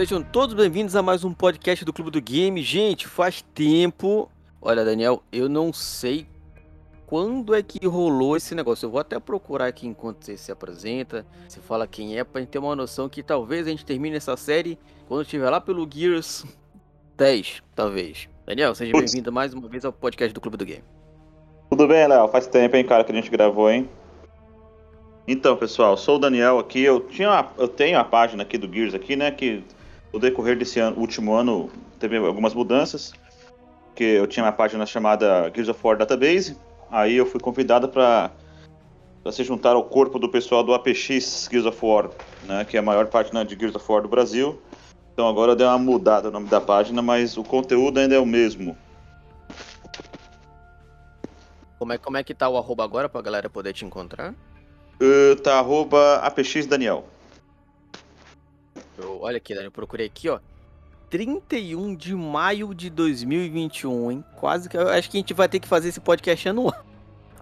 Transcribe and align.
Sejam 0.00 0.22
todos 0.22 0.54
bem-vindos 0.54 0.96
a 0.96 1.02
mais 1.02 1.24
um 1.24 1.34
podcast 1.34 1.84
do 1.84 1.92
Clube 1.92 2.10
do 2.10 2.22
Game. 2.22 2.62
Gente, 2.62 3.06
faz 3.06 3.42
tempo. 3.54 4.30
Olha, 4.58 4.82
Daniel, 4.82 5.22
eu 5.30 5.46
não 5.46 5.74
sei 5.74 6.26
quando 7.04 7.54
é 7.54 7.62
que 7.62 7.86
rolou 7.86 8.34
esse 8.34 8.54
negócio. 8.54 8.86
Eu 8.86 8.90
vou 8.90 8.98
até 8.98 9.20
procurar 9.20 9.66
aqui 9.66 9.86
enquanto 9.86 10.24
você 10.24 10.38
se 10.38 10.50
apresenta, 10.50 11.26
se 11.46 11.60
fala 11.60 11.86
quem 11.86 12.18
é, 12.18 12.24
pra 12.24 12.40
gente 12.40 12.48
ter 12.48 12.58
uma 12.58 12.74
noção 12.74 13.10
que 13.10 13.22
talvez 13.22 13.66
a 13.66 13.70
gente 13.70 13.84
termine 13.84 14.16
essa 14.16 14.38
série 14.38 14.78
quando 15.06 15.20
estiver 15.20 15.50
lá 15.50 15.60
pelo 15.60 15.86
Gears 15.86 16.46
10, 17.18 17.62
talvez. 17.74 18.26
Daniel, 18.46 18.74
seja 18.74 18.92
bem-vindo 18.92 19.30
mais 19.30 19.52
uma 19.52 19.68
vez 19.68 19.84
ao 19.84 19.92
podcast 19.92 20.32
do 20.32 20.40
Clube 20.40 20.56
do 20.56 20.64
Game. 20.64 20.84
Tudo 21.68 21.86
bem, 21.86 22.08
Léo? 22.08 22.26
Faz 22.28 22.46
tempo, 22.46 22.74
hein, 22.74 22.86
cara, 22.86 23.04
que 23.04 23.12
a 23.12 23.14
gente 23.14 23.30
gravou, 23.30 23.70
hein? 23.70 23.86
Então, 25.28 25.58
pessoal, 25.58 25.94
sou 25.98 26.16
o 26.16 26.18
Daniel 26.18 26.58
aqui. 26.58 26.82
Eu, 26.82 27.00
tinha 27.00 27.28
uma, 27.28 27.52
eu 27.58 27.68
tenho 27.68 27.98
a 27.98 28.04
página 28.04 28.44
aqui 28.44 28.56
do 28.56 28.66
Gears 28.66 28.94
aqui, 28.94 29.14
né? 29.14 29.30
Que 29.30 29.62
no 30.12 30.18
decorrer 30.18 30.56
desse 30.58 30.80
ano, 30.80 30.98
último 30.98 31.34
ano 31.34 31.70
teve 31.98 32.16
algumas 32.16 32.54
mudanças. 32.54 33.12
Que 33.94 34.04
eu 34.04 34.26
tinha 34.26 34.44
uma 34.44 34.52
página 34.52 34.86
chamada 34.86 35.50
Gears 35.54 35.68
of 35.68 35.80
War 35.82 35.96
Database. 35.96 36.56
Aí 36.90 37.16
eu 37.16 37.26
fui 37.26 37.40
convidado 37.40 37.88
para 37.88 38.30
se 39.30 39.44
juntar 39.44 39.74
ao 39.74 39.84
corpo 39.84 40.18
do 40.18 40.28
pessoal 40.28 40.62
do 40.62 40.72
APX 40.74 41.48
Gears 41.50 41.66
of 41.66 41.78
War, 41.84 42.10
né? 42.44 42.64
Que 42.64 42.76
é 42.76 42.80
a 42.80 42.82
maior 42.82 43.06
página 43.06 43.44
de 43.44 43.58
Gears 43.58 43.74
of 43.74 43.84
War 43.90 44.02
do 44.02 44.08
Brasil. 44.08 44.60
Então 45.12 45.28
agora 45.28 45.54
deu 45.54 45.66
uma 45.66 45.78
mudada 45.78 46.28
o 46.28 46.30
nome 46.30 46.48
da 46.48 46.60
página, 46.60 47.02
mas 47.02 47.36
o 47.36 47.44
conteúdo 47.44 47.98
ainda 47.98 48.14
é 48.14 48.18
o 48.18 48.26
mesmo. 48.26 48.76
Como 51.78 51.92
é, 51.92 51.98
como 51.98 52.16
é 52.16 52.22
que 52.22 52.34
tá 52.34 52.48
o 52.48 52.56
arroba 52.56 52.84
agora 52.84 53.08
pra 53.08 53.22
galera 53.22 53.48
poder 53.48 53.72
te 53.72 53.84
encontrar? 53.84 54.34
Uh, 55.00 55.36
tá 55.42 55.58
arroba 55.58 56.16
apxdaniel. 56.16 57.04
Olha 59.20 59.36
aqui, 59.36 59.52
eu 59.52 59.70
procurei 59.70 60.06
aqui, 60.06 60.28
ó. 60.28 60.38
31 61.10 61.94
de 61.96 62.14
maio 62.14 62.72
de 62.72 62.88
2021, 62.88 64.12
hein? 64.12 64.24
Quase 64.36 64.68
que 64.68 64.76
eu 64.76 64.88
acho 64.88 65.10
que 65.10 65.16
a 65.16 65.20
gente 65.20 65.34
vai 65.34 65.48
ter 65.48 65.58
que 65.58 65.66
fazer 65.66 65.88
esse 65.88 66.00
podcast 66.00 66.48
anual. 66.48 66.84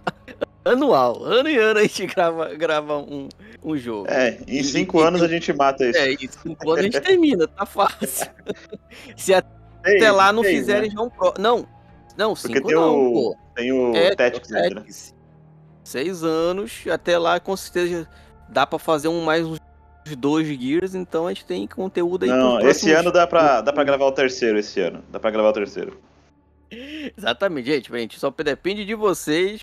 anual. 0.65 1.23
Ano 1.23 1.49
e 1.49 1.59
ano 1.59 1.79
a 1.79 1.83
gente 1.83 2.07
grava, 2.07 2.55
grava 2.55 2.97
um, 2.97 3.29
um 3.63 3.77
jogo. 3.77 4.09
É, 4.09 4.39
em 4.47 4.63
5 4.63 5.01
anos 5.01 5.23
a 5.23 5.29
gente 5.29 5.53
mata 5.53 5.85
isso. 5.85 5.99
É, 5.99 6.13
em 6.13 6.29
5 6.29 6.71
anos 6.71 6.79
a 6.79 6.83
gente 6.83 7.01
termina, 7.01 7.47
tá 7.47 7.67
fácil. 7.67 8.31
Se 9.17 9.35
até 9.35 9.49
ei, 9.85 10.11
lá 10.11 10.33
não 10.33 10.43
fizerem 10.43 10.89
né? 10.89 10.95
já 10.97 11.03
um 11.03 11.11
pro. 11.11 11.35
Não, 11.39 11.67
não, 12.17 12.35
5 12.35 12.71
não, 12.71 12.99
o, 12.99 13.13
pô. 13.13 13.37
Tem 13.55 13.71
o 13.71 13.95
é, 13.95 14.15
Tactics, 14.15 14.51
é, 14.51 14.71
né? 14.71 14.85
Seis 15.85 16.23
anos, 16.23 16.85
até 16.91 17.19
lá 17.19 17.39
com 17.41 17.57
certeza 17.57 18.09
dá 18.49 18.67
para 18.67 18.79
fazer 18.79 19.09
um 19.09 19.23
mais 19.23 19.45
uns 19.45 19.59
dois 20.17 20.47
Gears, 20.47 20.95
então 20.95 21.27
a 21.27 21.31
gente 21.33 21.45
tem 21.45 21.67
conteúdo 21.67 22.25
aí. 22.25 22.31
Não, 22.31 22.61
esse 22.61 22.91
ano 22.93 23.11
dá 23.11 23.27
pra, 23.27 23.61
dá 23.61 23.73
pra 23.73 23.85
gravar 23.85 24.07
o 24.07 24.13
terceiro, 24.13 24.59
esse 24.59 24.81
ano. 24.81 25.03
Dá 25.11 25.19
pra 25.19 25.31
gravar 25.31 25.51
o 25.51 25.53
terceiro. 25.53 25.99
Exatamente, 27.17 27.67
gente, 27.67 27.91
gente, 27.91 28.19
só 28.19 28.31
depende 28.31 28.85
de 28.85 28.95
vocês. 28.95 29.61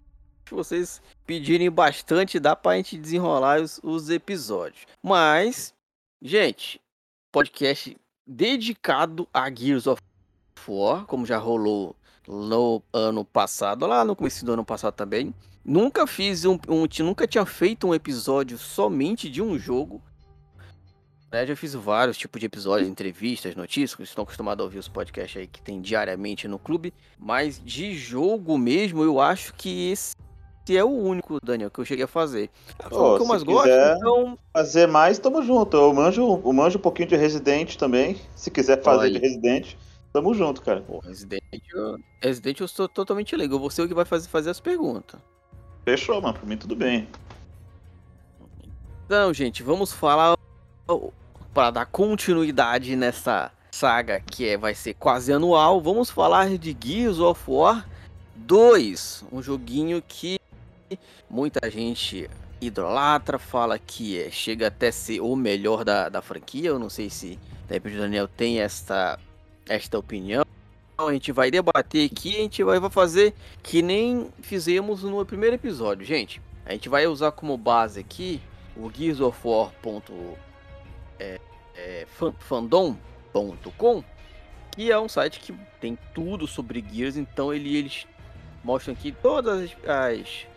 Se 0.47 0.53
vocês 0.53 1.01
pedirem 1.25 1.71
bastante, 1.71 2.39
dá 2.39 2.55
pra 2.55 2.75
gente 2.75 2.97
desenrolar 2.97 3.61
os, 3.61 3.79
os 3.83 4.09
episódios. 4.09 4.85
Mas, 5.01 5.73
gente, 6.21 6.79
podcast 7.31 7.97
dedicado 8.27 9.27
a 9.33 9.53
Gears 9.53 9.87
of 9.87 10.01
War, 10.67 11.05
como 11.05 11.25
já 11.25 11.37
rolou 11.37 11.95
no 12.27 12.81
ano 12.91 13.23
passado, 13.23 13.85
lá 13.85 14.03
no 14.03 14.15
começo 14.15 14.45
do 14.45 14.53
ano 14.53 14.65
passado 14.65 14.93
também. 14.93 15.33
Nunca 15.63 16.05
fiz 16.05 16.45
um, 16.45 16.59
um, 16.67 16.85
nunca 16.99 17.27
tinha 17.27 17.45
feito 17.45 17.87
um 17.87 17.93
episódio 17.93 18.57
somente 18.57 19.29
de 19.29 19.41
um 19.41 19.57
jogo. 19.57 20.01
Né? 21.35 21.45
Já 21.45 21.53
fiz 21.53 21.73
vários 21.73 22.17
tipos 22.17 22.39
de 22.39 22.45
episódios, 22.45 22.87
entrevistas, 22.87 23.57
notícias, 23.57 23.99
estão 24.07 24.23
acostumados 24.23 24.61
a 24.61 24.63
ouvir 24.63 24.77
os 24.77 24.87
podcasts 24.87 25.35
aí 25.35 25.45
que 25.45 25.61
tem 25.61 25.81
diariamente 25.81 26.47
no 26.47 26.57
clube. 26.57 26.93
Mas 27.19 27.61
de 27.61 27.93
jogo 27.93 28.57
mesmo, 28.57 29.03
eu 29.03 29.19
acho 29.19 29.53
que 29.53 29.91
esse 29.91 30.15
é 30.69 30.81
o 30.81 30.87
único, 30.87 31.37
Daniel, 31.43 31.69
que 31.69 31.77
eu 31.77 31.83
cheguei 31.83 32.05
a 32.05 32.07
fazer. 32.07 32.49
Pô, 32.89 33.15
o 33.15 33.17
que 33.17 33.23
eu 33.23 33.27
mais 33.27 33.43
gosto, 33.43 33.67
então... 33.67 34.39
Fazer 34.53 34.87
mais, 34.87 35.19
tamo 35.19 35.43
junto. 35.43 35.75
Eu 35.75 35.93
manjo, 35.93 36.21
eu 36.21 36.53
manjo 36.53 36.77
um 36.77 36.81
pouquinho 36.81 37.09
de 37.09 37.17
Resident 37.17 37.75
também. 37.75 38.15
Se 38.33 38.49
quiser 38.49 38.81
fazer 38.81 39.11
de 39.11 39.19
Resident, 39.19 39.75
tamo 40.13 40.33
junto, 40.33 40.61
cara. 40.61 40.79
Pô, 40.83 40.99
Resident, 40.99 41.41
eu... 41.73 41.97
Resident 42.23 42.61
eu 42.61 42.67
sou 42.69 42.87
totalmente 42.87 43.35
legal. 43.35 43.59
Você 43.59 43.81
é 43.81 43.83
o 43.83 43.87
que 43.89 43.93
vai 43.93 44.05
fazer, 44.05 44.29
fazer 44.29 44.51
as 44.51 44.61
perguntas. 44.61 45.19
Fechou, 45.83 46.21
mano. 46.21 46.33
Pra 46.35 46.47
mim 46.47 46.55
tudo 46.55 46.77
bem. 46.77 47.09
Então, 49.05 49.33
gente, 49.33 49.61
vamos 49.61 49.91
falar 49.91 50.35
para 51.55 51.71
dar 51.71 51.85
continuidade 51.85 52.97
nessa 52.97 53.49
saga 53.71 54.19
que 54.19 54.45
é, 54.45 54.57
vai 54.57 54.75
ser 54.75 54.93
quase 54.93 55.31
anual. 55.31 55.79
Vamos 55.79 56.09
falar 56.09 56.49
de 56.57 56.75
Gears 56.77 57.17
of 57.19 57.41
War 57.47 57.87
2, 58.35 59.23
um 59.31 59.41
joguinho 59.41 60.03
que 60.05 60.37
muita 61.29 61.71
gente 61.71 62.29
idolatra, 62.59 63.39
fala 63.39 63.79
que 63.79 64.21
é, 64.21 64.29
chega 64.29 64.67
até 64.67 64.91
ser 64.91 65.21
o 65.21 65.33
melhor 65.33 65.85
da, 65.85 66.09
da 66.09 66.21
franquia. 66.21 66.67
Eu 66.67 66.77
não 66.77 66.89
sei 66.89 67.09
se 67.09 67.39
o 67.69 67.97
Daniel 67.97 68.27
tem 68.27 68.59
esta, 68.59 69.17
esta 69.65 69.97
opinião. 69.97 70.43
A 70.97 71.13
gente 71.13 71.31
vai 71.31 71.49
debater 71.49 72.11
aqui, 72.11 72.35
a 72.35 72.39
gente 72.39 72.63
vai 72.65 72.81
fazer 72.89 73.33
que 73.63 73.81
nem 73.81 74.29
fizemos 74.41 75.03
no 75.03 75.25
primeiro 75.25 75.55
episódio, 75.55 76.05
gente. 76.05 76.41
A 76.65 76.73
gente 76.73 76.89
vai 76.89 77.07
usar 77.07 77.31
como 77.31 77.57
base 77.57 78.01
aqui 78.01 78.41
o 78.75 78.91
Gears 78.91 79.21
of 79.21 79.39
War. 79.41 79.71
É, 81.19 81.39
é, 81.75 82.07
fandom.com, 82.39 84.03
que 84.71 84.91
é 84.91 84.99
um 84.99 85.09
site 85.09 85.39
que 85.39 85.53
tem 85.79 85.97
tudo 86.13 86.47
sobre 86.47 86.83
Gears, 86.91 87.17
então 87.17 87.53
ele, 87.53 87.75
eles 87.75 88.07
mostram 88.63 88.93
aqui 88.93 89.11
todas 89.11 89.71
as, 89.85 90.47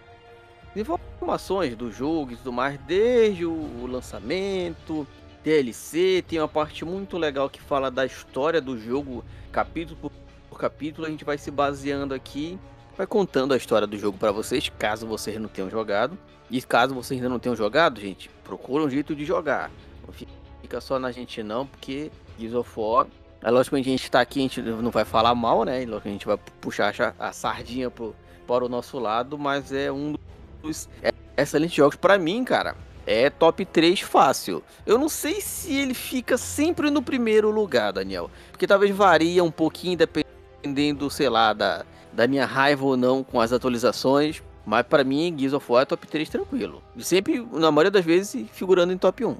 informações 0.75 1.77
do 1.77 1.91
jogo 1.91 2.33
e 2.33 2.37
tudo 2.37 2.53
mais, 2.53 2.79
desde 2.81 3.45
o 3.45 3.87
lançamento, 3.87 5.07
DLC, 5.43 6.25
tem 6.27 6.39
uma 6.39 6.49
parte 6.49 6.85
muito 6.85 7.17
legal 7.17 7.49
que 7.49 7.61
fala 7.61 7.91
da 7.91 8.05
história 8.05 8.61
do 8.61 8.79
jogo, 8.79 9.25
capítulo 9.51 9.99
por 10.01 10.13
capítulo, 10.59 11.07
a 11.07 11.11
gente 11.11 11.25
vai 11.25 11.39
se 11.39 11.51
baseando 11.51 12.13
aqui, 12.13 12.59
vai 12.97 13.07
contando 13.07 13.55
a 13.55 13.57
história 13.57 13.87
do 13.87 13.97
jogo 13.97 14.19
para 14.19 14.33
vocês, 14.33 14.69
caso 14.77 15.07
vocês 15.07 15.41
não 15.41 15.49
tenham 15.49 15.71
jogado. 15.71 16.19
E 16.51 16.61
caso 16.63 16.95
vocês 16.95 17.19
ainda 17.19 17.29
não 17.29 17.39
tenham 17.39 17.55
jogado, 17.55 18.01
gente, 18.01 18.29
procura 18.43 18.83
um 18.83 18.91
jeito 18.91 19.15
de 19.15 19.25
jogar. 19.25 19.71
Não 20.07 20.13
fica 20.13 20.33
só 20.81 20.99
na 20.99 21.11
gente 21.11 21.43
não, 21.43 21.67
porque 21.67 22.11
Gears 22.39 22.55
of 22.55 22.71
War... 22.77 23.07
É 23.41 23.51
lógico 23.51 23.77
que 23.77 23.83
a 23.83 23.85
gente 23.85 24.11
tá 24.11 24.21
aqui, 24.21 24.41
a 24.41 24.43
gente 24.43 24.61
não 24.61 24.91
vai 24.91 25.05
falar 25.05 25.35
mal, 25.35 25.65
né? 25.65 25.85
Lógico 25.87 26.09
a 26.09 26.11
gente 26.11 26.27
vai 26.27 26.37
puxar 26.61 26.93
a 27.19 27.33
sardinha 27.33 27.89
pro, 27.89 28.15
para 28.47 28.65
o 28.65 28.69
nosso 28.69 28.99
lado, 28.99 29.39
mas 29.39 29.73
é 29.73 29.93
um 29.93 30.17
dos 30.63 30.89
excelentes 31.37 31.77
jogos 31.77 31.97
para 31.97 32.19
mim, 32.19 32.43
cara. 32.43 32.75
É 33.07 33.31
top 33.31 33.65
3 33.65 34.01
fácil. 34.01 34.63
Eu 34.85 34.99
não 34.99 35.09
sei 35.09 35.41
se 35.41 35.75
ele 35.75 35.95
fica 35.95 36.37
sempre 36.37 36.91
no 36.91 37.01
primeiro 37.01 37.51
lugar, 37.51 37.93
Daniel. 37.93 38.31
Porque 38.51 38.67
talvez 38.67 38.95
varia 38.95 39.43
um 39.43 39.51
pouquinho 39.51 39.97
dependendo 39.97 41.09
sei 41.09 41.29
lá, 41.29 41.53
da, 41.53 41.87
da 42.13 42.27
minha 42.27 42.45
raiva 42.45 42.85
ou 42.85 42.97
não 42.97 43.23
com 43.23 43.41
as 43.41 43.53
atualizações. 43.53 44.43
Mas 44.67 44.85
para 44.87 45.05
mim, 45.05 45.35
Gears 45.39 45.55
of 45.55 45.73
War 45.73 45.83
é 45.83 45.87
top 45.87 46.07
3 46.07 46.29
tranquilo. 46.29 46.83
Sempre, 46.99 47.47
na 47.53 47.71
maioria 47.71 47.91
das 47.91 48.05
vezes, 48.05 48.47
figurando 48.53 48.93
em 48.93 48.99
top 48.99 49.25
1. 49.25 49.37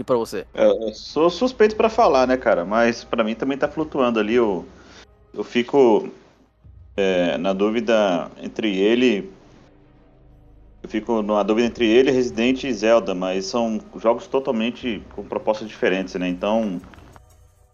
E 0.00 0.14
você? 0.16 0.46
É, 0.54 0.66
eu 0.66 0.94
sou 0.94 1.28
suspeito 1.28 1.76
para 1.76 1.90
falar, 1.90 2.26
né, 2.26 2.34
cara? 2.38 2.64
Mas 2.64 3.04
para 3.04 3.22
mim 3.22 3.34
também 3.34 3.58
tá 3.58 3.68
flutuando 3.68 4.18
ali. 4.18 4.34
Eu, 4.34 4.64
eu 5.34 5.44
fico 5.44 6.08
é, 6.96 7.36
na 7.36 7.52
dúvida 7.52 8.30
entre 8.42 8.74
ele. 8.78 9.30
Eu 10.82 10.88
fico 10.88 11.20
na 11.20 11.42
dúvida 11.42 11.66
entre 11.68 11.86
ele, 11.86 12.10
Resident 12.10 12.64
e 12.64 12.72
Zelda, 12.72 13.14
mas 13.14 13.44
são 13.44 13.78
jogos 13.96 14.26
totalmente 14.26 15.02
com 15.14 15.22
propostas 15.22 15.68
diferentes, 15.68 16.14
né? 16.14 16.26
Então, 16.26 16.80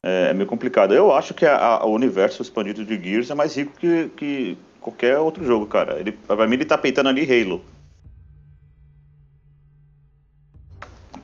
é, 0.03 0.31
é 0.31 0.35
meio 0.35 0.49
complicado. 0.49 0.93
Eu 0.93 1.15
acho 1.15 1.33
que 1.33 1.47
a, 1.47 1.57
a, 1.57 1.87
o 1.87 1.93
universo 1.93 2.43
expandido 2.43 2.85
de 2.85 3.01
Gears 3.01 3.31
é 3.31 3.37
mais 3.37 3.55
rico 3.57 3.73
que, 3.79 4.09
que 4.17 4.59
qualquer 4.81 5.17
outro 5.21 5.45
jogo, 5.45 5.65
cara. 5.67 6.01
Ele, 6.01 6.11
pra 6.11 6.49
mim 6.49 6.55
ele 6.55 6.65
tá 6.65 6.77
peitando 6.77 7.09
ali 7.09 7.23
Halo. 7.23 7.63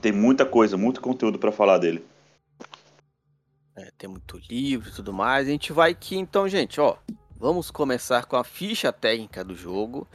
Tem 0.02 0.10
muita 0.10 0.44
coisa, 0.44 0.76
muito 0.76 1.00
conteúdo 1.00 1.38
para 1.38 1.52
falar 1.52 1.78
dele. 1.78 2.04
É, 3.76 3.88
tem 3.96 4.10
muito 4.10 4.36
livro 4.50 4.88
e 4.88 4.92
tudo 4.92 5.12
mais. 5.12 5.46
A 5.46 5.50
gente 5.50 5.72
vai 5.72 5.92
aqui 5.92 6.18
então, 6.18 6.48
gente, 6.48 6.80
ó. 6.80 6.96
Vamos 7.36 7.70
começar 7.70 8.26
com 8.26 8.36
a 8.36 8.42
ficha 8.42 8.92
técnica 8.92 9.44
do 9.44 9.54
jogo. 9.54 10.08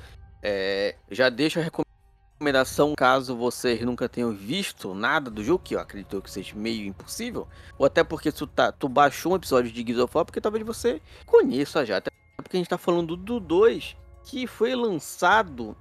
É, 0.43 0.97
já 1.09 1.29
deixo 1.29 1.57
a 1.59 1.63
recomendação 1.63 2.95
caso 2.97 3.33
vocês 3.35 3.81
nunca 3.81 4.09
tenham 4.09 4.33
visto 4.33 4.93
nada 4.93 5.31
do 5.31 5.41
jogo, 5.41 5.63
que 5.63 5.75
eu 5.75 5.79
acredito 5.79 6.21
que 6.21 6.29
seja 6.29 6.53
meio 6.53 6.85
impossível, 6.85 7.47
ou 7.77 7.85
até 7.85 8.03
porque 8.03 8.29
tu, 8.29 8.45
tá, 8.45 8.73
tu 8.73 8.89
baixou 8.89 9.31
um 9.31 9.35
episódio 9.37 9.71
de 9.71 9.81
Gears 9.81 10.01
of 10.01 10.15
War, 10.15 10.25
porque 10.25 10.41
talvez 10.41 10.65
você 10.65 11.01
conheça 11.25 11.85
já, 11.85 11.97
até 11.97 12.11
porque 12.35 12.57
a 12.57 12.59
gente 12.59 12.69
tá 12.69 12.77
falando 12.77 13.15
do 13.15 13.39
2, 13.39 13.95
que 14.23 14.45
foi 14.45 14.75
lançado 14.75 15.75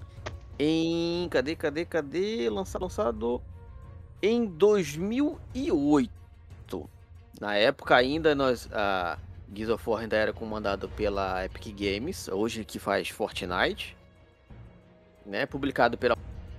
em... 0.58 1.28
cadê, 1.28 1.54
cadê, 1.54 1.84
cadê? 1.84 2.48
Lançado, 2.48 2.82
lançado 2.82 3.42
em 4.26 4.46
2008. 4.46 6.10
Na 7.40 7.54
época 7.54 7.94
ainda 7.94 8.34
nós 8.34 8.68
a 8.72 9.18
Gears 9.54 9.70
of 9.70 9.88
War 9.88 10.02
ainda 10.02 10.16
era 10.16 10.32
comandado 10.32 10.88
pela 10.88 11.44
Epic 11.44 11.74
Games, 11.74 12.28
hoje 12.28 12.64
que 12.64 12.78
faz 12.78 13.08
Fortnite, 13.08 13.96
né? 15.24 15.46
Publicado 15.46 15.96
pela 15.96 16.16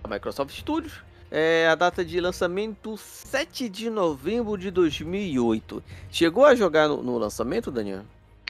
Microsoft 0.08 0.58
Studios. 0.58 1.02
É 1.30 1.68
a 1.68 1.76
data 1.76 2.06
de 2.06 2.22
lançamento 2.22 2.96
7 2.96 3.68
de 3.68 3.90
novembro 3.90 4.58
de 4.58 4.72
2008. 4.72 5.84
Chegou 6.10 6.46
a 6.46 6.56
jogar 6.56 6.88
no, 6.88 7.04
no 7.04 7.18
lançamento, 7.18 7.70
Daniel? 7.70 8.04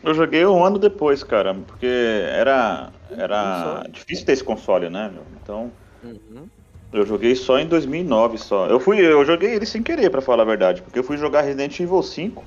Eu 0.04 0.14
joguei 0.14 0.46
um 0.46 0.64
ano 0.64 0.78
depois, 0.78 1.24
cara, 1.24 1.56
porque 1.56 1.88
era, 1.88 2.92
era 3.10 3.84
difícil 3.90 4.25
ter 4.28 4.34
esse 4.34 4.44
console, 4.44 4.92
né? 4.92 5.12
Então, 5.42 5.72
uhum. 6.04 6.48
Eu 6.92 7.06
joguei 7.06 7.36
só 7.36 7.60
em 7.60 7.68
2009 7.68 8.38
só. 8.38 8.68
Eu 8.68 8.80
fui, 8.80 9.00
eu 9.00 9.24
joguei 9.25 9.56
ele 9.56 9.66
sem 9.66 9.84
querer, 9.84 10.10
para 10.10 10.22
falar 10.22 10.44
a 10.44 10.45
verdade, 10.45 10.81
porque 10.81 11.00
eu 11.00 11.04
fui 11.04 11.18
jogar 11.18 11.42
Resident 11.42 11.80
Evil 11.80 12.01
5. 12.01 12.44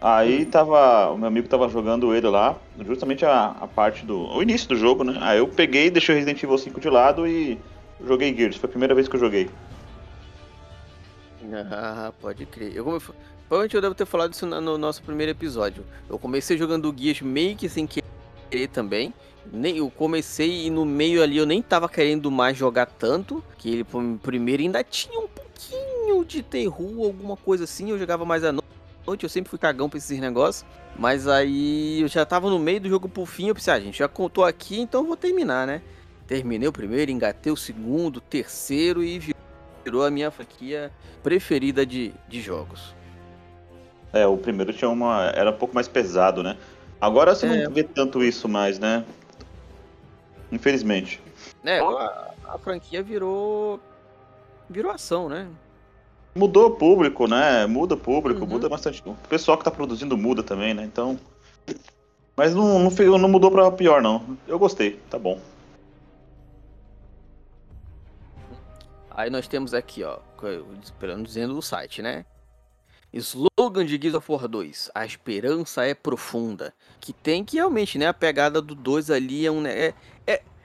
Aí 0.00 0.44
uhum. 0.44 0.50
tava, 0.50 1.10
o 1.10 1.18
meu 1.18 1.28
amigo 1.28 1.46
tava 1.46 1.68
jogando 1.68 2.14
ele 2.14 2.26
lá, 2.28 2.56
justamente 2.86 3.24
a, 3.26 3.48
a 3.60 3.66
parte 3.66 4.06
do, 4.06 4.18
o 4.34 4.42
início 4.42 4.68
do 4.68 4.76
jogo, 4.76 5.04
né? 5.04 5.18
Aí 5.20 5.38
eu 5.38 5.48
peguei, 5.48 5.90
deixei 5.90 6.14
o 6.14 6.18
Resident 6.18 6.42
Evil 6.42 6.56
5 6.56 6.80
de 6.80 6.88
lado 6.88 7.26
e 7.26 7.58
joguei 8.06 8.34
Gears. 8.34 8.56
Foi 8.56 8.66
a 8.66 8.70
primeira 8.70 8.94
vez 8.94 9.08
que 9.08 9.16
eu 9.16 9.20
joguei. 9.20 9.50
Ah, 11.70 12.12
pode 12.20 12.46
crer. 12.46 12.74
Eu, 12.74 12.84
provavelmente 13.48 13.74
eu 13.74 13.82
devo 13.82 13.94
ter 13.94 14.06
falado 14.06 14.32
isso 14.32 14.46
no 14.46 14.78
nosso 14.78 15.02
primeiro 15.02 15.32
episódio. 15.32 15.84
Eu 16.08 16.18
comecei 16.18 16.56
jogando 16.56 16.94
Gears 16.96 17.20
meio 17.20 17.56
que 17.56 17.68
sem 17.68 17.86
querer 17.86 18.68
também. 18.68 19.12
Nem, 19.52 19.78
eu 19.78 19.90
comecei 19.90 20.66
e 20.66 20.70
no 20.70 20.84
meio 20.84 21.22
ali 21.22 21.36
eu 21.36 21.46
nem 21.46 21.62
tava 21.62 21.88
querendo 21.88 22.30
mais 22.30 22.56
jogar 22.56 22.86
tanto. 22.86 23.42
Que 23.58 23.70
ele 23.70 23.86
primeiro 24.22 24.62
ainda 24.62 24.82
tinha 24.84 25.18
um 25.18 25.28
pouquinho 25.28 26.24
de 26.24 26.42
terror, 26.42 27.06
alguma 27.06 27.36
coisa 27.36 27.64
assim. 27.64 27.90
Eu 27.90 27.98
jogava 27.98 28.24
mais 28.24 28.44
à 28.44 28.52
noite, 28.52 29.24
eu 29.24 29.28
sempre 29.28 29.50
fui 29.50 29.58
cagão 29.58 29.88
pra 29.88 29.98
esses 29.98 30.18
negócios. 30.18 30.64
Mas 30.98 31.26
aí 31.26 32.00
eu 32.00 32.08
já 32.08 32.26
tava 32.26 32.50
no 32.50 32.58
meio 32.58 32.80
do 32.80 32.88
jogo 32.88 33.08
por 33.08 33.26
fim. 33.26 33.48
Eu 33.48 33.54
pensei, 33.54 33.72
ah, 33.72 33.80
gente, 33.80 33.98
já 33.98 34.08
contou 34.08 34.44
aqui, 34.44 34.80
então 34.80 35.02
eu 35.02 35.06
vou 35.06 35.16
terminar, 35.16 35.66
né? 35.66 35.82
Terminei 36.26 36.68
o 36.68 36.72
primeiro, 36.72 37.10
engatei 37.10 37.52
o 37.52 37.56
segundo, 37.56 38.18
o 38.18 38.20
terceiro 38.20 39.02
e 39.02 39.34
virou 39.84 40.04
a 40.04 40.10
minha 40.10 40.30
franquia 40.30 40.92
preferida 41.22 41.84
de, 41.84 42.12
de 42.28 42.40
jogos. 42.40 42.94
É, 44.12 44.26
o 44.26 44.36
primeiro 44.36 44.72
tinha 44.72 44.88
uma. 44.88 45.32
era 45.34 45.50
um 45.50 45.56
pouco 45.56 45.74
mais 45.74 45.88
pesado, 45.88 46.42
né? 46.42 46.56
Agora 47.00 47.34
você 47.34 47.46
é. 47.46 47.64
não 47.64 47.72
vê 47.72 47.82
tanto 47.82 48.22
isso 48.22 48.48
mais, 48.48 48.78
né? 48.78 49.04
Infelizmente. 50.50 51.20
É, 51.64 51.78
a, 51.80 52.34
a 52.48 52.58
franquia 52.58 53.02
virou. 53.02 53.80
virou 54.68 54.90
ação, 54.92 55.28
né? 55.28 55.48
Mudou 56.34 56.68
o 56.68 56.70
público, 56.70 57.26
né? 57.26 57.66
Muda 57.66 57.94
o 57.94 57.98
público, 57.98 58.42
uhum. 58.42 58.46
muda 58.46 58.68
bastante. 58.68 59.02
O 59.04 59.14
pessoal 59.28 59.58
que 59.58 59.64
tá 59.64 59.70
produzindo 59.70 60.16
muda 60.16 60.42
também, 60.42 60.74
né? 60.74 60.84
Então. 60.84 61.18
Mas 62.36 62.54
não, 62.54 62.78
não, 62.78 63.18
não 63.18 63.28
mudou 63.28 63.50
pra 63.50 63.70
pior, 63.70 64.00
não. 64.00 64.38
Eu 64.46 64.58
gostei, 64.58 65.00
tá 65.10 65.18
bom. 65.18 65.40
Aí 69.10 69.28
nós 69.28 69.46
temos 69.46 69.74
aqui, 69.74 70.02
ó, 70.04 70.18
dizendo 71.22 71.58
o 71.58 71.60
site, 71.60 72.00
né? 72.00 72.24
Slogan 73.12 73.84
de 73.84 74.00
Gears 74.00 74.14
of 74.14 74.30
War 74.30 74.46
2, 74.46 74.92
a 74.94 75.04
esperança 75.04 75.84
é 75.84 75.94
profunda. 75.94 76.72
Que 77.00 77.12
tem 77.12 77.44
que 77.44 77.56
realmente, 77.56 77.98
né? 77.98 78.06
A 78.06 78.14
pegada 78.14 78.62
do 78.62 78.74
2 78.74 79.10
ali 79.10 79.44
é 79.44 79.50
um. 79.50 79.60
Né, 79.60 79.88
é, 79.88 79.94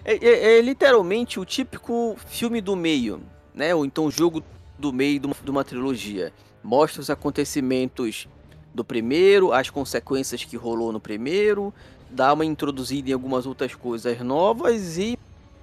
é, 0.06 0.14
é, 0.14 0.58
é, 0.58 0.62
literalmente 0.62 1.40
o 1.40 1.46
típico 1.46 2.16
filme 2.28 2.62
do 2.62 2.76
meio, 2.76 3.22
né? 3.54 3.74
Ou 3.74 3.84
então 3.84 4.12
jogo 4.12 4.44
do 4.78 4.94
meio 4.94 5.20
de 5.20 5.26
uma, 5.26 5.36
de 5.44 5.52
uma 5.52 5.64
trilogia. 5.64 6.32
Mostra 6.64 7.02
os 7.02 7.10
acontecimentos 7.10 8.28
do 8.74 8.86
primeiro, 8.86 9.52
as 9.52 9.70
consequências 9.70 10.44
que 10.44 10.56
rolou 10.56 10.92
no 10.92 11.00
primeiro, 11.00 11.74
dá 12.10 12.34
uma 12.34 12.46
introduzida 12.46 13.10
em 13.10 13.14
algumas 13.14 13.48
outras 13.48 13.74
coisas 13.74 14.20
novas 14.20 14.98
e 14.98 15.18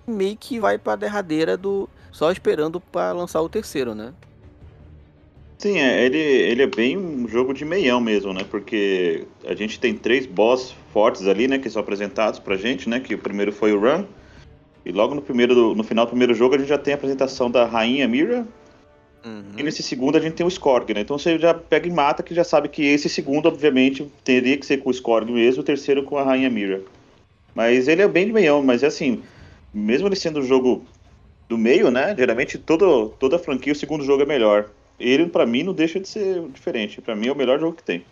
meio 0.07 0.37
que 0.37 0.59
vai 0.59 0.77
pra 0.77 0.97
derradeira 0.97 1.57
do, 1.57 1.89
só 2.11 2.33
esperando 2.33 2.81
para 2.81 3.13
lançar 3.13 3.41
o 3.43 3.49
terceiro, 3.49 3.95
né? 3.95 4.13
Sim, 5.59 5.79
é, 5.79 6.05
ele, 6.05 6.19
ele 6.19 6.63
é 6.63 6.67
bem 6.67 6.99
um 6.99 7.29
jogo 7.29 7.55
de 7.55 7.65
meião 7.65 8.01
mesmo, 8.01 8.33
né? 8.33 8.45
Porque 8.51 9.25
a 9.47 9.55
gente 9.55 9.79
tem 9.79 9.95
três 9.95 10.27
boss 10.27 10.75
fortes 10.93 11.29
ali, 11.29 11.47
né? 11.47 11.61
Que 11.61 11.71
são 11.71 11.81
apresentados 11.81 12.41
pra 12.41 12.57
gente, 12.57 12.89
né? 12.89 12.99
Que 12.99 13.15
o 13.15 13.19
primeiro 13.19 13.53
foi 13.53 13.73
o 13.73 13.79
Run. 13.79 14.05
E 14.85 14.93
logo 14.93 15.15
no, 15.15 15.23
primeiro, 15.23 15.75
no 15.75 15.85
final 15.85 16.05
do 16.05 16.11
primeiro 16.11 16.35
jogo 16.35 16.55
a 16.55 16.59
gente 16.59 16.69
já 16.69 16.79
tem 16.79 16.95
a 16.95 16.97
apresentação 16.97 17.51
da 17.51 17.65
Rainha 17.65 18.09
Mira. 18.09 18.47
Uhum. 19.25 19.53
E 19.57 19.63
nesse 19.63 19.83
segundo 19.83 20.17
a 20.19 20.21
gente 20.21 20.35
tem 20.35 20.45
o 20.45 20.49
Skorg, 20.49 20.93
né? 20.93 21.01
Então 21.01 21.17
você 21.17 21.39
já 21.39 21.55
pega 21.55 21.87
e 21.87 21.93
mata, 21.93 22.23
que 22.23 22.35
já 22.35 22.43
sabe 22.43 22.69
que 22.69 22.85
esse 22.85 23.09
segundo, 23.09 23.47
obviamente, 23.47 24.11
teria 24.25 24.57
que 24.57 24.67
ser 24.67 24.79
com 24.79 24.89
o 24.89 24.93
Skorg 24.93 25.31
mesmo, 25.31 25.63
o 25.63 25.65
terceiro 25.65 26.03
com 26.03 26.19
a 26.19 26.25
Rainha 26.25 26.51
Mira. 26.51 26.83
Mas 27.55 27.87
ele 27.87 28.03
é 28.03 28.09
bem 28.09 28.27
de 28.27 28.33
meião, 28.33 28.63
mas 28.63 28.83
é 28.83 28.87
assim, 28.87 29.23
mesmo 29.73 30.09
ele 30.09 30.17
sendo 30.17 30.41
um 30.41 30.45
jogo 30.45 30.85
do 31.49 31.57
meio, 31.57 31.91
né? 31.91 32.15
Geralmente 32.17 32.59
todo, 32.59 33.11
toda 33.19 33.39
franquia, 33.39 33.73
o 33.73 33.77
segundo 33.77 34.05
jogo 34.05 34.23
é 34.23 34.27
melhor. 34.27 34.71
Ele, 34.99 35.27
para 35.27 35.47
mim, 35.47 35.63
não 35.63 35.73
deixa 35.73 36.01
de 36.01 36.09
ser 36.09 36.43
diferente. 36.49 37.01
Para 37.01 37.15
mim 37.15 37.29
é 37.29 37.33
o 37.33 37.37
melhor 37.37 37.61
jogo 37.61 37.77
que 37.77 37.83
tem. 37.83 38.05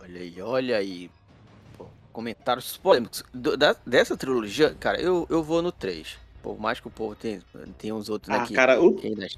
Olha 0.00 0.20
aí, 0.20 0.40
olha 0.40 0.76
aí. 0.76 1.10
Comentários 2.12 2.76
polêmicos. 2.76 3.24
Do, 3.32 3.56
da, 3.56 3.74
dessa 3.86 4.16
trilogia, 4.16 4.74
cara, 4.78 5.00
eu, 5.00 5.26
eu 5.30 5.42
vou 5.42 5.62
no 5.62 5.72
3. 5.72 6.18
Por 6.42 6.58
mais 6.60 6.80
que 6.80 6.88
o 6.88 6.90
povo 6.90 7.14
tem, 7.14 7.40
tem 7.78 7.92
uns 7.92 8.08
outros 8.08 8.34
ah, 8.34 8.46
cara, 8.52 8.82
o... 8.82 8.96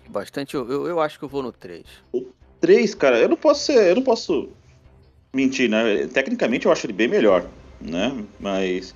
bastante, 0.09 0.55
eu, 0.55 0.71
eu, 0.71 0.87
eu, 0.87 1.01
acho 1.01 1.19
que 1.19 1.25
eu 1.25 1.29
vou 1.29 1.43
no 1.43 1.53
3. 1.53 1.85
O 2.13 2.25
3, 2.61 2.95
cara, 2.95 3.19
eu 3.19 3.29
não 3.29 3.37
posso 3.37 3.67
ser. 3.67 3.91
Eu 3.91 3.97
não 3.97 4.03
posso 4.03 4.49
mentir, 5.33 5.69
né? 5.69 6.07
Tecnicamente 6.07 6.65
eu 6.65 6.73
acho 6.73 6.87
ele 6.87 6.95
bem 6.95 7.09
melhor, 7.09 7.47
né? 7.81 8.25
Mas 8.41 8.95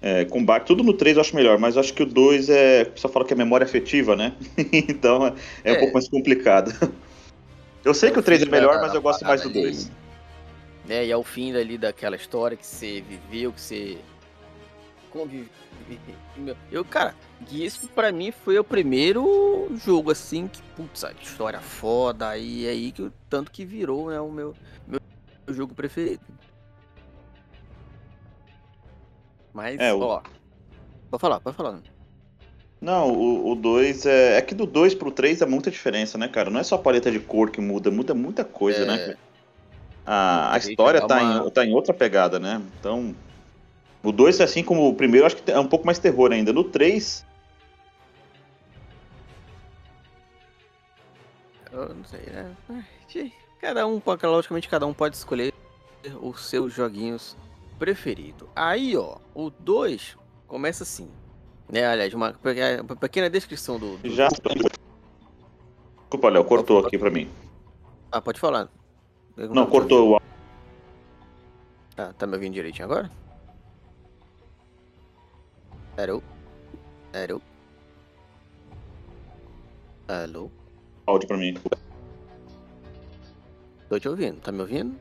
é, 0.00 0.24
combate, 0.26 0.66
tudo 0.66 0.82
no 0.82 0.92
3 0.92 1.16
eu 1.16 1.20
acho 1.20 1.34
melhor, 1.34 1.58
mas 1.58 1.74
eu 1.74 1.80
acho 1.80 1.92
que 1.92 2.02
o 2.02 2.06
2 2.06 2.48
é. 2.50 2.90
Só 2.94 3.08
fala 3.08 3.24
que 3.24 3.32
é 3.32 3.36
memória 3.36 3.64
afetiva, 3.64 4.14
né? 4.14 4.34
então 4.72 5.26
é, 5.26 5.34
é, 5.64 5.72
um 5.72 5.78
pouco 5.78 5.94
mais 5.94 6.08
complicado. 6.08 6.72
Eu 7.84 7.94
sei 7.94 8.10
que 8.10 8.18
o 8.18 8.22
3 8.22 8.42
é 8.42 8.46
melhor, 8.46 8.80
mas 8.80 8.94
eu 8.94 9.00
gosto 9.00 9.24
mais 9.24 9.42
do 9.42 9.50
2. 9.50 9.90
É, 10.88 11.04
e 11.04 11.10
é 11.10 11.16
o 11.16 11.22
fim 11.22 11.54
ali 11.54 11.76
daquela 11.76 12.16
história 12.16 12.56
que 12.56 12.66
você 12.66 13.02
viveu, 13.02 13.52
que 13.52 13.60
você 13.60 13.98
conviveu. 15.10 15.48
Eu, 16.70 16.84
cara, 16.84 17.14
isso 17.50 17.88
pra 17.88 18.10
mim 18.12 18.30
foi 18.30 18.58
o 18.58 18.64
primeiro 18.64 19.68
jogo 19.76 20.10
assim 20.10 20.48
que, 20.48 20.60
putz, 20.76 21.04
a 21.04 21.12
história 21.12 21.60
foda, 21.60 22.28
aí 22.28 22.66
é 22.66 22.70
aí 22.70 22.92
que 22.92 23.10
tanto 23.28 23.50
que 23.50 23.64
virou, 23.64 24.10
né, 24.10 24.20
o 24.20 24.30
meu, 24.30 24.54
meu 24.86 25.00
jogo 25.48 25.74
preferido. 25.74 26.22
Mas, 29.52 29.78
é, 29.80 29.92
ó. 29.92 30.22
Pode 31.10 31.20
falar, 31.20 31.40
pode 31.40 31.56
falar. 31.56 31.80
Não, 32.80 33.10
o 33.50 33.56
2 33.56 34.06
é. 34.06 34.36
É 34.36 34.42
que 34.42 34.54
do 34.54 34.64
2 34.64 34.94
pro 34.94 35.10
3 35.10 35.42
é 35.42 35.46
muita 35.46 35.70
diferença, 35.70 36.16
né, 36.16 36.28
cara? 36.28 36.48
Não 36.48 36.60
é 36.60 36.62
só 36.62 36.76
a 36.76 36.78
paleta 36.78 37.10
de 37.10 37.18
cor 37.18 37.50
que 37.50 37.60
muda, 37.60 37.90
muda 37.90 38.14
muita 38.14 38.44
coisa, 38.44 38.84
né, 38.84 38.94
é... 38.94 39.06
né? 39.08 39.16
A, 40.10 40.54
a 40.54 40.56
história 40.56 41.06
tá, 41.06 41.20
uma... 41.20 41.46
em, 41.46 41.50
tá 41.50 41.66
em 41.66 41.74
outra 41.74 41.92
pegada, 41.92 42.40
né? 42.40 42.62
Então. 42.80 43.14
O 44.02 44.10
2, 44.10 44.40
assim 44.40 44.64
como 44.64 44.88
o 44.88 44.94
primeiro, 44.94 45.26
acho 45.26 45.36
que 45.36 45.50
é 45.50 45.58
um 45.58 45.66
pouco 45.66 45.84
mais 45.84 45.98
terror 45.98 46.32
ainda. 46.32 46.50
No 46.50 46.64
3. 46.64 47.26
Eu 51.70 51.94
não 51.94 52.04
sei, 52.04 52.20
né? 52.20 52.56
Cada 53.60 53.86
um, 53.86 54.00
logicamente, 54.22 54.66
cada 54.66 54.86
um 54.86 54.94
pode 54.94 55.14
escolher 55.14 55.52
os 56.22 56.48
seus 56.48 56.72
joguinhos 56.72 57.36
preferido. 57.78 58.48
Aí, 58.56 58.96
ó, 58.96 59.18
o 59.34 59.50
2 59.50 60.16
começa 60.46 60.84
assim. 60.84 61.10
Né, 61.70 61.84
aliás, 61.84 62.14
uma, 62.14 62.34
uma 62.82 62.96
pequena 62.96 63.28
descrição 63.28 63.78
do. 63.78 63.98
do... 63.98 64.08
Já. 64.08 64.28
Desculpa, 65.98 66.30
Léo, 66.30 66.44
cortou 66.46 66.78
aqui 66.78 66.96
pra 66.96 67.10
mim. 67.10 67.28
Ah, 68.10 68.22
pode 68.22 68.40
falar. 68.40 68.70
Não, 69.38 69.66
cortou 69.66 70.16
o. 70.16 70.20
Tá, 71.94 72.12
tá 72.12 72.26
me 72.26 72.34
ouvindo 72.34 72.54
direitinho 72.54 72.86
agora? 72.86 73.10
Alô? 75.96 76.22
Alô? 77.12 77.40
Alô? 80.08 80.50
Áudio 81.06 81.28
pra 81.28 81.36
mim. 81.36 81.56
Tô 83.88 83.98
te 83.98 84.08
ouvindo, 84.08 84.40
tá 84.40 84.50
me 84.50 84.60
ouvindo? 84.60 84.98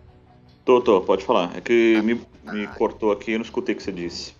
Tô, 0.63 0.81
tô, 0.81 1.01
pode 1.01 1.25
falar. 1.25 1.55
É 1.57 1.61
que 1.61 2.01
me, 2.01 2.21
me 2.43 2.67
cortou 2.77 3.11
aqui 3.11 3.31
e 3.31 3.33
eu 3.33 3.39
não 3.39 3.45
escutei 3.45 3.73
o 3.73 3.77
que 3.77 3.83
você 3.83 3.91
disse. 3.91 4.35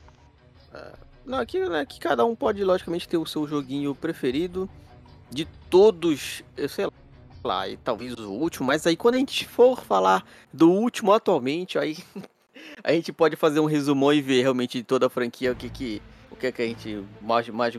É, 0.74 0.94
não, 1.26 1.40
aqui, 1.40 1.60
né, 1.68 1.80
aqui 1.80 2.00
cada 2.00 2.24
um 2.24 2.36
pode, 2.36 2.64
logicamente, 2.64 3.08
ter 3.08 3.18
o 3.18 3.26
seu 3.26 3.48
joguinho 3.48 3.96
preferido. 3.96 4.70
De 5.30 5.46
todos, 5.70 6.44
eu 6.56 6.70
sei 6.70 6.86
lá, 6.86 6.92
e 7.68 7.78
talvez 7.78 8.14
o 8.14 8.32
último, 8.32 8.68
mas 8.68 8.86
aí 8.86 8.96
quando 8.96 9.16
a 9.16 9.20
gente 9.20 9.48
for 9.48 9.82
falar 9.82 10.26
do 10.54 10.70
último 10.72 11.14
atualmente, 11.14 11.78
aí 11.78 11.98
a 12.84 12.92
gente 12.92 13.14
pode 13.14 13.36
fazer 13.36 13.60
um 13.60 13.66
resumão 13.66 14.14
e 14.14 14.22
ver 14.22 14.42
realmente 14.42 14.84
toda 14.84 15.08
a 15.08 15.10
franquia 15.10 15.52
o 15.52 15.56
que 15.56 15.70
que, 15.70 16.02
o 16.30 16.36
que, 16.36 16.52
que 16.52 16.62
a 16.62 16.66
gente 16.66 17.04
mais, 17.22 17.48
mais 17.50 17.76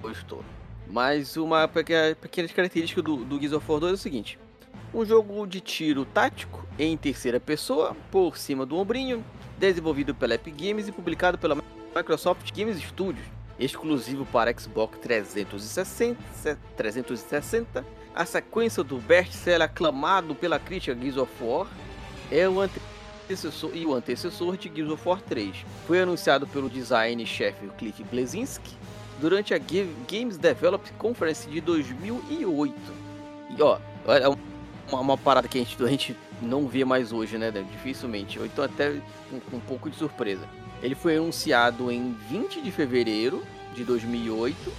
gostou. 0.00 0.44
Mas 0.88 1.36
uma 1.36 1.68
pequena, 1.68 2.14
pequena 2.14 2.48
característica 2.48 3.00
do, 3.00 3.24
do 3.24 3.38
Gears 3.38 3.54
of 3.54 3.70
War 3.70 3.80
2 3.80 3.92
é 3.92 3.94
o 3.94 3.98
seguinte: 3.98 4.38
Um 4.92 5.04
jogo 5.04 5.46
de 5.46 5.60
tiro 5.60 6.04
tático 6.04 6.66
em 6.78 6.96
terceira 6.96 7.38
pessoa, 7.38 7.96
por 8.10 8.36
cima 8.36 8.66
do 8.66 8.76
ombrinho, 8.76 9.24
desenvolvido 9.58 10.14
pela 10.14 10.34
Epic 10.34 10.54
Games 10.54 10.88
e 10.88 10.92
publicado 10.92 11.38
pela 11.38 11.56
Microsoft 11.94 12.50
Games 12.54 12.82
Studios, 12.82 13.26
exclusivo 13.64 14.26
para 14.26 14.52
Xbox 14.58 14.98
360, 14.98 16.18
360 16.76 17.84
a 18.14 18.26
sequência 18.26 18.82
do 18.82 18.98
best-seller 18.98 19.62
aclamado 19.62 20.34
pela 20.34 20.58
crítica 20.58 20.94
Gears 20.98 21.16
of 21.16 21.32
War 21.40 21.66
é 22.30 22.46
o 22.48 22.60
antecessor 22.60 23.70
e 23.74 23.86
o 23.86 23.94
antecessor 23.94 24.56
de 24.56 24.70
Gears 24.74 24.90
of 24.90 25.08
War 25.08 25.20
3. 25.22 25.64
Foi 25.86 26.00
anunciado 26.00 26.46
pelo 26.46 26.68
design-chefe 26.68 27.68
Cliff 27.78 28.04
Blesinski 28.04 28.76
durante 29.18 29.54
a 29.54 29.58
Games 29.58 30.36
Develop 30.36 30.90
Conference 30.98 31.48
de 31.48 31.60
2008. 31.60 32.74
E 33.56 33.62
ó, 33.62 33.78
é 34.06 34.28
uma, 34.90 35.00
uma, 35.00 35.18
parada 35.18 35.48
que 35.48 35.58
a 35.58 35.60
gente, 35.62 35.82
a 35.82 35.86
gente 35.86 36.16
não 36.42 36.66
vê 36.66 36.84
mais 36.84 37.12
hoje, 37.12 37.38
né? 37.38 37.50
Dificilmente, 37.50 38.38
ou 38.38 38.44
então 38.44 38.64
até 38.64 39.00
com 39.50 39.56
um 39.56 39.60
pouco 39.60 39.88
de 39.88 39.96
surpresa. 39.96 40.46
Ele 40.82 40.94
foi 40.94 41.16
anunciado 41.16 41.90
em 41.90 42.16
20 42.28 42.60
de 42.60 42.70
fevereiro 42.72 43.42
de 43.74 43.84
2008 43.84 44.72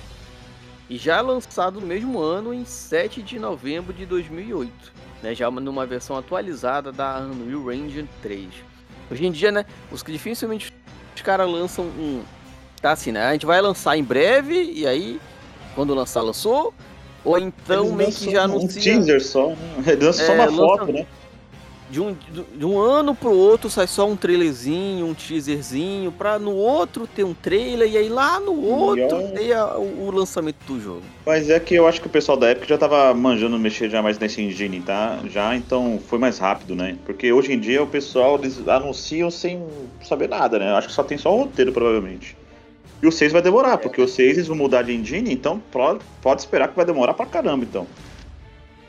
e 0.90 0.98
já 0.98 1.22
lançado 1.22 1.80
no 1.80 1.88
mesmo 1.88 2.20
ano 2.20 2.54
em 2.54 2.66
7 2.66 3.22
de 3.22 3.40
novembro 3.40 3.94
de 3.94 4.06
2008, 4.06 4.72
né, 5.24 5.34
já 5.34 5.50
numa 5.50 5.86
versão 5.86 6.18
atualizada 6.18 6.92
da 6.92 7.20
Unreal 7.20 7.72
Engine 7.72 8.10
3. 8.22 8.50
Hoje 9.10 9.26
em 9.26 9.32
dia, 9.32 9.52
né, 9.52 9.66
os 9.92 10.04
que 10.04 10.12
dificilmente 10.12 10.74
os 11.16 11.22
caras 11.22 11.50
lançam 11.50 11.86
um 11.86 12.22
tá 12.82 12.92
assim, 12.92 13.14
né? 13.14 13.28
A 13.28 13.32
gente 13.32 13.46
vai 13.46 13.62
lançar 13.62 13.98
em 13.98 14.04
breve 14.04 14.62
e 14.74 14.86
aí 14.86 15.22
quando 15.74 15.94
lançar 15.94 16.22
lançou 16.22 16.74
ou 17.24 17.40
então 17.40 17.94
meio 17.94 18.12
que 18.12 18.30
já 18.30 18.44
anuncia 18.44 18.94
um 18.94 18.96
teaser 18.98 19.24
só, 19.24 19.48
né? 19.50 19.96
lança 20.02 20.22
é, 20.22 20.26
só 20.26 20.34
uma 20.34 20.46
lança... 20.46 20.58
foto, 20.58 20.92
né? 20.92 21.08
De 21.94 22.02
um, 22.02 22.18
de 22.56 22.66
um 22.66 22.80
ano 22.80 23.14
pro 23.14 23.32
outro 23.32 23.70
sai 23.70 23.86
só 23.86 24.10
um 24.10 24.16
trailerzinho, 24.16 25.06
um 25.06 25.14
teaserzinho, 25.14 26.12
pra 26.12 26.40
no 26.40 26.56
outro 26.56 27.06
ter 27.06 27.24
um 27.24 27.36
trailer 27.36 27.88
e 27.88 27.96
aí 27.96 28.10
lá 28.10 28.40
no 28.40 28.60
outro 28.60 29.20
é... 29.20 29.28
ter 29.28 29.54
a, 29.54 29.78
o, 29.78 30.08
o, 30.08 30.12
lançamento 30.12 30.58
do 30.66 30.82
jogo. 30.82 31.04
Mas 31.24 31.52
é 31.52 31.60
que 31.60 31.76
eu 31.76 31.88
acho 31.88 32.02
que 32.02 32.08
o 32.08 32.10
pessoal 32.10 32.36
da 32.36 32.48
época 32.48 32.66
já 32.66 32.80
tava 32.80 33.14
manjando 33.14 33.60
mexer 33.60 33.92
já 33.92 34.02
mais 34.02 34.18
nesse 34.18 34.42
engine, 34.42 34.82
tá? 34.82 35.20
Já, 35.30 35.56
então 35.56 36.00
foi 36.08 36.18
mais 36.18 36.40
rápido, 36.40 36.76
né? 36.76 36.98
Porque 37.06 37.32
hoje 37.32 37.54
em 37.54 37.60
dia 37.60 37.84
o 37.84 37.88
pessoal 37.88 38.40
eles 38.40 38.68
anunciam 38.68 39.30
sem 39.30 39.64
saber 40.04 40.28
nada, 40.28 40.58
né? 40.58 40.72
Eu 40.72 40.76
acho 40.78 40.88
que 40.88 40.94
só 40.96 41.04
tem 41.04 41.20
só 41.20 41.32
o 41.32 41.44
roteiro, 41.44 41.72
provavelmente. 41.72 42.36
E 43.04 43.06
o 43.06 43.12
6 43.12 43.34
vai 43.34 43.42
demorar, 43.44 43.78
porque 43.78 44.02
o 44.02 44.08
6 44.08 44.38
eles 44.38 44.48
vão 44.48 44.58
mudar 44.58 44.82
de 44.82 44.96
engine, 44.96 45.32
então 45.32 45.62
pode, 45.72 46.00
pode 46.24 46.42
esperar 46.42 46.70
que 46.70 46.76
vai 46.76 46.86
demorar 46.86 47.14
pra 47.14 47.28
caramba, 47.28 47.64
então. 47.64 47.86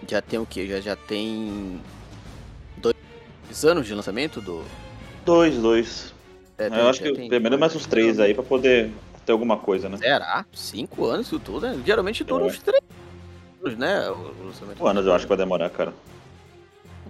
Já 0.08 0.22
tem 0.22 0.38
o 0.38 0.46
que? 0.46 0.66
Já, 0.66 0.80
já 0.80 0.96
tem 0.96 1.78
dois 3.54 3.64
anos 3.64 3.86
de 3.86 3.94
lançamento 3.94 4.40
do. 4.40 4.64
Dois, 5.24 5.56
dois. 5.56 6.12
É, 6.58 6.68
tem, 6.68 6.78
eu 6.78 6.88
acho 6.88 7.00
que 7.00 7.12
pelo 7.12 7.42
menos 7.42 7.58
mais 7.58 7.74
uns 7.74 7.86
três 7.86 8.18
aí 8.18 8.34
pra 8.34 8.42
poder 8.42 8.90
ter 9.24 9.32
alguma 9.32 9.56
coisa, 9.56 9.88
né? 9.88 9.96
Será? 9.96 10.44
Cinco 10.52 11.06
anos 11.06 11.26
isso 11.26 11.38
tudo, 11.38 11.66
né? 11.66 11.80
Geralmente 11.86 12.24
dura 12.24 12.44
é. 12.44 12.46
uns 12.48 12.58
três 12.58 12.82
anos, 13.62 13.78
né? 13.78 14.10
O 14.10 14.46
lançamento. 14.46 14.76
Cinco 14.76 14.86
anos 14.86 15.06
eu 15.06 15.14
acho 15.14 15.24
que 15.24 15.28
vai 15.28 15.38
demorar, 15.38 15.70
cara. 15.70 15.92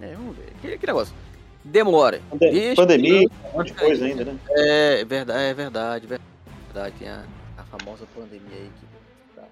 É, 0.01 0.13
vamos 0.13 0.37
ver. 0.37 0.53
Que, 0.61 0.77
que 0.77 0.87
negócio? 0.87 1.13
Demora. 1.63 2.21
Pande 2.29 2.75
pandemia, 2.75 3.27
um 3.53 3.57
monte 3.57 3.67
de 3.67 3.73
coisa 3.73 4.05
ainda, 4.05 4.25
né? 4.25 4.37
É, 4.49 5.01
é 5.01 5.05
verdade, 5.05 5.39
é 5.39 5.53
verdade, 5.53 6.07
verdade. 6.07 6.95
Tem 6.99 7.09
a, 7.09 7.23
a 7.57 7.63
famosa 7.63 8.05
pandemia 8.15 8.55
aí 8.55 8.69
que 8.79 9.35
tá 9.35 9.47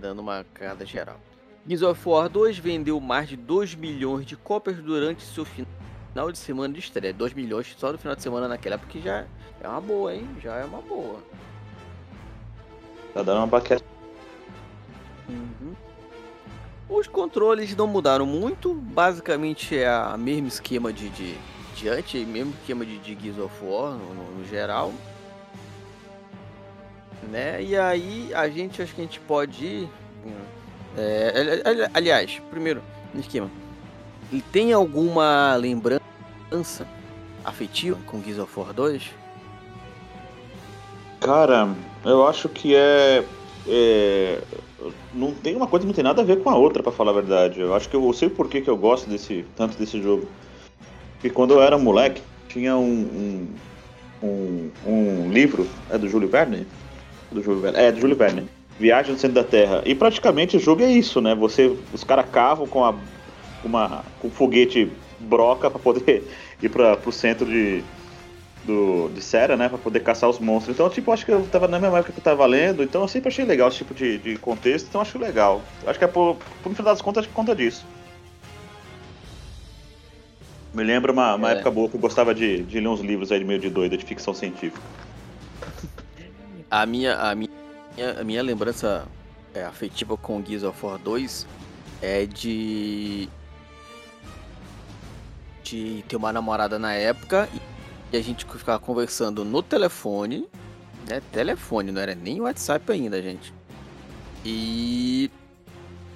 dando 0.00 0.20
uma 0.20 0.44
cagada 0.54 0.86
geral. 0.86 1.18
Gears 1.66 1.82
of 1.82 2.08
War 2.08 2.28
2 2.28 2.58
vendeu 2.58 2.98
mais 3.00 3.28
de 3.28 3.36
2 3.36 3.74
milhões 3.74 4.24
de 4.24 4.36
cópias 4.36 4.76
durante 4.78 5.22
seu 5.22 5.44
final 5.44 6.32
de 6.32 6.38
semana 6.38 6.72
de 6.72 6.80
estreia. 6.80 7.12
2 7.12 7.34
milhões 7.34 7.74
só 7.78 7.92
no 7.92 7.98
final 7.98 8.16
de 8.16 8.22
semana 8.22 8.48
naquela 8.48 8.76
época 8.76 8.98
já 8.98 9.26
é 9.60 9.68
uma 9.68 9.80
boa, 9.80 10.14
hein? 10.14 10.26
Já 10.42 10.56
é 10.56 10.64
uma 10.64 10.80
boa. 10.80 11.20
Tá 13.12 13.22
dando 13.22 13.38
uma 13.38 13.46
baqueta. 13.46 13.84
Uhum. 15.28 15.74
Os 16.88 17.06
controles 17.06 17.76
não 17.76 17.86
mudaram 17.86 18.24
muito. 18.24 18.72
Basicamente 18.72 19.76
é 19.76 19.88
a 19.88 20.16
mesmo 20.16 20.48
esquema 20.48 20.92
de, 20.92 21.10
de, 21.10 21.36
de 21.76 21.88
antes, 21.88 22.26
mesmo 22.26 22.54
esquema 22.60 22.86
de, 22.86 22.98
de 22.98 23.18
Gears 23.20 23.38
of 23.38 23.54
War 23.62 23.92
no, 23.92 24.14
no, 24.14 24.38
no 24.38 24.44
geral. 24.46 24.92
Né? 27.30 27.62
E 27.62 27.76
aí 27.76 28.32
a 28.32 28.48
gente 28.48 28.80
acho 28.80 28.94
que 28.94 29.02
a 29.02 29.04
gente 29.04 29.20
pode 29.20 29.64
ir. 29.64 29.88
Hum, 30.24 30.59
é, 30.96 31.90
aliás, 31.94 32.40
primeiro, 32.50 32.82
no 33.14 33.20
esquema, 33.20 33.50
ele 34.32 34.42
tem 34.52 34.72
alguma 34.72 35.54
lembrança 35.56 36.86
afetiva 37.44 37.98
com 38.06 38.22
Gears 38.22 38.38
of 38.38 38.58
War 38.58 38.72
2? 38.72 39.10
Cara, 41.20 41.68
eu 42.04 42.26
acho 42.26 42.48
que 42.48 42.74
é, 42.74 43.24
é, 43.68 44.40
Não 45.12 45.34
tem 45.34 45.54
uma 45.54 45.66
coisa 45.66 45.86
não 45.86 45.92
tem 45.92 46.04
nada 46.04 46.22
a 46.22 46.24
ver 46.24 46.42
com 46.42 46.50
a 46.50 46.56
outra, 46.56 46.82
para 46.82 46.92
falar 46.92 47.10
a 47.10 47.14
verdade. 47.14 47.60
Eu 47.60 47.74
acho 47.74 47.88
que 47.88 47.96
eu 47.96 48.12
sei 48.12 48.28
por 48.28 48.48
que, 48.48 48.62
eu 48.66 48.76
gosto 48.76 49.08
desse, 49.08 49.44
tanto 49.56 49.76
desse 49.76 50.00
jogo. 50.02 50.26
Porque 51.14 51.30
quando 51.30 51.52
eu 51.52 51.62
era 51.62 51.76
moleque, 51.76 52.22
tinha 52.48 52.76
um, 52.76 53.48
um, 54.22 54.26
um, 54.26 54.70
um 54.86 55.30
livro. 55.30 55.68
É 55.90 55.98
do 55.98 56.08
Júlio 56.08 56.28
Verne? 56.28 56.66
Do 57.30 57.42
Júlio 57.42 57.60
Verne. 57.60 57.78
É, 57.78 57.92
do 57.92 58.00
Júlio 58.00 58.16
Verne 58.16 58.48
Viagem 58.80 59.12
no 59.12 59.18
centro 59.18 59.34
da 59.34 59.44
Terra. 59.44 59.82
E 59.84 59.94
praticamente 59.94 60.56
o 60.56 60.60
jogo 60.60 60.82
é 60.82 60.90
isso, 60.90 61.20
né? 61.20 61.34
Você, 61.34 61.76
os 61.92 62.02
caras 62.02 62.24
cavam 62.32 62.66
com 62.66 62.82
a, 62.82 62.94
uma, 63.62 64.02
com 64.18 64.28
um 64.28 64.30
foguete 64.30 64.90
broca 65.18 65.70
para 65.70 65.78
poder 65.78 66.24
ir 66.62 66.70
para 66.70 66.98
o 67.04 67.12
centro 67.12 67.44
de, 67.44 67.84
do, 68.64 69.10
de 69.10 69.20
Sera, 69.20 69.54
né? 69.54 69.68
Para 69.68 69.76
poder 69.76 70.00
caçar 70.00 70.30
os 70.30 70.38
monstros. 70.38 70.74
Então, 70.74 70.88
tipo, 70.88 71.12
acho 71.12 71.26
que 71.26 71.30
eu 71.30 71.46
tava 71.52 71.68
na 71.68 71.78
mesma 71.78 71.98
época 71.98 72.14
que 72.14 72.20
eu 72.20 72.24
tava 72.24 72.46
lendo, 72.46 72.82
então 72.82 73.02
eu 73.02 73.08
sempre 73.08 73.28
achei 73.28 73.44
legal 73.44 73.68
esse 73.68 73.76
tipo 73.76 73.92
de, 73.92 74.16
de 74.16 74.38
contexto, 74.38 74.86
então 74.88 75.02
acho 75.02 75.18
legal. 75.18 75.60
Acho 75.86 75.98
que 75.98 76.04
é 76.06 76.08
por, 76.08 76.38
por 76.62 76.70
no 76.70 76.74
final 76.74 76.90
das 76.90 77.02
contas, 77.02 77.20
acho 77.20 77.28
que 77.28 77.34
conta 77.34 77.54
disso. 77.54 77.84
Me 80.72 80.84
lembra 80.84 81.12
uma, 81.12 81.34
uma 81.34 81.50
é. 81.50 81.52
época 81.52 81.70
boa 81.70 81.86
que 81.86 81.96
eu 81.96 82.00
gostava 82.00 82.34
de, 82.34 82.62
de 82.62 82.80
ler 82.80 82.88
uns 82.88 83.00
livros 83.00 83.30
aí 83.30 83.44
meio 83.44 83.60
de 83.60 83.68
doida, 83.68 83.94
de 83.94 84.06
ficção 84.06 84.32
científica. 84.32 84.80
A 86.70 86.86
minha, 86.86 87.16
a 87.16 87.34
minha 87.34 87.49
a 88.18 88.24
minha 88.24 88.42
lembrança 88.42 89.06
é, 89.54 89.64
afetiva 89.64 90.16
com 90.16 90.44
Gears 90.44 90.62
of 90.62 90.84
War 90.84 90.98
2 90.98 91.46
é 92.02 92.26
de. 92.26 93.28
de 95.62 96.04
ter 96.08 96.16
uma 96.16 96.32
namorada 96.32 96.78
na 96.78 96.94
época 96.94 97.48
e 98.12 98.16
a 98.16 98.22
gente 98.22 98.44
ficava 98.44 98.78
conversando 98.78 99.44
no 99.44 99.62
telefone. 99.62 100.48
Né? 101.08 101.20
Telefone, 101.32 101.92
não 101.92 102.00
era 102.00 102.14
nem 102.14 102.40
WhatsApp 102.40 102.90
ainda, 102.92 103.20
gente. 103.22 103.52
E 104.44 105.30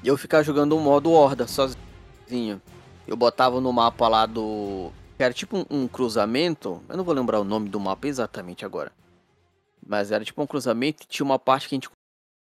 eu 0.05 0.17
ficava 0.17 0.43
jogando 0.43 0.77
um 0.77 0.81
modo 0.81 1.11
Horda 1.11 1.47
sozinho. 1.47 2.61
Eu 3.07 3.17
botava 3.17 3.61
no 3.61 3.73
mapa 3.73 4.09
lá 4.09 4.27
do. 4.27 4.91
Era 5.19 5.33
tipo 5.33 5.59
um, 5.59 5.65
um 5.71 5.89
cruzamento. 5.89 6.83
Eu 6.89 6.97
não 6.97 7.05
vou 7.05 7.15
lembrar 7.15 7.41
o 7.41 7.45
nome 7.45 7.69
do 7.69 7.79
mapa 7.79 8.09
exatamente 8.09 8.65
agora. 8.65 8.91
Mas 9.87 10.11
era 10.11 10.25
tipo 10.25 10.43
um 10.43 10.47
cruzamento 10.47 11.07
tinha 11.07 11.25
uma 11.25 11.39
parte 11.39 11.69
que 11.69 11.75
a 11.75 11.77
gente 11.77 11.91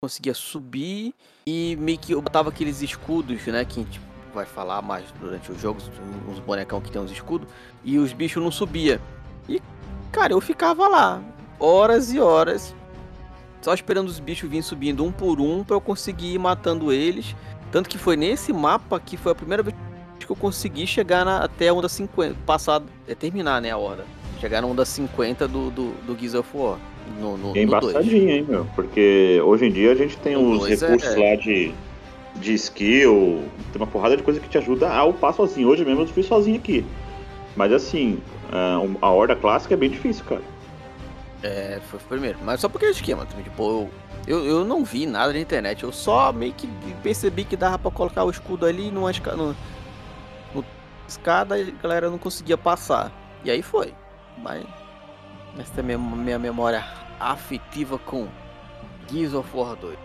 conseguia 0.02 0.34
subir 0.34 1.14
e 1.46 1.76
meio 1.78 1.98
que 1.98 2.14
eu 2.14 2.22
botava 2.22 2.50
aqueles 2.50 2.82
escudos, 2.82 3.46
né? 3.48 3.66
Que 3.66 3.82
a 3.82 3.84
gente 3.84 4.02
vai 4.34 4.46
falar 4.46 4.82
mais 4.82 5.06
durante 5.20 5.52
os 5.52 5.60
jogos, 5.60 5.90
uns 6.28 6.40
bonecão 6.40 6.80
que 6.80 6.92
tem 6.92 7.02
uns 7.02 7.12
escudos, 7.12 7.48
e 7.84 7.98
os 7.98 8.14
bichos 8.14 8.42
não 8.42 8.52
subia. 8.52 9.02
E, 9.48 9.62
cara, 10.12 10.34
eu 10.34 10.42
ficava 10.42 10.88
lá, 10.88 11.22
horas 11.60 12.14
e 12.14 12.20
horas, 12.20 12.76
só 13.62 13.74
esperando 13.74 14.08
os 14.08 14.20
bichos 14.20 14.50
virem 14.50 14.62
subindo 14.62 15.04
um 15.04 15.12
por 15.12 15.42
um 15.42 15.64
para 15.64 15.76
eu 15.76 15.82
conseguir 15.82 16.34
ir 16.34 16.40
matando 16.40 16.92
eles. 16.92 17.36
Tanto 17.72 17.90
que 17.90 17.98
foi 17.98 18.16
nesse 18.16 18.54
mapa 18.54 19.00
que 19.00 19.18
foi 19.18 19.32
a 19.32 19.36
primeira 19.36 19.62
vez 19.62 19.76
que 20.30 20.32
eu 20.32 20.36
consegui 20.36 20.86
chegar 20.86 21.26
na, 21.26 21.44
até 21.44 21.70
a 21.70 21.74
onda 21.74 21.90
50, 21.90 22.36
passar, 22.46 22.84
é, 23.08 23.16
terminar, 23.16 23.60
né, 23.62 23.72
a 23.72 23.78
horda. 23.78 24.06
Chegar 24.40 24.62
na 24.62 24.68
onda 24.68 24.86
50 24.86 25.48
do, 25.48 25.72
do, 25.72 25.92
do 26.06 26.16
Gears 26.16 26.36
of 26.36 26.56
War. 26.56 26.78
No, 27.20 27.38
no, 27.38 27.58
é 27.58 27.62
embaçadinho, 27.64 28.30
hein, 28.30 28.46
meu? 28.48 28.66
Porque 28.76 29.42
hoje 29.44 29.66
em 29.66 29.72
dia 29.72 29.92
a 29.92 29.96
gente 29.96 30.18
tem 30.18 30.36
no 30.36 30.52
os 30.52 30.68
recursos 30.68 31.16
é... 31.16 31.18
lá 31.18 31.36
de, 31.36 31.74
de 32.36 32.54
skill, 32.54 33.44
tem 33.72 33.82
uma 33.82 33.88
porrada 33.88 34.16
de 34.16 34.24
coisa 34.24 34.40
que 34.40 34.48
te 34.48 34.58
ajuda 34.58 34.90
a 34.90 35.04
upar 35.06 35.34
sozinho. 35.34 35.68
Hoje 35.68 35.84
mesmo 35.84 36.04
eu 36.04 36.08
fui 36.08 36.24
sozinho 36.24 36.58
aqui. 36.58 36.86
Mas 37.56 37.74
assim, 37.74 38.20
a 39.02 39.10
horda 39.10 39.36
clássica 39.36 39.74
é 39.74 39.78
bem 39.78 39.90
difícil, 39.90 40.24
cara. 40.26 40.42
É, 41.42 41.80
foi 41.90 42.00
o 42.00 42.04
primeiro. 42.04 42.38
Mas 42.44 42.60
só 42.60 42.70
porque 42.70 42.86
é 42.86 42.90
esquema, 42.92 43.26
tipo, 43.26 43.90
eu, 44.28 44.46
eu 44.46 44.66
não 44.66 44.84
vi 44.84 45.06
nada 45.06 45.34
na 45.34 45.40
internet. 45.40 45.84
Eu 45.84 45.92
só 45.92 46.32
meio 46.32 46.54
que 46.54 46.68
percebi 47.02 47.44
que 47.44 47.56
dava 47.56 47.80
pra 47.80 47.92
colocar 47.92 48.24
o 48.24 48.30
escudo 48.30 48.66
ali 48.66 48.92
numa 48.92 49.12
escada, 49.12 49.38
no, 49.38 49.56
no 50.54 50.66
escada 51.08 51.58
e 51.58 51.70
a 51.70 51.82
galera 51.82 52.10
não 52.10 52.18
conseguia 52.18 52.58
passar. 52.58 53.12
E 53.44 53.50
aí 53.50 53.62
foi. 53.62 53.94
Mas 54.38 54.66
essa 55.58 55.80
é 55.80 55.84
minha, 55.84 55.98
minha 55.98 56.40
memória 56.40 56.84
afetiva 57.20 57.98
com 57.98 58.28
Gears 59.10 59.34
of 59.34 59.50
War 59.56 59.76
2. 59.76 59.98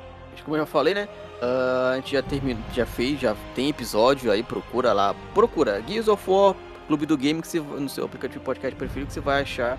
como 0.45 0.57
eu 0.57 0.61
já 0.61 0.67
falei, 0.67 0.95
né? 0.95 1.09
Uh, 1.43 1.93
a 1.93 1.97
gente 1.97 2.13
já 2.13 2.23
terminou, 2.23 2.63
já 2.73 2.87
fez, 2.87 3.21
já 3.21 3.37
tem 3.55 3.69
episódio 3.69 4.31
aí, 4.31 4.43
procura 4.43 4.93
lá. 4.93 5.15
Procura 5.35 5.83
Gears 5.87 6.09
of 6.09 6.29
War, 6.29 6.55
Clube 6.87 7.07
do 7.07 7.17
Game, 7.17 7.41
que 7.41 7.49
você, 7.49 7.61
no 7.61 7.89
seu 7.89 8.05
aplicativo 8.05 8.43
podcast 8.43 8.77
preferido, 8.77 9.09
que 9.09 9.13
você 9.13 9.21
vai 9.21 9.43
achar 9.43 9.79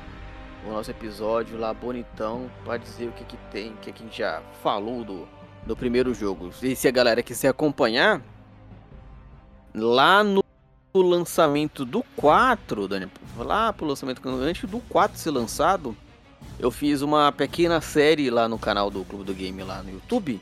o 0.65 0.71
nosso 0.71 0.89
episódio 0.91 1.57
lá 1.57 1.73
bonitão 1.73 2.49
para 2.63 2.77
dizer 2.77 3.07
o 3.07 3.11
que 3.11 3.23
que 3.23 3.37
tem, 3.51 3.71
o 3.71 3.77
que, 3.77 3.91
que 3.91 4.01
a 4.03 4.05
gente 4.05 4.17
já 4.17 4.41
falou 4.61 5.03
do, 5.03 5.27
do 5.65 5.75
primeiro 5.75 6.13
jogo. 6.13 6.49
E 6.61 6.75
se 6.75 6.87
a 6.87 6.91
galera 6.91 7.21
quiser 7.21 7.49
acompanhar, 7.49 8.21
lá 9.73 10.23
no 10.23 10.44
lançamento 11.01 11.85
do 11.85 12.03
4, 12.15 12.87
Dani, 12.87 13.07
lá 13.37 13.71
pro 13.73 13.85
lançamento 13.85 14.21
antes 14.27 14.69
do 14.69 14.79
4 14.79 15.17
ser 15.17 15.31
lançado, 15.31 15.95
eu 16.59 16.71
fiz 16.71 17.01
uma 17.01 17.31
pequena 17.31 17.81
série 17.81 18.29
lá 18.29 18.47
no 18.47 18.57
canal 18.57 18.89
do 18.89 19.03
Clube 19.03 19.25
do 19.25 19.33
Game 19.33 19.61
lá 19.63 19.83
no 19.83 19.91
YouTube, 19.91 20.39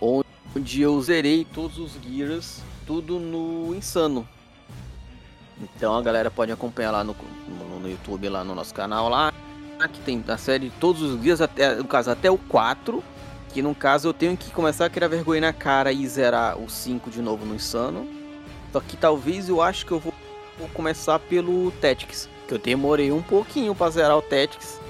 onde 0.00 0.80
eu 0.80 1.00
zerei 1.00 1.44
todos 1.44 1.78
os 1.78 1.92
Gears, 2.02 2.62
tudo 2.86 3.18
no 3.18 3.74
Insano. 3.74 4.26
Então 5.60 5.94
a 5.94 6.02
galera 6.02 6.30
pode 6.30 6.50
acompanhar 6.50 6.90
lá 6.90 7.04
no, 7.04 7.14
no, 7.46 7.80
no 7.80 7.90
YouTube, 7.90 8.28
lá 8.28 8.42
no 8.42 8.54
nosso 8.54 8.74
canal 8.74 9.08
lá, 9.08 9.32
que 9.92 10.00
tem 10.00 10.22
a 10.26 10.36
série 10.36 10.70
todos 10.80 11.02
os 11.02 11.20
dias, 11.20 11.40
até, 11.40 11.76
no 11.76 11.84
caso 11.84 12.10
até 12.10 12.30
o 12.30 12.38
4, 12.38 13.02
que 13.52 13.62
no 13.62 13.74
caso 13.74 14.08
eu 14.08 14.14
tenho 14.14 14.36
que 14.36 14.50
começar 14.50 14.86
a 14.86 14.90
criar 14.90 15.08
vergonha 15.08 15.40
na 15.40 15.52
cara 15.52 15.92
e 15.92 16.06
zerar 16.06 16.58
o 16.58 16.68
5 16.68 17.10
de 17.10 17.20
novo 17.20 17.44
no 17.44 17.54
Insano. 17.54 18.19
Só 18.72 18.80
que 18.80 18.96
talvez 18.96 19.48
eu 19.48 19.60
acho 19.60 19.84
que 19.84 19.92
eu 19.92 19.98
vou, 19.98 20.14
vou 20.58 20.68
começar 20.68 21.18
pelo 21.18 21.70
Tactics, 21.72 22.28
que 22.46 22.54
eu 22.54 22.58
demorei 22.58 23.10
um 23.10 23.22
pouquinho 23.22 23.74
para 23.74 23.90
zerar 23.90 24.16
o 24.16 24.22
Tactics. 24.22 24.80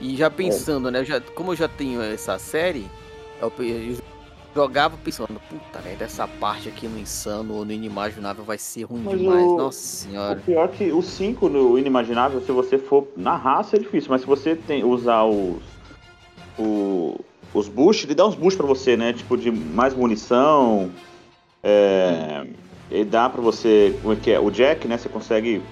E 0.00 0.16
já 0.16 0.28
pensando, 0.28 0.90
né, 0.90 1.04
já, 1.04 1.20
como 1.20 1.52
eu 1.52 1.56
já 1.56 1.68
tenho 1.68 2.02
essa 2.02 2.38
série, 2.38 2.90
eu, 3.40 3.52
eu 3.60 3.96
jogava 4.54 4.96
pensando, 5.02 5.40
puta 5.48 5.80
merda, 5.80 6.04
essa 6.04 6.26
parte 6.26 6.68
aqui 6.68 6.86
no 6.86 6.98
Insano 6.98 7.54
ou 7.54 7.64
no 7.64 7.72
Inimaginável 7.72 8.44
vai 8.44 8.58
ser 8.58 8.82
ruim 8.82 9.02
mas 9.04 9.18
demais, 9.18 9.46
o... 9.46 9.56
nossa 9.56 9.78
senhora. 9.78 10.38
O 10.38 10.42
pior 10.42 10.64
é 10.64 10.68
que 10.68 10.92
o 10.92 11.00
5 11.00 11.48
no 11.48 11.78
Inimaginável, 11.78 12.40
se 12.40 12.52
você 12.52 12.78
for 12.78 13.06
na 13.16 13.36
raça 13.36 13.76
é 13.76 13.78
difícil, 13.78 14.10
mas 14.10 14.22
se 14.22 14.26
você 14.26 14.54
tem, 14.54 14.84
usar 14.84 15.24
os, 15.24 15.62
o, 16.58 17.20
os 17.54 17.68
boosts, 17.68 18.04
ele 18.04 18.14
dá 18.14 18.26
uns 18.26 18.34
boosts 18.34 18.56
pra 18.56 18.66
você, 18.66 18.96
né, 18.96 19.12
tipo 19.12 19.36
de 19.36 19.50
mais 19.50 19.94
munição, 19.94 20.90
é, 21.62 22.46
ele 22.92 23.06
dá 23.06 23.28
pra 23.28 23.40
você, 23.40 23.98
como 24.02 24.12
é 24.12 24.16
que 24.16 24.30
é, 24.30 24.38
o 24.38 24.50
Jack, 24.50 24.86
né, 24.86 24.98
você 24.98 25.08
consegue 25.08 25.62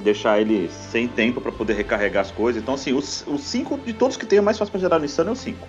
deixar 0.00 0.40
ele 0.40 0.68
sem 0.68 1.06
tempo 1.06 1.40
para 1.40 1.52
poder 1.52 1.74
recarregar 1.74 2.22
as 2.22 2.32
coisas, 2.32 2.60
então 2.60 2.74
assim, 2.74 2.92
os 2.92 3.24
5 3.24 3.78
de 3.78 3.92
todos 3.92 4.16
que 4.16 4.26
tem, 4.26 4.40
o 4.40 4.42
mais 4.42 4.58
fácil 4.58 4.72
pra 4.72 4.80
gerar 4.80 4.98
no 4.98 5.04
Insano 5.04 5.30
é 5.30 5.32
o 5.32 5.36
5. 5.36 5.68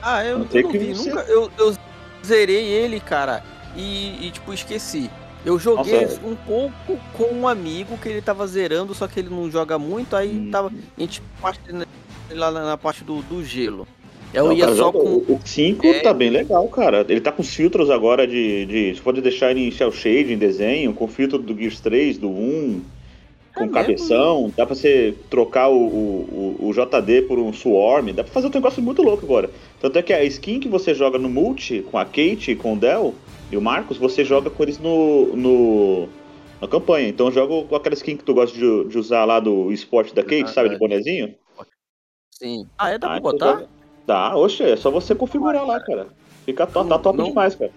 Ah, 0.00 0.24
eu, 0.24 0.38
não, 0.38 0.46
eu 0.52 0.62
não 0.62 0.70
vi, 0.70 0.94
você... 0.94 1.10
nunca. 1.10 1.22
Eu, 1.22 1.50
eu 1.58 1.76
zerei 2.24 2.64
ele, 2.64 3.00
cara, 3.00 3.42
e, 3.74 4.28
e 4.28 4.30
tipo, 4.30 4.54
esqueci. 4.54 5.10
Eu 5.44 5.58
joguei 5.58 6.02
Nossa, 6.02 6.20
um 6.24 6.36
pouco 6.36 6.98
com 7.12 7.32
um 7.32 7.48
amigo 7.48 7.98
que 7.98 8.08
ele 8.08 8.22
tava 8.22 8.46
zerando, 8.46 8.94
só 8.94 9.08
que 9.08 9.18
ele 9.18 9.28
não 9.28 9.50
joga 9.50 9.78
muito, 9.78 10.14
aí 10.14 10.38
hum. 10.38 10.50
tava. 10.50 10.72
A 10.96 11.00
gente 11.00 11.22
parte 11.40 11.60
lá 12.30 12.50
na 12.50 12.76
parte 12.76 13.02
do, 13.04 13.22
do 13.22 13.44
gelo. 13.44 13.86
Eu 14.36 14.44
não, 14.46 14.52
ia 14.52 14.66
cara, 14.66 14.76
só 14.76 14.92
com. 14.92 14.98
O 14.98 15.40
5 15.42 15.86
é... 15.86 16.00
tá 16.00 16.12
bem 16.12 16.28
legal, 16.28 16.68
cara. 16.68 17.06
Ele 17.08 17.20
tá 17.20 17.32
com 17.32 17.40
os 17.40 17.54
filtros 17.54 17.88
agora 17.88 18.26
de. 18.26 18.66
de 18.66 18.94
você 18.94 19.00
pode 19.00 19.20
deixar 19.22 19.50
ele 19.50 19.66
em 19.66 19.70
shell 19.70 19.90
shade, 19.90 20.32
em 20.32 20.38
desenho, 20.38 20.92
com 20.92 21.08
filtro 21.08 21.38
do 21.38 21.56
Gears 21.56 21.80
3, 21.80 22.18
do 22.18 22.28
1 22.28 22.82
com 23.56 23.64
é 23.64 23.68
cabeção, 23.68 24.42
mesmo? 24.42 24.54
dá 24.54 24.66
pra 24.66 24.74
você 24.74 25.14
trocar 25.30 25.68
o, 25.70 25.78
o, 25.78 26.56
o, 26.60 26.72
JD 26.74 27.22
por 27.22 27.38
um 27.38 27.54
Swarm, 27.54 28.12
dá 28.12 28.22
pra 28.22 28.30
fazer 28.30 28.48
um 28.48 28.50
negócio 28.50 28.82
muito 28.82 29.00
louco 29.00 29.24
agora. 29.24 29.50
Tanto 29.80 29.98
é 29.98 30.02
que 30.02 30.12
a 30.12 30.22
skin 30.24 30.60
que 30.60 30.68
você 30.68 30.94
joga 30.94 31.18
no 31.18 31.30
multi, 31.30 31.82
com 31.90 31.96
a 31.96 32.04
Kate, 32.04 32.54
com 32.54 32.74
o 32.74 32.76
Del 32.76 33.14
e 33.50 33.56
o 33.56 33.62
Marcos, 33.62 33.96
você 33.96 34.26
joga 34.26 34.50
com 34.50 34.62
eles 34.62 34.78
no, 34.78 35.34
no 35.34 36.08
na 36.60 36.68
campanha. 36.68 37.08
Então 37.08 37.32
joga 37.32 37.66
com 37.66 37.74
aquela 37.74 37.94
skin 37.94 38.18
que 38.18 38.24
tu 38.24 38.34
gosta 38.34 38.54
de, 38.54 38.84
de 38.88 38.98
usar 38.98 39.24
lá 39.24 39.40
do 39.40 39.72
esporte 39.72 40.14
da 40.14 40.22
Kate, 40.22 40.44
ah, 40.44 40.48
sabe, 40.48 40.68
é. 40.68 40.72
de 40.72 40.78
bonezinho? 40.78 41.34
Sim. 42.30 42.68
Ah, 42.76 42.90
é? 42.90 42.98
Dá 42.98 43.06
ah, 43.06 43.10
pra 43.10 43.18
então 43.18 43.32
botar? 43.32 43.52
Então, 43.54 43.75
dá, 44.06 44.36
oxe, 44.36 44.62
é 44.62 44.76
só 44.76 44.90
você 44.90 45.14
configurar 45.14 45.66
lá, 45.66 45.80
cara. 45.80 46.06
Fica 46.44 46.66
top, 46.66 46.88
tá 46.88 46.98
top 46.98 47.18
não, 47.18 47.26
demais, 47.26 47.54
cara. 47.54 47.72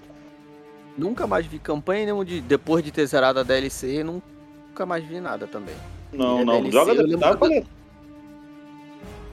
Nunca 0.98 1.26
mais 1.26 1.46
vi 1.46 1.60
campanha 1.60 2.06
nenhuma 2.06 2.26
de 2.26 2.42
depois 2.42 2.84
de 2.84 2.92
ter 2.92 3.06
zerado 3.06 3.40
a 3.40 3.44
DLC, 3.44 4.04
nunca 4.04 4.86
mais 4.86 5.04
vi 5.04 5.20
nada 5.20 5.48
também. 5.48 5.76
Não, 6.14 6.46
não, 6.46 6.62
DLC, 6.62 6.72
joga 6.72 6.96
DLC, 6.96 7.18
dá 7.18 7.36
pra 7.36 7.50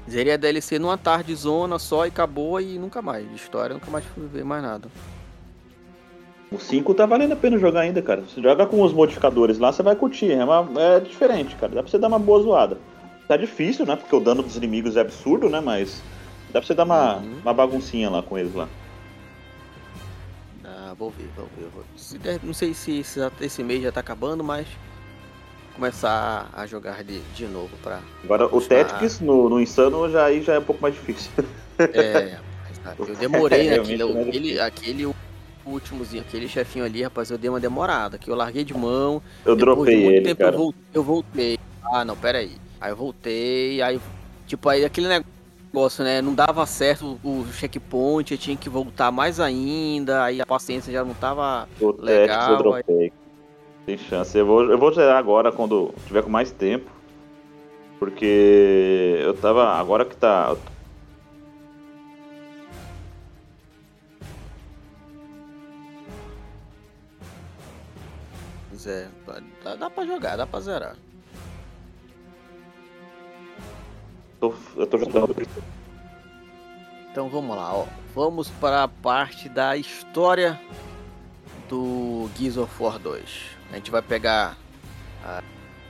Zerei 0.09 0.33
a 0.33 0.37
DLC 0.37 0.79
numa 0.79 0.97
tarde 0.97 1.35
zona 1.35 1.79
só 1.79 2.05
e 2.07 2.09
acabou 2.09 2.61
e 2.61 2.79
nunca 2.79 3.03
mais. 3.03 3.29
De 3.29 3.35
história, 3.35 3.75
nunca 3.75 3.91
mais 3.91 4.05
fui 4.05 4.27
ver 4.27 4.45
mais 4.45 4.63
nada. 4.63 4.89
O 6.51 6.59
5 6.59 6.95
tá 6.95 7.05
valendo 7.07 7.33
a 7.33 7.37
pena 7.37 7.59
jogar 7.59 7.81
ainda, 7.81 8.01
cara. 8.01 8.23
Você 8.23 8.41
joga 8.41 8.67
com 8.67 8.81
os 8.81 8.93
modificadores 8.93 9.59
lá, 9.59 9.73
você 9.73 9.83
vai 9.83 9.97
curtir. 9.97 10.31
É, 10.31 10.45
uma, 10.45 10.69
é 10.81 11.01
diferente, 11.01 11.57
cara. 11.57 11.75
Dá 11.75 11.83
pra 11.83 11.91
você 11.91 11.99
dar 11.99 12.07
uma 12.07 12.21
boa 12.21 12.41
zoada. 12.41 12.79
Tá 13.27 13.37
difícil, 13.37 13.85
né? 13.85 13.97
Porque 13.97 14.15
o 14.15 14.21
dano 14.21 14.45
dos 14.45 14.57
inimigos 14.57 14.97
é 14.97 15.01
absurdo, 15.01 15.51
né? 15.51 15.61
Mas 15.61 16.01
dá 16.57 16.61
pra 16.61 16.67
você 16.67 16.75
dar 16.75 16.85
uma, 16.85 17.17
uhum. 17.17 17.39
uma 17.43 17.53
baguncinha 17.53 18.09
lá 18.09 18.23
com 18.23 18.39
eles 18.39 18.55
lá. 18.55 18.69
Ah, 20.65 20.95
vou 20.99 21.11
ver, 21.11 21.29
vou 21.37 21.49
ver. 21.57 21.69
Vou... 21.75 21.85
Não 22.43 22.55
sei 22.55 22.73
se 22.73 23.01
esse, 23.01 23.21
esse 23.41 23.63
mês 23.63 23.83
já 23.83 23.93
tá 23.93 24.01
acabando, 24.01 24.43
mas 24.43 24.67
começar 25.75 26.49
a 26.55 26.67
jogar 26.67 27.05
de, 27.05 27.21
de 27.35 27.47
novo 27.47 27.77
para 27.83 28.01
Agora 28.25 28.47
o 28.47 28.61
Tactics 28.63 29.21
no, 29.21 29.51
no 29.51 29.61
Insano 29.61 30.11
já 30.11 30.25
aí 30.25 30.43
já 30.43 30.55
é 30.55 30.59
um 30.59 30.65
pouco 30.65 30.81
mais 30.81 30.95
difícil. 30.95 31.31
É, 31.79 32.39
eu 32.99 33.15
demorei 33.17 33.69
é, 33.69 33.77
naquele, 33.77 34.03
aquele, 34.03 34.61
aquele 34.61 35.15
últimozinho, 35.67 36.23
aquele 36.23 36.49
chefinho 36.49 36.87
ali, 36.87 37.03
rapaz, 37.03 37.31
eu 37.31 37.37
dei 37.37 37.51
uma 37.51 37.61
demorada, 37.61 38.17
que 38.17 38.31
eu 38.31 38.35
larguei 38.35 38.65
de 38.65 38.73
mão. 38.73 39.23
Eu 39.45 39.55
dropei 39.55 39.97
de 39.97 40.03
ele, 40.07 40.25
tempo, 40.25 40.41
cara. 40.41 40.57
Eu, 40.57 40.75
eu 40.95 41.03
voltei. 41.03 41.59
Ah, 41.93 42.05
não, 42.05 42.17
pera 42.17 42.39
aí. 42.39 42.57
Aí 42.81 42.91
eu 42.91 42.97
voltei, 42.97 43.83
aí 43.83 44.01
tipo 44.47 44.69
aí 44.69 44.85
aquele 44.85 45.09
negócio, 45.09 45.36
né, 46.03 46.23
não 46.23 46.35
dava 46.35 46.65
certo 46.65 47.21
o 47.23 47.45
checkpoint, 47.53 48.33
eu 48.33 48.39
tinha 48.39 48.57
que 48.57 48.67
voltar 48.67 49.11
mais 49.11 49.39
ainda, 49.39 50.25
aí 50.25 50.41
a 50.41 50.47
paciência 50.47 50.91
já 50.91 51.05
não 51.05 51.13
tava 51.13 51.69
o 51.79 51.95
legal. 52.01 52.53
Eu 52.53 52.57
dropei. 52.57 53.13
Tem 53.85 53.99
chance. 53.99 54.37
Eu 54.37 54.47
vou, 54.47 54.65
eu 54.65 54.79
vou 54.79 54.93
zerar 54.93 55.19
agora 55.19 55.53
quando 55.53 55.95
tiver 56.07 56.23
com 56.23 56.31
mais 56.31 56.51
tempo. 56.51 56.91
Porque 57.99 59.21
eu 59.21 59.35
tava. 59.35 59.75
Agora 59.75 60.05
que 60.05 60.17
tá. 60.17 60.57
Pois 68.71 68.87
é, 68.87 69.09
dá, 69.63 69.77
dá 69.77 69.91
pra 69.91 70.05
jogar, 70.07 70.37
dá 70.37 70.47
pra 70.47 70.61
zerar. 70.61 70.97
Tô, 74.41 74.55
eu 74.77 74.87
tô 74.87 74.99
jogando. 74.99 75.35
Então 77.11 77.29
vamos 77.29 77.57
lá, 77.57 77.75
ó. 77.75 77.87
Vamos 78.15 78.51
para 78.51 78.83
a 78.85 78.89
parte 78.89 79.49
da 79.49 79.77
história 79.77 80.61
do 81.69 82.29
Gears 82.37 82.57
of 82.57 82.83
War 82.83 82.99
2. 82.99 83.23
A 83.73 83.77
gente 83.77 83.91
vai 83.91 84.03
pegar. 84.03 84.57
A, 85.25 85.43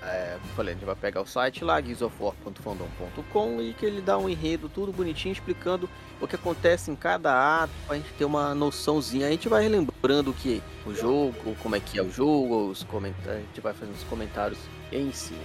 é, 0.03 0.39
falei, 0.55 0.73
a 0.73 0.77
gente 0.77 0.87
vai 0.87 0.95
pegar 0.95 1.21
o 1.21 1.27
site 1.27 1.65
lá, 1.65 1.81
guizofwar.fandom.com 1.81 3.61
e 3.61 3.75
que 3.75 3.85
ele 3.85 4.01
dá 4.01 4.17
um 4.17 4.29
enredo 4.29 4.69
tudo 4.69 4.93
bonitinho 4.93 5.33
explicando 5.33 5.91
o 6.21 6.29
que 6.29 6.37
acontece 6.37 6.93
em 6.93 6.95
cada 6.95 7.63
ato, 7.63 7.73
pra 7.87 7.97
gente 7.97 8.13
ter 8.13 8.25
uma 8.25 8.55
noçãozinha. 8.55 9.27
A 9.27 9.31
gente 9.31 9.49
vai 9.49 9.65
relembrando 9.65 10.33
que 10.33 10.63
o 10.87 10.95
jogo, 10.95 11.57
como 11.61 11.75
é 11.75 11.81
que 11.81 11.99
é 11.99 12.03
o 12.03 12.11
jogo, 12.11 12.71
os 12.71 12.85
comentários, 12.85 13.37
a 13.37 13.41
gente 13.41 13.61
vai 13.61 13.75
fazendo 13.75 13.97
os 13.97 14.05
comentários 14.05 14.61
em 14.93 15.13
cima. 15.13 15.41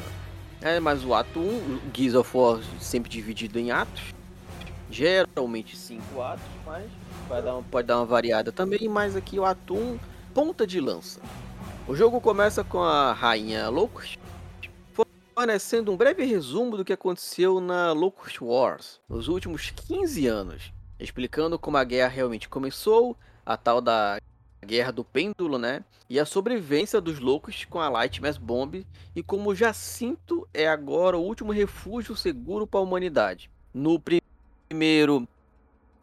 É, 0.62 0.80
mas 0.80 1.04
o 1.04 1.13
ato 1.13 1.39
1, 1.39 1.43
o 1.43 1.82
Gears 1.91 2.13
of 2.13 2.38
War 2.38 2.60
sempre 2.80 3.10
dividido 3.10 3.58
em 3.58 3.71
atos, 3.71 4.13
geralmente 4.91 5.76
5 5.76 6.21
atos, 6.21 6.45
mas 6.63 6.86
vai 7.28 7.41
dar 7.41 7.56
uma, 7.56 7.63
pode 7.63 7.88
dar 7.88 7.97
uma 7.97 8.06
variada 8.06 8.52
também, 8.52 8.88
mas 8.88 9.15
aqui 9.15 9.39
o 9.39 9.45
ato 9.45 9.74
1, 9.74 10.00
ponta 10.36 10.67
de 10.67 10.80
lança. 10.80 11.19
O 11.88 11.95
jogo 11.95 12.21
começa 12.21 12.63
com 12.63 12.84
a 12.84 13.12
rainha 13.12 13.69
Locust 13.69 14.19
fornecendo 15.34 15.91
um 15.91 15.97
breve 15.97 16.24
resumo 16.24 16.78
do 16.78 16.86
que 16.86 16.93
aconteceu 16.93 17.60
na 17.60 17.93
Locust 17.93 18.43
Wars 18.43 19.00
nos 19.10 19.28
últimos 19.28 19.71
15 19.71 20.28
anos, 20.28 20.71
explicando 21.00 21.58
como 21.58 21.78
a 21.78 21.84
guerra 21.84 22.10
realmente 22.10 22.47
começou, 22.47 23.17
a 23.43 23.58
tal 23.58 23.82
da 23.82 24.19
Guerra 24.65 24.91
do 24.91 25.04
Pêndulo, 25.04 25.58
né? 25.58 25.84
E 26.10 26.19
a 26.19 26.26
sobrevivência 26.26 27.02
dos 27.02 27.19
loucos 27.19 27.65
com 27.65 27.80
a 27.80 27.89
Light 27.89 28.21
Mass 28.21 28.38
Bomb 28.38 28.86
e 29.15 29.24
como 29.24 29.56
Jacinto 29.56 30.47
é 30.54 30.67
agora 30.67 31.17
o 31.17 31.24
último 31.24 31.52
refúgio 31.52 32.15
seguro 32.15 32.67
para 32.67 32.80
a 32.80 32.84
humanidade. 32.84 33.50
No 33.74 34.00
primeiro 34.00 35.28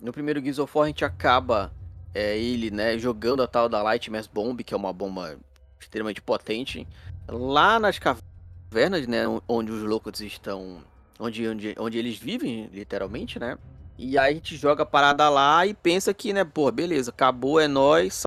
no 0.01 0.13
primeiro 0.13 0.41
Gears 0.41 0.59
of 0.59 0.73
War 0.77 0.85
a 0.85 0.89
gente 0.89 1.05
acaba 1.05 1.73
é, 2.15 2.39
ele, 2.39 2.71
né, 2.71 2.99
jogando 2.99 3.43
a 3.43 3.47
tal 3.47 3.69
da 3.69 3.83
Light 3.83 4.11
Mass 4.11 4.27
Bomb, 4.27 4.63
que 4.63 4.75
é 4.75 4.77
uma 4.77 4.93
bomba 4.93 5.39
extremamente 5.79 6.21
potente, 6.21 6.87
lá 7.29 7.79
nas 7.79 7.99
cavernas, 7.99 9.07
né, 9.07 9.25
onde 9.47 9.71
os 9.71 9.83
loucos 9.83 10.21
estão, 10.21 10.79
onde, 11.19 11.47
onde, 11.47 11.75
onde 11.79 11.99
eles 11.99 12.19
vivem, 12.19 12.69
literalmente, 12.73 13.39
né? 13.39 13.59
E 13.97 14.17
aí 14.17 14.33
a 14.33 14.35
gente 14.35 14.57
joga 14.57 14.85
a 14.85 14.87
parada 14.87 15.29
lá 15.29 15.67
e 15.67 15.75
pensa 15.75 16.15
que, 16.15 16.33
né, 16.33 16.45
pô, 16.45 16.71
beleza, 16.71 17.11
acabou, 17.11 17.61
é 17.61 17.67
nós, 17.67 18.23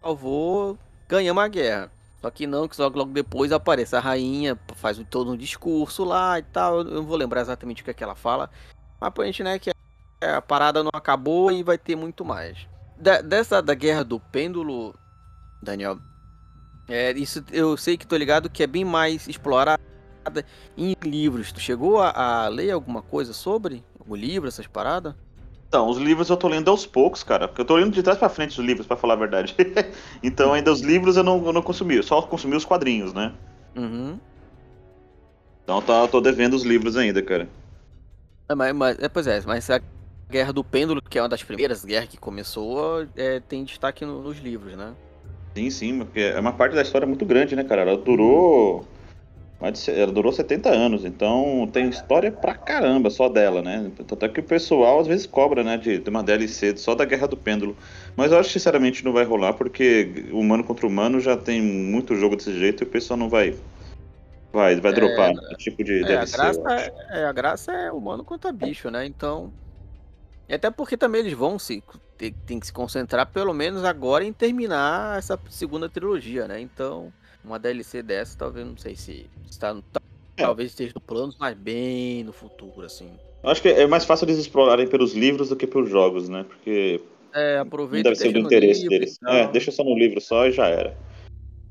salvou, 0.00 0.78
ganhamos 1.08 1.42
a 1.42 1.48
guerra. 1.48 1.92
Só 2.20 2.30
que 2.30 2.46
não, 2.46 2.66
que 2.66 2.80
logo, 2.80 2.98
logo 2.98 3.12
depois 3.12 3.52
aparece 3.52 3.94
a 3.94 4.00
rainha, 4.00 4.58
faz 4.74 5.00
todo 5.08 5.30
um 5.30 5.36
discurso 5.36 6.04
lá 6.04 6.38
e 6.38 6.42
tal. 6.42 6.78
Eu 6.78 6.84
não 6.84 7.06
vou 7.06 7.16
lembrar 7.16 7.40
exatamente 7.40 7.82
o 7.82 7.84
que, 7.84 7.90
é 7.90 7.94
que 7.94 8.02
ela 8.02 8.16
fala. 8.16 8.50
Mas 9.00 9.12
gente, 9.26 9.44
né, 9.44 9.58
que 9.58 9.70
a 10.20 10.42
parada 10.42 10.82
não 10.82 10.90
acabou 10.92 11.52
e 11.52 11.62
vai 11.62 11.78
ter 11.78 11.94
muito 11.94 12.24
mais. 12.24 12.66
Da, 12.96 13.20
dessa 13.20 13.62
da 13.62 13.74
guerra 13.74 14.02
do 14.04 14.18
pêndulo, 14.18 14.94
Daniel, 15.62 15.98
é, 16.88 17.12
isso 17.12 17.44
eu 17.52 17.76
sei 17.76 17.96
que 17.96 18.06
tô 18.06 18.16
ligado 18.16 18.50
que 18.50 18.64
é 18.64 18.66
bem 18.66 18.84
mais 18.84 19.28
explorada 19.28 19.78
em 20.76 20.96
livros. 21.04 21.52
Tu 21.52 21.60
chegou 21.60 22.00
a, 22.00 22.10
a 22.44 22.48
ler 22.48 22.72
alguma 22.72 23.00
coisa 23.00 23.32
sobre 23.32 23.84
o 24.06 24.16
livro, 24.16 24.48
essas 24.48 24.66
paradas? 24.66 25.14
Então, 25.68 25.88
os 25.88 25.98
livros 25.98 26.30
eu 26.30 26.36
tô 26.36 26.48
lendo 26.48 26.70
aos 26.70 26.86
poucos, 26.86 27.22
cara. 27.22 27.46
Porque 27.46 27.60
eu 27.60 27.64
tô 27.64 27.76
lendo 27.76 27.92
de 27.92 28.02
trás 28.02 28.18
pra 28.18 28.30
frente 28.30 28.58
os 28.58 28.66
livros, 28.66 28.86
para 28.86 28.96
falar 28.96 29.14
a 29.14 29.18
verdade. 29.18 29.54
então, 30.22 30.54
ainda 30.54 30.72
os 30.72 30.80
livros 30.80 31.16
eu 31.16 31.22
não, 31.22 31.44
eu 31.44 31.52
não 31.52 31.62
consumi, 31.62 31.96
eu 31.96 32.02
só 32.02 32.22
consumi 32.22 32.56
os 32.56 32.64
quadrinhos, 32.64 33.12
né? 33.12 33.34
Uhum. 33.76 34.18
Então, 35.62 35.82
tá, 35.82 36.08
tô 36.08 36.20
devendo 36.22 36.54
os 36.54 36.62
livros 36.62 36.96
ainda, 36.96 37.22
cara. 37.22 37.46
É, 38.48 38.54
mas, 38.54 38.74
mas, 38.74 38.98
é, 38.98 39.08
pois 39.10 39.26
é, 39.26 39.42
mas 39.46 39.68
a 39.68 39.78
Guerra 40.30 40.54
do 40.54 40.64
Pêndulo, 40.64 41.02
que 41.02 41.18
é 41.18 41.22
uma 41.22 41.28
das 41.28 41.42
primeiras 41.42 41.84
guerras 41.84 42.08
que 42.08 42.16
começou, 42.16 43.06
é, 43.14 43.40
tem 43.40 43.62
destaque 43.62 44.06
no, 44.06 44.22
nos 44.22 44.38
livros, 44.38 44.74
né? 44.74 44.94
Sim, 45.54 45.70
sim, 45.70 45.98
porque 45.98 46.20
é 46.20 46.40
uma 46.40 46.52
parte 46.52 46.74
da 46.74 46.80
história 46.80 47.06
muito 47.06 47.26
grande, 47.26 47.54
né, 47.54 47.64
cara? 47.64 47.82
Ela 47.82 47.96
durou. 47.98 48.86
Ela 49.60 50.12
durou 50.12 50.32
70 50.32 50.68
anos, 50.68 51.04
então 51.04 51.68
tem 51.72 51.88
história 51.88 52.30
pra 52.30 52.54
caramba 52.54 53.10
só 53.10 53.28
dela, 53.28 53.60
né? 53.60 53.90
Tanto 54.06 54.24
é 54.24 54.28
que 54.28 54.38
o 54.38 54.44
pessoal 54.44 55.00
às 55.00 55.08
vezes 55.08 55.26
cobra, 55.26 55.64
né, 55.64 55.76
de, 55.76 55.98
de 55.98 56.08
uma 56.08 56.22
DLC 56.22 56.76
só 56.76 56.94
da 56.94 57.04
Guerra 57.04 57.26
do 57.26 57.36
Pêndulo. 57.36 57.76
Mas 58.16 58.30
eu 58.30 58.38
acho 58.38 58.48
que 58.48 58.52
sinceramente 58.52 59.04
não 59.04 59.12
vai 59.12 59.24
rolar, 59.24 59.54
porque 59.54 60.28
humano 60.30 60.62
contra 60.62 60.86
humano 60.86 61.18
já 61.18 61.36
tem 61.36 61.60
muito 61.60 62.14
jogo 62.14 62.36
desse 62.36 62.56
jeito 62.56 62.84
e 62.84 62.86
o 62.86 62.88
pessoal 62.88 63.18
não 63.18 63.28
vai. 63.28 63.56
Vai, 64.52 64.76
vai 64.76 64.92
é, 64.92 64.94
dropar 64.94 65.32
esse 65.32 65.56
tipo 65.56 65.82
de 65.82 66.02
é, 66.02 66.06
DLC. 66.06 66.40
A 66.40 66.52
graça, 66.52 66.92
é, 67.10 67.24
a 67.24 67.32
graça 67.32 67.72
é 67.72 67.90
humano 67.90 68.22
contra 68.22 68.52
bicho, 68.52 68.90
né? 68.90 69.06
Então. 69.06 69.52
E 70.48 70.54
até 70.54 70.70
porque 70.70 70.96
também 70.96 71.22
eles 71.22 71.32
vão 71.32 71.58
se. 71.58 71.82
Tem, 72.16 72.32
tem 72.46 72.60
que 72.60 72.66
se 72.66 72.72
concentrar 72.72 73.26
pelo 73.26 73.52
menos 73.52 73.84
agora 73.84 74.24
em 74.24 74.32
terminar 74.32 75.18
essa 75.18 75.38
segunda 75.50 75.88
trilogia, 75.88 76.46
né? 76.46 76.60
Então 76.60 77.12
uma 77.44 77.58
DLC 77.58 78.02
dessa, 78.02 78.36
talvez, 78.36 78.66
não 78.66 78.76
sei 78.76 78.96
se 78.96 79.26
está 79.48 79.72
no, 79.74 79.82
é. 80.36 80.42
talvez 80.42 80.70
esteja 80.70 80.92
no 80.94 81.00
plano, 81.00 81.32
mas 81.38 81.56
bem 81.56 82.24
no 82.24 82.32
futuro, 82.32 82.84
assim. 82.84 83.10
Eu 83.42 83.50
acho 83.50 83.62
que 83.62 83.68
é 83.68 83.86
mais 83.86 84.04
fácil 84.04 84.24
eles 84.24 84.38
explorarem 84.38 84.86
pelos 84.86 85.14
livros 85.14 85.48
do 85.48 85.56
que 85.56 85.66
pelos 85.66 85.88
jogos, 85.88 86.28
né? 86.28 86.44
Porque 86.48 87.00
é, 87.34 87.58
aproveita 87.58 88.10
deve 88.10 88.20
ser 88.20 88.32
do 88.32 88.40
interesse 88.40 88.86
deles. 88.88 89.18
É, 89.26 89.46
deixa 89.48 89.70
só 89.70 89.84
no 89.84 89.96
livro 89.96 90.20
só 90.20 90.46
e 90.46 90.52
já 90.52 90.66
era. 90.66 90.96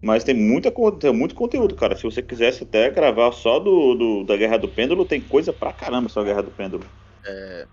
Mas 0.01 0.23
tem, 0.23 0.35
muita, 0.35 0.71
tem 0.99 1.11
muito 1.11 1.33
conteúdo, 1.33 1.75
cara. 1.75 1.95
Se 1.95 2.03
você 2.03 2.21
quisesse 2.21 2.63
até 2.63 2.89
gravar 2.89 3.31
só 3.31 3.59
do, 3.59 3.95
do 3.95 4.23
da 4.23 4.37
Guerra 4.37 4.57
do 4.57 4.67
Pêndulo, 4.67 5.05
tem 5.05 5.19
coisa 5.19 5.51
pra 5.51 5.73
caramba 5.73 6.07
só 6.07 6.21
a 6.21 6.23
Guerra 6.23 6.43
do 6.43 6.51
Pêndulo. 6.51 6.85
É. 7.25 7.65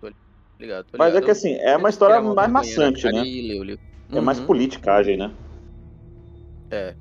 Tô 0.00 0.06
ligado, 0.06 0.14
tô 0.58 0.60
ligado. 0.60 0.98
Mas 0.98 1.14
é 1.14 1.20
que 1.22 1.30
assim, 1.30 1.54
é 1.54 1.76
uma 1.76 1.88
história 1.88 2.20
mais 2.20 2.50
maçante, 2.50 3.06
né? 3.06 3.22
Uhum. 3.22 3.76
É 4.12 4.20
mais 4.20 4.38
uhum. 4.38 4.46
politicagem, 4.46 5.16
né? 5.16 5.32
É. 6.70 6.94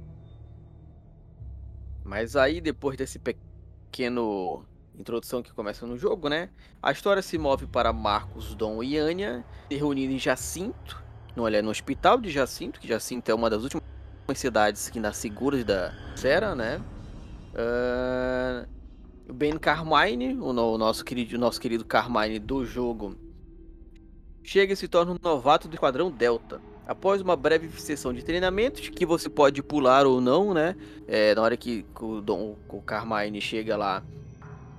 Mas 2.09 2.35
aí, 2.35 2.59
depois 2.59 2.97
desse 2.97 3.19
pequeno 3.19 4.65
introdução 4.97 5.43
que 5.43 5.53
começa 5.53 5.85
no 5.85 5.95
jogo, 5.95 6.27
né? 6.27 6.49
A 6.81 6.91
história 6.91 7.21
se 7.21 7.37
move 7.37 7.67
para 7.67 7.93
Marcos, 7.93 8.55
Dom 8.55 8.81
e 8.81 8.97
Anya, 8.97 9.45
se 9.71 9.77
reunindo 9.77 10.11
em 10.11 10.17
Jacinto, 10.17 11.03
no, 11.35 11.43
olha, 11.43 11.61
no 11.61 11.69
hospital 11.69 12.19
de 12.19 12.31
Jacinto, 12.31 12.79
que 12.79 12.87
Jacinto 12.87 13.29
é 13.29 13.35
uma 13.35 13.47
das 13.47 13.61
últimas 13.61 13.83
cidades 14.33 14.89
que 14.89 14.97
ainda 14.97 15.13
seguras 15.13 15.63
da 15.63 15.93
Serra, 16.15 16.55
né? 16.55 16.81
Uh, 17.53 18.67
ben 19.31 19.59
Carmine, 19.59 20.33
o, 20.33 20.47
o, 20.47 20.77
nosso, 20.79 21.05
querido, 21.05 21.35
o 21.35 21.39
nosso 21.39 21.61
querido 21.61 21.85
Carmine 21.85 22.39
do 22.39 22.65
jogo, 22.65 23.15
chega 24.43 24.73
e 24.73 24.75
se 24.75 24.87
torna 24.87 25.11
um 25.11 25.17
novato 25.21 25.67
do 25.67 25.75
Esquadrão 25.75 26.09
Delta. 26.09 26.59
Após 26.89 27.21
uma 27.21 27.35
breve 27.35 27.69
sessão 27.79 28.11
de 28.11 28.23
treinamentos, 28.23 28.89
que 28.89 29.05
você 29.05 29.29
pode 29.29 29.61
pular 29.61 30.07
ou 30.07 30.19
não, 30.19 30.55
né? 30.55 30.75
É, 31.07 31.35
na 31.35 31.43
hora 31.43 31.55
que 31.55 31.85
o, 32.01 32.19
Dom, 32.19 32.55
o 32.67 32.81
Carmine 32.81 33.39
chega 33.39 33.77
lá, 33.77 34.01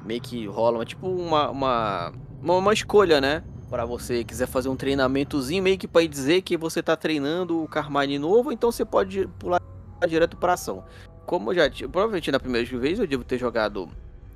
meio 0.05 0.21
que 0.21 0.45
rola 0.45 0.79
uma, 0.79 0.85
tipo 0.85 1.07
uma, 1.07 1.51
uma, 1.51 2.13
uma, 2.43 2.73
escolha, 2.73 3.21
né? 3.21 3.45
Para 3.69 3.85
você 3.85 4.25
quiser 4.25 4.49
fazer 4.49 4.69
um 4.69 4.75
treinamentozinho, 4.75 5.63
meio 5.63 5.79
que 5.79 5.87
para 5.87 6.05
dizer 6.05 6.43
que 6.43 6.57
você 6.57 6.83
tá 6.83 6.97
treinando 6.97 7.63
o 7.63 7.69
Carmine 7.69 8.19
novo, 8.19 8.51
então 8.51 8.73
você 8.73 8.85
pode 8.85 9.29
pular 9.39 9.63
direto 10.09 10.37
para 10.37 10.55
ação. 10.55 10.83
Como 11.27 11.53
eu 11.53 11.55
já 11.55 11.71
tinha, 11.71 11.89
provavelmente 11.89 12.33
na 12.33 12.41
primeira 12.41 12.67
vez 12.77 12.99
eu 12.99 13.07
devo 13.07 13.23
ter 13.23 13.39
jogado, 13.39 13.89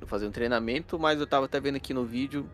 fazer 0.05 0.25
um 0.25 0.31
treinamento, 0.31 0.97
mas 0.97 1.19
eu 1.19 1.27
tava 1.27 1.43
até 1.43 1.59
vendo 1.59 1.75
aqui 1.75 1.93
no 1.93 2.05
vídeo, 2.05 2.49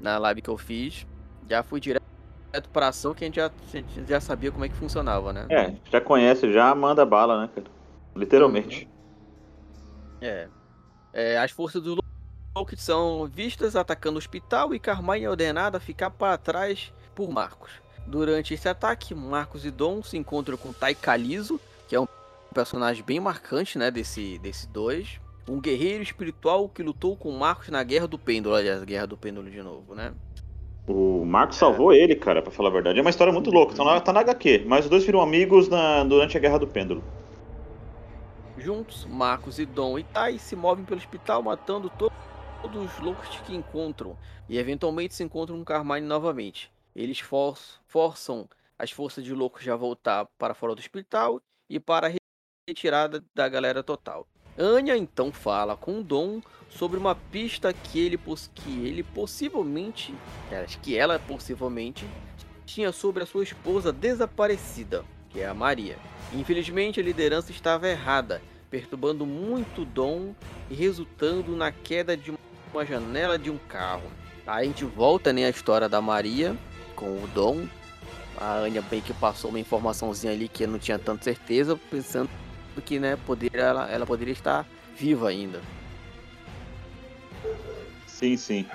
na 0.00 0.18
live 0.18 0.40
que 0.40 0.50
eu 0.50 0.56
fiz, 0.56 1.04
já 1.50 1.64
fui 1.64 1.80
direto 1.80 2.15
direto 2.56 2.68
pra 2.70 2.88
ação 2.88 3.14
que 3.14 3.24
a 3.24 3.26
gente 3.26 3.36
já, 3.36 3.46
a 3.46 3.70
gente 3.70 4.06
já 4.06 4.20
sabia 4.20 4.50
como 4.50 4.64
é 4.64 4.68
que 4.68 4.74
funcionava, 4.74 5.32
né? 5.32 5.46
É, 5.50 5.74
já 5.90 6.00
conhece, 6.00 6.52
já 6.52 6.74
manda 6.74 7.04
bala, 7.04 7.42
né, 7.42 7.50
cara? 7.54 7.66
Literalmente. 8.14 8.84
Uhum. 8.84 10.18
É. 10.22 10.48
é. 11.12 11.38
As 11.38 11.50
forças 11.50 11.82
do 11.82 11.98
Loki 12.56 12.76
são 12.76 13.26
vistas 13.26 13.76
atacando 13.76 14.16
o 14.16 14.18
hospital 14.18 14.74
e 14.74 14.78
Carmine 14.78 15.24
é 15.24 15.30
ordenada 15.30 15.76
a 15.76 15.80
ficar 15.80 16.10
para 16.10 16.38
trás 16.38 16.92
por 17.14 17.30
Marcos. 17.30 17.72
Durante 18.06 18.54
esse 18.54 18.68
ataque, 18.68 19.14
Marcos 19.14 19.66
e 19.66 19.70
Dom 19.70 20.02
se 20.02 20.16
encontram 20.16 20.56
com 20.56 20.72
Tai 20.72 20.94
Kalizo, 20.94 21.60
que 21.88 21.94
é 21.94 22.00
um 22.00 22.06
personagem 22.54 23.04
bem 23.04 23.20
marcante, 23.20 23.76
né, 23.76 23.90
desse, 23.90 24.38
desse 24.38 24.68
dois. 24.68 25.20
Um 25.48 25.60
guerreiro 25.60 26.02
espiritual 26.02 26.68
que 26.68 26.82
lutou 26.82 27.16
com 27.16 27.30
Marcos 27.32 27.68
na 27.68 27.82
Guerra 27.82 28.08
do 28.08 28.18
Pêndulo, 28.18 28.54
aliás, 28.54 28.82
Guerra 28.84 29.06
do 29.06 29.16
Pêndulo 29.16 29.50
de 29.50 29.62
novo, 29.62 29.94
né? 29.94 30.12
O 30.86 31.24
Marcos 31.24 31.56
salvou 31.56 31.92
ele, 31.92 32.14
cara, 32.14 32.40
pra 32.40 32.52
falar 32.52 32.68
a 32.68 32.72
verdade. 32.72 32.98
É 32.98 33.02
uma 33.02 33.10
história 33.10 33.32
muito 33.32 33.50
louca. 33.50 33.74
Tá 33.74 33.84
na, 33.84 34.00
tá 34.00 34.12
na 34.12 34.20
HQ, 34.20 34.64
mas 34.66 34.84
os 34.84 34.90
dois 34.90 35.04
viram 35.04 35.20
amigos 35.20 35.68
na, 35.68 36.04
durante 36.04 36.36
a 36.36 36.40
Guerra 36.40 36.58
do 36.58 36.66
Pêndulo. 36.66 37.02
Juntos, 38.56 39.04
Marcos 39.04 39.58
e 39.58 39.66
Dom 39.66 39.98
e 39.98 40.04
Tai 40.04 40.38
se 40.38 40.54
movem 40.54 40.84
pelo 40.84 40.98
hospital, 40.98 41.42
matando 41.42 41.90
to 41.90 42.10
todos 42.62 42.84
os 42.84 42.98
loucos 43.00 43.28
que 43.40 43.54
encontram. 43.54 44.16
E 44.48 44.58
eventualmente 44.58 45.14
se 45.14 45.24
encontram 45.24 45.58
com 45.58 45.64
Carmine 45.64 46.06
novamente. 46.06 46.70
Eles 46.94 47.18
for 47.18 47.58
forçam 47.86 48.48
as 48.78 48.90
forças 48.90 49.24
de 49.24 49.34
loucos 49.34 49.66
a 49.68 49.76
voltar 49.76 50.26
para 50.38 50.54
fora 50.54 50.74
do 50.74 50.78
hospital 50.78 51.40
e 51.68 51.80
para 51.80 52.08
a 52.08 52.12
retirada 52.68 53.24
da 53.34 53.48
galera 53.48 53.82
total. 53.82 54.26
Anya 54.58 54.96
então 54.96 55.30
fala 55.30 55.76
com 55.76 56.00
Dom 56.00 56.40
sobre 56.70 56.98
uma 56.98 57.14
pista 57.14 57.72
que 57.72 57.98
ele, 57.98 58.18
que 58.54 58.86
ele 58.86 59.02
possivelmente, 59.02 60.14
que 60.82 60.96
ela 60.96 61.18
possivelmente 61.18 62.06
tinha 62.64 62.90
sobre 62.90 63.22
a 63.22 63.26
sua 63.26 63.44
esposa 63.44 63.92
desaparecida, 63.92 65.04
que 65.30 65.40
é 65.40 65.46
a 65.46 65.54
Maria. 65.54 65.98
Infelizmente 66.32 67.00
a 67.00 67.02
liderança 67.02 67.50
estava 67.50 67.86
errada, 67.88 68.42
perturbando 68.70 69.26
muito 69.26 69.84
Dom 69.84 70.34
e 70.70 70.74
resultando 70.74 71.54
na 71.54 71.70
queda 71.70 72.16
de 72.16 72.32
uma 72.72 72.84
janela 72.84 73.38
de 73.38 73.50
um 73.50 73.58
carro. 73.58 74.10
A 74.46 74.64
gente 74.64 74.84
volta 74.84 75.32
né, 75.32 75.44
a 75.44 75.50
história 75.50 75.88
da 75.88 76.00
Maria 76.00 76.56
com 76.94 77.22
o 77.22 77.28
Dom. 77.34 77.66
A 78.38 78.54
Anya 78.54 78.82
bem 78.82 79.00
que 79.00 79.12
passou 79.14 79.50
uma 79.50 79.60
informaçãozinha 79.60 80.32
ali 80.32 80.48
que 80.48 80.64
eu 80.64 80.68
não 80.68 80.78
tinha 80.78 80.98
tanta 80.98 81.24
certeza, 81.24 81.78
pensando 81.90 82.28
que 82.82 82.98
né, 82.98 83.16
poderia, 83.26 83.60
ela, 83.60 83.90
ela 83.90 84.06
poderia 84.06 84.32
estar 84.32 84.66
viva 84.96 85.28
ainda. 85.28 85.60
Sim, 88.06 88.36
sim. 88.36 88.66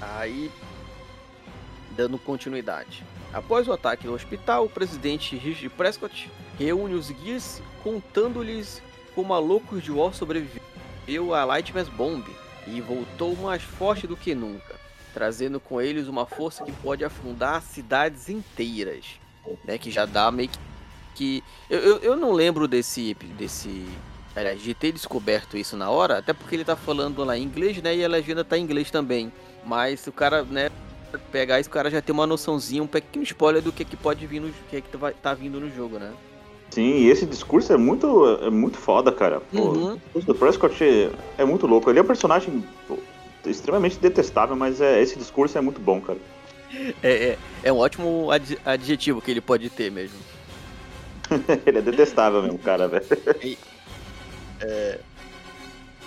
Aí, 0.00 0.50
dando 1.90 2.18
continuidade. 2.18 3.04
Após 3.32 3.68
o 3.68 3.72
ataque 3.72 4.06
no 4.06 4.14
hospital, 4.14 4.64
o 4.64 4.68
presidente 4.68 5.36
Richard 5.36 5.68
Prescott 5.70 6.30
reúne 6.58 6.94
os 6.94 7.10
guias 7.10 7.62
contando-lhes 7.84 8.82
como 9.14 9.34
a 9.34 9.38
Loucos 9.38 9.82
de 9.82 9.92
War 9.92 10.14
sobreviveu 10.14 11.34
a 11.34 11.44
Lightmas 11.44 11.88
Bomb 11.88 12.24
e 12.66 12.80
voltou 12.80 13.36
mais 13.36 13.62
forte 13.62 14.06
do 14.06 14.16
que 14.16 14.34
nunca, 14.34 14.76
trazendo 15.12 15.60
com 15.60 15.80
eles 15.80 16.08
uma 16.08 16.26
força 16.26 16.64
que 16.64 16.72
pode 16.72 17.04
afundar 17.04 17.62
cidades 17.62 18.28
inteiras, 18.28 19.04
né, 19.64 19.78
que 19.78 19.90
já 19.90 20.06
dá 20.06 20.30
meio 20.30 20.48
que 20.48 20.58
que. 21.20 21.44
Eu, 21.68 21.78
eu, 21.78 21.98
eu 21.98 22.16
não 22.16 22.32
lembro 22.32 22.66
desse. 22.66 23.14
desse 23.36 23.86
aliás, 24.34 24.62
de 24.62 24.72
ter 24.72 24.90
descoberto 24.92 25.58
isso 25.58 25.76
na 25.76 25.90
hora, 25.90 26.18
até 26.18 26.32
porque 26.32 26.56
ele 26.56 26.64
tá 26.64 26.74
falando 26.74 27.22
lá 27.22 27.36
em 27.36 27.42
inglês, 27.42 27.82
né? 27.82 27.94
E 27.94 28.02
a 28.02 28.08
legenda 28.08 28.42
tá 28.42 28.56
em 28.56 28.62
inglês 28.62 28.90
também. 28.90 29.30
Mas 29.66 30.06
o 30.06 30.12
cara, 30.12 30.42
né, 30.44 30.70
pegar 31.30 31.60
isso, 31.60 31.68
o 31.68 31.72
cara 31.72 31.90
já 31.90 32.00
tem 32.00 32.14
uma 32.14 32.26
noçãozinha, 32.26 32.82
um 32.82 32.86
pequeno 32.86 33.22
spoiler 33.24 33.60
do 33.60 33.70
que, 33.70 33.84
que 33.84 33.96
pode 33.96 34.26
vir 34.26 34.40
no 34.40 34.50
que, 34.70 34.76
é 34.76 34.80
que 34.80 34.96
vai, 34.96 35.12
tá 35.12 35.34
vindo 35.34 35.60
no 35.60 35.68
jogo, 35.70 35.98
né? 35.98 36.12
Sim, 36.70 37.00
e 37.00 37.10
esse 37.10 37.26
discurso 37.26 37.72
é 37.72 37.76
muito, 37.76 38.38
é 38.42 38.48
muito 38.48 38.78
foda, 38.78 39.12
cara. 39.12 39.40
Pô, 39.40 39.58
uhum. 39.58 39.92
O 39.92 39.96
discurso 39.96 40.26
do 40.26 40.34
Prescott 40.34 40.84
é, 40.84 41.10
é, 41.36 41.44
muito 41.44 41.66
louco. 41.66 41.90
Ele 41.90 41.98
é 41.98 42.02
um 42.02 42.06
personagem. 42.06 42.64
Pô, 42.88 42.96
extremamente 43.44 43.98
detestável, 43.98 44.54
mas 44.54 44.80
é, 44.80 45.02
esse 45.02 45.18
discurso 45.18 45.58
é 45.58 45.60
muito 45.60 45.80
bom, 45.80 46.00
cara. 46.00 46.18
É, 47.02 47.12
é, 47.12 47.38
é 47.64 47.72
um 47.72 47.78
ótimo 47.78 48.28
adjetivo 48.64 49.20
que 49.20 49.30
ele 49.30 49.40
pode 49.40 49.68
ter 49.68 49.90
mesmo. 49.90 50.18
ele 51.66 51.78
é 51.78 51.82
detestável 51.82 52.42
mesmo, 52.42 52.58
cara, 52.58 52.88
velho. 52.88 53.04
E, 53.42 53.58
é, 54.60 54.98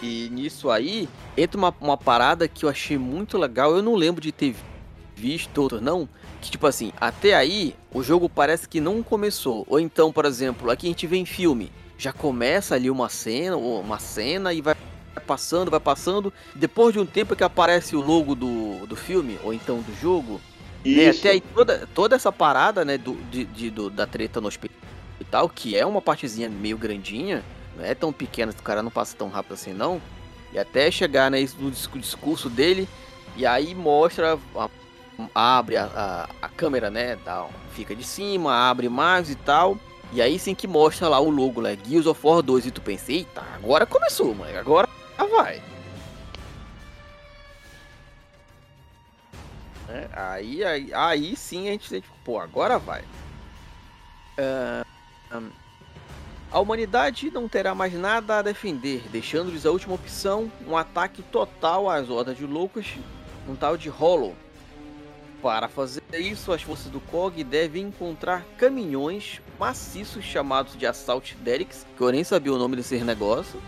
e 0.01 0.29
nisso 0.31 0.69
aí, 0.69 1.07
entra 1.37 1.57
uma, 1.57 1.73
uma 1.79 1.97
parada 1.97 2.47
que 2.47 2.65
eu 2.65 2.69
achei 2.69 2.97
muito 2.97 3.37
legal. 3.37 3.75
Eu 3.75 3.81
não 3.81 3.95
lembro 3.95 4.21
de 4.21 4.31
ter 4.31 4.55
visto 5.15 5.57
outro, 5.61 5.81
não. 5.81 6.07
Que 6.41 6.51
tipo 6.51 6.67
assim, 6.67 6.91
até 6.99 7.33
aí 7.33 7.73
o 7.91 8.03
jogo 8.03 8.27
parece 8.27 8.67
que 8.67 8.81
não 8.81 9.01
começou. 9.01 9.65
Ou 9.69 9.79
então, 9.79 10.11
por 10.11 10.25
exemplo, 10.25 10.69
aqui 10.69 10.87
a 10.87 10.89
gente 10.89 11.07
vê 11.07 11.17
em 11.17 11.25
filme, 11.25 11.71
já 11.97 12.11
começa 12.11 12.75
ali 12.75 12.89
uma 12.89 13.07
cena, 13.07 13.55
uma 13.55 13.97
cena 13.99 14.53
e 14.53 14.61
vai 14.61 14.75
passando, 15.25 15.71
vai 15.71 15.79
passando. 15.79 16.33
Depois 16.53 16.93
de 16.93 16.99
um 16.99 17.05
tempo 17.05 17.35
que 17.35 17.43
aparece 17.43 17.95
o 17.95 18.01
logo 18.01 18.35
do, 18.35 18.85
do 18.85 18.95
filme, 18.95 19.39
ou 19.43 19.53
então 19.53 19.79
do 19.79 19.95
jogo. 20.01 20.41
Né? 20.85 21.09
Até 21.09 21.29
aí 21.29 21.41
toda, 21.41 21.87
toda 21.93 22.15
essa 22.15 22.29
parada, 22.29 22.83
né, 22.83 22.97
do, 22.97 23.13
de, 23.31 23.45
de 23.45 23.69
do, 23.69 23.89
da 23.89 24.05
treta 24.05 24.41
no 24.41 24.49
hospital, 24.49 24.75
que 25.53 25.77
é 25.77 25.85
uma 25.85 26.01
partezinha 26.01 26.49
meio 26.49 26.77
grandinha, 26.77 27.43
não 27.75 27.83
é 27.83 27.95
tão 27.95 28.13
pequena, 28.13 28.51
o 28.51 28.63
cara 28.63 28.83
não 28.83 28.91
passa 28.91 29.15
tão 29.17 29.29
rápido 29.29 29.53
assim 29.53 29.73
não. 29.73 30.01
E 30.51 30.59
até 30.59 30.91
chegar 30.91 31.31
né, 31.31 31.39
no 31.57 31.71
discurso 31.71 32.49
dele, 32.49 32.87
e 33.35 33.45
aí 33.45 33.73
mostra 33.73 34.37
a 34.55 34.69
abre 35.33 35.77
a, 35.77 35.85
a, 35.85 36.45
a, 36.45 36.49
câmera, 36.49 36.89
né? 36.89 37.15
Dá, 37.23 37.47
fica 37.71 37.95
de 37.95 38.03
cima, 38.03 38.53
abre 38.69 38.89
mais 38.89 39.29
e 39.29 39.35
tal. 39.35 39.77
E 40.11 40.21
aí 40.21 40.37
sim 40.37 40.53
que 40.53 40.67
mostra 40.67 41.07
lá 41.07 41.19
o 41.19 41.29
logo, 41.29 41.61
né? 41.61 41.77
Gears 41.83 42.05
of 42.05 42.19
War 42.25 42.41
2. 42.41 42.67
E 42.67 42.71
tu 42.71 42.81
pensa, 42.81 43.11
eita, 43.11 43.41
agora 43.55 43.85
começou, 43.85 44.33
mano. 44.35 44.57
Agora 44.57 44.87
vai. 45.17 45.61
É, 49.89 50.09
aí, 50.13 50.63
aí, 50.63 50.93
aí 50.93 51.35
sim 51.35 51.67
a 51.67 51.71
gente 51.71 51.89
tipo, 51.89 52.13
pô, 52.23 52.39
agora 52.39 52.79
vai. 52.79 53.01
Uh, 54.37 54.82
a 56.51 56.59
humanidade 56.59 57.31
não 57.31 57.47
terá 57.47 57.73
mais 57.73 57.93
nada 57.93 58.37
a 58.37 58.41
defender, 58.41 59.03
deixando-lhes 59.11 59.65
a 59.65 59.71
última 59.71 59.95
opção, 59.95 60.51
um 60.67 60.77
ataque 60.77 61.21
total 61.23 61.89
às 61.89 62.09
hordas 62.09 62.37
de 62.37 62.45
loucos, 62.45 62.93
um 63.47 63.55
tal 63.55 63.75
de 63.75 63.89
Hollow, 63.89 64.35
para 65.43 65.67
fazer 65.67 66.01
isso, 66.13 66.53
as 66.53 66.61
forças 66.61 66.89
do 66.89 67.01
COG 67.01 67.43
devem 67.43 67.87
encontrar 67.87 68.45
caminhões 68.57 69.41
maciços 69.59 70.23
chamados 70.23 70.77
de 70.77 70.85
Assault 70.87 71.35
Derricks, 71.41 71.85
que 71.97 72.01
eu 72.01 72.09
nem 72.11 72.23
sabia 72.23 72.53
o 72.53 72.57
nome 72.57 72.77
desse 72.77 72.97
negócio. 73.03 73.61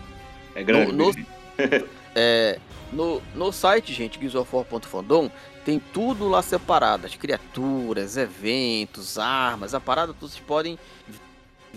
É 0.54 0.64
grande. 0.64 0.92
No, 0.92 1.12
no, 1.12 1.14
é, 2.16 2.58
no, 2.90 3.20
no 3.34 3.52
site, 3.52 3.92
gente, 3.92 4.18
guizofor.fandom, 4.18 5.30
tem 5.66 5.78
tudo 5.78 6.26
lá 6.30 6.40
separado. 6.40 7.06
As 7.06 7.14
criaturas, 7.14 8.16
eventos, 8.16 9.18
armas, 9.18 9.74
a 9.74 9.80
parada, 9.80 10.14
vocês 10.18 10.40
podem 10.40 10.78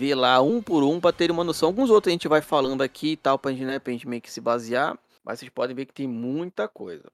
ver 0.00 0.14
lá 0.14 0.40
um 0.40 0.62
por 0.62 0.82
um 0.82 0.98
para 0.98 1.12
ter 1.12 1.30
uma 1.30 1.44
noção. 1.44 1.68
Alguns 1.68 1.90
outros 1.90 2.10
a 2.10 2.12
gente 2.12 2.28
vai 2.28 2.40
falando 2.40 2.82
aqui 2.82 3.12
e 3.12 3.16
tal, 3.16 3.38
pra 3.38 3.52
gente, 3.52 3.64
né, 3.64 3.78
pra 3.78 3.92
gente 3.92 4.08
meio 4.08 4.22
que 4.22 4.30
se 4.30 4.40
basear. 4.40 4.98
Mas 5.24 5.38
vocês 5.38 5.50
podem 5.50 5.76
ver 5.76 5.84
que 5.84 5.92
tem 5.92 6.08
muita 6.08 6.66
coisa. 6.66 7.10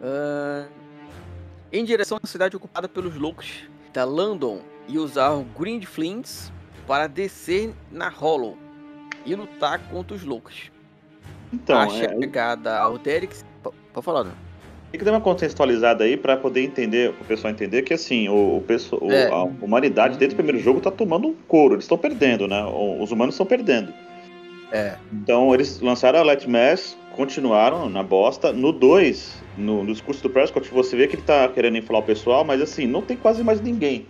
Uh 0.00 0.88
em 1.72 1.84
direção 1.84 2.18
à 2.22 2.26
cidade 2.26 2.56
ocupada 2.56 2.88
pelos 2.88 3.16
loucos 3.16 3.64
da 3.92 4.04
London 4.04 4.62
e 4.86 4.98
usar 4.98 5.30
o 5.32 5.44
Green 5.44 5.82
Flints 5.82 6.52
para 6.86 7.06
descer 7.06 7.74
na 7.90 8.08
Hollow 8.08 8.56
e 9.26 9.34
lutar 9.34 9.78
contra 9.90 10.16
os 10.16 10.24
loucos. 10.24 10.70
Então, 11.52 11.78
a 11.78 11.86
é... 11.86 11.90
chegada 11.90 12.78
ao 12.78 12.96
Derek. 12.96 13.34
Pode 13.62 14.04
falar, 14.04 14.24
né? 14.24 14.32
Tem 14.90 14.98
que 14.98 15.04
dar 15.04 15.12
uma 15.12 15.20
contextualizada 15.20 16.04
aí 16.04 16.16
para 16.16 16.36
poder 16.36 16.62
entender, 16.62 17.10
o 17.20 17.24
pessoal 17.24 17.52
entender 17.52 17.82
que 17.82 17.92
assim, 17.92 18.28
o, 18.28 18.56
o, 18.56 18.60
pessoal, 18.62 19.10
é. 19.10 19.28
a 19.28 19.42
humanidade 19.42 20.16
desde 20.16 20.34
o 20.34 20.36
primeiro 20.36 20.58
jogo 20.58 20.80
tá 20.80 20.90
tomando 20.90 21.28
um 21.28 21.34
couro, 21.46 21.74
eles 21.74 21.84
estão 21.84 21.98
perdendo, 21.98 22.48
né? 22.48 22.64
Os 22.98 23.10
humanos 23.12 23.34
estão 23.34 23.44
perdendo. 23.44 23.92
É. 24.72 24.96
Então 25.12 25.52
eles 25.54 25.80
lançaram 25.80 26.18
a 26.18 26.22
Light 26.22 26.48
Mass, 26.48 26.96
continuaram 27.14 27.88
na 27.88 28.02
bosta. 28.02 28.52
No 28.52 28.72
2, 28.72 29.42
no, 29.58 29.84
no 29.84 29.92
discurso 29.92 30.22
do 30.22 30.30
Prescott, 30.30 30.70
você 30.70 30.96
vê 30.96 31.06
que 31.06 31.16
ele 31.16 31.22
tá 31.22 31.48
querendo 31.48 31.76
inflar 31.76 32.00
o 32.00 32.04
pessoal, 32.04 32.44
mas 32.44 32.60
assim, 32.62 32.86
não 32.86 33.02
tem 33.02 33.16
quase 33.16 33.42
mais 33.42 33.60
ninguém. 33.60 34.06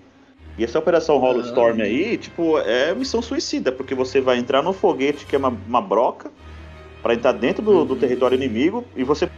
E 0.59 0.65
essa 0.65 0.79
operação 0.79 1.19
Hollow 1.19 1.41
Storm 1.43 1.81
aí, 1.81 2.19
tipo, 2.19 2.59
é 2.59 2.93
missão 2.93 3.23
suicida, 3.23 3.71
porque 3.71 3.95
você 3.95 4.21
vai 4.21 4.39
entrar 4.39 4.61
no 4.61 4.73
foguete 4.73 5.25
que 5.25 5.37
é 5.37 5.39
uma, 5.39 5.57
uma 5.67 5.81
broca, 5.81 6.31
para 7.01 7.15
entrar 7.15 7.33
dentro 7.33 7.63
do, 7.63 7.85
do 7.85 7.95
uhum. 7.95 8.01
território 8.01 8.35
inimigo, 8.35 8.85
e 8.97 9.05
você 9.05 9.29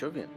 te 0.00 0.06
ouvindo. 0.06 0.28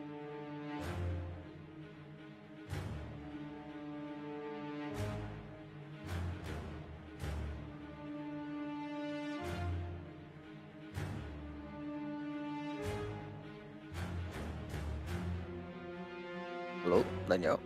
Alô, 16.83 17.01
Daniel? 17.29 17.57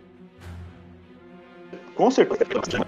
Com 1.95 2.11
certeza. 2.11 2.85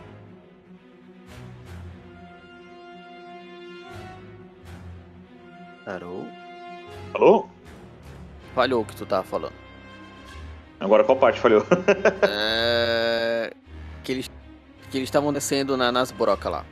Alô? 5.87 6.23
Alô? 7.15 7.58
Falhou 8.59 8.81
o 8.81 8.85
que 8.85 8.93
tu 8.93 9.05
tava 9.05 9.23
falando. 9.23 9.53
Agora 10.81 11.05
qual 11.05 11.17
parte 11.17 11.39
falhou? 11.39 11.65
é... 12.27 13.53
Que 14.03 14.11
eles 14.11 14.29
que 14.91 14.97
eles 14.97 15.07
estavam 15.07 15.31
descendo 15.31 15.77
na, 15.77 15.93
nas 15.93 16.11
brocas 16.11 16.51
lá. 16.51 16.65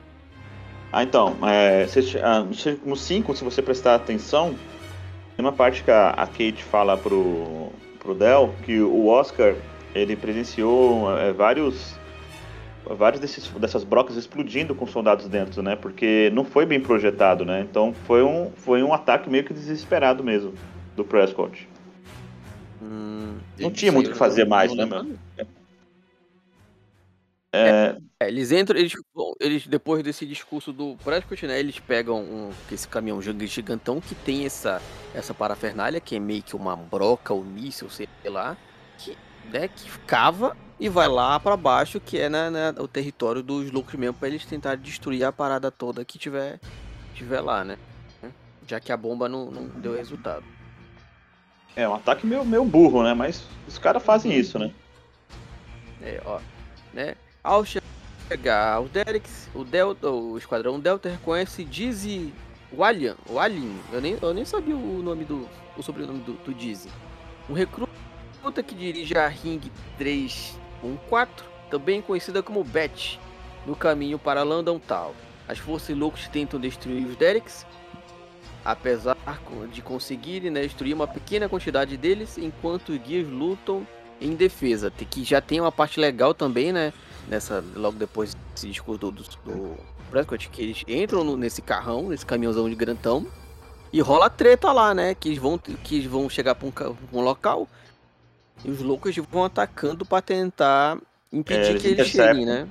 Ah, 0.92 1.04
então, 1.04 1.38
é, 1.48 1.86
ah, 2.24 2.46
no 2.84 2.96
5, 2.96 3.36
se 3.36 3.44
você 3.44 3.62
prestar 3.62 3.96
atenção, 3.96 4.56
tem 5.36 5.46
uma 5.46 5.52
parte 5.52 5.84
que 5.84 5.92
a, 5.92 6.10
a 6.10 6.26
Kate 6.26 6.64
fala 6.64 6.98
pro, 6.98 7.72
pro 8.00 8.16
Del 8.16 8.54
que 8.64 8.82
o 8.82 9.08
Oscar 9.08 9.56
ele 9.94 10.16
presenciou 10.16 11.16
é, 11.18 11.32
vários 11.32 11.96
vários 12.86 13.22
desses, 13.22 13.48
dessas 13.50 13.84
brocas 13.84 14.16
explodindo 14.16 14.74
com 14.76 14.88
soldados 14.88 15.28
dentro, 15.28 15.62
né? 15.62 15.76
Porque 15.76 16.32
não 16.34 16.44
foi 16.44 16.66
bem 16.66 16.82
projetado, 16.82 17.46
né? 17.46 17.62
Então 17.70 17.94
foi 18.06 18.24
um, 18.24 18.52
foi 18.58 18.84
um 18.84 18.94
ataque 18.94 19.30
meio 19.30 19.44
que 19.46 19.54
desesperado 19.54 20.24
mesmo 20.24 20.54
do 20.98 21.06
Prescott. 21.06 21.68
Hum, 22.82 23.38
não 23.60 23.72
tinha 23.72 23.92
muito 23.92 24.08
o 24.08 24.12
que 24.12 24.18
fazer 24.18 24.46
mais, 24.46 24.74
né, 24.76 24.86
meu? 24.86 25.18
É... 27.52 27.98
É, 28.20 28.28
eles 28.28 28.52
entram, 28.52 28.78
eles, 28.78 28.94
eles 29.40 29.68
depois 29.68 30.04
desse 30.04 30.26
discurso 30.26 30.74
do 30.74 30.98
Prescott, 31.04 31.48
né, 31.48 31.60
eles 31.60 31.80
pegam 31.80 32.22
um, 32.22 32.52
esse 32.72 32.88
caminhão 32.88 33.22
gigantão 33.22 34.02
que 34.02 34.14
tem 34.14 34.46
essa, 34.46 34.82
essa 35.14 35.34
parafernália, 35.34 36.00
que 36.00 36.16
é 36.16 36.20
meio 36.20 36.44
que 36.44 36.56
uma 36.56 36.76
broca 36.76 37.34
ou 37.34 37.44
míssil, 37.44 37.90
sei 37.90 38.08
lá, 38.26 38.58
que, 38.98 39.18
né, 39.52 39.68
que 39.68 39.90
cava 40.06 40.58
e 40.80 40.90
vai 40.90 41.08
lá 41.08 41.40
para 41.40 41.56
baixo, 41.56 42.00
que 42.00 42.20
é 42.20 42.30
né, 42.30 42.50
né, 42.50 42.74
o 42.78 42.88
território 42.88 43.42
dos 43.42 43.72
loucos 43.72 43.96
mesmo, 43.96 44.16
para 44.16 44.28
eles 44.28 44.46
tentarem 44.46 44.84
destruir 44.84 45.24
a 45.24 45.32
parada 45.32 45.72
toda 45.72 46.06
que 46.06 46.20
tiver, 46.20 46.60
tiver 47.16 47.42
lá, 47.42 47.64
né? 47.64 47.78
Já 48.68 48.80
que 48.82 48.92
a 48.92 48.98
bomba 48.98 49.30
não, 49.30 49.50
não 49.50 49.68
deu 49.80 49.96
resultado. 49.96 50.44
É 51.78 51.88
um 51.88 51.94
ataque 51.94 52.26
meio, 52.26 52.44
meio 52.44 52.66
burro, 52.66 53.04
né? 53.04 53.14
Mas 53.14 53.44
os 53.68 53.78
caras 53.78 54.02
fazem 54.02 54.34
isso, 54.34 54.58
né? 54.58 54.72
É, 56.02 56.20
ó. 56.26 56.40
Né? 56.92 57.14
Ao 57.44 57.64
chegar 57.64 58.82
o 58.82 58.90
Derricks, 58.90 59.48
o 59.54 59.64
Delta, 59.64 60.10
o 60.10 60.36
Esquadrão 60.40 60.80
Delta 60.80 61.08
reconhece 61.08 61.64
Dizzy 61.64 62.34
Walian. 62.74 63.16
Walin. 63.30 63.80
Eu 63.94 64.02
nem, 64.02 64.18
eu 64.20 64.34
nem 64.34 64.44
sabia 64.44 64.76
o 64.76 65.04
nome 65.04 65.24
do. 65.24 65.48
o 65.78 65.84
sobrenome 65.84 66.20
do, 66.22 66.34
do 66.34 66.52
Dizzy. 66.52 66.90
Um 67.48 67.54
recruta 67.54 67.88
que 68.66 68.74
dirige 68.74 69.16
a 69.16 69.28
Ring 69.28 69.62
314, 70.00 71.32
também 71.70 72.02
conhecida 72.02 72.42
como 72.42 72.64
Bet, 72.64 73.20
no 73.68 73.76
caminho 73.76 74.18
para 74.18 74.42
London 74.42 74.80
Town. 74.80 75.14
As 75.48 75.60
forças 75.60 75.96
loucas 75.96 76.28
tentam 76.28 76.60
destruir 76.60 77.06
os 77.06 77.16
Derricks, 77.16 77.68
apesar 78.68 79.18
de 79.72 79.82
conseguirem 79.82 80.52
né, 80.52 80.62
destruir 80.62 80.94
uma 80.94 81.08
pequena 81.08 81.48
quantidade 81.48 81.96
deles, 81.96 82.38
enquanto 82.38 82.90
os 82.90 82.98
guias 82.98 83.28
lutam 83.28 83.88
em 84.20 84.36
defesa. 84.36 84.92
Que 84.92 85.24
já 85.24 85.40
tem 85.40 85.62
uma 85.62 85.72
parte 85.72 86.00
legal 86.00 86.34
também, 86.34 86.74
né? 86.74 86.92
nessa 87.28 87.64
logo 87.76 87.98
depois 87.98 88.36
desse 88.54 88.68
discurso 88.70 89.00
do, 89.00 89.12
do, 89.12 89.24
do 89.46 89.78
Prescott, 90.10 90.50
que 90.50 90.62
eles 90.62 90.84
entram 90.88 91.24
no, 91.24 91.38
nesse 91.38 91.62
carrão, 91.62 92.10
nesse 92.10 92.26
caminhãozão 92.26 92.70
de 92.70 92.76
grantão, 92.76 93.26
e 93.92 94.02
rola 94.02 94.30
treta 94.30 94.72
lá, 94.72 94.94
né? 94.94 95.14
Que 95.14 95.30
eles 95.30 95.40
vão, 95.40 95.58
que 95.58 95.96
eles 95.96 96.08
vão 96.08 96.30
chegar 96.30 96.56
pra 96.56 96.68
um, 96.68 96.96
um 97.14 97.22
local 97.22 97.68
e 98.64 98.72
os 98.72 98.82
loucos 98.82 99.16
vão 99.32 99.44
atacando 99.44 100.06
para 100.06 100.22
tentar 100.22 100.98
impedir 101.32 101.76
é, 101.76 101.80
que 101.80 101.88
eles 101.88 102.08
cheguem, 102.08 102.46
né? 102.46 102.68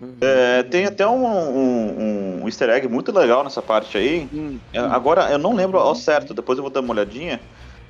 Uhum. 0.00 0.16
É, 0.20 0.62
tem 0.62 0.84
até 0.84 1.06
um, 1.06 1.26
um, 1.26 2.42
um, 2.42 2.46
easter 2.46 2.70
egg 2.70 2.86
muito 2.86 3.10
legal 3.10 3.42
nessa 3.42 3.60
parte 3.60 3.98
aí. 3.98 4.28
Hum, 4.32 4.58
hum. 4.72 4.80
Agora, 4.90 5.30
eu 5.30 5.38
não 5.38 5.54
lembro 5.54 5.78
ao 5.78 5.94
certo, 5.94 6.32
depois 6.32 6.56
eu 6.58 6.62
vou 6.62 6.70
dar 6.70 6.80
uma 6.80 6.92
olhadinha 6.92 7.40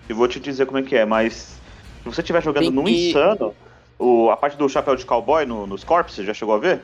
e 0.08 0.12
vou 0.12 0.26
te 0.26 0.40
dizer 0.40 0.66
como 0.66 0.78
é 0.78 0.82
que 0.82 0.96
é, 0.96 1.04
mas 1.04 1.58
se 2.02 2.04
você 2.04 2.22
estiver 2.22 2.42
jogando 2.42 2.64
tem 2.64 2.72
no 2.72 2.84
que... 2.84 3.10
Insano, 3.10 3.54
o, 3.98 4.30
a 4.30 4.36
parte 4.36 4.56
do 4.56 4.68
chapéu 4.68 4.96
de 4.96 5.04
cowboy 5.04 5.44
no, 5.44 5.66
nos 5.66 5.84
Corps, 5.84 6.10
você 6.10 6.24
já 6.24 6.32
chegou 6.32 6.54
a 6.54 6.58
ver? 6.58 6.80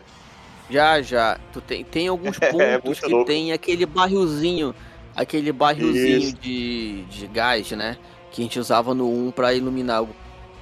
Já, 0.69 1.01
já. 1.01 1.39
Tu 1.53 1.61
tem, 1.61 1.85
tem 1.85 2.09
alguns 2.09 2.37
é, 2.43 2.79
pontos 2.79 2.99
é, 2.99 3.07
que 3.07 3.13
louco. 3.13 3.27
tem 3.27 3.53
aquele 3.53 3.87
barrilzinho, 3.87 4.75
aquele 5.15 5.53
barrilzinho 5.53 6.35
de, 6.35 7.03
de 7.05 7.27
gás, 7.29 7.71
né? 7.73 7.97
Que 8.31 8.43
a 8.43 8.45
gente 8.45 8.59
usava 8.59 8.95
no 8.95 9.09
1 9.29 9.31
para 9.31 9.55
iluminar 9.55 10.05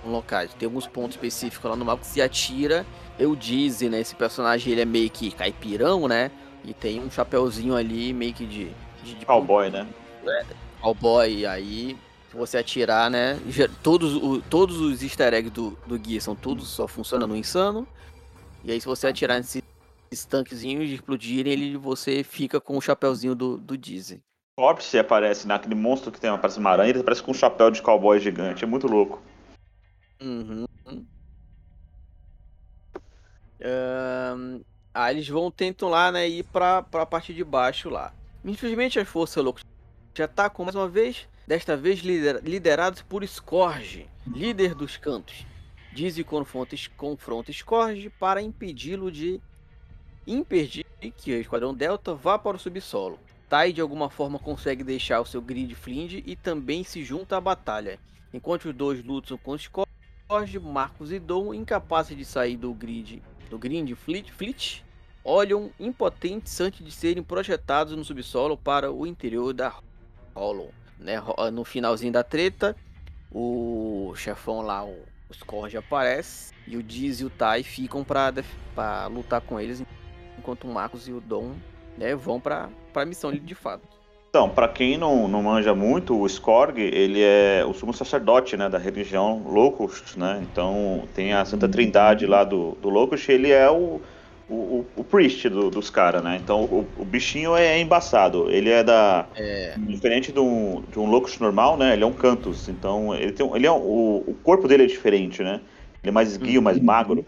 locais. 0.05 0.53
Tem 0.55 0.67
alguns 0.67 0.87
pontos 0.87 1.17
específicos 1.17 1.71
lá 1.71 1.77
no 1.77 1.85
mapa 1.85 2.03
que 2.03 2.07
se 2.07 2.21
atira. 2.21 2.85
Eu 3.23 3.37
disse, 3.37 3.89
né? 3.89 4.01
Esse 4.01 4.17
personagem 4.17 4.73
ele 4.73 4.81
é 4.81 4.85
meio 4.85 5.09
que 5.09 5.31
caipirão, 5.31 6.09
né? 6.09 6.29
E 6.65 6.75
tem 6.75 7.01
um 7.01 7.09
chapéuzinho 7.09 7.77
ali 7.77 8.13
meio 8.13 8.35
que 8.35 8.45
de. 8.45 8.69
de, 9.05 9.15
de 9.15 9.25
cowboy, 9.25 9.71
né? 9.71 9.87
É, 10.27 10.45
cowboy. 10.81 11.33
E 11.33 11.47
aí, 11.47 11.97
se 12.29 12.37
você 12.37 12.59
atirar, 12.59 13.09
né? 13.09 13.39
Todos, 13.81 14.17
o, 14.17 14.43
todos 14.43 14.81
os 14.81 15.05
easter 15.05 15.35
eggs 15.35 15.51
do, 15.53 15.79
do 15.87 15.97
guia 15.97 16.21
são 16.21 16.35
todos 16.35 16.67
só 16.67 16.89
funcionam 16.89 17.29
no 17.29 17.37
insano. 17.37 17.87
E 18.65 18.73
aí, 18.73 18.81
se 18.81 18.87
você 18.89 19.07
atirar 19.07 19.39
nesses 19.39 19.63
tanquezinhos 20.29 20.89
de 20.89 20.97
explodirem, 20.97 21.53
ele, 21.53 21.77
você 21.77 22.25
fica 22.25 22.61
com 22.61 22.77
o 22.77 22.81
chapéuzinho 22.81 23.37
do, 23.37 23.57
do 23.57 23.79
Dizzy. 23.79 24.21
Corpse 24.59 24.99
aparece 24.99 25.47
naquele 25.47 25.77
monstro 25.77 26.11
que 26.11 26.21
tem 26.21 26.29
uma 26.29 26.39
parece 26.39 26.59
uma 26.59 26.71
aranha, 26.71 26.91
ele 26.91 27.01
aparece 27.01 27.23
com 27.23 27.31
um 27.31 27.35
chapéu 27.35 27.71
de 27.71 27.81
cowboy 27.81 28.19
gigante. 28.19 28.65
É 28.65 28.67
muito 28.67 28.89
louco. 28.89 29.23
Uhum. 30.21 30.67
Aí 34.95 35.15
eles 35.15 35.29
vão 35.29 35.51
tentam 35.51 35.89
lá, 35.89 36.11
né, 36.11 36.29
ir 36.29 36.45
pra, 36.45 36.83
pra 36.83 37.07
parte 37.07 37.33
de 37.33 37.45
baixo 37.45 37.89
lá. 37.89 38.13
Infelizmente 38.45 38.99
as 38.99 39.09
forças 39.09 39.43
loucas 39.43 39.65
já 40.15 40.25
atacam 40.25 40.65
mais 40.65 40.75
uma 40.75 40.89
vez, 40.89 41.29
desta 41.47 41.77
vez 41.77 42.01
lider, 42.01 42.43
liderados 42.43 43.03
por 43.03 43.27
Scourge, 43.27 44.09
líder 44.27 44.75
dos 44.75 44.97
cantos. 44.97 45.47
Dizzy 45.93 46.25
confronta, 46.25 46.75
confronta 46.97 47.53
Scourge 47.53 48.11
para 48.11 48.43
impedi-lo 48.43 49.11
de 49.13 49.41
impedir 50.27 50.87
que 51.17 51.33
o 51.33 51.41
Esquadrão 51.41 51.75
Delta 51.75 52.15
vá 52.15 52.39
para 52.39 52.57
o 52.57 52.61
subsolo. 52.61 53.19
Tai 53.49 53.73
de 53.73 53.81
alguma 53.81 54.09
forma 54.09 54.39
consegue 54.39 54.83
deixar 54.83 55.21
o 55.21 55.27
seu 55.27 55.43
grid 55.43 55.75
Flinge 55.75 56.23
e 56.27 56.35
também 56.35 56.83
se 56.85 57.05
junta 57.05 57.37
à 57.37 57.41
batalha. 57.41 57.99
Enquanto 58.33 58.67
os 58.67 58.75
dois 58.75 59.05
lutam 59.05 59.37
com 59.37 59.57
Scourge, 59.59 59.93
Jorge, 60.31 60.59
Marcos 60.59 61.13
e 61.13 61.19
Dom, 61.19 61.53
incapazes 61.53 62.17
de 62.17 62.25
sair 62.25 62.57
do 62.57 62.73
grid 62.73 63.23
do 63.53 63.59
grid 63.59 63.95
Fleet, 63.95 64.33
Fleet, 64.33 64.83
olham 65.23 65.71
impotentes 65.79 66.59
antes 66.59 66.83
de 66.83 66.91
serem 66.91 67.23
projetados 67.23 67.95
no 67.95 68.03
subsolo 68.03 68.57
para 68.57 68.91
o 68.91 69.07
interior 69.07 69.53
da 69.53 69.75
Hollow. 70.35 70.73
Né? 70.99 71.23
No 71.53 71.63
finalzinho 71.63 72.13
da 72.13 72.25
treta, 72.25 72.75
o 73.31 74.15
chefão 74.17 74.63
lá, 74.63 74.83
o 74.85 75.05
Scourge 75.35 75.77
aparece 75.77 76.55
e 76.67 76.79
o 76.79 76.83
Diz 76.83 77.21
e 77.21 77.27
o 77.27 77.31
Tai 77.31 77.63
ficam 77.63 78.03
para 78.03 79.07
lutar 79.09 79.43
com 79.43 79.61
eles, 79.61 79.83
enquanto 80.39 80.65
o 80.65 80.73
Marcos 80.73 81.07
e 81.07 81.13
o 81.13 81.21
Dom 81.21 81.55
né, 81.99 82.15
vão 82.15 82.41
para 82.41 82.71
a 82.95 83.05
missão 83.05 83.31
de 83.33 83.55
fato. 83.55 83.87
Então, 84.35 84.49
para 84.49 84.67
quem 84.67 84.97
não, 84.97 85.29
não 85.29 85.43
manja 85.43 85.75
muito, 85.75 86.19
o 86.19 86.27
Skorg, 86.27 86.81
ele 86.81 87.21
é 87.21 87.63
o 87.69 87.75
sumo 87.75 87.93
sacerdote, 87.93 88.57
né, 88.57 88.67
da 88.67 88.79
religião 88.79 89.43
Locust, 89.45 90.19
né? 90.19 90.43
Então, 90.43 91.07
tem 91.15 91.35
a 91.35 91.45
Santa 91.45 91.69
Trindade 91.69 92.25
lá 92.25 92.43
do, 92.43 92.71
do 92.81 92.89
Locust, 92.89 93.31
ele 93.31 93.51
é 93.51 93.71
o, 93.71 94.01
o, 94.49 94.87
o 94.97 95.05
priest 95.05 95.51
do, 95.51 95.69
dos 95.69 95.91
caras, 95.91 96.25
né? 96.25 96.41
Então, 96.43 96.65
o, 96.65 96.89
o, 96.97 97.05
bichinho 97.05 97.55
é 97.55 97.79
embaçado. 97.79 98.51
Ele 98.51 98.71
é 98.71 98.83
da... 98.83 99.27
É. 99.37 99.75
Diferente 99.77 100.33
de 100.33 100.41
um, 100.41 100.83
de 100.91 100.99
um 100.99 101.11
Locust 101.11 101.39
normal, 101.39 101.77
né? 101.77 101.93
Ele 101.93 102.03
é 102.03 102.07
um 102.07 102.15
Cantus. 102.15 102.71
Então, 102.71 103.15
ele 103.15 103.33
tem 103.33 103.47
ele 103.55 103.67
é, 103.67 103.71
o, 103.71 104.25
o 104.27 104.35
corpo 104.43 104.67
dele 104.67 104.85
é 104.85 104.87
diferente, 104.87 105.43
né? 105.43 105.61
Ele 106.03 106.09
é 106.09 106.11
mais 106.11 106.31
esguio, 106.31 106.63
mais 106.63 106.81
magro. 106.81 107.23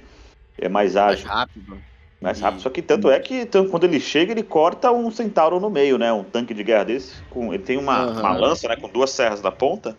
É 0.56 0.70
mais 0.70 0.96
ágil. 0.96 1.26
Mais 1.26 1.38
rápido 1.38 1.76
mais 2.24 2.40
rápido. 2.40 2.62
Só 2.62 2.70
que 2.70 2.80
tanto 2.80 3.10
é 3.10 3.20
que 3.20 3.44
tanto, 3.44 3.70
quando 3.70 3.84
ele 3.84 4.00
chega, 4.00 4.32
ele 4.32 4.42
corta 4.42 4.90
um 4.90 5.10
centauro 5.10 5.60
no 5.60 5.68
meio, 5.68 5.98
né? 5.98 6.10
Um 6.10 6.24
tanque 6.24 6.54
de 6.54 6.64
guerra 6.64 6.84
desse. 6.84 7.22
Com, 7.24 7.52
ele 7.52 7.62
tem 7.62 7.76
uma, 7.76 8.06
uhum. 8.06 8.18
uma 8.18 8.34
lança, 8.34 8.66
né? 8.66 8.76
Com 8.76 8.88
duas 8.88 9.10
serras 9.10 9.42
na 9.42 9.52
ponta. 9.52 9.96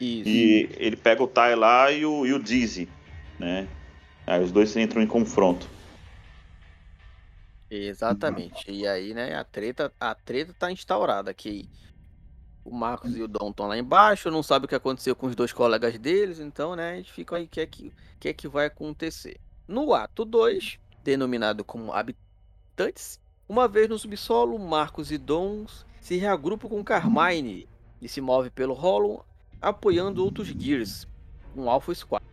Isso. 0.00 0.28
E 0.28 0.68
ele 0.76 0.96
pega 0.96 1.22
o 1.22 1.28
Tai 1.28 1.54
lá 1.54 1.92
e 1.92 2.04
o, 2.04 2.26
e 2.26 2.32
o 2.32 2.42
Dizzy, 2.42 2.88
né? 3.38 3.68
Aí 4.26 4.42
os 4.42 4.50
dois 4.50 4.76
entram 4.76 5.00
em 5.00 5.06
confronto. 5.06 5.68
Exatamente. 7.70 8.68
E 8.68 8.86
aí, 8.86 9.14
né, 9.14 9.34
a 9.34 9.44
treta, 9.44 9.92
a 9.98 10.14
treta 10.14 10.52
tá 10.58 10.70
instaurada 10.70 11.32
que 11.32 11.68
o 12.64 12.74
Marcos 12.74 13.16
e 13.16 13.22
o 13.22 13.28
Dom 13.28 13.50
estão 13.50 13.66
lá 13.66 13.78
embaixo, 13.78 14.30
não 14.30 14.42
sabe 14.42 14.66
o 14.66 14.68
que 14.68 14.74
aconteceu 14.74 15.16
com 15.16 15.26
os 15.26 15.34
dois 15.34 15.52
colegas 15.52 15.98
deles, 15.98 16.38
então, 16.38 16.76
né, 16.76 16.92
a 16.92 16.96
gente 16.96 17.12
fica 17.12 17.36
aí, 17.36 17.44
o 17.44 17.48
que 17.48 17.60
é 17.60 17.66
que, 17.66 17.92
que, 18.20 18.28
é 18.28 18.32
que 18.32 18.46
vai 18.46 18.66
acontecer? 18.66 19.40
No 19.66 19.94
ato 19.94 20.24
2, 20.24 20.78
denominado 21.02 21.64
como 21.64 21.92
habitantes. 21.92 23.20
Uma 23.48 23.68
vez 23.68 23.88
no 23.88 23.98
subsolo, 23.98 24.58
Marcos 24.58 25.10
e 25.10 25.18
Dons 25.18 25.84
se 26.00 26.16
reagrupam 26.16 26.68
com 26.68 26.82
Carmine 26.82 27.68
e 28.00 28.08
se 28.08 28.20
move 28.20 28.50
pelo 28.50 28.74
Hollow, 28.74 29.24
apoiando 29.60 30.24
outros 30.24 30.48
Gears, 30.48 31.06
um 31.56 31.68
Alpha 31.68 31.94
Squad, 31.94 32.24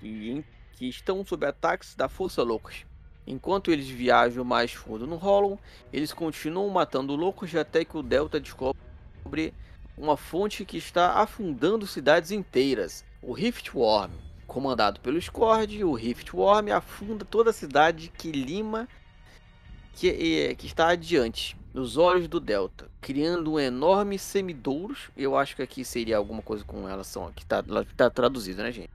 que 0.00 0.88
estão 0.88 1.24
sob 1.24 1.46
ataques 1.46 1.94
da 1.94 2.08
Força 2.08 2.42
Loucos. 2.42 2.84
Enquanto 3.26 3.70
eles 3.70 3.88
viajam 3.88 4.44
mais 4.44 4.72
fundo 4.72 5.06
no 5.06 5.16
Hollow, 5.16 5.58
eles 5.92 6.12
continuam 6.12 6.68
matando 6.68 7.14
loucos 7.14 7.54
até 7.54 7.84
que 7.84 7.96
o 7.96 8.02
Delta 8.02 8.40
descobre 8.40 9.54
uma 9.96 10.16
fonte 10.16 10.64
que 10.64 10.76
está 10.76 11.20
afundando 11.20 11.86
cidades 11.86 12.32
inteiras, 12.32 13.04
o 13.22 13.32
Rift 13.32 13.70
Worm 13.74 14.10
comandado 14.52 15.00
pelo 15.00 15.20
Scourge, 15.20 15.82
o 15.82 15.94
Riftworm 15.94 16.70
afunda 16.72 17.24
toda 17.24 17.48
a 17.48 17.54
cidade 17.54 18.12
que 18.16 18.30
Lima 18.30 18.86
que, 19.94 20.08
é, 20.08 20.54
que 20.54 20.66
está 20.66 20.88
adiante, 20.88 21.56
nos 21.72 21.96
olhos 21.96 22.28
do 22.28 22.38
Delta, 22.38 22.90
criando 23.00 23.52
um 23.52 23.58
enorme 23.58 24.18
semidouros. 24.18 25.10
Eu 25.16 25.36
acho 25.38 25.56
que 25.56 25.62
aqui 25.62 25.84
seria 25.84 26.18
alguma 26.18 26.42
coisa 26.42 26.64
com 26.64 26.84
relação 26.84 27.26
a 27.26 27.32
que 27.32 27.42
está 27.42 27.64
tá 27.96 28.10
traduzido, 28.10 28.62
né, 28.62 28.70
gente? 28.70 28.90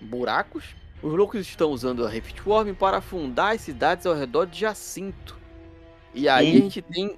Buracos. 0.00 0.76
Os 1.00 1.12
loucos 1.12 1.40
estão 1.40 1.70
usando 1.70 2.04
a 2.04 2.08
Riftworm 2.08 2.74
para 2.74 2.96
afundar 2.96 3.54
as 3.54 3.60
cidades 3.60 4.06
ao 4.06 4.14
redor 4.14 4.46
de 4.46 4.58
Jacinto. 4.58 5.38
E 6.12 6.28
aí 6.28 6.50
Sim. 6.52 6.58
a 6.58 6.60
gente 6.62 6.82
tem, 6.82 7.16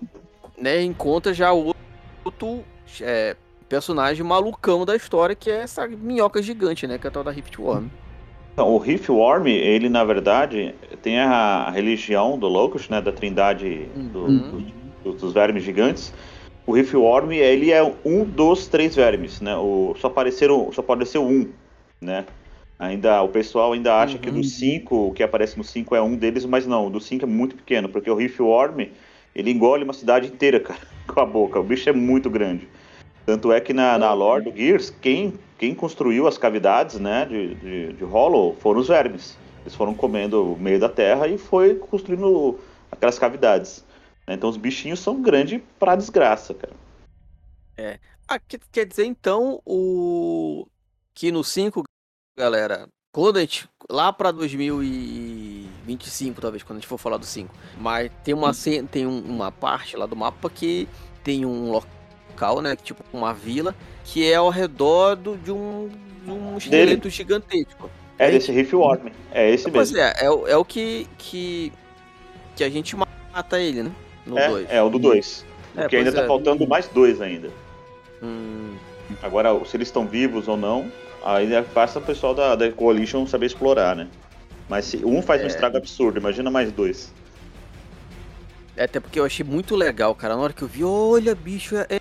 né, 0.59 0.83
encontra 0.83 1.33
já 1.33 1.53
outro 1.53 2.65
é, 3.01 3.35
personagem 3.71 4.25
malucão 4.25 4.85
da 4.85 4.97
história, 4.97 5.35
que 5.37 5.49
é 5.49 5.61
essa 5.61 5.87
minhoca 5.87 6.43
gigante, 6.43 6.89
né? 6.89 6.99
Que 6.99 7.07
é 7.07 7.09
a 7.09 7.11
tal 7.13 7.23
da 7.23 7.31
Riftworm. 7.31 7.87
Então, 8.53 8.69
o 8.69 8.79
Riftworm, 8.79 9.47
ele 9.47 9.89
na 9.89 10.03
verdade 10.03 10.75
tem 11.01 11.21
a 11.21 11.71
religião 11.71 12.37
do 12.37 12.49
Locust, 12.49 12.91
né? 12.91 13.01
Da 13.01 13.13
trindade 13.13 13.87
do, 13.95 14.25
uhum. 14.25 14.67
do, 15.05 15.13
dos 15.13 15.33
vermes 15.33 15.63
gigantes. 15.63 16.13
O 16.67 16.73
Riftworm, 16.73 17.31
ele 17.33 17.71
é 17.71 17.81
um 18.05 18.25
dos 18.25 18.67
três 18.67 18.97
vermes, 18.97 19.41
né? 19.41 19.57
O, 19.57 19.95
só, 19.99 20.09
apareceram, 20.09 20.71
só 20.73 20.85
ser 21.07 21.19
um, 21.19 21.49
né? 22.01 22.27
Ainda, 22.77 23.23
o 23.23 23.29
pessoal 23.29 23.73
ainda 23.73 23.95
acha 23.95 24.15
uhum. 24.15 24.21
que 24.21 24.31
do 24.31 24.43
5, 24.43 24.97
o 24.97 25.13
que 25.13 25.23
aparece 25.23 25.57
no 25.57 25.63
5 25.63 25.95
é 25.95 26.03
um 26.03 26.17
deles, 26.17 26.45
mas 26.45 26.67
não, 26.67 26.89
o 26.89 26.91
do 26.91 27.01
5 27.01 27.25
é 27.25 27.29
muito 27.29 27.55
pequeno, 27.55 27.89
porque 27.89 28.11
o 28.11 28.17
Riftworm, 28.17 28.89
ele 29.35 29.51
engole 29.51 29.85
uma 29.85 29.93
cidade 29.93 30.27
inteira, 30.27 30.59
cara, 30.61 30.81
com 31.07 31.21
a 31.21 31.27
boca. 31.27 31.61
O 31.61 31.63
bicho 31.63 31.89
é 31.89 31.93
muito 31.93 32.29
grande. 32.29 32.67
Tanto 33.31 33.53
é 33.53 33.61
que 33.61 33.73
na, 33.73 33.97
na 33.97 34.13
lore 34.13 34.51
do 34.51 34.57
Gears, 34.57 34.91
quem, 34.91 35.39
quem 35.57 35.73
construiu 35.73 36.27
as 36.27 36.37
cavidades 36.37 36.99
né, 36.99 37.25
de, 37.27 37.55
de, 37.55 37.93
de 37.93 38.03
Hollow 38.03 38.57
foram 38.57 38.81
os 38.81 38.89
vermes. 38.89 39.39
Eles 39.61 39.73
foram 39.73 39.95
comendo 39.95 40.55
o 40.55 40.59
meio 40.59 40.81
da 40.81 40.89
terra 40.89 41.29
e 41.29 41.39
foi 41.39 41.77
construindo 41.77 42.59
aquelas 42.91 43.21
cavidades. 43.21 43.85
Então 44.27 44.51
os 44.51 44.57
bichinhos 44.57 44.99
são 44.99 45.23
grandes 45.23 45.61
pra 45.79 45.95
desgraça, 45.95 46.53
cara. 46.55 46.73
É. 47.77 48.01
Ah, 48.27 48.41
quer 48.41 48.85
dizer 48.85 49.05
então 49.05 49.63
o 49.65 50.67
que 51.15 51.31
no 51.31 51.45
5, 51.45 51.85
galera, 52.37 52.89
quando 53.13 53.37
a 53.37 53.43
gente 53.43 53.69
lá 53.89 54.13
para 54.13 54.33
2025, 54.33 56.41
talvez 56.41 56.65
quando 56.65 56.79
a 56.79 56.81
gente 56.81 56.89
for 56.89 56.99
falar 56.99 57.17
do 57.17 57.27
5, 57.27 57.55
mas 57.79 58.11
tem 58.25 58.35
uma 58.35 58.51
tem 58.91 59.07
uma 59.07 59.53
parte 59.53 59.97
lá 59.97 60.07
do 60.07 60.17
mapa 60.17 60.51
que 60.51 60.89
tem 61.23 61.47
um 61.47 61.71
local 61.71 62.00
local, 62.41 62.63
né? 62.63 62.75
Tipo 62.77 63.05
uma 63.13 63.33
vila, 63.35 63.75
que 64.05 64.31
é 64.31 64.37
ao 64.37 64.49
redor 64.49 65.15
do, 65.17 65.37
de 65.37 65.53
um, 65.53 65.91
de 66.25 66.31
um 66.31 66.57
esqueleto 66.57 67.03
Dele. 67.03 67.11
gigantesco. 67.15 67.91
É 68.19 68.31
desse 68.31 68.51
Riff 68.53 68.75
Worm. 68.75 69.09
É 69.33 69.51
esse 69.51 69.71
Pois 69.71 69.91
mesmo. 69.93 70.05
é, 70.07 70.25
é, 70.25 70.31
o- 70.31 70.47
é 70.47 70.57
o 70.57 70.65
que, 70.65 71.07
que. 71.19 71.73
que 72.57 72.65
a 72.65 72.71
gente 72.71 72.97
mata 72.97 73.61
ele, 73.61 73.83
né? 73.85 73.93
No 74.27 74.39
É, 74.39 74.49
2. 74.49 74.67
é 74.71 74.83
o 74.83 74.89
do 74.91 74.99
2. 74.99 75.45
É, 75.77 75.83
Porque 75.83 75.97
ainda 75.97 76.11
pois 76.11 76.21
tá 76.21 76.25
é. 76.25 76.27
faltando 76.27 76.67
mais 76.67 76.89
dois 76.89 77.21
ainda. 77.21 77.51
Hum, 78.23 78.75
Agora, 79.23 79.51
se 79.65 79.77
eles 79.77 79.89
estão 79.89 80.07
vivos 80.07 80.47
ou 80.49 80.57
não, 80.57 80.91
aí 81.25 81.53
é- 81.53 81.63
basta 81.63 81.99
o 81.99 82.03
pessoal 82.03 82.33
da, 82.35 82.55
da 82.55 82.71
Coalition 82.71 83.27
saber 83.27 83.47
explorar, 83.47 83.97
né? 83.97 84.07
Mas 84.69 84.85
se 84.85 84.99
um 85.05 85.21
faz 85.21 85.41
um 85.41 85.45
É. 85.45 85.49
estrago 85.49 85.77
absurdo, 85.77 86.19
imagina 86.21 86.49
mais 86.51 86.71
dois. 86.71 87.13
É, 88.77 88.85
até 88.85 89.01
porque 89.01 89.19
eu 89.19 89.25
achei 89.25 89.45
muito 89.45 89.75
legal, 89.75 90.15
cara. 90.15 90.37
Na 90.37 90.43
hora 90.43 90.53
que 90.53 90.63
eu 90.63 90.69
vi, 90.69 90.85
olha, 90.85 91.35
bicho, 91.35 91.75
é, 91.77 92.01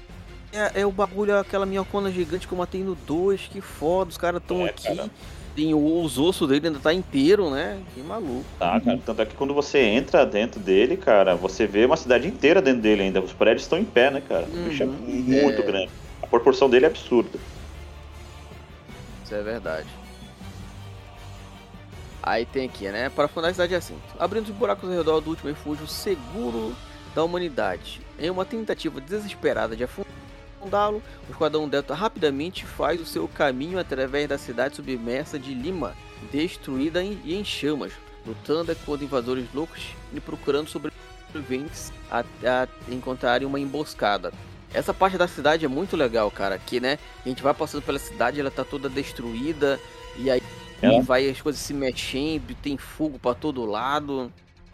é, 0.60 0.82
é 0.82 0.86
o 0.86 0.91
bagulho, 0.91 1.38
aquela 1.38 1.66
minhocona 1.66 2.12
gigante 2.12 2.47
que 2.47 2.53
eu 2.53 2.57
matei 2.57 2.84
no 2.84 2.95
2, 2.95 3.41
que 3.51 3.62
foda, 3.62 4.10
os 4.10 4.18
caras 4.18 4.41
estão 4.41 4.66
É, 4.66 4.70
aqui. 4.70 4.84
cara. 4.95 5.10
Tem 5.55 5.74
o- 5.74 6.01
os 6.03 6.18
ossos 6.18 6.47
dele 6.47 6.68
ainda 6.68 6.80
tá 6.80 6.93
inteiro, 6.93 7.49
né? 7.49 7.82
Que 7.93 8.01
maluco. 8.01 8.45
Tá, 8.60 8.80
cara. 8.80 8.99
Tanto 9.05 9.22
é 9.22 9.26
que 9.26 9.36
quando 9.36 9.53
você 9.53 9.80
entra 9.80 10.26
dentro 10.26 10.60
dele, 10.60 10.95
cara, 10.95 11.36
você 11.36 11.66
vê 11.68 11.86
uma 11.86 11.97
cidade 11.97 12.28
inteira 12.28 12.62
dentro 12.62 12.82
dele 12.82 13.01
ainda. 13.03 13.20
Os 13.20 13.34
prédios 13.34 13.64
estão 13.64 13.78
em 13.80 13.84
pé, 13.84 14.10
né, 14.12 14.22
cara? 14.22 14.45
O 14.45 14.70
bicho 14.70 14.84
é 14.84 14.86
Uhum. 14.86 14.91
muito 14.93 15.62
É. 15.62 15.66
grande. 15.66 15.89
A 16.22 16.28
proporção 16.28 16.70
dele 16.70 16.86
é 16.86 16.88
absurda. 16.89 17.39
Isso 19.26 19.34
é 19.36 19.41
verdade. 19.41 19.88
Aí 22.22 22.45
tem 22.45 22.66
aqui, 22.66 22.88
né? 22.89 23.10
Para 23.10 23.28
fundar 23.28 23.49
a 23.49 23.51
cidade 23.53 23.74
assim. 23.76 23.95
Abrindo 24.20 24.45
os 24.49 24.55
buracos 24.55 24.89
ao 24.89 24.95
redor 24.95 25.20
do 25.22 25.30
último 25.30 25.49
refúgio 25.49 25.88
seguro 25.88 26.76
da 27.16 27.24
humanidade. 27.24 28.01
Em 28.20 28.30
uma 28.30 28.45
tentativa 28.45 29.01
desesperada 29.01 29.76
de 29.76 29.84
afundá-lo, 30.60 31.01
o 31.28 31.32
Esquadrão 31.32 31.68
Delta 31.68 31.93
rapidamente 31.93 32.66
faz 32.66 32.99
o 33.01 33.05
seu 33.05 33.28
caminho 33.28 33.80
através 33.80 34.28
da 34.28 34.38
cidade 34.38 34.76
submersa 34.76 35.39
de 35.39 35.53
Lima, 35.53 35.95
destruída 36.32 37.01
e 37.03 37.34
em 37.34 37.43
chamas, 37.43 37.93
lutando 38.26 38.76
contra 38.86 39.05
invasores 39.05 39.45
loucos 39.53 39.82
e 40.14 40.20
procurando 40.20 40.68
sobreviventes 40.70 41.93
a, 42.12 42.20
a 42.22 42.68
encontrarem 42.93 43.47
uma 43.47 43.60
emboscada. 43.60 44.34
Essa 44.72 44.93
parte 44.93 45.18
da 45.18 45.28
cidade 45.28 45.66
é 45.66 45.68
muito 45.68 45.97
legal, 45.97 46.30
cara. 46.30 46.53
Aqui, 46.55 46.80
né? 46.80 46.99
A 47.26 47.30
gente 47.30 47.41
vai 47.41 47.53
passando 47.55 47.82
pela 47.82 47.97
cidade, 47.97 48.39
ela 48.39 48.51
tá 48.51 48.64
toda 48.64 48.88
destruída. 48.88 49.80
E 50.16 50.30
aí 50.30 50.41
É. 50.82 51.01
vai 51.01 51.28
as 51.28 51.41
coisas 51.41 51.60
se 51.60 51.74
mexendo, 51.74 52.55
tem 52.62 52.78
fogo 52.78 53.18
pra 53.18 53.34
todo 53.34 53.66
lado. 53.66 54.32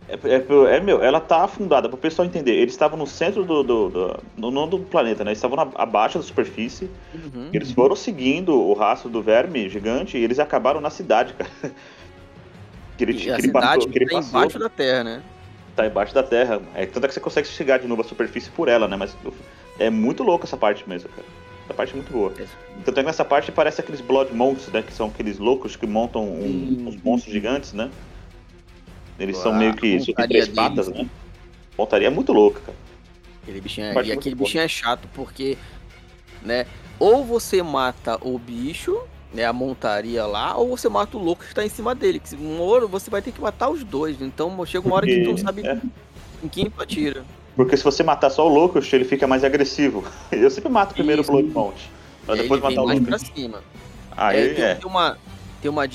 É, 0.07 0.13
é- 0.13 0.75
é, 0.75 0.79
meu, 0.79 1.01
ela 1.03 1.19
tá 1.19 1.43
afundada, 1.43 1.89
pro 1.89 1.97
pessoal 1.97 2.27
entender. 2.27 2.51
Eles 2.53 2.73
estavam 2.73 2.97
no 2.97 3.07
centro 3.07 3.43
do. 3.43 3.63
do, 3.63 3.89
do 3.89 4.19
no, 4.37 4.51
não 4.51 4.67
do 4.67 4.79
planeta, 4.79 5.23
né? 5.23 5.29
Eles 5.31 5.39
estavam 5.39 5.57
na- 5.57 5.71
abaixo 5.75 6.19
da 6.19 6.23
superfície. 6.23 6.89
Uhum. 7.13 7.49
Eles 7.51 7.71
foram 7.71 7.95
seguindo 7.95 8.53
o 8.55 8.73
rastro 8.73 9.09
do 9.09 9.21
verme 9.21 9.67
gigante 9.67 10.17
e 10.17 10.23
eles 10.23 10.37
acabaram 10.39 10.79
na 10.79 10.89
cidade, 10.91 11.33
cara. 11.33 11.49
Que 12.97 13.03
ele, 13.03 13.11
E 13.13 13.15
que 13.15 13.29
a 13.31 13.33
ele 13.33 13.41
cidade 13.47 13.65
passou, 13.77 13.89
que 13.91 13.97
ele 13.97 14.05
tá 14.05 14.15
passou. 14.17 14.39
embaixo 14.39 14.59
da 14.59 14.69
terra, 14.69 15.03
né? 15.03 15.23
Tá 15.75 15.85
embaixo 15.87 16.13
da 16.15 16.23
terra. 16.23 16.61
É, 16.73 16.85
tanto 16.85 17.03
é 17.03 17.07
que 17.07 17.13
você 17.13 17.19
consegue 17.19 17.47
chegar 17.47 17.79
de 17.79 17.87
novo 17.87 18.01
à 18.01 18.05
superfície 18.05 18.49
por 18.51 18.67
ela, 18.69 18.87
né? 18.87 18.95
Mas 18.95 19.13
é 19.79 19.89
muito 19.89 20.23
louco 20.23 20.45
essa 20.45 20.55
parte 20.55 20.87
mesmo, 20.87 21.09
cara. 21.09 21.27
Essa 21.65 21.73
parte 21.73 21.91
é 21.93 21.95
muito 21.95 22.11
boa. 22.13 22.31
Tanto 22.85 22.97
é 22.97 23.01
que 23.01 23.07
nessa 23.07 23.25
parte 23.25 23.51
parece 23.51 23.81
aqueles 23.81 23.99
Blood 23.99 24.31
Monks, 24.33 24.67
né? 24.67 24.81
Que 24.81 24.93
são 24.93 25.07
aqueles 25.07 25.39
loucos 25.39 25.75
que 25.75 25.85
montam 25.87 26.23
um- 26.23 26.85
uns 26.87 26.95
monstros 27.03 27.33
gigantes, 27.33 27.73
né? 27.73 27.89
Eles 29.19 29.37
são 29.37 29.53
meio 29.53 29.73
que 29.75 29.87
isso, 29.87 30.13
três 30.13 30.47
patas, 30.49 30.87
deles. 30.87 31.03
né? 31.03 31.09
Montaria 31.77 32.07
é 32.07 32.11
muito 32.11 32.31
louca, 32.33 32.59
cara. 32.61 32.77
Aquele 33.43 33.61
bichinho, 33.61 33.87
é- 33.87 34.03
e 34.05 34.11
aquele 34.11 34.35
bichinho 34.35 34.63
é 34.63 34.67
chato 34.67 35.07
porque, 35.13 35.57
né? 36.41 36.65
Ou 36.99 37.23
você 37.23 37.61
mata 37.61 38.17
o 38.21 38.37
bicho, 38.39 38.97
né? 39.33 39.45
A 39.45 39.53
montaria 39.53 40.25
lá, 40.25 40.55
ou 40.57 40.69
você 40.75 40.89
mata 40.89 41.15
o 41.17 41.21
louco 41.23 41.43
que 41.43 41.49
está 41.49 41.63
em 41.65 41.69
cima 41.69 41.93
dele. 41.93 42.19
Que 42.19 42.29
se- 42.29 42.35
uma 42.35 42.63
hora 42.63 42.87
você 42.87 43.09
vai 43.09 43.21
ter 43.21 43.31
que 43.31 43.39
matar 43.41 43.69
os 43.69 43.83
dois. 43.83 44.21
Então 44.21 44.65
chega 44.65 44.85
uma 44.87 44.95
hora 44.95 45.05
que 45.05 45.13
tu 45.15 45.19
não 45.19 45.25
Porque- 45.35 45.41
sabe 45.41 45.67
é. 45.67 45.79
em 46.43 46.47
quem 46.47 46.69
tu 46.69 46.81
atira. 46.81 47.23
Porque 47.55 47.77
se 47.77 47.83
você 47.83 48.03
matar 48.03 48.29
só 48.29 48.45
o 48.45 48.49
louco, 48.53 48.79
ele 48.79 49.05
fica 49.05 49.25
mais 49.27 49.43
agressivo. 49.43 50.03
Eu 50.31 50.49
sempre 50.49 50.69
mato 50.69 50.93
primeiro 50.93 51.21
Isso. 51.21 51.31
o 51.31 51.33
Blood 51.35 51.53
Mount. 51.53 51.75
Pra 52.25 52.35
aí 52.35 52.41
depois 52.41 52.59
matar 52.61 52.81
o 52.81 52.85
louco. 52.85 53.05
Aí 54.17 54.39
É, 54.39 54.53
tem, 54.53 54.63
é. 54.65 54.75
tem 54.75 54.89
uma 54.89 55.17
tem 55.61 55.69
uma 55.71 55.87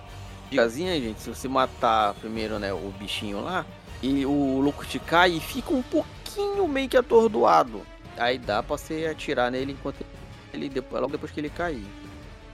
dicasinha, 0.51 1.01
gente, 1.01 1.21
se 1.21 1.29
você 1.29 1.49
matar 1.49 2.15
primeiro, 2.15 2.59
né, 2.59 2.73
o 2.73 2.93
bichinho 2.99 3.41
lá 3.43 3.65
e 4.03 4.27
o 4.27 4.61
louco 4.61 4.85
te 4.85 4.99
cai 4.99 5.31
e 5.33 5.41
fica 5.41 5.73
um 5.73 5.83
pouquinho 5.83 6.67
meio 6.67 6.89
que 6.89 6.97
atordoado. 6.97 7.83
Aí 8.19 8.37
dá 8.39 8.63
pra 8.63 8.77
você 8.77 9.07
atirar 9.11 9.51
nele 9.51 9.73
enquanto 9.73 10.05
ele 10.53 10.71
logo 10.91 11.13
depois 11.13 11.31
que 11.31 11.41
ele 11.41 11.49
cair. 11.51 11.85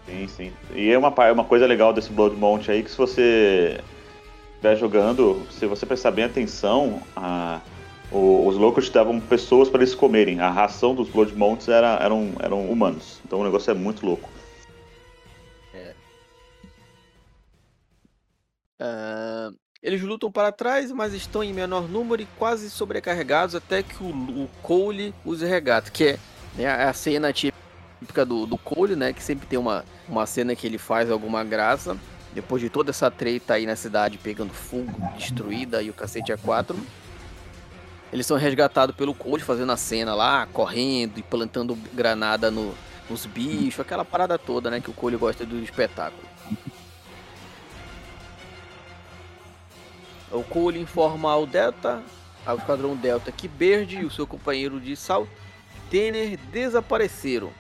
Sim, 0.06 0.28
sim. 0.28 0.52
E 0.74 0.90
é 0.90 0.98
uma, 0.98 1.10
pa- 1.10 1.32
uma 1.32 1.44
coisa 1.44 1.66
legal 1.66 1.92
desse 1.92 2.10
Blood 2.12 2.36
Mount 2.36 2.68
aí 2.68 2.82
que 2.82 2.90
se 2.90 2.96
você 2.96 3.80
estiver 4.54 4.76
jogando, 4.76 5.42
se 5.50 5.66
você 5.66 5.84
prestar 5.86 6.10
bem 6.10 6.24
atenção, 6.26 7.00
a- 7.16 7.60
o- 8.12 8.46
os 8.46 8.56
loucos 8.56 8.88
davam 8.90 9.18
pessoas 9.18 9.68
para 9.68 9.80
eles 9.80 9.94
comerem. 9.94 10.38
A 10.40 10.50
ração 10.50 10.94
dos 10.94 11.08
Blood 11.08 11.34
Mounts 11.34 11.68
era, 11.68 11.98
eram, 12.02 12.32
eram 12.40 12.70
humanos. 12.70 13.20
Então 13.24 13.40
o 13.40 13.44
negócio 13.44 13.70
é 13.70 13.74
muito 13.74 14.04
louco. 14.06 14.28
Ah, 18.78 19.50
eles 19.82 20.02
lutam 20.02 20.32
para 20.32 20.50
trás, 20.52 20.90
mas 20.90 21.14
estão 21.14 21.44
em 21.44 21.52
menor 21.52 21.88
número 21.88 22.22
e 22.22 22.26
quase 22.38 22.70
sobrecarregados 22.70 23.54
até 23.54 23.82
que 23.82 24.02
o, 24.02 24.08
o 24.08 24.50
Cole 24.62 25.14
os 25.24 25.40
regata, 25.42 25.90
que 25.90 26.04
é 26.04 26.18
né, 26.54 26.66
a 26.66 26.92
cena 26.92 27.32
típica 27.32 28.24
do, 28.24 28.46
do 28.46 28.58
Cole, 28.58 28.96
né? 28.96 29.12
Que 29.12 29.22
sempre 29.22 29.46
tem 29.46 29.58
uma, 29.58 29.84
uma 30.08 30.26
cena 30.26 30.56
que 30.56 30.66
ele 30.66 30.78
faz 30.78 31.10
alguma 31.10 31.44
graça. 31.44 31.96
Depois 32.32 32.60
de 32.60 32.68
toda 32.68 32.90
essa 32.90 33.10
treta 33.10 33.54
aí 33.54 33.64
na 33.64 33.76
cidade 33.76 34.18
pegando 34.18 34.52
fogo, 34.52 34.92
destruída 35.16 35.82
e 35.82 35.88
o 35.88 35.94
cacete 35.94 36.32
a 36.32 36.36
quatro. 36.36 36.76
Eles 38.12 38.26
são 38.26 38.36
resgatados 38.36 38.94
pelo 38.94 39.14
Cole 39.14 39.42
fazendo 39.42 39.72
a 39.72 39.76
cena 39.76 40.14
lá, 40.14 40.46
correndo 40.52 41.18
e 41.18 41.22
plantando 41.22 41.74
granada 41.94 42.50
no, 42.50 42.74
nos 43.08 43.24
bichos, 43.24 43.80
aquela 43.80 44.04
parada 44.04 44.38
toda, 44.38 44.70
né? 44.70 44.80
Que 44.80 44.90
o 44.90 44.94
Cole 44.94 45.16
gosta 45.16 45.46
do 45.46 45.58
espetáculo. 45.62 46.26
O 50.30 50.42
Cole 50.42 50.80
informa 50.80 51.30
ao 51.30 51.46
Delta, 51.46 52.02
ao 52.44 52.56
Esquadrão 52.56 52.96
Delta, 52.96 53.30
que 53.30 53.46
Bird 53.46 53.96
e 53.96 54.04
o 54.04 54.10
seu 54.10 54.26
companheiro 54.26 54.80
de 54.80 54.96
Sal 54.96 55.26
Tanner 55.90 56.36
desapareceram, 56.50 57.50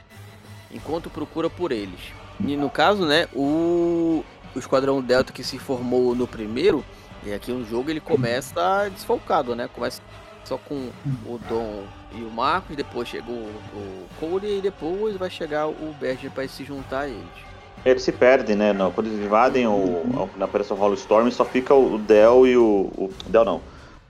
enquanto 0.70 1.08
procura 1.08 1.48
por 1.48 1.70
eles. 1.70 2.00
E 2.40 2.56
no 2.56 2.68
caso, 2.68 3.06
né, 3.06 3.28
o, 3.32 4.24
o 4.54 4.58
Esquadrão 4.58 5.00
Delta 5.00 5.32
que 5.32 5.44
se 5.44 5.58
formou 5.58 6.14
no 6.14 6.26
primeiro, 6.26 6.84
e 7.24 7.32
aqui 7.32 7.52
no 7.52 7.64
jogo 7.64 7.90
ele 7.90 8.00
começa 8.00 8.88
desfalcado, 8.90 9.54
né? 9.54 9.68
Começa 9.72 10.02
só 10.44 10.56
com 10.56 10.90
o 11.26 11.38
Dom 11.48 11.84
e 12.12 12.22
o 12.22 12.30
Marcos, 12.30 12.76
depois 12.76 13.08
chegou 13.08 13.34
o, 13.34 14.06
Cole 14.20 14.58
e 14.58 14.60
depois 14.60 15.16
vai 15.16 15.28
chegar 15.28 15.66
o 15.66 15.94
Bird 16.00 16.30
para 16.30 16.46
se 16.48 16.64
juntar 16.64 17.00
a 17.00 17.08
eles. 17.08 17.45
Eles 17.86 18.02
se 18.02 18.10
perdem, 18.10 18.56
né? 18.56 18.72
Não, 18.72 18.90
quando 18.90 19.06
eles 19.06 19.24
invadem 19.24 19.64
o, 19.66 20.28
na 20.36 20.44
Operação 20.44 20.76
Hollow 20.76 20.94
Storm, 20.94 21.30
só 21.30 21.44
fica 21.44 21.72
o 21.72 21.98
Del 21.98 22.44
e 22.44 22.56
o. 22.56 22.90
O 22.96 23.10
Del 23.28 23.44
não. 23.44 23.60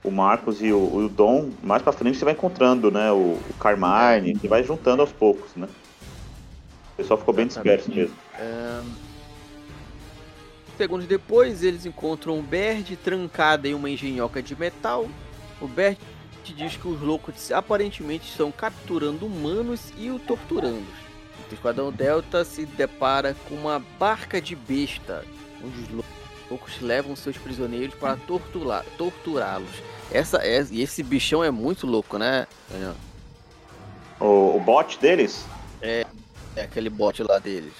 O 0.03 0.09
Marcos 0.09 0.63
e 0.63 0.71
o, 0.71 0.77
o 0.77 1.07
Dom. 1.07 1.51
Mais 1.61 1.83
pra 1.83 1.93
frente 1.93 2.17
você 2.17 2.25
vai 2.25 2.33
encontrando, 2.33 2.89
né? 2.89 3.11
O, 3.11 3.37
o 3.37 3.53
Carmine, 3.59 4.37
que 4.37 4.47
vai 4.47 4.63
juntando 4.63 5.03
aos 5.03 5.11
poucos, 5.11 5.55
né? 5.55 5.67
O 6.93 6.97
pessoal 6.97 7.19
ficou 7.19 7.35
bem 7.35 7.45
disperso 7.45 7.93
mesmo. 7.93 8.15
Ahn, 8.39 8.83
Segundos 10.77 11.07
depois, 11.07 11.63
eles 11.63 11.85
encontram 11.85 12.37
o 12.37 12.41
Bert 12.41 12.95
trancado 13.03 13.67
em 13.67 13.73
uma 13.73 13.89
engenhoca 13.89 14.41
de 14.41 14.55
metal. 14.55 15.07
O 15.59 15.67
Bert 15.67 15.99
diz 16.43 16.77
que 16.77 16.87
os 16.87 17.01
loucos 17.01 17.51
aparentemente 17.51 18.29
estão 18.29 18.51
capturando 18.51 19.25
humanos 19.25 19.91
e 19.97 20.09
o 20.09 20.17
torturando. 20.17 21.06
O 21.49 21.53
Esquadrão 21.53 21.91
Delta 21.91 22.43
se 22.43 22.65
depara 22.65 23.35
com 23.47 23.55
uma 23.55 23.79
barca 23.99 24.41
de 24.41 24.55
besta, 24.55 25.23
onde 25.63 25.81
os 25.81 25.89
lou- 25.89 26.05
loucos 26.49 26.81
levam 26.81 27.15
seus 27.15 27.37
prisioneiros 27.37 27.95
para 27.95 28.15
torturar- 28.17 28.85
torturá-los. 28.97 29.69
Essa 30.11 30.37
é, 30.37 30.65
e 30.71 30.81
esse 30.81 31.03
bichão 31.03 31.43
é 31.43 31.51
muito 31.51 31.85
louco, 31.87 32.17
né? 32.17 32.47
Daniel? 32.69 32.95
O, 34.19 34.55
o 34.57 34.59
bot 34.59 34.97
deles. 34.99 35.45
É 35.81 36.05
aquele 36.57 36.89
bot 36.89 37.21
lá 37.23 37.39
deles. 37.39 37.73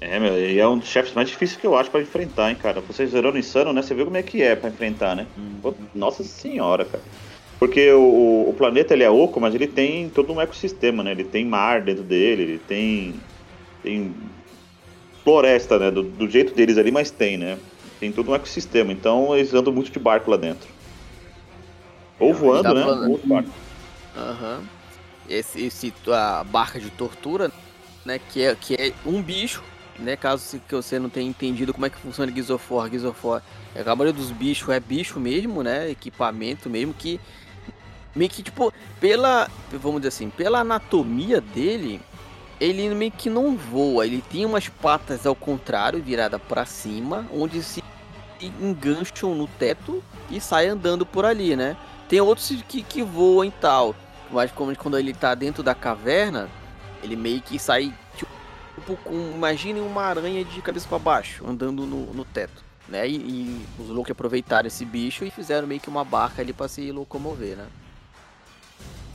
É, 0.00 0.18
meu, 0.18 0.38
e 0.40 0.58
é 0.58 0.66
um 0.66 0.78
dos 0.78 0.88
chefes 0.88 1.12
mais 1.12 1.28
difíceis 1.28 1.60
que 1.60 1.66
eu 1.66 1.76
acho 1.76 1.90
pra 1.90 2.00
enfrentar, 2.00 2.48
hein, 2.48 2.56
cara. 2.56 2.80
Você 2.80 3.06
zerando 3.06 3.36
insano, 3.36 3.72
né? 3.72 3.82
Você 3.82 3.94
viu 3.94 4.06
como 4.06 4.16
é 4.16 4.22
que 4.22 4.42
é 4.42 4.56
pra 4.56 4.70
enfrentar, 4.70 5.14
né? 5.14 5.26
Pô, 5.60 5.74
Nossa 5.94 6.24
senhora, 6.24 6.86
cara. 6.86 7.02
Porque 7.60 7.92
o, 7.92 8.48
o 8.48 8.54
planeta 8.56 8.94
ele 8.94 9.04
é 9.04 9.10
oco, 9.10 9.38
mas 9.38 9.54
ele 9.54 9.66
tem 9.66 10.08
todo 10.08 10.32
um 10.32 10.40
ecossistema, 10.40 11.02
né? 11.02 11.10
Ele 11.10 11.24
tem 11.24 11.44
mar 11.44 11.82
dentro 11.82 12.02
dele, 12.02 12.42
ele 12.42 12.58
tem. 12.58 13.14
tem 13.82 14.14
floresta, 15.22 15.78
né? 15.78 15.90
Do, 15.90 16.02
do 16.02 16.28
jeito 16.28 16.54
deles 16.54 16.78
ali, 16.78 16.90
mas 16.90 17.10
tem, 17.10 17.36
né? 17.36 17.58
Tem 18.00 18.10
todo 18.10 18.30
um 18.30 18.34
ecossistema. 18.34 18.90
Então 18.90 19.36
eles 19.36 19.52
andam 19.52 19.74
muito 19.74 19.92
de 19.92 19.98
barco 19.98 20.30
lá 20.30 20.38
dentro. 20.38 20.66
Ou 22.18 22.32
voando, 22.32 22.62
dá 22.62 22.74
né? 22.74 22.82
pra- 22.82 23.08
Ou 23.08 23.20
barco. 23.22 23.50
Aham. 24.16 24.62
Esse, 25.28 25.62
esse, 25.66 25.92
a 26.08 26.42
barca 26.42 26.80
de 26.80 26.88
tortura, 26.88 27.52
né? 28.06 28.18
Que 28.32 28.42
é, 28.42 28.54
que 28.54 28.74
é 28.74 28.92
um 29.04 29.20
bicho 29.22 29.62
né? 30.00 30.16
Caso 30.16 30.60
você 30.70 30.98
não 30.98 31.08
tenha 31.10 31.28
entendido 31.28 31.72
como 31.72 31.86
é 31.86 31.90
que 31.90 31.98
funciona 31.98 32.32
of 32.50 33.26
War, 33.26 33.42
a 33.74 33.94
maioria 33.96 34.12
dos 34.12 34.30
bichos 34.30 34.68
é 34.70 34.80
bicho 34.80 35.20
mesmo, 35.20 35.62
né? 35.62 35.90
Equipamento 35.90 36.68
mesmo 36.68 36.94
que 36.94 37.20
meio 38.14 38.30
que 38.30 38.42
tipo 38.42 38.72
pela, 38.98 39.48
vamos 39.72 40.00
dizer 40.00 40.08
assim, 40.08 40.30
pela 40.30 40.60
anatomia 40.60 41.40
dele, 41.40 42.00
ele 42.60 42.94
meio 42.94 43.10
que 43.10 43.30
não 43.30 43.56
voa, 43.56 44.06
ele 44.06 44.22
tem 44.30 44.44
umas 44.44 44.68
patas 44.68 45.26
ao 45.26 45.34
contrário, 45.34 46.02
virada 46.02 46.38
para 46.38 46.66
cima, 46.66 47.26
onde 47.32 47.62
se 47.62 47.82
engancham 48.60 49.34
no 49.34 49.46
teto 49.46 50.02
e 50.30 50.40
sai 50.40 50.68
andando 50.68 51.04
por 51.04 51.24
ali, 51.24 51.56
né? 51.56 51.76
Tem 52.08 52.20
outros 52.20 52.50
que, 52.68 52.82
que 52.82 53.02
voam 53.02 53.44
e 53.44 53.50
tal, 53.50 53.94
mas 54.30 54.50
como 54.50 54.74
quando 54.76 54.98
ele 54.98 55.14
tá 55.14 55.34
dentro 55.34 55.62
da 55.62 55.74
caverna, 55.74 56.48
ele 57.02 57.16
meio 57.16 57.40
que 57.40 57.58
sai 57.58 57.92
tipo 58.16 58.96
com, 59.04 59.32
imagine 59.34 59.80
uma 59.80 60.02
aranha 60.02 60.44
de 60.44 60.62
cabeça 60.62 60.88
para 60.88 60.98
baixo 60.98 61.46
andando 61.46 61.86
no, 61.86 62.06
no 62.12 62.24
teto, 62.24 62.64
né? 62.88 63.08
E, 63.08 63.16
e 63.16 63.66
os 63.78 63.88
loucos 63.88 64.10
aproveitaram 64.10 64.66
esse 64.66 64.84
bicho 64.84 65.24
e 65.24 65.30
fizeram 65.30 65.66
meio 65.66 65.80
que 65.80 65.88
uma 65.88 66.04
barca 66.04 66.42
ali 66.42 66.52
para 66.52 66.68
se 66.68 66.90
locomover, 66.90 67.56
né? 67.56 67.66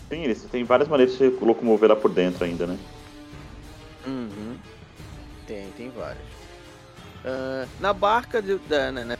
Sim, 0.09 0.23
eles 0.23 0.43
têm 0.43 0.63
várias 0.63 0.87
maneiras 0.87 1.17
de 1.17 1.17
se 1.17 1.43
locomover 1.43 1.89
lá 1.89 1.95
por 1.95 2.11
dentro 2.11 2.45
ainda, 2.45 2.67
né? 2.67 2.77
Uhum. 4.05 4.57
Tem, 5.47 5.69
tem 5.71 5.89
várias. 5.89 6.23
Uh, 7.23 7.67
na 7.79 7.91
barca, 7.91 8.41
de, 8.41 8.57
da, 8.59 8.91
né, 8.91 9.03
né, 9.03 9.17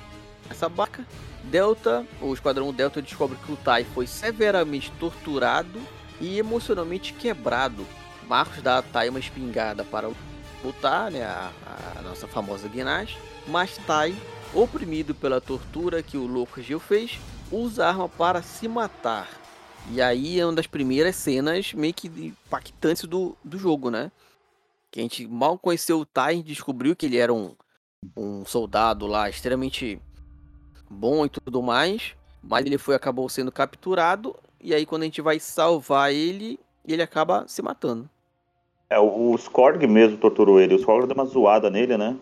nessa 0.48 0.70
barca, 0.70 1.04
Delta, 1.44 2.06
o 2.22 2.34
Esquadrão 2.34 2.72
Delta 2.72 3.02
descobre 3.02 3.38
que 3.44 3.52
o 3.52 3.56
Tai 3.58 3.84
foi 3.84 4.06
severamente 4.06 4.92
torturado 5.00 5.82
e 6.22 6.38
emocionalmente 6.38 7.14
quebrado. 7.14 7.86
Marcos 8.28 8.62
dá 8.62 8.80
a 8.80 8.82
Tai 8.82 9.10
uma 9.10 9.20
espingarda 9.20 9.84
para 9.84 10.10
lutar, 10.64 11.12
né, 11.12 11.24
a, 11.24 11.52
a 11.98 12.02
nossa 12.02 12.28
famosa 12.28 12.68
Guinage, 12.68 13.18
mas 13.48 13.78
Tai, 13.88 14.16
oprimido 14.54 15.14
pela 15.16 15.42
tortura 15.42 16.04
que 16.04 16.18
o 16.18 16.28
louco 16.28 16.62
Gil 16.62 16.80
fez, 16.80 17.20
usa 17.52 17.86
a 17.86 17.90
arma 17.90 18.10
para 18.10 18.42
se 18.42 18.68
matar. 18.68 19.45
E 19.92 20.02
aí 20.02 20.40
é 20.40 20.46
uma 20.46 20.54
das 20.54 20.68
primeiras 20.68 21.16
cenas 21.16 21.74
meio 21.74 21.94
que 21.94 22.08
impactantes 22.08 23.04
do, 23.04 23.38
do 23.44 23.58
jogo, 23.58 23.90
né? 23.90 24.12
Que 24.90 25.00
a 25.00 25.04
gente 25.04 25.28
mal 25.28 25.58
conheceu 25.58 26.00
o 26.00 26.06
Tai, 26.06 26.42
descobriu 26.42 26.96
que 26.96 27.06
ele 27.06 27.18
era 27.18 27.34
um, 27.34 27.56
um 28.16 28.46
soldado 28.46 29.06
lá 29.06 29.30
extremamente 29.30 30.00
bom 30.90 31.26
e 31.26 31.30
tudo 31.30 31.62
mais, 31.62 32.16
mas 32.44 32.66
ele 32.66 32.78
foi 32.78 32.96
acabou 32.96 33.28
sendo 33.30 33.52
capturado 33.52 34.36
e 34.62 34.74
aí 34.74 34.86
quando 34.86 35.04
a 35.04 35.06
gente 35.06 35.22
vai 35.22 35.40
salvar 35.40 36.12
ele, 36.14 36.60
ele 36.88 37.02
acaba 37.02 37.46
se 37.48 37.62
matando. 37.62 38.10
É, 38.90 39.00
o, 39.00 39.36
Skorg 39.36 39.86
mesmo 39.88 40.18
torturou 40.18 40.60
ele. 40.60 40.76
O 40.76 40.80
Skorg 40.80 41.08
deu 41.08 41.16
uma 41.16 41.26
zoada 41.26 41.70
nele, 41.70 41.98
né? 41.98 42.16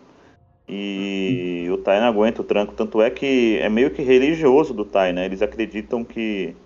E 0.66 1.68
o 1.70 1.76
Tai 1.78 2.00
não 2.00 2.08
aguenta 2.08 2.40
o 2.40 2.44
tranco. 2.44 2.72
Tanto 2.72 3.02
é 3.02 3.10
que 3.10 3.58
é 3.60 3.68
meio 3.68 3.90
que 3.90 4.02
religioso 4.02 4.72
do 4.72 4.84
Tai, 4.84 5.12
né? 5.12 5.26
Eles 5.26 5.42
acreditam 5.42 6.02
que, 6.02 6.56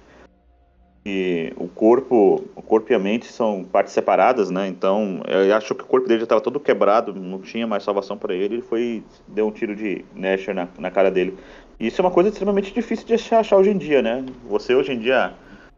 que 1.04 1.52
o 1.56 1.68
corpo 1.68 2.44
o 2.54 2.62
corpo 2.62 2.92
e 2.92 2.94
a 2.94 2.98
mente 2.98 3.26
são 3.26 3.64
partes 3.64 3.92
separadas, 3.92 4.50
né? 4.50 4.68
Então, 4.68 5.22
eu 5.26 5.54
acho 5.54 5.74
que 5.74 5.82
o 5.82 5.86
corpo 5.86 6.06
dele 6.06 6.20
já 6.20 6.24
estava 6.24 6.40
todo 6.40 6.60
quebrado, 6.60 7.14
não 7.14 7.40
tinha 7.40 7.66
mais 7.66 7.82
salvação 7.82 8.16
para 8.16 8.34
ele. 8.34 8.56
Ele 8.56 8.62
foi 8.62 9.02
deu 9.26 9.46
um 9.46 9.50
tiro 9.50 9.74
de 9.74 10.04
Nasher 10.14 10.54
na, 10.54 10.68
na 10.78 10.90
cara 10.90 11.10
dele. 11.10 11.36
E 11.80 11.86
isso 11.86 12.00
é 12.00 12.04
uma 12.04 12.10
coisa 12.10 12.28
extremamente 12.28 12.72
difícil 12.72 13.06
de 13.06 13.14
achar 13.14 13.56
hoje 13.56 13.70
em 13.70 13.78
dia, 13.78 14.02
né? 14.02 14.24
Você 14.48 14.74
hoje 14.74 14.92
em 14.92 14.98
dia 14.98 15.32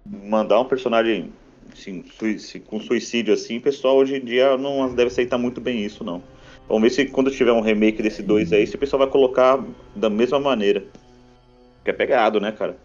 mandar 0.04 0.60
um 0.60 0.64
personagem 0.64 1.30
assim, 1.72 2.02
com 2.66 2.80
suicídio 2.80 3.34
assim, 3.34 3.60
pessoal 3.60 3.96
hoje 3.96 4.16
em 4.16 4.24
dia 4.24 4.56
não 4.56 4.92
deve 4.94 5.08
aceitar 5.08 5.38
muito 5.38 5.60
bem 5.60 5.84
isso, 5.84 6.02
não. 6.02 6.22
Vamos 6.68 6.82
ver 6.82 6.90
se 6.90 7.06
quando 7.06 7.30
tiver 7.30 7.52
um 7.52 7.60
remake 7.60 8.02
desse 8.02 8.22
dois 8.22 8.52
aí, 8.52 8.66
se 8.66 8.76
o 8.76 8.78
pessoal 8.78 9.00
vai 9.00 9.08
colocar 9.08 9.62
da 9.94 10.08
mesma 10.08 10.38
maneira. 10.38 10.84
Que 11.84 11.90
é 11.90 11.92
pegado, 11.92 12.40
né, 12.40 12.52
cara? 12.52 12.76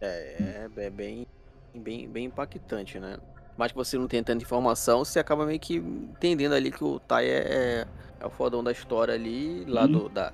É, 0.00 0.66
é, 0.76 0.84
é 0.84 0.90
bem, 0.90 1.26
bem, 1.74 2.08
bem 2.08 2.24
impactante, 2.26 2.98
né? 2.98 3.18
Mas 3.56 3.72
que 3.72 3.76
você 3.76 3.98
não 3.98 4.06
tem 4.06 4.22
tanta 4.22 4.42
informação, 4.42 5.04
você 5.04 5.18
acaba 5.18 5.44
meio 5.44 5.60
que 5.60 5.76
entendendo 5.76 6.54
ali 6.54 6.70
que 6.70 6.82
o 6.82 6.98
Tai 6.98 7.26
é, 7.26 7.28
é, 7.28 7.86
é 8.20 8.26
o 8.26 8.30
fodão 8.30 8.64
da 8.64 8.72
história 8.72 9.12
ali, 9.12 9.64
lá 9.66 9.82
uhum. 9.82 9.92
do, 9.92 10.08
da. 10.08 10.32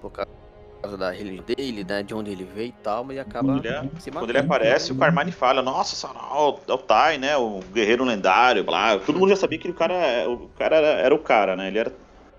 Por 0.00 0.10
causa 0.10 0.96
da 0.96 1.10
religião 1.10 1.44
dele, 1.44 1.84
né, 1.84 2.02
de 2.02 2.14
onde 2.14 2.30
ele 2.30 2.44
veio 2.44 2.68
e 2.68 2.74
tal, 2.82 3.04
mas 3.04 3.12
ele 3.12 3.20
acaba 3.20 3.48
quando 3.48 3.64
ele, 3.64 3.74
se 3.74 4.10
matando. 4.10 4.18
Quando 4.18 4.30
ele 4.30 4.38
aparece, 4.38 4.92
o 4.92 4.96
Carmine 4.96 5.32
fala, 5.32 5.62
nossa, 5.62 5.94
Sarau, 5.94 6.60
é 6.66 6.72
o 6.72 6.78
Tai, 6.78 7.18
né, 7.18 7.36
o 7.36 7.60
guerreiro 7.72 8.04
lendário, 8.04 8.64
blá. 8.64 8.98
Todo 8.98 9.18
mundo 9.18 9.30
já 9.30 9.36
sabia 9.36 9.58
que 9.58 9.70
o 9.70 9.74
cara, 9.74 10.28
o 10.28 10.48
cara 10.58 10.76
era, 10.76 10.86
era 11.00 11.14
o 11.14 11.18
cara, 11.18 11.56
né, 11.56 11.68
ele 11.68 11.78
era, 11.78 11.92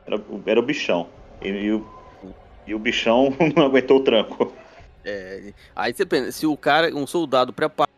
era, 0.05 0.21
era 0.45 0.59
o 0.59 0.63
bichão. 0.63 1.07
E, 1.41 1.47
e, 1.47 1.71
o, 1.71 1.87
e 2.67 2.75
o 2.75 2.79
bichão 2.79 3.33
não 3.55 3.65
aguentou 3.65 3.97
o 3.97 4.03
tranco. 4.03 4.53
É, 5.03 5.53
aí 5.75 5.93
você 5.93 6.05
pensa, 6.05 6.31
se 6.31 6.45
o 6.45 6.57
cara, 6.57 6.93
um 6.95 7.07
soldado 7.07 7.53
preparado 7.53 7.89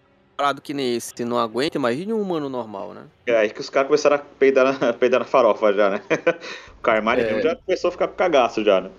que 0.62 0.74
nem 0.74 0.95
esse, 0.95 1.24
não 1.24 1.38
aguenta, 1.38 1.78
imagine 1.78 2.14
um 2.14 2.22
humano 2.22 2.49
normal, 2.49 2.93
né? 2.93 3.08
É 3.26 3.38
aí 3.38 3.49
que 3.49 3.62
os 3.62 3.70
caras 3.70 3.88
começaram 3.88 4.16
a 4.16 4.20
peidar 4.20 4.80
na, 4.80 4.93
peidar 4.93 5.20
na 5.20 5.26
farofa 5.26 5.74
já, 5.74 5.89
né? 5.89 6.02
o 6.78 6.82
Carmine 6.82 7.22
é. 7.22 7.41
já 7.41 7.56
começou 7.56 7.89
a 7.89 7.91
ficar 7.91 8.08
com 8.08 8.16
cagaço 8.16 8.64
já, 8.64 8.82
né? 8.82 8.91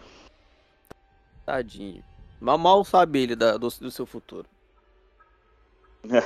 Tadinho. 1.44 2.02
Mal, 2.40 2.58
mal 2.58 2.84
sabe 2.84 3.22
ele 3.22 3.36
da, 3.36 3.56
do, 3.56 3.68
do 3.68 3.90
seu 3.90 4.06
futuro. 4.06 4.46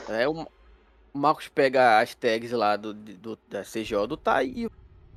é, 0.09 0.29
o 0.29 0.47
Marcos 1.13 1.49
pega 1.49 2.01
as 2.01 2.15
tags 2.15 2.53
lá 2.53 2.77
do, 2.77 2.93
do, 2.95 3.39
da 3.49 3.63
CGO 3.63 4.07
do 4.07 4.17
Tai 4.17 4.47
e 4.47 4.71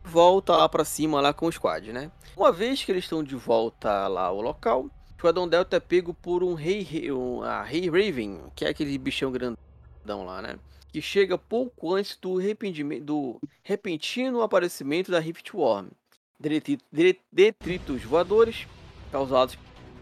volta 0.04 0.56
lá 0.56 0.68
pra 0.68 0.86
cima 0.86 1.22
lá 1.22 1.34
com 1.34 1.46
o 1.46 1.52
squad, 1.52 1.92
né? 1.92 2.12
Uma 2.36 2.52
vez 2.52 2.84
que 2.84 2.92
eles 2.92 3.04
estão 3.04 3.24
de 3.24 3.36
volta 3.36 4.08
lá 4.08 4.24
ao 4.24 4.42
local, 4.42 4.90
o 5.20 5.28
Esquadrão 5.28 5.50
Delta 5.50 5.76
é 5.76 5.80
pego 5.82 6.14
por 6.14 6.46
um 6.46 6.54
Rei, 6.54 7.12
um, 7.12 7.44
a 7.44 7.62
Rei 7.62 7.90
Raven, 7.90 8.40
que 8.56 8.64
é 8.64 8.70
aquele 8.70 8.98
bichão 8.98 9.30
grandão 9.30 10.24
lá, 10.26 10.42
né? 10.42 10.58
Que 10.94 11.02
chega 11.02 11.38
pouco 11.38 11.94
antes 11.94 12.16
do, 12.16 12.40
do 13.04 13.38
repentino 13.62 14.42
aparecimento 14.42 15.12
da 15.12 15.20
Rift 15.20 15.54
Worm. 15.54 15.90
Detritos 17.34 18.02
voadores 18.04 18.66
causados 19.12 19.58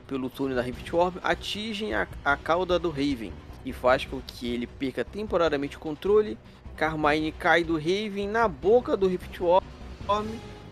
pelo 0.06 0.30
túnel 0.30 0.56
da 0.56 0.62
Rift 0.62 0.96
Orb 0.96 1.18
atingem 1.24 1.96
a, 1.96 2.08
a 2.24 2.38
cauda 2.38 2.78
do 2.78 2.92
Raven 2.92 3.34
e 3.66 3.74
faz 3.74 4.06
com 4.06 4.22
que 4.22 4.48
ele 4.48 4.68
perca 4.68 5.04
temporariamente 5.04 5.78
o 5.78 5.80
controle. 5.80 6.38
Carmine 6.76 7.32
cai 7.32 7.64
do 7.64 7.76
Raven 7.76 8.28
na 8.28 8.48
boca 8.48 8.96
do 8.96 9.08
Rift 9.08 9.42
Orb 9.42 9.66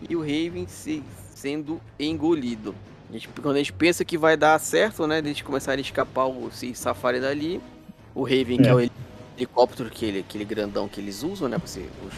e 0.08 0.14
o 0.14 0.20
Raven 0.20 0.68
se, 0.68 1.02
sendo 1.34 1.80
engolido. 1.98 2.76
A 3.08 3.12
gente, 3.12 3.28
quando 3.28 3.54
a 3.54 3.58
gente 3.58 3.72
pensa 3.72 4.04
que 4.04 4.18
vai 4.18 4.36
dar 4.36 4.58
certo, 4.58 5.06
né? 5.06 5.20
De 5.22 5.28
eles 5.28 5.42
começarem 5.42 5.82
a 5.82 5.86
escapar 5.86 6.24
ou 6.24 6.50
se 6.50 6.74
safarem 6.74 7.20
dali, 7.20 7.60
o 8.14 8.22
Raven, 8.22 8.58
é. 8.60 8.62
que 8.62 8.68
é 8.68 8.74
o 8.74 8.90
helicóptero, 9.36 9.88
aquele, 9.88 10.20
aquele 10.20 10.44
grandão 10.44 10.88
que 10.88 11.00
eles 11.00 11.22
usam, 11.22 11.48
né? 11.48 11.58
Você, 11.58 11.88
os 12.06 12.14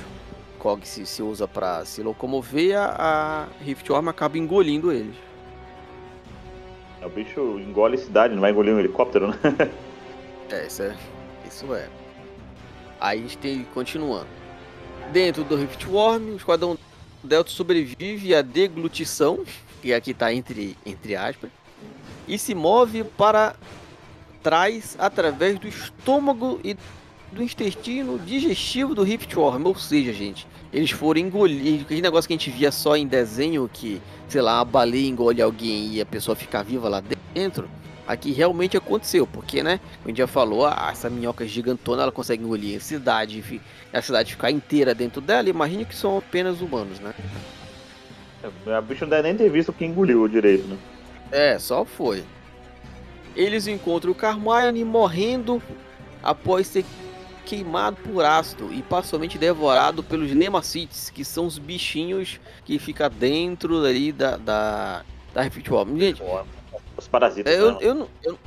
COG 0.58 0.86
se, 0.86 1.06
se 1.06 1.22
usa 1.22 1.46
para 1.46 1.84
se 1.84 2.02
locomover, 2.02 2.76
a, 2.76 2.86
a 2.98 3.64
Rift 3.64 3.88
Orb 3.90 4.08
acaba 4.08 4.38
engolindo 4.38 4.92
eles. 4.92 5.14
É, 7.00 7.06
o 7.06 7.10
bicho 7.10 7.58
engole 7.60 7.96
cidade, 7.96 8.34
não 8.34 8.40
vai 8.40 8.50
engolir 8.50 8.74
um 8.74 8.78
helicóptero, 8.78 9.28
né? 9.28 9.38
é, 10.50 10.66
isso 10.66 10.82
é. 10.82 10.96
Isso 11.46 11.74
é. 11.74 11.88
Aí 13.00 13.18
a 13.18 13.22
gente 13.22 13.38
tem, 13.38 13.64
continuando. 13.72 14.26
Dentro 15.12 15.44
do 15.44 15.56
Rift 15.56 15.86
Worm, 15.86 16.32
o 16.32 16.36
Esquadrão 16.36 16.76
Delta 17.22 17.50
sobrevive 17.50 18.34
à 18.34 18.42
deglutição, 18.42 19.44
que 19.80 19.92
aqui 19.92 20.10
está 20.10 20.32
entre, 20.32 20.76
entre 20.84 21.16
aspas, 21.16 21.50
e 22.26 22.38
se 22.38 22.54
move 22.54 23.04
para 23.04 23.56
trás 24.42 24.96
através 24.98 25.58
do 25.58 25.66
estômago 25.66 26.60
e 26.62 26.76
do 27.32 27.42
intestino 27.42 28.18
digestivo 28.18 28.94
do 28.94 29.02
Rift 29.02 29.34
Worm. 29.34 29.66
Ou 29.66 29.74
seja, 29.74 30.12
gente, 30.12 30.46
eles 30.72 30.90
foram 30.90 31.20
engolir. 31.20 31.82
Aquele 31.82 32.02
negócio 32.02 32.28
que 32.28 32.34
a 32.34 32.36
gente 32.36 32.50
via 32.50 32.70
só 32.70 32.96
em 32.96 33.06
desenho, 33.06 33.68
que, 33.72 34.00
sei 34.28 34.40
lá, 34.40 34.60
a 34.60 34.64
baleia 34.64 35.06
engole 35.08 35.40
alguém 35.42 35.94
e 35.94 36.00
a 36.00 36.06
pessoa 36.06 36.34
fica 36.34 36.62
viva 36.62 36.88
lá 36.88 37.02
dentro. 37.34 37.68
Aqui 38.06 38.32
realmente 38.32 38.74
aconteceu, 38.74 39.26
porque, 39.26 39.62
né? 39.62 39.80
A 40.02 40.08
gente 40.08 40.16
já 40.16 40.26
falou, 40.26 40.64
ah, 40.64 40.88
essa 40.90 41.10
minhoca 41.10 41.46
gigantona 41.46 42.02
ela 42.02 42.12
consegue 42.12 42.42
engolir 42.42 42.78
a 42.78 42.80
cidade, 42.80 43.60
a 43.92 44.00
cidade 44.00 44.32
ficar 44.32 44.50
inteira 44.50 44.94
dentro 44.94 45.20
dela. 45.20 45.48
Imagine 45.50 45.84
que 45.84 45.94
são 45.94 46.16
apenas 46.16 46.62
humanos, 46.62 46.98
né? 47.00 47.12
É, 48.42 48.74
a 48.74 48.80
bicho 48.80 49.04
não 49.04 49.10
deve 49.10 49.22
nem 49.22 49.36
ter 49.36 49.50
visto 49.50 49.72
que 49.72 49.84
engoliu 49.84 50.28
direito, 50.28 50.66
né? 50.66 50.78
É, 51.30 51.58
só 51.58 51.84
foi. 51.84 52.24
Eles 53.34 53.66
encontram 53.66 54.12
o 54.12 54.14
Carmine 54.14 54.84
morrendo 54.84 55.62
após 56.22 56.66
ser 56.66 56.84
queimado 57.44 57.96
por 57.96 58.24
ácido 58.24 58.72
e 58.72 58.82
parcialmente 58.82 59.38
devorado 59.38 60.02
pelos 60.02 60.32
Nemacites, 60.32 61.10
que 61.10 61.24
são 61.24 61.46
os 61.46 61.58
bichinhos 61.58 62.40
que 62.64 62.78
ficam 62.78 63.08
dentro 63.10 63.84
ali 63.84 64.12
da, 64.12 64.36
da, 64.36 65.04
da. 65.32 65.42
Gente, 65.44 66.22
os 66.96 67.08
parasitas. 67.08 67.52
Eu, 67.52 67.80
eu, 67.80 67.80
eu, 67.80 68.08
eu, 68.22 68.38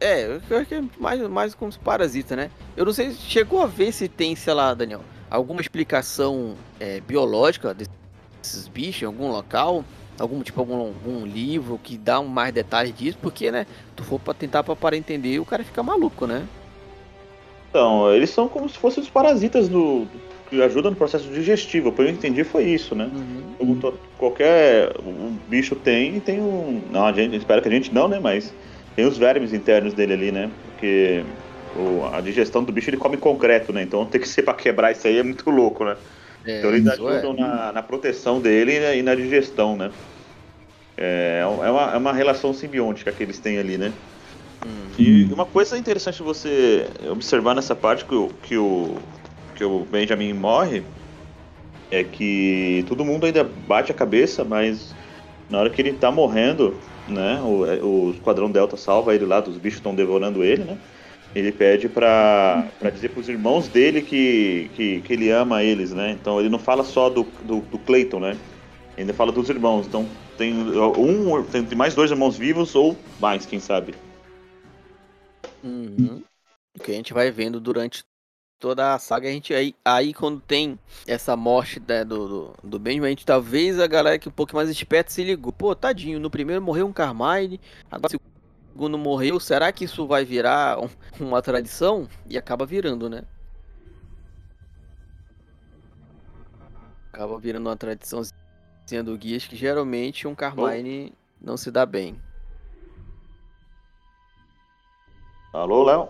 é, 0.00 0.40
eu 0.48 0.56
acho 0.56 0.66
que 0.66 0.74
é 0.76 0.84
mais, 0.98 1.20
mais 1.28 1.54
como 1.54 1.68
os 1.68 1.76
parasitas, 1.76 2.36
né? 2.36 2.50
Eu 2.76 2.84
não 2.84 2.92
sei, 2.92 3.12
chegou 3.12 3.62
a 3.62 3.66
ver 3.66 3.92
se 3.92 4.08
tem, 4.08 4.36
sei 4.36 4.54
lá, 4.54 4.72
Daniel, 4.72 5.02
alguma 5.28 5.60
explicação 5.60 6.54
é, 6.78 7.00
biológica 7.00 7.74
desses 7.74 7.97
desses 8.48 8.68
bichos 8.68 9.02
em 9.02 9.06
algum 9.06 9.28
local? 9.28 9.84
Algum 10.18 10.42
tipo 10.42 10.60
algum, 10.60 10.78
algum 10.78 11.24
livro 11.24 11.78
que 11.82 11.96
dá 11.96 12.18
um 12.18 12.26
mais 12.26 12.52
detalhes 12.52 12.96
disso? 12.96 13.18
Porque, 13.20 13.50
né? 13.52 13.66
Tu 13.94 14.02
for 14.02 14.18
pra 14.18 14.34
tentar 14.34 14.64
para 14.64 14.96
entender, 14.96 15.38
o 15.38 15.44
cara 15.44 15.62
fica 15.62 15.82
maluco, 15.82 16.26
né? 16.26 16.44
Então, 17.70 18.12
eles 18.12 18.30
são 18.30 18.48
como 18.48 18.68
se 18.68 18.78
fossem 18.78 19.02
os 19.02 19.10
parasitas 19.10 19.68
do, 19.68 20.08
que 20.48 20.60
ajudam 20.60 20.90
no 20.90 20.96
processo 20.96 21.28
digestivo. 21.28 21.92
Pelo 21.92 22.08
que 22.08 22.14
eu 22.14 22.16
entendi 22.16 22.42
foi 22.42 22.64
isso, 22.64 22.94
né? 22.94 23.10
Uhum. 23.60 23.92
Qualquer 24.16 24.92
um 25.04 25.36
bicho 25.48 25.76
tem 25.76 26.16
e 26.16 26.20
tem 26.20 26.40
um. 26.40 26.82
Não, 26.90 27.06
a 27.06 27.12
gente 27.12 27.36
espera 27.36 27.60
que 27.60 27.68
a 27.68 27.70
gente 27.70 27.94
não, 27.94 28.08
né? 28.08 28.18
Mas 28.18 28.52
tem 28.96 29.06
os 29.06 29.18
vermes 29.18 29.52
internos 29.52 29.92
dele 29.94 30.14
ali, 30.14 30.32
né? 30.32 30.50
Porque 30.64 31.22
o, 31.76 32.06
a 32.12 32.20
digestão 32.20 32.64
do 32.64 32.72
bicho 32.72 32.90
ele 32.90 32.96
come 32.96 33.16
concreto, 33.16 33.72
né? 33.72 33.82
Então 33.82 34.04
tem 34.06 34.20
que 34.20 34.28
ser 34.28 34.42
para 34.42 34.54
quebrar 34.54 34.90
isso 34.90 35.06
aí 35.06 35.18
é 35.18 35.22
muito 35.22 35.48
louco, 35.48 35.84
né? 35.84 35.96
É, 36.48 36.58
então 36.58 36.70
eles 36.70 36.88
ajudam 36.88 37.32
é. 37.32 37.40
na, 37.40 37.72
na, 37.72 37.82
proteção 37.82 38.40
dele 38.40 38.72
e 38.96 39.02
na 39.02 39.14
digestão, 39.14 39.76
né? 39.76 39.90
É, 40.96 41.42
é, 41.42 41.46
uma, 41.46 41.92
é 41.92 41.96
uma 41.98 42.12
relação 42.12 42.54
simbiótica 42.54 43.12
que 43.12 43.22
eles 43.22 43.38
têm 43.38 43.58
ali, 43.58 43.76
né? 43.76 43.92
Hum. 44.66 44.88
E 44.98 45.24
uma 45.24 45.44
coisa 45.44 45.76
interessante 45.76 46.22
você 46.22 46.88
observar 47.10 47.54
nessa 47.54 47.76
parte 47.76 48.06
que 48.06 48.14
o, 48.14 48.30
que 48.42 48.56
o, 48.56 48.96
que 49.54 49.62
o 49.62 49.80
Benjamin 49.84 50.32
morre 50.32 50.82
é 51.90 52.02
que 52.02 52.82
todo 52.88 53.04
mundo 53.04 53.26
ainda 53.26 53.44
bate 53.44 53.92
a 53.92 53.94
cabeça, 53.94 54.42
mas 54.42 54.94
na 55.50 55.60
hora 55.60 55.68
que 55.68 55.82
ele 55.82 55.92
tá 55.92 56.10
morrendo, 56.10 56.74
né? 57.06 57.38
O, 57.42 58.08
o 58.08 58.10
Esquadrão 58.12 58.50
Delta 58.50 58.76
salva 58.78 59.14
ele 59.14 59.26
lá, 59.26 59.40
os 59.40 59.58
bichos 59.58 59.80
estão 59.80 59.94
devorando 59.94 60.42
ele, 60.42 60.64
né? 60.64 60.78
Ele 61.38 61.52
pede 61.52 61.88
pra 61.88 62.68
dizer 62.92 63.10
pros 63.10 63.28
irmãos 63.28 63.68
dele 63.68 64.02
que, 64.02 64.68
que, 64.74 65.00
que 65.02 65.12
ele 65.12 65.30
ama 65.30 65.62
eles, 65.62 65.92
né? 65.92 66.10
Então 66.10 66.40
ele 66.40 66.48
não 66.48 66.58
fala 66.58 66.82
só 66.82 67.08
do, 67.08 67.22
do, 67.44 67.60
do 67.60 67.78
Clayton, 67.78 68.18
né? 68.18 68.30
Ele 68.94 69.02
ainda 69.02 69.14
fala 69.14 69.30
dos 69.30 69.48
irmãos. 69.48 69.86
Então 69.86 70.08
tem 70.36 70.52
um, 70.52 71.44
tem 71.44 71.78
mais 71.78 71.94
dois 71.94 72.10
irmãos 72.10 72.36
vivos 72.36 72.74
ou 72.74 72.96
mais, 73.20 73.46
quem 73.46 73.60
sabe. 73.60 73.94
Uhum. 75.62 76.24
O 76.76 76.82
que 76.82 76.90
a 76.90 76.94
gente 76.94 77.12
vai 77.12 77.30
vendo 77.30 77.60
durante 77.60 78.02
toda 78.58 78.94
a 78.94 78.98
saga, 78.98 79.28
a 79.28 79.30
gente 79.30 79.54
aí, 79.54 79.76
aí 79.84 80.12
quando 80.12 80.40
tem 80.40 80.76
essa 81.06 81.36
morte 81.36 81.80
né, 81.86 82.04
do, 82.04 82.28
do, 82.28 82.54
do 82.64 82.78
Benjamin, 82.80 83.06
a 83.06 83.10
gente 83.10 83.24
talvez 83.24 83.78
a 83.78 83.86
galera 83.86 84.18
que 84.18 84.28
um 84.28 84.32
pouco 84.32 84.56
mais 84.56 84.68
esperta 84.68 85.12
se 85.12 85.22
ligou. 85.22 85.52
Pô, 85.52 85.72
tadinho, 85.74 86.18
no 86.18 86.28
primeiro 86.30 86.60
morreu 86.60 86.86
um 86.86 86.92
Carmine, 86.92 87.60
agora 87.88 88.18
o 88.78 88.80
segundo 88.80 88.96
morreu, 88.96 89.40
será 89.40 89.72
que 89.72 89.84
isso 89.84 90.06
vai 90.06 90.24
virar 90.24 90.78
um, 90.78 90.88
uma 91.18 91.42
tradição? 91.42 92.08
E 92.28 92.38
acaba 92.38 92.64
virando, 92.64 93.10
né? 93.10 93.24
Acaba 97.12 97.36
virando 97.40 97.66
uma 97.68 97.76
tradição 97.76 98.22
sendo 98.86 99.18
guias 99.18 99.44
que 99.48 99.56
geralmente 99.56 100.28
um 100.28 100.34
Carmine 100.34 101.12
oh. 101.12 101.44
não 101.44 101.56
se 101.56 101.72
dá 101.72 101.84
bem. 101.84 102.20
Alô, 105.52 105.82
Léo? 105.82 106.08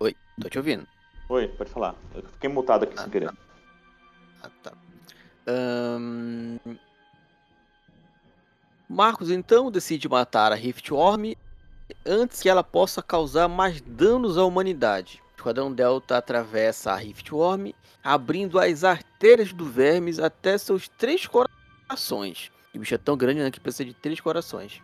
Oi, 0.00 0.14
tô 0.38 0.50
te 0.50 0.58
ouvindo. 0.58 0.86
Oi, 1.30 1.48
pode 1.48 1.70
falar. 1.70 1.94
Eu 2.14 2.24
fiquei 2.24 2.50
mutado 2.50 2.82
aqui 2.82 2.94
ah, 2.98 3.02
sem 3.02 3.10
querer. 3.10 3.28
Tá. 3.28 3.36
Ah, 4.42 4.50
tá. 4.62 4.72
Marcos 8.86 9.30
então 9.30 9.70
decide 9.70 10.06
matar 10.10 10.52
a 10.52 10.54
Riftworm 10.54 11.34
antes 12.04 12.40
que 12.40 12.48
ela 12.48 12.64
possa 12.64 13.02
causar 13.02 13.48
mais 13.48 13.80
danos 13.80 14.38
à 14.38 14.44
humanidade. 14.44 15.22
O 15.34 15.40
Esquadrão 15.40 15.72
Delta 15.72 16.16
atravessa 16.16 16.92
a 16.92 16.96
Riftworm, 16.96 17.72
abrindo 18.02 18.58
as 18.58 18.84
artérias 18.84 19.52
do 19.52 19.64
vermes 19.64 20.18
até 20.18 20.56
seus 20.56 20.88
três 20.88 21.26
corações. 21.26 22.50
O 22.74 22.78
bicho 22.78 22.94
é 22.94 22.98
tão 22.98 23.16
grande 23.16 23.40
né, 23.40 23.50
que 23.50 23.60
precisa 23.60 23.84
de 23.84 23.94
três 23.94 24.20
corações. 24.20 24.80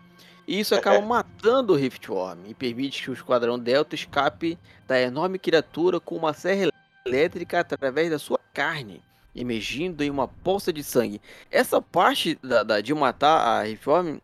E 0.47 0.61
isso 0.61 0.75
acaba 0.75 1.01
matando 1.01 1.73
o 1.73 1.77
Riftworm 1.77 2.39
e 2.47 2.55
permite 2.55 3.03
que 3.03 3.11
o 3.11 3.15
Esquadrão 3.15 3.59
Delta 3.59 3.95
escape 3.95 4.59
da 4.87 5.01
enorme 5.01 5.39
criatura 5.39 5.99
com 5.99 6.17
uma 6.17 6.33
serra 6.33 6.71
elétrica 7.05 7.61
através 7.61 8.11
da 8.11 8.19
sua 8.19 8.39
carne, 8.55 9.03
emergindo 9.35 10.05
em 10.05 10.11
uma 10.11 10.29
poça 10.29 10.73
de 10.73 10.85
sangue. 10.85 11.21
Essa 11.51 11.83
parte 11.83 12.39
da, 12.43 12.63
da 12.63 12.81
de 12.81 12.95
matar 12.95 13.39
a 13.41 13.63
Riftworm, 13.63 14.19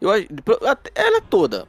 eu 0.00 0.10
ela 0.12 1.16
é 1.16 1.20
toda, 1.22 1.66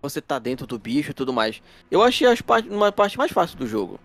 você 0.00 0.20
tá 0.20 0.38
dentro 0.38 0.66
do 0.66 0.78
bicho 0.78 1.10
e 1.10 1.14
tudo 1.14 1.32
mais. 1.32 1.62
Eu 1.90 2.02
achei 2.02 2.26
as 2.26 2.40
part, 2.40 2.68
uma 2.68 2.92
parte 2.92 3.18
mais 3.18 3.32
fácil 3.32 3.58
do 3.58 3.66
jogo 3.66 3.98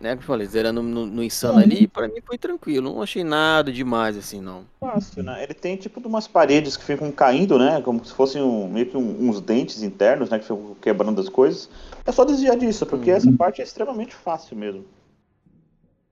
né? 0.00 0.10
Como 0.10 0.22
eu 0.22 0.26
falei, 0.26 0.46
zerando 0.46 0.82
no, 0.82 1.06
no 1.06 1.22
Insano 1.22 1.58
ali, 1.58 1.86
pra 1.86 2.08
mim 2.08 2.20
foi 2.24 2.38
tranquilo. 2.38 2.92
Não 2.92 3.02
achei 3.02 3.24
nada 3.24 3.72
demais 3.72 4.16
assim, 4.16 4.40
não. 4.40 4.64
Fácil, 4.80 5.22
né? 5.22 5.42
Ele 5.42 5.54
tem 5.54 5.76
tipo 5.76 6.00
umas 6.06 6.28
paredes 6.28 6.76
que 6.76 6.84
ficam 6.84 7.10
caindo, 7.10 7.58
né? 7.58 7.80
Como 7.82 8.04
se 8.04 8.12
fossem 8.12 8.40
um, 8.40 8.68
meio 8.68 8.86
que 8.86 8.96
um, 8.96 9.28
uns 9.28 9.40
dentes 9.40 9.82
internos, 9.82 10.30
né? 10.30 10.38
Que 10.38 10.44
ficam 10.44 10.76
quebrando 10.80 11.20
as 11.20 11.28
coisas. 11.28 11.68
É 12.06 12.12
só 12.12 12.24
desviar 12.24 12.56
disso, 12.56 12.86
porque 12.86 13.10
uhum. 13.10 13.16
essa 13.16 13.32
parte 13.32 13.60
é 13.60 13.64
extremamente 13.64 14.14
fácil 14.14 14.56
mesmo. 14.56 14.84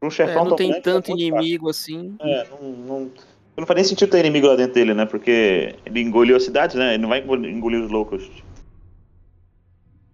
Um 0.03 0.11
chefão 0.11 0.47
é, 0.47 0.49
não 0.51 0.57
tem 0.57 0.81
tanto 0.81 1.13
é 1.13 1.15
inimigo 1.15 1.67
fácil. 1.67 1.95
assim. 1.95 2.17
É, 2.21 2.47
não, 2.51 2.73
não, 2.73 3.11
não 3.57 3.67
faz 3.67 3.77
nem 3.77 3.85
sentido 3.85 4.11
ter 4.11 4.21
inimigo 4.21 4.47
lá 4.47 4.57
dentro 4.57 4.75
dele, 4.75 4.95
né? 4.95 5.07
Porque 5.07 5.75
ele 5.87 6.01
engoliu 6.01 6.37
a 6.37 6.41
cidade, 6.41 6.77
né? 6.77 6.95
Ele 6.95 7.03
não 7.03 7.09
vai 7.09 7.21
engolir 7.21 7.83
os 7.83 7.91
loucos. 7.91 8.29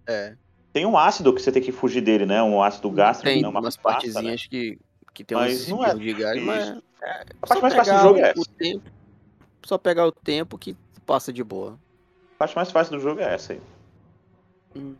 É. 0.07 0.35
Tem 0.71 0.85
um 0.85 0.97
ácido 0.97 1.33
que 1.33 1.41
você 1.41 1.51
tem 1.51 1.61
que 1.61 1.71
fugir 1.71 2.01
dele, 2.01 2.25
né? 2.25 2.41
Um 2.41 2.61
ácido 2.61 2.89
gástrico. 2.89 3.31
Tem 3.31 3.41
né? 3.41 3.47
Uma 3.47 3.59
umas 3.59 3.77
pasta, 3.77 3.99
partezinhas 4.01 4.41
né? 4.41 4.47
que, 4.49 4.79
que 5.13 5.23
tem 5.23 5.37
mas 5.37 5.63
uns 5.63 5.67
não 5.69 5.85
é 5.85 5.93
de 5.93 6.13
gás, 6.13 6.41
mas 6.41 6.81
é, 7.01 7.25
a 7.41 7.47
parte 7.47 7.61
mais 7.61 7.73
fácil 7.75 7.93
do 7.93 8.01
jogo 8.01 8.19
é 8.19 8.31
essa. 8.31 8.45
Tempo, 8.57 8.91
só 9.63 9.77
pegar 9.77 10.07
o 10.07 10.11
tempo 10.11 10.57
que 10.57 10.75
passa 11.05 11.31
de 11.31 11.43
boa. 11.43 11.77
A 12.35 12.37
parte 12.39 12.55
mais 12.55 12.71
fácil 12.71 12.97
do 12.97 13.01
jogo 13.01 13.21
é 13.21 13.33
essa 13.33 13.53
aí. 13.53 13.61
Uhum. 14.75 14.95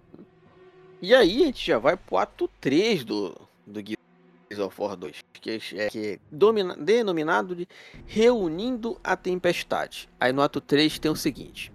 E 1.01 1.13
aí 1.13 1.43
a 1.43 1.45
gente 1.47 1.65
já 1.65 1.77
vai 1.79 1.97
pro 1.97 2.17
ato 2.17 2.49
3 2.61 3.03
do, 3.03 3.35
do 3.65 3.79
Gears 3.79 4.65
of 4.65 4.79
War 4.79 4.95
2, 4.95 5.17
que 5.33 5.49
é, 5.49 5.89
que 5.89 6.07
é 6.07 6.19
domina, 6.31 6.75
denominado 6.77 7.55
de 7.55 7.67
Reunindo 8.05 8.97
a 9.03 9.17
Tempestade. 9.17 10.07
Aí 10.19 10.31
no 10.31 10.41
ato 10.41 10.61
3 10.61 10.99
tem 10.99 11.11
o 11.11 11.15
seguinte: 11.15 11.71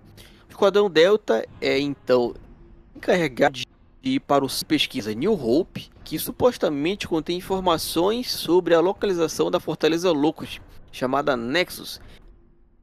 o 0.47 0.51
Esquadrão 0.51 0.89
Delta 0.89 1.47
é 1.61 1.79
então 1.79 2.35
encarregado 2.99 3.61
de 4.03 4.11
ir 4.11 4.21
para 4.21 4.45
o 4.45 4.49
pesquisa 4.67 5.15
New 5.15 5.33
Hope, 5.33 5.91
que 6.05 6.19
supostamente 6.19 7.09
contém 7.09 7.39
informações 7.39 8.31
sobre 8.31 8.75
a 8.75 8.81
localização 8.81 9.51
da 9.51 9.61
Fortaleza 9.61 10.11
Locust, 10.11 10.61
chamada 10.93 11.37
Nexus. 11.37 12.01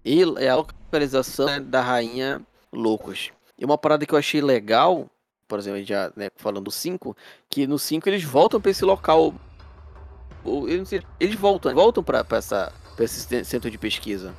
E 0.04 0.22
é 0.38 0.50
a 0.50 0.56
localização 0.56 1.48
da 1.64 1.82
rainha 1.82 2.42
Locust. 2.72 3.34
E 3.58 3.66
uma 3.66 3.78
parada 3.78 4.06
que 4.06 4.14
eu 4.14 4.20
achei 4.20 4.42
legal, 4.42 5.10
por 5.48 5.60
exemplo, 5.60 5.84
já 5.84 6.12
né, 6.16 6.30
falando 6.36 6.66
do 6.66 6.72
5, 6.72 7.16
que 7.50 7.68
no 7.68 7.78
5 7.78 8.08
eles 8.10 8.24
voltam 8.24 8.60
para 8.60 8.72
esse 8.72 8.86
local. 8.86 9.34
Eles 11.20 11.36
voltam, 11.36 11.74
voltam 11.74 12.04
para 12.04 12.26
esse 13.00 13.44
centro 13.44 13.72
de 13.72 13.78
pesquisa. 13.78 14.36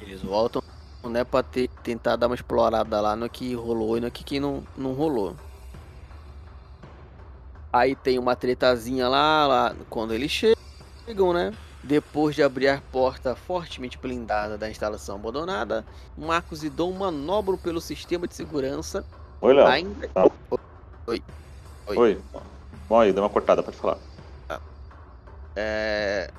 Eles 0.00 0.20
voltam 0.20 0.62
né, 1.04 1.24
pra 1.24 1.42
ter, 1.42 1.68
tentar 1.82 2.16
dar 2.16 2.26
uma 2.26 2.34
explorada 2.34 3.00
lá 3.00 3.16
no 3.16 3.28
que 3.28 3.54
rolou 3.54 3.96
e 3.96 4.00
no 4.00 4.10
que, 4.10 4.24
que 4.24 4.40
não, 4.40 4.62
não 4.76 4.92
rolou. 4.92 5.36
Aí 7.72 7.96
tem 7.96 8.18
uma 8.18 8.36
tretazinha 8.36 9.08
lá, 9.08 9.46
lá 9.46 9.74
quando 9.88 10.12
eles 10.12 10.30
chegam, 10.30 11.32
né? 11.32 11.52
Depois 11.82 12.34
de 12.34 12.42
abrir 12.42 12.68
a 12.68 12.80
porta 12.92 13.34
fortemente 13.34 13.98
blindada 13.98 14.56
da 14.56 14.70
instalação 14.70 15.16
abandonada, 15.16 15.84
Marcos 16.16 16.62
e 16.62 16.70
Dom 16.70 16.92
manobram 16.92 17.58
pelo 17.58 17.80
sistema 17.80 18.28
de 18.28 18.34
segurança. 18.36 19.04
Oi, 19.40 19.54
Léo. 19.54 19.66
Ainda... 19.66 20.10
Ah. 20.14 20.30
Oi. 21.06 21.22
Oi. 21.88 21.96
Oi. 21.96 22.20
Bom, 22.88 23.00
aí, 23.00 23.12
deu 23.12 23.22
uma 23.22 23.30
cortada, 23.30 23.62
pode 23.62 23.76
falar. 23.76 23.98
Ah. 24.48 24.60
É... 25.56 26.30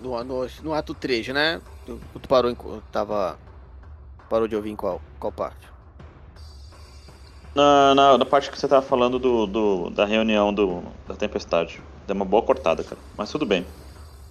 No, 0.00 0.24
no, 0.24 0.48
no 0.62 0.72
ato 0.72 0.94
3, 0.94 1.28
né? 1.28 1.60
Tu, 1.84 2.00
tu 2.14 2.28
parou 2.28 2.50
em. 2.50 2.56
Tava 2.90 3.36
Parou 4.28 4.48
de 4.48 4.56
ouvir 4.56 4.70
em 4.70 4.76
qual, 4.76 5.00
qual 5.18 5.32
parte? 5.32 5.68
Na, 7.54 7.94
na, 7.94 8.18
na 8.18 8.24
parte 8.26 8.50
que 8.50 8.58
você 8.58 8.68
tava 8.68 8.82
falando 8.82 9.18
do, 9.18 9.46
do, 9.46 9.90
da 9.90 10.04
reunião 10.04 10.52
do, 10.52 10.82
da 11.08 11.14
tempestade. 11.16 11.80
Deu 12.06 12.14
uma 12.14 12.24
boa 12.24 12.42
cortada, 12.42 12.84
cara. 12.84 13.00
Mas 13.16 13.30
tudo 13.30 13.46
bem. 13.46 13.66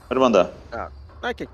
Pode 0.07 0.19
mandar. 0.19 0.51
Ah, 0.71 0.89
aqui. 1.23 1.49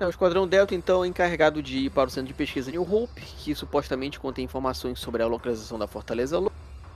Não, 0.00 0.08
o 0.08 0.10
Esquadrão 0.10 0.48
Delta, 0.48 0.74
então, 0.74 1.04
é 1.04 1.06
encarregado 1.06 1.62
de 1.62 1.78
ir 1.78 1.90
para 1.90 2.08
o 2.08 2.10
centro 2.10 2.26
de 2.26 2.34
pesquisa 2.34 2.72
New 2.72 2.82
Hope, 2.82 3.20
que 3.20 3.54
supostamente 3.54 4.18
contém 4.18 4.44
informações 4.44 4.98
sobre 4.98 5.22
a 5.22 5.26
localização 5.28 5.78
da 5.78 5.86
Fortaleza 5.86 6.40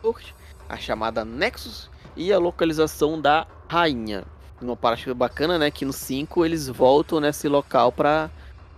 Lord, 0.02 0.34
a 0.68 0.76
chamada 0.76 1.24
Nexus, 1.24 1.88
e 2.16 2.32
a 2.32 2.38
localização 2.38 3.20
da 3.20 3.46
Rainha. 3.68 4.24
Uma 4.60 4.76
parte 4.76 5.12
bacana, 5.14 5.56
né, 5.56 5.70
que 5.70 5.84
no 5.84 5.92
5 5.92 6.44
eles 6.44 6.66
voltam 6.66 7.20
nesse 7.20 7.46
local 7.46 7.92
para 7.92 8.28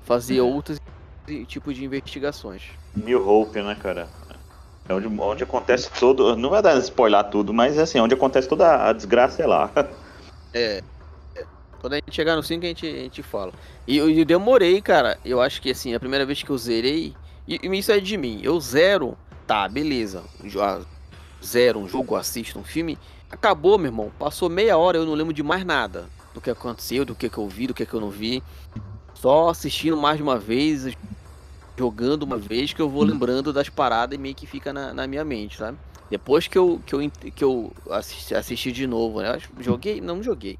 fazer 0.05 0.43
uhum. 0.43 0.55
outras 0.55 0.79
tipo 1.45 1.72
de 1.72 1.85
investigações. 1.85 2.62
New 2.95 3.26
Hope, 3.26 3.61
né, 3.62 3.76
cara? 3.81 4.09
É 4.89 4.95
onde, 4.95 5.07
onde 5.07 5.43
acontece 5.43 5.91
todo. 5.99 6.35
Não 6.35 6.51
vai 6.51 6.62
dar 6.62 6.79
spoiler 6.79 7.22
tudo, 7.24 7.53
mas 7.53 7.79
assim, 7.79 8.01
onde 8.01 8.14
acontece 8.14 8.49
toda 8.49 8.89
a 8.89 8.93
desgraça 8.93 9.43
é 9.43 9.47
lá. 9.47 9.70
É. 10.55 10.83
Quando 11.79 11.93
a 11.93 11.97
gente 11.97 12.14
chegar 12.14 12.35
no 12.35 12.43
5, 12.43 12.64
a 12.64 12.68
gente, 12.68 12.87
a 12.87 12.91
gente 12.91 13.22
fala. 13.22 13.53
E 13.87 13.99
eu, 13.99 14.11
eu 14.11 14.24
demorei, 14.24 14.81
cara. 14.81 15.18
Eu 15.22 15.43
acho 15.43 15.61
que 15.61 15.70
assim, 15.70 15.95
a 15.95 16.01
primeira 16.01 16.24
vez 16.24 16.43
que 16.43 16.49
eu 16.49 16.57
zerei. 16.57 17.14
E, 17.47 17.61
e 17.62 17.79
isso 17.79 17.93
é 17.93 18.01
de 18.01 18.16
mim. 18.16 18.41
Eu 18.43 18.59
zero. 18.59 19.16
Tá, 19.47 19.68
beleza. 19.68 20.24
Zero 21.45 21.81
um 21.81 21.89
jogo, 21.89 22.16
assisto 22.16 22.59
um 22.59 22.64
filme. 22.64 22.99
Acabou, 23.31 23.76
meu 23.76 23.89
irmão. 23.89 24.11
Passou 24.18 24.49
meia 24.49 24.76
hora, 24.79 24.97
eu 24.97 25.07
não 25.07 25.14
lembro 25.14 25.35
de 25.35 25.43
mais 25.43 25.64
nada. 25.64 26.07
Do 26.33 26.41
que 26.41 26.51
aconteceu, 26.51 27.05
do 27.05 27.14
que, 27.14 27.29
que 27.29 27.39
eu 27.39 27.47
vi, 27.47 27.66
do 27.66 27.74
que, 27.74 27.87
que 27.87 27.95
eu 27.95 28.01
não 28.01 28.11
vi. 28.11 28.43
Só 29.14 29.51
assistindo 29.51 29.97
mais 29.97 30.16
de 30.16 30.22
uma 30.22 30.39
vez, 30.39 30.97
jogando 31.79 32.24
uma 32.24 32.37
vez, 32.37 32.72
que 32.72 32.83
eu 32.83 32.89
vou 32.89 33.05
lembrando 33.05 33.53
das 33.53 33.68
paradas 33.68 34.18
e 34.18 34.20
meio 34.20 34.35
que 34.35 34.47
fica 34.47 34.72
na, 34.72 34.93
na 34.93 35.07
minha 35.07 35.24
mente, 35.24 35.57
sabe? 35.57 35.79
Depois 36.11 36.49
que 36.49 36.59
eu, 36.59 36.81
que 36.85 36.95
eu, 36.95 37.11
que 37.11 37.45
eu 37.45 37.72
assisti, 37.91 38.35
assisti 38.35 38.72
de 38.72 38.87
novo, 38.87 39.20
né? 39.20 39.39
Joguei? 39.61 40.01
Não 40.01 40.22
joguei. 40.22 40.59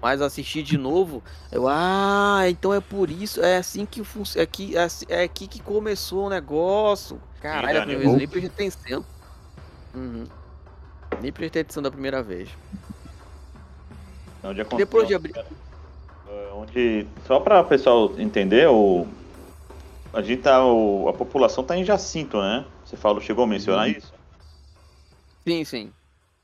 Mas 0.00 0.20
assisti 0.20 0.62
de 0.62 0.76
novo, 0.76 1.22
eu, 1.50 1.66
ah, 1.68 2.42
então 2.48 2.74
é 2.74 2.80
por 2.80 3.08
isso, 3.08 3.40
é 3.40 3.56
assim 3.56 3.86
que 3.86 4.02
funciona, 4.02 4.42
é 4.42 4.44
aqui, 4.44 4.76
é, 4.76 4.88
é 5.08 5.22
aqui 5.22 5.46
que 5.46 5.62
começou 5.62 6.26
o 6.26 6.28
negócio. 6.28 7.20
Caralho, 7.40 7.78
a 7.78 7.82
primeira 7.82 8.00
vez, 8.00 8.16
nem 8.18 8.28
prestei 8.28 8.66
atenção. 8.68 9.04
Uhum. 9.94 10.24
Nem 11.20 11.32
prestei 11.32 11.62
atenção 11.62 11.82
da 11.82 11.90
primeira 11.90 12.22
vez. 12.22 12.48
Onde 14.42 14.64
Depois 14.76 15.06
de 15.06 15.14
abrir. 15.14 15.36
É, 15.36 16.50
onde, 16.52 17.06
só 17.26 17.38
para 17.38 17.60
o 17.60 17.64
pessoal 17.64 18.12
entender, 18.18 18.68
o, 18.68 19.06
a 20.12 20.22
gente 20.22 20.42
tá, 20.42 20.64
o, 20.64 21.08
a 21.08 21.12
população 21.12 21.64
tá 21.64 21.76
em 21.76 21.84
Jacinto, 21.84 22.40
né? 22.40 22.64
Você 22.84 22.96
falou, 22.96 23.20
chegou 23.20 23.44
a 23.44 23.46
mencionar 23.46 23.86
uhum. 23.86 23.94
isso? 23.96 24.12
Sim, 25.46 25.64
sim. 25.64 25.92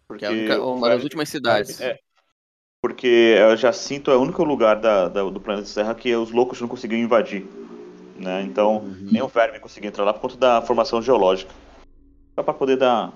Porque 0.07 0.25
é 0.25 0.31
única, 0.31 0.62
uma 0.62 0.89
das 0.89 1.03
últimas 1.03 1.29
cidades. 1.29 1.81
É, 1.81 1.99
porque 2.81 3.37
Jacinto 3.57 4.11
é 4.11 4.16
o 4.16 4.21
único 4.23 4.43
lugar 4.45 4.81
da, 4.81 5.09
da, 5.09 5.23
do 5.23 5.41
planeta 5.41 5.69
Terra 5.73 5.95
que 5.95 6.14
os 6.14 6.31
loucos 6.31 6.61
não 6.61 6.69
conseguiam 6.69 7.01
invadir. 7.01 7.47
Né? 8.16 8.43
Então, 8.43 8.79
uhum. 8.79 9.09
nem 9.12 9.23
o 9.23 9.29
verme 9.29 9.61
conseguia 9.61 9.89
entrar 9.89 10.05
lá 10.05 10.12
por 10.12 10.23
conta 10.23 10.37
da 10.37 10.62
formação 10.62 11.03
geológica. 11.03 11.53
Só 12.35 12.43
para 12.43 12.55
poder 12.55 12.77
dar 12.77 13.12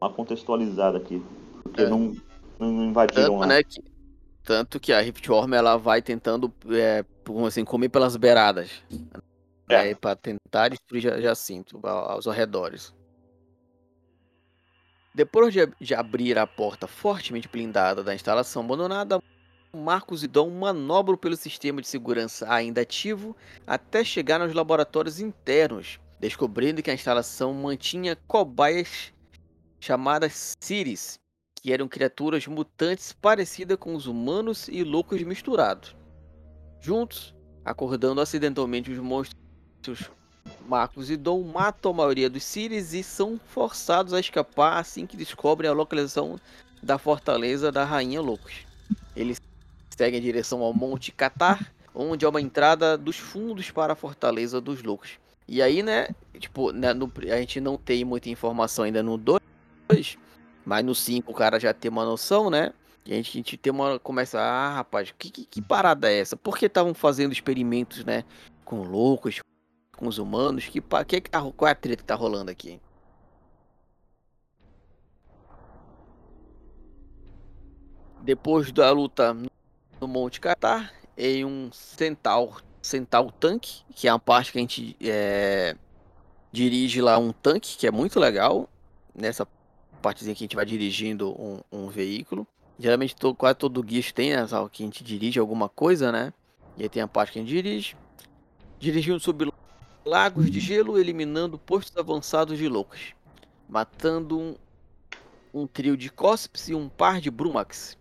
uma 0.00 0.10
contextualizada 0.10 0.98
aqui. 0.98 1.22
Porque 1.62 1.82
é. 1.82 1.88
não, 1.88 2.14
não 2.58 2.84
invadiram 2.84 3.24
Tanto, 3.24 3.36
lá. 3.38 3.46
Né, 3.46 3.62
que, 3.62 3.82
tanto 4.42 4.80
que 4.80 4.92
a 4.92 5.00
Riftworm 5.00 5.54
ela 5.54 5.76
vai 5.76 6.02
tentando 6.02 6.52
é, 6.70 7.04
assim, 7.46 7.64
comer 7.64 7.90
pelas 7.90 8.16
beiradas. 8.16 8.70
É. 9.68 9.84
Né, 9.84 9.94
para 9.94 10.16
tentar 10.16 10.68
destruir 10.68 11.02
Jacinto 11.20 11.78
aos 11.86 12.26
arredores. 12.26 12.94
Depois 15.14 15.52
de, 15.52 15.66
de 15.80 15.94
abrir 15.94 16.38
a 16.38 16.46
porta 16.46 16.86
fortemente 16.86 17.48
blindada 17.48 18.04
da 18.04 18.14
instalação 18.14 18.62
abandonada, 18.62 19.20
Marcos 19.74 20.22
e 20.22 20.28
Dom 20.28 20.50
manobram 20.50 21.18
pelo 21.18 21.36
sistema 21.36 21.82
de 21.82 21.88
segurança 21.88 22.50
ainda 22.50 22.80
ativo 22.80 23.36
até 23.66 24.02
chegar 24.04 24.38
nos 24.38 24.54
laboratórios 24.54 25.20
internos, 25.20 26.00
descobrindo 26.18 26.82
que 26.82 26.90
a 26.90 26.94
instalação 26.94 27.52
mantinha 27.52 28.16
cobaias 28.26 29.12
chamadas 29.80 30.56
Ciris, 30.60 31.18
que 31.60 31.72
eram 31.72 31.88
criaturas 31.88 32.46
mutantes 32.46 33.12
parecidas 33.12 33.76
com 33.76 33.94
os 33.94 34.06
humanos 34.06 34.68
e 34.68 34.82
loucos 34.82 35.22
misturados. 35.22 35.96
Juntos, 36.80 37.34
acordando 37.64 38.20
acidentalmente 38.20 38.90
os 38.90 38.98
monstros 38.98 39.47
Marcos 40.66 41.10
e 41.10 41.16
Dom 41.16 41.42
matam 41.42 41.92
a 41.92 41.94
maioria 41.94 42.28
dos 42.28 42.44
Sirius 42.44 42.92
e 42.92 43.02
são 43.02 43.38
forçados 43.46 44.12
a 44.12 44.20
escapar 44.20 44.78
assim 44.78 45.06
que 45.06 45.16
descobrem 45.16 45.70
a 45.70 45.74
localização 45.74 46.38
da 46.82 46.98
fortaleza 46.98 47.72
da 47.72 47.84
Rainha 47.84 48.20
Loucos. 48.20 48.66
Eles 49.16 49.40
seguem 49.96 50.20
em 50.20 50.22
direção 50.22 50.62
ao 50.62 50.72
Monte 50.72 51.10
Catar, 51.12 51.72
onde 51.94 52.24
é 52.24 52.28
uma 52.28 52.40
entrada 52.40 52.96
dos 52.96 53.16
fundos 53.16 53.70
para 53.70 53.94
a 53.94 53.96
Fortaleza 53.96 54.60
dos 54.60 54.82
Loucos. 54.82 55.18
E 55.46 55.62
aí, 55.62 55.82
né, 55.82 56.08
tipo, 56.38 56.70
né, 56.72 56.92
no, 56.92 57.10
a 57.32 57.36
gente 57.38 57.60
não 57.60 57.76
tem 57.76 58.04
muita 58.04 58.28
informação 58.28 58.84
ainda 58.84 59.02
no 59.02 59.16
2, 59.16 59.40
mas 60.64 60.84
no 60.84 60.94
5 60.94 61.30
o 61.30 61.34
cara 61.34 61.58
já 61.58 61.72
tem 61.72 61.90
uma 61.90 62.04
noção, 62.04 62.50
né? 62.50 62.72
E 63.04 63.12
a 63.12 63.16
gente, 63.16 63.30
a 63.30 63.32
gente 63.38 63.56
tem 63.56 63.72
uma. 63.72 63.98
Começa, 63.98 64.38
ah, 64.38 64.74
rapaz, 64.74 65.14
que, 65.18 65.30
que, 65.30 65.46
que 65.46 65.62
parada 65.62 66.12
é 66.12 66.20
essa? 66.20 66.36
Por 66.36 66.58
que 66.58 66.66
estavam 66.66 66.92
fazendo 66.92 67.32
experimentos, 67.32 68.04
né? 68.04 68.22
Com 68.66 68.82
loucos, 68.82 69.40
com 69.98 70.06
os 70.06 70.18
humanos. 70.18 70.66
Que, 70.66 70.80
que, 70.80 71.20
que 71.20 71.30
tá, 71.30 71.40
qual 71.56 71.68
é 71.68 71.72
a 71.72 71.74
treta 71.74 72.02
que 72.02 72.06
tá 72.06 72.14
rolando 72.14 72.50
aqui? 72.50 72.80
Depois 78.22 78.70
da 78.72 78.90
luta 78.90 79.34
no 80.00 80.08
Monte 80.08 80.40
Catar, 80.40 80.92
em 81.16 81.44
um 81.44 81.70
Centaur, 81.72 82.62
Centaur 82.80 83.32
tanque, 83.32 83.82
que 83.94 84.06
é 84.06 84.12
uma 84.12 84.18
parte 84.18 84.52
que 84.52 84.58
a 84.58 84.60
gente 84.60 84.96
é, 85.00 85.76
dirige 86.52 87.00
lá 87.00 87.18
um 87.18 87.32
tanque, 87.32 87.76
que 87.76 87.86
é 87.86 87.90
muito 87.90 88.20
legal. 88.20 88.68
Nessa 89.14 89.46
partezinha 90.00 90.34
que 90.34 90.44
a 90.44 90.46
gente 90.46 90.56
vai 90.56 90.64
dirigindo 90.64 91.30
um, 91.30 91.60
um 91.72 91.88
veículo. 91.88 92.46
Geralmente 92.78 93.16
todo, 93.16 93.34
quase 93.34 93.56
todo 93.56 93.82
guia 93.82 94.02
tem 94.14 94.30
né, 94.30 94.46
que 94.70 94.82
a 94.82 94.86
gente 94.86 95.02
dirige 95.02 95.40
alguma 95.40 95.68
coisa, 95.68 96.12
né? 96.12 96.32
E 96.76 96.84
aí 96.84 96.88
tem 96.88 97.02
a 97.02 97.08
parte 97.08 97.32
que 97.32 97.38
a 97.40 97.42
gente 97.42 97.50
dirige. 97.50 97.96
Dirigindo 98.78 99.18
sobre 99.18 99.50
lagos 100.08 100.50
de 100.50 100.58
gelo 100.58 100.98
eliminando 100.98 101.58
postos 101.58 101.94
avançados 101.96 102.56
de 102.56 102.66
loucos, 102.66 103.14
matando 103.68 104.38
um, 104.38 104.54
um 105.52 105.66
trio 105.66 105.98
de 105.98 106.10
Cosps 106.10 106.68
e 106.68 106.74
um 106.74 106.88
par 106.88 107.20
de 107.20 107.30
Brumax. 107.30 107.98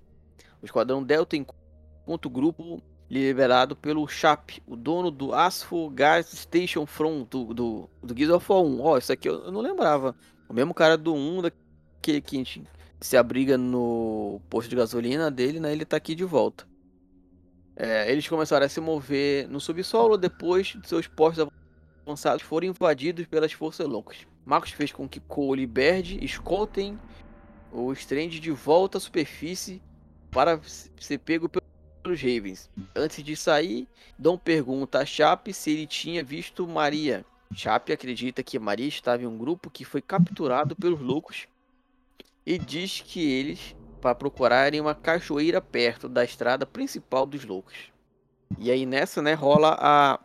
O 0.61 0.65
Esquadrão 0.65 1.03
Delta 1.03 1.35
encontra 1.35 2.27
o 2.27 2.31
grupo 2.31 2.81
liberado 3.09 3.75
pelo 3.75 4.07
Chap, 4.07 4.61
o 4.65 4.77
dono 4.77 5.11
do 5.11 5.33
Asfo 5.33 5.89
Gas 5.89 6.27
Station 6.31 6.85
Front 6.85 7.29
do, 7.29 7.53
do, 7.53 7.89
do 8.01 8.17
Gears 8.17 8.33
of 8.33 8.51
War 8.51 8.61
1. 8.61 8.81
Ó, 8.81 8.93
oh, 8.93 8.97
isso 8.97 9.11
aqui 9.11 9.27
eu, 9.27 9.43
eu, 9.43 9.51
não 9.51 9.59
lembrava. 9.59 10.15
O 10.47 10.53
mesmo 10.53 10.73
cara 10.73 10.97
do 10.97 11.13
1, 11.13 11.41
daquele 11.41 12.21
que 12.21 12.37
a 12.37 12.39
gente 12.39 12.63
se 13.01 13.17
abriga 13.17 13.57
no 13.57 14.41
posto 14.49 14.69
de 14.69 14.77
gasolina 14.77 15.29
dele, 15.29 15.59
né? 15.59 15.73
Ele 15.73 15.83
tá 15.83 15.97
aqui 15.97 16.15
de 16.15 16.23
volta. 16.23 16.65
É, 17.75 18.09
eles 18.09 18.27
começaram 18.27 18.65
a 18.65 18.69
se 18.69 18.79
mover 18.79 19.47
no 19.49 19.59
subsolo 19.59 20.17
depois 20.17 20.67
de 20.67 20.87
seus 20.87 21.05
postos 21.05 21.47
avançados 22.07 22.41
foram 22.41 22.67
invadidos 22.67 23.27
pelas 23.27 23.51
forças 23.51 23.85
loucas. 23.85 24.25
Marcos 24.45 24.71
fez 24.71 24.91
com 24.91 25.07
que 25.07 25.19
Cole 25.19 25.63
e 25.63 25.67
Baird 25.67 26.23
escoltem 26.23 26.97
o 27.71 27.91
Strange 27.91 28.39
de 28.39 28.49
volta 28.51 28.97
à 28.97 29.01
superfície 29.01 29.81
para 30.31 30.59
ser 30.97 31.17
pego 31.17 31.49
pelos 31.49 32.21
Ravens. 32.21 32.69
Antes 32.95 33.21
de 33.23 33.35
sair, 33.35 33.87
Dom 34.17 34.37
pergunta 34.37 34.99
a 34.99 35.05
Chape 35.05 35.53
se 35.53 35.71
ele 35.71 35.85
tinha 35.85 36.23
visto 36.23 36.65
Maria. 36.65 37.25
Chape 37.53 37.91
acredita 37.91 38.41
que 38.41 38.57
Maria 38.57 38.87
estava 38.87 39.23
em 39.23 39.27
um 39.27 39.37
grupo 39.37 39.69
que 39.69 39.83
foi 39.83 40.01
capturado 40.01 40.75
pelos 40.75 41.01
loucos 41.01 41.47
e 42.45 42.57
diz 42.57 43.01
que 43.01 43.29
eles 43.29 43.75
para 44.01 44.15
procurarem 44.15 44.79
uma 44.79 44.95
cachoeira 44.95 45.59
perto 45.59 46.07
da 46.07 46.23
estrada 46.23 46.65
principal 46.65 47.25
dos 47.25 47.43
loucos. 47.43 47.91
E 48.57 48.71
aí 48.71 48.85
nessa, 48.85 49.21
né, 49.21 49.33
rola 49.33 49.77
a 49.79 50.19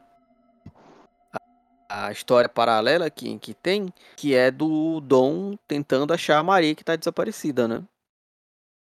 a 1.93 2.11
história 2.11 2.49
paralela 2.49 3.11
que, 3.11 3.39
que 3.39 3.53
tem, 3.53 3.93
que 4.17 4.35
é 4.35 4.51
do 4.51 5.01
Dom 5.01 5.55
tentando 5.69 6.15
achar 6.15 6.39
a 6.39 6.43
Maria 6.43 6.75
que 6.75 6.83
tá 6.83 6.97
desaparecida, 6.97 7.69
né? 7.69 7.83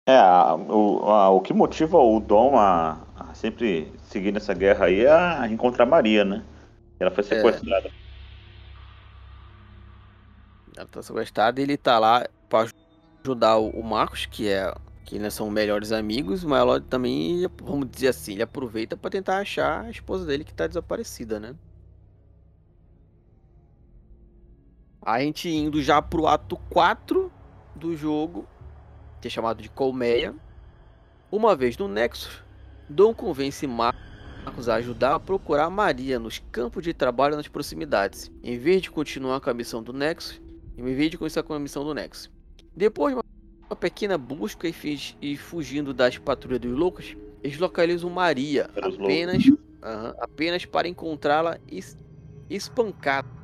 É, 0.06 0.18
a, 0.18 0.56
o, 0.56 1.10
a, 1.10 1.30
o 1.30 1.42
que 1.42 1.54
motiva 1.54 1.98
o 1.98 2.20
Dom 2.20 2.58
a, 2.58 2.98
a, 3.16 3.34
sempre 3.34 3.94
seguir 4.04 4.34
nessa 4.34 4.54
guerra 4.54 4.86
aí 4.86 5.06
é 5.06 5.12
a 5.12 5.48
encontrar 5.48 5.84
a 5.84 5.88
Maria, 5.88 6.26
né? 6.26 6.44
Ela 7.00 7.12
foi 7.12 7.24
é. 7.24 7.28
sequestrada. 7.28 7.88
É. 7.88 7.92
Ela 10.78 10.88
tá 10.88 11.02
sequestrada 11.02 11.60
e 11.62 11.64
ele 11.64 11.78
tá 11.78 11.98
lá 12.00 12.26
pra 12.50 12.68
ajudar 13.24 13.58
o, 13.58 13.70
o 13.70 13.84
Marcos, 13.84 14.26
que 14.26 14.50
é 14.50 14.74
que 15.06 15.18
né, 15.18 15.30
são 15.30 15.50
melhores 15.50 15.94
amigos, 15.94 16.44
mas 16.44 16.60
ela 16.60 16.82
também, 16.82 17.48
vamos 17.64 17.90
dizer 17.90 18.10
assim, 18.10 18.34
ele 18.34 18.44
aproveita 18.44 18.98
para 18.98 19.10
tentar 19.10 19.38
achar 19.38 19.86
a 19.86 19.90
esposa 19.90 20.26
dele 20.26 20.44
que 20.44 20.54
tá 20.54 20.68
desaparecida, 20.68 21.40
né? 21.40 21.56
A 25.08 25.22
gente 25.22 25.48
indo 25.48 25.82
já 25.82 26.02
pro 26.02 26.28
ato 26.28 26.58
4 26.70 27.32
do 27.74 27.96
jogo, 27.96 28.46
que 29.22 29.30
é 29.30 29.32
chamado 29.32 29.64
de 29.64 29.70
Colmeia. 29.70 30.36
Uma 31.32 31.56
vez 31.56 31.78
no 31.78 31.88
Nexus, 31.88 32.44
Dom 32.90 33.14
convence 33.14 33.66
Marcos 33.66 34.68
a 34.68 34.76
ajudar 34.76 35.16
a 35.16 35.20
procurar 35.20 35.70
Maria 35.70 36.20
nos 36.20 36.40
campos 36.52 36.84
de 36.84 36.94
trabalho 36.94 37.38
nas 37.38 37.48
proximidades, 37.48 38.30
em 38.44 38.58
vez 38.58 38.82
de 38.82 38.92
continuar 38.92 39.40
com 39.40 39.50
a 39.50 39.54
missão 39.54 39.82
do 39.82 39.94
Nexus, 39.94 40.42
em 40.78 40.84
vez 40.84 41.10
de 41.10 41.18
começar 41.18 41.42
com 41.42 41.54
a 41.54 41.60
missão 41.60 41.86
do 41.86 41.94
Nexus. 41.94 42.30
Depois 42.76 43.16
de 43.16 43.22
uma 43.70 43.76
pequena 43.78 44.18
busca 44.18 44.68
e, 45.22 45.38
fugindo 45.38 45.94
das 45.94 46.18
patrulhas 46.18 46.60
dos 46.60 46.78
loucos, 46.78 47.16
eles 47.42 47.58
localizam 47.58 48.10
Maria 48.10 48.70
apenas, 48.76 49.46
uh 49.46 49.58
-huh, 49.82 50.16
apenas 50.20 50.66
para 50.66 50.86
encontrá-la 50.86 51.58
espancada 52.50 53.38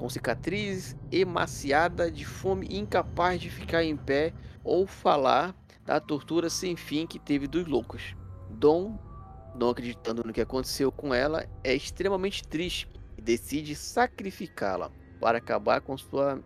com 0.00 0.08
cicatrizes, 0.08 0.96
emaciada, 1.12 2.10
de 2.10 2.24
fome, 2.24 2.66
incapaz 2.70 3.38
de 3.38 3.50
ficar 3.50 3.84
em 3.84 3.94
pé 3.94 4.32
ou 4.64 4.86
falar, 4.86 5.54
da 5.84 6.00
tortura 6.00 6.48
sem 6.48 6.74
fim 6.74 7.06
que 7.06 7.18
teve 7.18 7.46
dos 7.46 7.66
loucos. 7.66 8.16
Dom, 8.48 8.98
não 9.54 9.68
acreditando 9.68 10.24
no 10.24 10.32
que 10.32 10.40
aconteceu 10.40 10.90
com 10.90 11.12
ela, 11.12 11.46
é 11.62 11.74
extremamente 11.74 12.42
triste 12.48 12.88
e 13.18 13.20
decide 13.20 13.74
sacrificá-la 13.74 14.90
para 15.20 15.36
acabar 15.36 15.82
com 15.82 15.98
sua, 15.98 16.42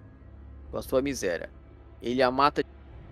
com 0.72 0.76
a 0.76 0.82
sua 0.82 1.00
miséria. 1.00 1.48
Ele 2.02 2.24
a 2.24 2.32
mata 2.32 2.64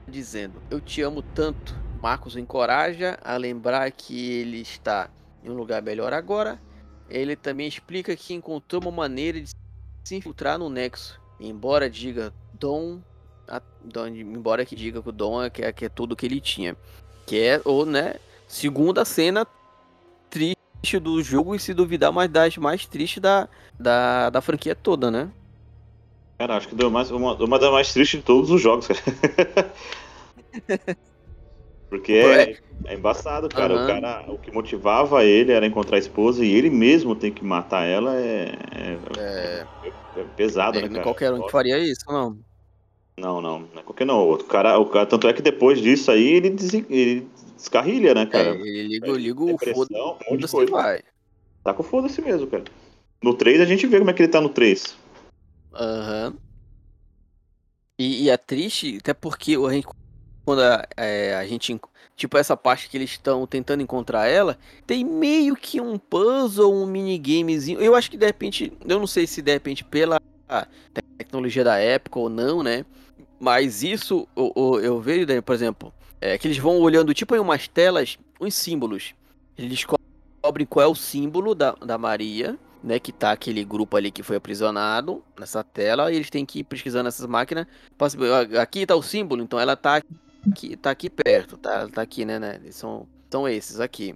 dizendo: 0.09 0.61
Eu 0.69 0.81
te 0.81 1.03
amo 1.03 1.23
tanto. 1.23 1.73
Marcos 2.03 2.35
o 2.35 2.41
encoraja 2.41 3.17
a 3.23 3.37
lembrar 3.37 3.93
que 3.93 4.33
ele 4.41 4.61
está 4.61 5.09
em 5.45 5.51
um 5.51 5.55
lugar 5.55 5.81
melhor 5.83 6.13
agora. 6.13 6.61
Ele 7.09 7.37
também 7.37 7.69
explica 7.69 8.17
que 8.17 8.35
encontrou 8.35 8.83
uma 8.83 8.91
maneira 8.91 9.41
de 9.41 9.62
se 10.05 10.17
infiltrar 10.17 10.59
no 10.59 10.69
Nexo. 10.69 11.21
Embora 11.41 11.89
diga 11.91 12.33
Dom, 12.55 13.01
a, 13.49 13.61
Dom 13.83 14.07
embora 14.07 14.65
que 14.65 14.77
diga 14.77 15.03
que 15.03 15.09
o 15.09 15.13
Dom 15.13 15.43
é, 15.43 15.51
que 15.51 15.63
é, 15.63 15.73
que 15.73 15.85
é 15.85 15.89
tudo 15.89 16.17
que 16.17 16.27
ele 16.27 16.41
tinha. 16.41 16.77
Que 17.27 17.41
é, 17.41 17.61
ou, 17.65 17.85
né, 17.87 18.17
segunda 18.47 19.05
cena 19.05 19.47
triste 20.31 20.99
do 21.01 21.23
jogo 21.23 21.55
e 21.55 21.59
se 21.59 21.75
duvidar 21.75 22.13
mais 22.13 22.31
das 22.31 22.57
mais 22.57 22.87
tristes 22.87 23.21
da, 23.21 23.49
da, 23.79 24.31
da 24.31 24.41
franquia 24.41 24.75
toda, 24.75 25.11
né? 25.11 25.31
Cara, 26.39 26.57
acho 26.57 26.69
que 26.69 26.75
deu 26.75 26.91
mais, 26.91 27.11
uma, 27.11 27.35
uma 27.35 27.59
das 27.59 27.71
mais 27.71 27.93
tristes 27.93 28.21
de 28.21 28.27
todos 28.27 28.51
os 28.51 28.61
jogos, 28.61 28.89
cara. 28.89 29.73
Porque 31.93 32.15
é, 32.15 32.57
é 32.87 32.95
embaçado, 32.95 33.51
cara. 33.51 33.75
Uhum. 33.75 33.85
O 33.85 33.87
cara. 33.87 34.25
O 34.33 34.39
que 34.39 34.51
motivava 34.51 35.23
ele 35.25 35.53
era 35.53 35.67
encontrar 35.67 35.97
a 35.97 36.01
esposa 36.01 36.43
e 36.43 36.51
ele 36.51 36.71
mesmo 36.71 37.15
tem 37.15 37.31
que 37.31 37.45
matar 37.45 37.85
ela 37.85 38.17
é. 38.17 38.55
É, 38.75 38.99
é... 39.19 39.67
é 40.17 40.25
pesado, 40.35 40.79
é, 40.79 40.83
né, 40.83 40.89
cara? 40.89 41.03
Qualquer 41.03 41.35
um 41.35 41.43
que 41.43 41.53
faria 41.53 41.79
isso, 41.79 42.07
não. 42.09 42.39
Não, 43.19 43.43
não, 43.43 43.61
não 43.61 43.81
é 43.81 43.83
qualquer 43.83 44.07
não. 44.07 44.27
O 44.27 44.43
cara, 44.43 44.79
o 44.79 44.87
cara, 44.87 45.05
tanto 45.05 45.29
é 45.29 45.35
que 45.35 45.43
depois 45.43 45.83
disso 45.83 46.11
aí 46.11 46.33
ele, 46.33 46.49
des, 46.49 46.73
ele 46.73 47.29
descarrilha, 47.55 48.15
né, 48.15 48.25
cara? 48.25 48.57
É, 48.57 48.61
ele 48.63 48.89
liga, 48.89 49.13
liga 49.13 49.43
o 49.43 49.59
foda 49.59 49.99
um 50.31 50.67
vai. 50.71 51.03
Tá 51.63 51.75
com 51.75 51.83
foda-se 51.83 52.23
mesmo, 52.23 52.47
cara. 52.47 52.65
No 53.23 53.35
3 53.35 53.61
a 53.61 53.67
gente 53.67 53.87
vê 53.87 53.99
como 53.99 54.09
é 54.09 54.15
que 54.15 54.23
ele 54.23 54.33
tá 54.33 54.41
no 54.41 54.49
3. 54.49 54.97
Aham. 55.75 56.29
Uhum. 56.29 56.39
E, 57.99 58.25
e, 58.25 58.31
é 58.31 58.37
triste, 58.39 58.97
até 58.99 59.13
porque 59.13 59.55
a 59.55 59.71
gente 59.71 59.87
quando 60.45 60.61
a, 60.63 60.87
é, 60.97 61.35
a 61.35 61.47
gente. 61.47 61.79
Tipo, 62.15 62.37
essa 62.37 62.57
parte 62.57 62.89
que 62.89 62.97
eles 62.97 63.11
estão 63.11 63.47
tentando 63.47 63.83
encontrar 63.83 64.29
ela, 64.29 64.59
tem 64.87 65.05
meio 65.05 65.57
que 65.57 65.81
um 65.81 65.99
puzzle, 65.99 66.73
um 66.73 66.87
minigamezinho. 66.87 67.81
Eu 67.81 67.95
acho 67.95 68.11
que 68.11 68.17
de 68.17 68.27
repente. 68.27 68.73
Eu 68.87 68.99
não 68.99 69.07
sei 69.07 69.27
se 69.27 69.41
de 69.41 69.53
repente 69.53 69.85
pela 69.85 70.21
tecnologia 71.17 71.65
da 71.65 71.79
época 71.79 72.19
ou 72.19 72.29
não, 72.29 72.63
né? 72.63 72.85
Mas 73.41 73.83
isso 73.83 74.29
eu, 74.37 74.53
eu, 74.55 74.81
eu 74.81 75.01
vejo, 75.01 75.27
né, 75.27 75.41
por 75.41 75.55
exemplo, 75.55 75.93
é, 76.21 76.39
que 76.39 76.47
eles 76.47 76.59
vão 76.59 76.79
olhando 76.79 77.13
tipo 77.13 77.35
em 77.35 77.41
umas 77.41 77.67
telas, 77.67 78.19
uns 78.41 78.55
símbolos. 78.55 79.15
Eles 79.57 79.71
descobrem 79.71 80.67
qual 80.69 80.85
é 80.85 80.89
o 80.89 80.95
símbolo 80.95 81.55
da, 81.55 81.73
da 81.73 81.99
Maria, 81.99 82.59
né? 82.83 82.99
Que 82.99 83.13
tá 83.13 83.33
aquele 83.33 83.65
grupo 83.65 83.97
ali 83.97 84.11
que 84.11 84.23
foi 84.23 84.37
aprisionado 84.37 85.23
nessa 85.39 85.65
tela. 85.65 86.13
E 86.13 86.17
eles 86.17 86.31
têm 86.31 86.45
que 86.45 86.61
ir 86.61 86.65
pesquisando 86.65 87.09
essas 87.09 87.27
máquinas. 87.27 87.67
Aqui 88.61 88.87
tá 88.87 88.95
o 88.95 89.03
símbolo, 89.03 89.43
então 89.43 89.59
ela 89.59 89.77
tá 89.77 90.03
aqui, 90.51 90.77
tá 90.77 90.91
aqui 90.91 91.11
perto, 91.11 91.57
tá, 91.57 91.89
tá 91.89 92.03
aqui, 92.03 92.25
né, 92.25 92.39
né? 92.39 92.61
São, 92.71 93.07
são 93.31 93.49
esses 93.49 93.81
aqui. 93.81 94.15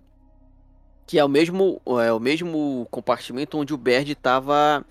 Que 1.06 1.18
é 1.18 1.24
o 1.24 1.28
mesmo, 1.28 1.80
é 2.04 2.12
o 2.12 2.18
mesmo 2.18 2.86
compartimento 2.90 3.58
onde 3.58 3.72
o 3.72 3.76
Baird 3.76 4.12
tava, 4.16 4.84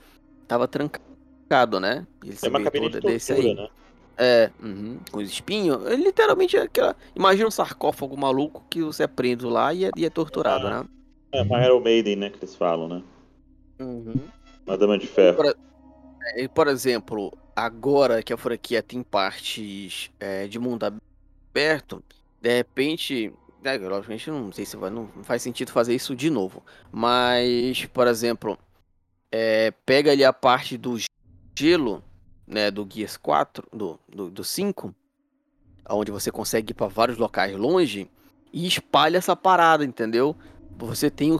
tava 0.48 0.68
trancado, 0.68 1.80
né? 1.80 2.08
Ele 2.24 2.38
é 2.42 2.48
uma 2.48 2.62
cabine 2.62 2.90
de 2.90 3.02
desse 3.02 3.34
aí. 3.34 3.54
né? 3.54 3.68
É, 4.18 4.50
uhum, 4.64 4.98
com 5.12 5.18
os 5.18 5.30
espinhos. 5.30 5.86
Ele 5.88 6.04
literalmente 6.04 6.56
é 6.56 6.62
aquela. 6.62 6.96
Imagina 7.14 7.48
um 7.48 7.52
sarcófago 7.52 8.16
maluco 8.16 8.64
que 8.70 8.82
você 8.82 9.04
é 9.04 9.08
preso 9.08 9.50
lá 9.50 9.74
e 9.74 9.86
é, 9.86 9.92
e 9.96 10.06
é 10.06 10.10
torturado, 10.10 10.68
ah, 10.68 10.84
né? 10.84 10.90
É 11.34 11.42
uma 11.42 11.66
Iron 11.66 11.82
Maiden, 11.82 12.16
né? 12.16 12.30
Que 12.30 12.38
eles 12.38 12.56
falam, 12.56 12.88
né? 12.88 13.04
Uhum. 13.80 14.16
Uma 14.66 14.78
dama 14.78 14.98
de 14.98 15.06
ferro. 15.06 15.36
Por, 15.36 15.58
é, 16.38 16.48
por 16.48 16.68
exemplo, 16.68 17.38
agora 17.54 18.24
que 18.24 18.32
a 18.32 18.38
franquia 18.38 18.82
tem 18.82 19.04
partes 19.04 20.10
é, 20.18 20.48
de 20.48 20.58
mundo 20.58 20.86
perto, 21.56 22.04
de 22.42 22.54
repente, 22.54 23.34
né, 23.64 23.78
logicamente 23.78 24.30
não 24.30 24.52
sei 24.52 24.66
se 24.66 24.76
vai, 24.76 24.90
não 24.90 25.08
faz 25.24 25.42
sentido 25.42 25.72
fazer 25.72 25.96
isso 25.96 26.14
de 26.14 26.30
novo. 26.30 26.62
Mas, 26.92 27.86
por 27.86 28.08
exemplo, 28.08 28.60
é, 29.32 29.72
pega 29.86 30.12
ali 30.12 30.26
a 30.26 30.34
parte 30.34 30.78
do 30.78 30.98
gelo, 31.58 32.04
né, 32.46 32.70
do 32.70 32.86
Gears 32.92 33.16
4, 33.16 33.66
do, 33.72 33.98
do, 34.14 34.30
do 34.30 34.44
5, 34.44 34.94
onde 35.90 36.12
você 36.12 36.30
consegue 36.30 36.72
ir 36.72 36.74
para 36.74 36.88
vários 36.88 37.18
locais 37.18 37.56
longe 37.56 38.12
e 38.52 38.68
espalha 38.68 39.18
essa 39.18 39.34
parada, 39.34 39.86
entendeu? 39.86 40.36
Você 40.78 41.10
tem 41.10 41.32
o 41.32 41.40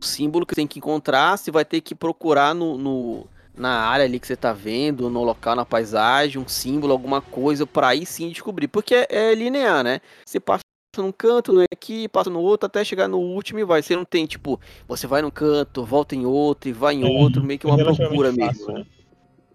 símbolo 0.00 0.46
que 0.46 0.54
tem 0.54 0.66
que 0.66 0.78
encontrar, 0.78 1.36
você 1.36 1.50
vai 1.50 1.66
ter 1.66 1.82
que 1.82 1.94
procurar 1.94 2.54
no, 2.54 2.78
no 2.78 3.28
na 3.60 3.82
área 3.82 4.06
ali 4.06 4.18
que 4.18 4.26
você 4.26 4.34
tá 4.34 4.54
vendo, 4.54 5.10
no 5.10 5.22
local, 5.22 5.54
na 5.54 5.66
paisagem, 5.66 6.40
um 6.40 6.48
símbolo, 6.48 6.92
alguma 6.92 7.20
coisa, 7.20 7.66
para 7.66 7.88
aí 7.88 8.06
sim 8.06 8.30
descobrir. 8.30 8.68
Porque 8.68 8.94
é, 8.94 9.06
é, 9.10 9.34
linear, 9.34 9.84
né? 9.84 10.00
Você 10.24 10.40
passa 10.40 10.62
num 10.96 11.12
canto, 11.12 11.52
né, 11.52 11.66
aqui, 11.72 12.08
passa 12.08 12.30
no 12.30 12.40
outro, 12.40 12.66
até 12.66 12.82
chegar 12.82 13.06
no 13.06 13.18
último 13.18 13.60
e 13.60 13.64
vai. 13.64 13.82
Você 13.82 13.94
não 13.94 14.04
tem, 14.04 14.26
tipo, 14.26 14.58
você 14.88 15.06
vai 15.06 15.20
num 15.20 15.30
canto, 15.30 15.84
volta 15.84 16.16
em 16.16 16.24
outro 16.24 16.70
e 16.70 16.72
vai 16.72 16.94
em 16.94 17.04
é, 17.04 17.20
outro, 17.20 17.44
meio 17.44 17.60
que 17.60 17.66
uma 17.66 17.76
procura 17.76 18.32
mesmo. 18.32 18.46
Fácil, 18.46 18.72
né? 18.72 18.86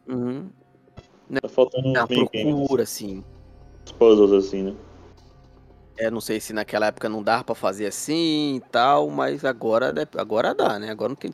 Uhum. 0.07 0.49
Né? 1.27 1.39
Tá 1.41 1.49
faltando 1.49 1.89
uma 1.89 2.07
procura, 2.07 2.83
assim. 2.83 3.23
Os 3.85 3.91
puzzles, 3.91 4.45
assim, 4.45 4.61
né? 4.63 4.73
É, 5.97 6.11
não 6.11 6.21
sei 6.21 6.39
se 6.39 6.53
naquela 6.53 6.87
época 6.87 7.09
não 7.09 7.23
dava 7.23 7.43
para 7.43 7.55
fazer 7.55 7.87
assim 7.87 8.57
e 8.57 8.59
tal, 8.71 9.09
mas 9.09 9.43
agora, 9.43 9.93
agora 10.15 10.53
dá, 10.53 10.77
né? 10.77 10.91
Agora 10.91 11.09
não 11.09 11.15
tem 11.15 11.31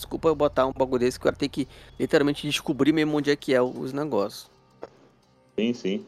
Desculpa 0.00 0.28
eu 0.28 0.34
botar 0.34 0.66
um 0.66 0.72
bagulho 0.72 1.00
desse 1.00 1.20
que 1.20 1.28
eu 1.28 1.32
tenho 1.32 1.50
que 1.50 1.68
literalmente 1.98 2.46
descobrir 2.46 2.90
mesmo 2.90 3.18
onde 3.18 3.30
é 3.30 3.36
que 3.36 3.52
é 3.52 3.60
os 3.60 3.92
negócios. 3.92 4.50
Sim, 5.58 5.74
sim. 5.74 6.06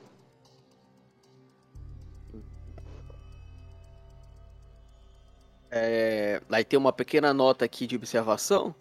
É, 5.70 6.40
aí 6.50 6.64
tem 6.64 6.78
uma 6.78 6.92
pequena 6.92 7.34
nota 7.34 7.66
aqui 7.66 7.86
de 7.86 7.96
observação, 7.96 8.74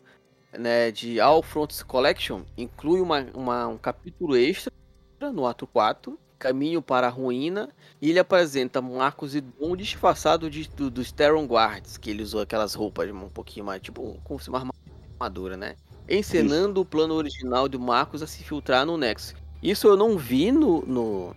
né, 0.53 0.91
de 0.91 1.19
All 1.19 1.43
Fronts 1.43 1.83
Collection, 1.83 2.43
inclui 2.57 3.01
uma, 3.01 3.27
uma, 3.33 3.67
um 3.67 3.77
capítulo 3.77 4.37
extra 4.37 4.71
no 5.19 5.45
ato 5.45 5.67
4, 5.67 6.17
Caminho 6.39 6.81
para 6.81 7.07
a 7.07 7.09
Ruína, 7.09 7.69
e 8.01 8.09
ele 8.09 8.19
apresenta 8.19 8.81
Marcos 8.81 9.35
e 9.35 9.41
Dom 9.41 9.75
disfarçado 9.75 10.49
de, 10.49 10.67
do, 10.69 10.89
dos 10.89 11.11
Terran 11.11 11.45
Guards, 11.45 11.97
que 11.97 12.09
ele 12.09 12.23
usou 12.23 12.41
aquelas 12.41 12.73
roupas 12.73 13.09
um 13.09 13.29
pouquinho 13.29 13.65
mais, 13.65 13.81
tipo, 13.81 14.19
como 14.23 14.39
se 14.39 14.49
uma 14.49 14.59
armadura, 14.59 14.80
né? 15.29 15.75
Encenando 16.09 16.73
Isso. 16.73 16.81
o 16.81 16.85
plano 16.85 17.13
original 17.13 17.67
de 17.67 17.77
Marcos 17.77 18.21
a 18.21 18.27
se 18.27 18.43
filtrar 18.43 18.85
no 18.85 18.97
Nexus. 18.97 19.35
Isso 19.61 19.87
eu 19.87 19.95
não 19.95 20.17
vi 20.17 20.51
no. 20.51 20.81
no 20.81 21.35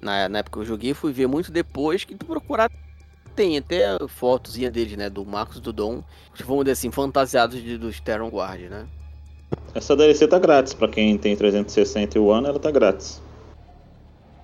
na, 0.00 0.28
na, 0.28 0.38
época 0.38 0.58
que 0.58 0.62
eu 0.62 0.66
joguei, 0.66 0.94
fui 0.94 1.12
ver 1.12 1.26
muito 1.26 1.50
depois 1.50 2.04
que 2.04 2.14
procurar. 2.14 2.70
Tem 3.34 3.58
até 3.58 3.96
fotozinha 4.08 4.70
deles, 4.70 4.96
né? 4.96 5.10
Do 5.10 5.24
Marcos 5.24 5.60
do 5.60 5.72
Dom. 5.72 6.02
Vamos 6.44 6.64
dizer 6.64 6.72
assim, 6.72 6.90
fantasiados 6.90 7.60
de, 7.62 7.76
dos 7.76 8.00
Terran 8.00 8.28
Guard, 8.28 8.62
né? 8.62 8.86
Essa 9.74 9.96
DLC 9.96 10.26
tá 10.26 10.38
grátis, 10.38 10.74
pra 10.74 10.88
quem 10.88 11.16
tem 11.16 11.36
360 11.36 12.16
e 12.16 12.20
One, 12.20 12.46
ela 12.46 12.58
tá 12.58 12.70
grátis. 12.70 13.22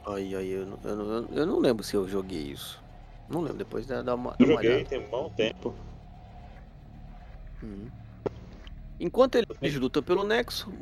Aí, 0.07 0.35
aí, 0.37 0.51
eu, 0.51 0.79
eu, 0.85 0.91
eu, 0.91 1.29
eu, 1.33 1.47
não 1.47 1.59
lembro 1.59 1.83
se 1.83 1.95
eu 1.95 2.07
joguei 2.07 2.53
isso. 2.53 2.83
Não 3.29 3.41
lembro, 3.41 3.59
depois 3.59 3.87
da, 3.87 4.03
da 4.03 4.15
uma. 4.15 4.37
Eu 4.39 4.47
joguei, 4.47 4.85
tem 4.85 5.01
um 5.01 5.09
bom 5.09 5.31
tempo. 5.31 5.75
Hum. 7.63 7.87
Enquanto 8.99 9.35
eles 9.61 9.75
lutam 9.75 10.03
pelo 10.03 10.25
Nexo, 10.25 10.73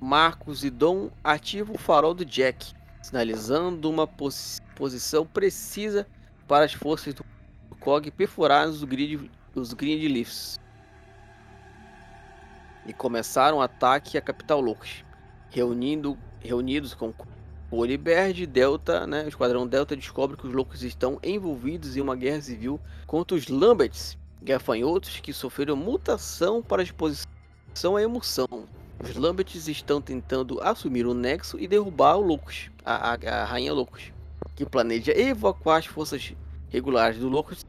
Marcos 0.00 0.64
e 0.64 0.70
Dom 0.70 1.10
ativam 1.22 1.76
o 1.76 1.78
farol 1.78 2.14
do 2.14 2.24
Jack, 2.24 2.74
sinalizando 3.00 3.88
uma 3.88 4.06
pos 4.06 4.60
posição 4.74 5.26
precisa 5.26 6.06
para 6.48 6.64
as 6.64 6.72
forças 6.72 7.14
do 7.14 7.24
COG 7.78 8.10
perfurarem 8.10 8.70
os 8.70 8.82
grid, 8.82 9.30
os 9.54 9.72
grid 9.74 10.08
lifts. 10.08 10.58
E 12.86 12.92
começaram 12.92 13.58
o 13.58 13.60
ataque 13.60 14.16
à 14.16 14.22
capital 14.22 14.60
Locus, 14.60 15.04
reunindo, 15.50 16.18
reunidos 16.40 16.94
com 16.94 17.12
Polybird 17.68 18.46
Delta, 18.46 19.06
né, 19.06 19.24
o 19.24 19.28
Esquadrão 19.28 19.64
Delta 19.64 19.94
descobre 19.94 20.36
que 20.36 20.46
os 20.46 20.52
loucos 20.52 20.82
estão 20.82 21.20
envolvidos 21.22 21.96
em 21.96 22.00
uma 22.00 22.16
guerra 22.16 22.40
civil 22.40 22.80
contra 23.06 23.36
os 23.36 23.46
Lamberts, 23.46 24.18
gafanhotos 24.42 25.20
que 25.20 25.32
sofreram 25.32 25.76
mutação 25.76 26.62
para 26.62 26.82
a 26.82 26.84
exposição 26.84 27.30
são 27.74 27.96
a 27.96 28.02
emoção. 28.02 28.48
Os 29.02 29.16
Lamberts 29.16 29.66
estão 29.66 30.00
tentando 30.00 30.60
assumir 30.62 31.06
o 31.06 31.14
Nexo 31.14 31.58
e 31.58 31.66
derrubar 31.66 32.16
o 32.16 32.20
Locus, 32.20 32.70
a, 32.84 33.12
a, 33.12 33.42
a 33.42 33.44
Rainha 33.44 33.72
Locus, 33.72 34.12
que 34.54 34.66
planeja 34.66 35.18
evacuar 35.18 35.78
as 35.78 35.86
forças 35.86 36.34
regulares 36.68 37.18
do 37.18 37.28
Locus 37.28 37.64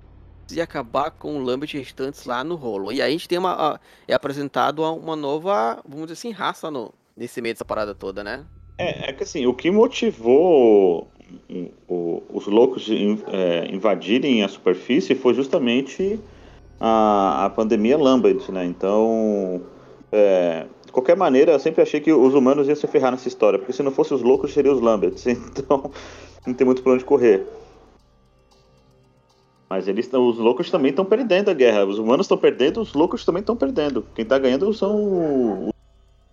e 0.52 0.60
acabar 0.60 1.12
com 1.12 1.38
o 1.38 1.44
Lambert 1.44 1.72
restantes 1.74 2.26
lá 2.26 2.44
no 2.44 2.56
rolo. 2.56 2.92
E 2.92 3.02
aí 3.02 3.10
a 3.10 3.12
gente 3.12 3.28
tem 3.28 3.38
uma. 3.38 3.54
A, 3.54 3.80
é 4.08 4.14
apresentado 4.14 4.84
uma 4.84 5.16
nova, 5.16 5.82
vamos 5.88 6.08
dizer 6.08 6.14
assim, 6.14 6.32
raça 6.32 6.70
no, 6.70 6.94
nesse 7.16 7.42
meio 7.42 7.56
dessa 7.56 7.64
parada 7.64 7.96
toda, 7.96 8.24
né? 8.24 8.46
É, 8.78 9.10
é 9.10 9.14
que 9.14 9.24
assim, 9.24 9.46
o 9.46 9.54
que 9.54 9.72
motivou 9.72 11.08
o, 11.88 12.24
os 12.30 12.48
loucos 12.48 12.90
é, 12.90 13.68
invadirem 13.74 14.44
a 14.44 14.48
superfície 14.48 15.16
foi 15.16 15.34
justamente 15.34 16.20
a, 16.80 17.46
a 17.46 17.50
pandemia 17.50 17.98
Lambert, 17.98 18.52
né? 18.52 18.66
Então, 18.66 19.62
é, 20.12 20.66
de 20.86 20.92
qualquer 20.92 21.16
maneira, 21.16 21.54
eu 21.54 21.60
sempre 21.60 21.82
achei 21.82 22.02
que 22.02 22.12
os 22.12 22.34
humanos 22.34 22.68
iam 22.68 22.76
se 22.76 22.86
ferrar 22.88 23.12
nessa 23.12 23.28
história, 23.28 23.58
porque 23.58 23.72
se 23.72 23.82
não 23.82 23.92
fosse 23.92 24.14
os 24.14 24.22
loucos, 24.22 24.54
seriam 24.54 24.76
os 24.76 24.82
Lamberts. 24.82 25.26
Então, 25.32 25.92
não 26.46 26.54
tem 26.54 26.66
muito 26.66 26.82
pra 26.82 26.94
onde 26.94 27.06
correr. 27.06 27.46
Mas 29.70 29.88
eles, 29.88 30.12
os 30.12 30.38
loucos 30.38 30.70
também 30.70 30.90
estão 30.90 31.06
perdendo 31.06 31.50
a 31.50 31.54
guerra. 31.54 31.86
Os 31.86 31.98
humanos 31.98 32.26
estão 32.26 32.38
perdendo, 32.38 32.82
os 32.82 32.94
loucos 32.94 33.24
também 33.24 33.40
estão 33.40 33.56
perdendo. 33.56 34.06
Quem 34.14 34.24
está 34.24 34.38
ganhando 34.38 34.74
são 34.74 35.72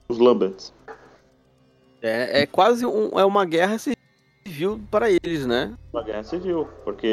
os 0.08 0.18
Lamberts. 0.18 0.72
É, 2.02 2.42
é 2.42 2.46
quase 2.46 2.84
um, 2.84 3.16
é 3.18 3.24
uma 3.24 3.44
guerra 3.44 3.76
civil 3.78 4.80
para 4.90 5.08
eles, 5.10 5.46
né? 5.46 5.74
Uma 5.92 6.02
guerra 6.02 6.24
civil, 6.24 6.66
porque 6.84 7.06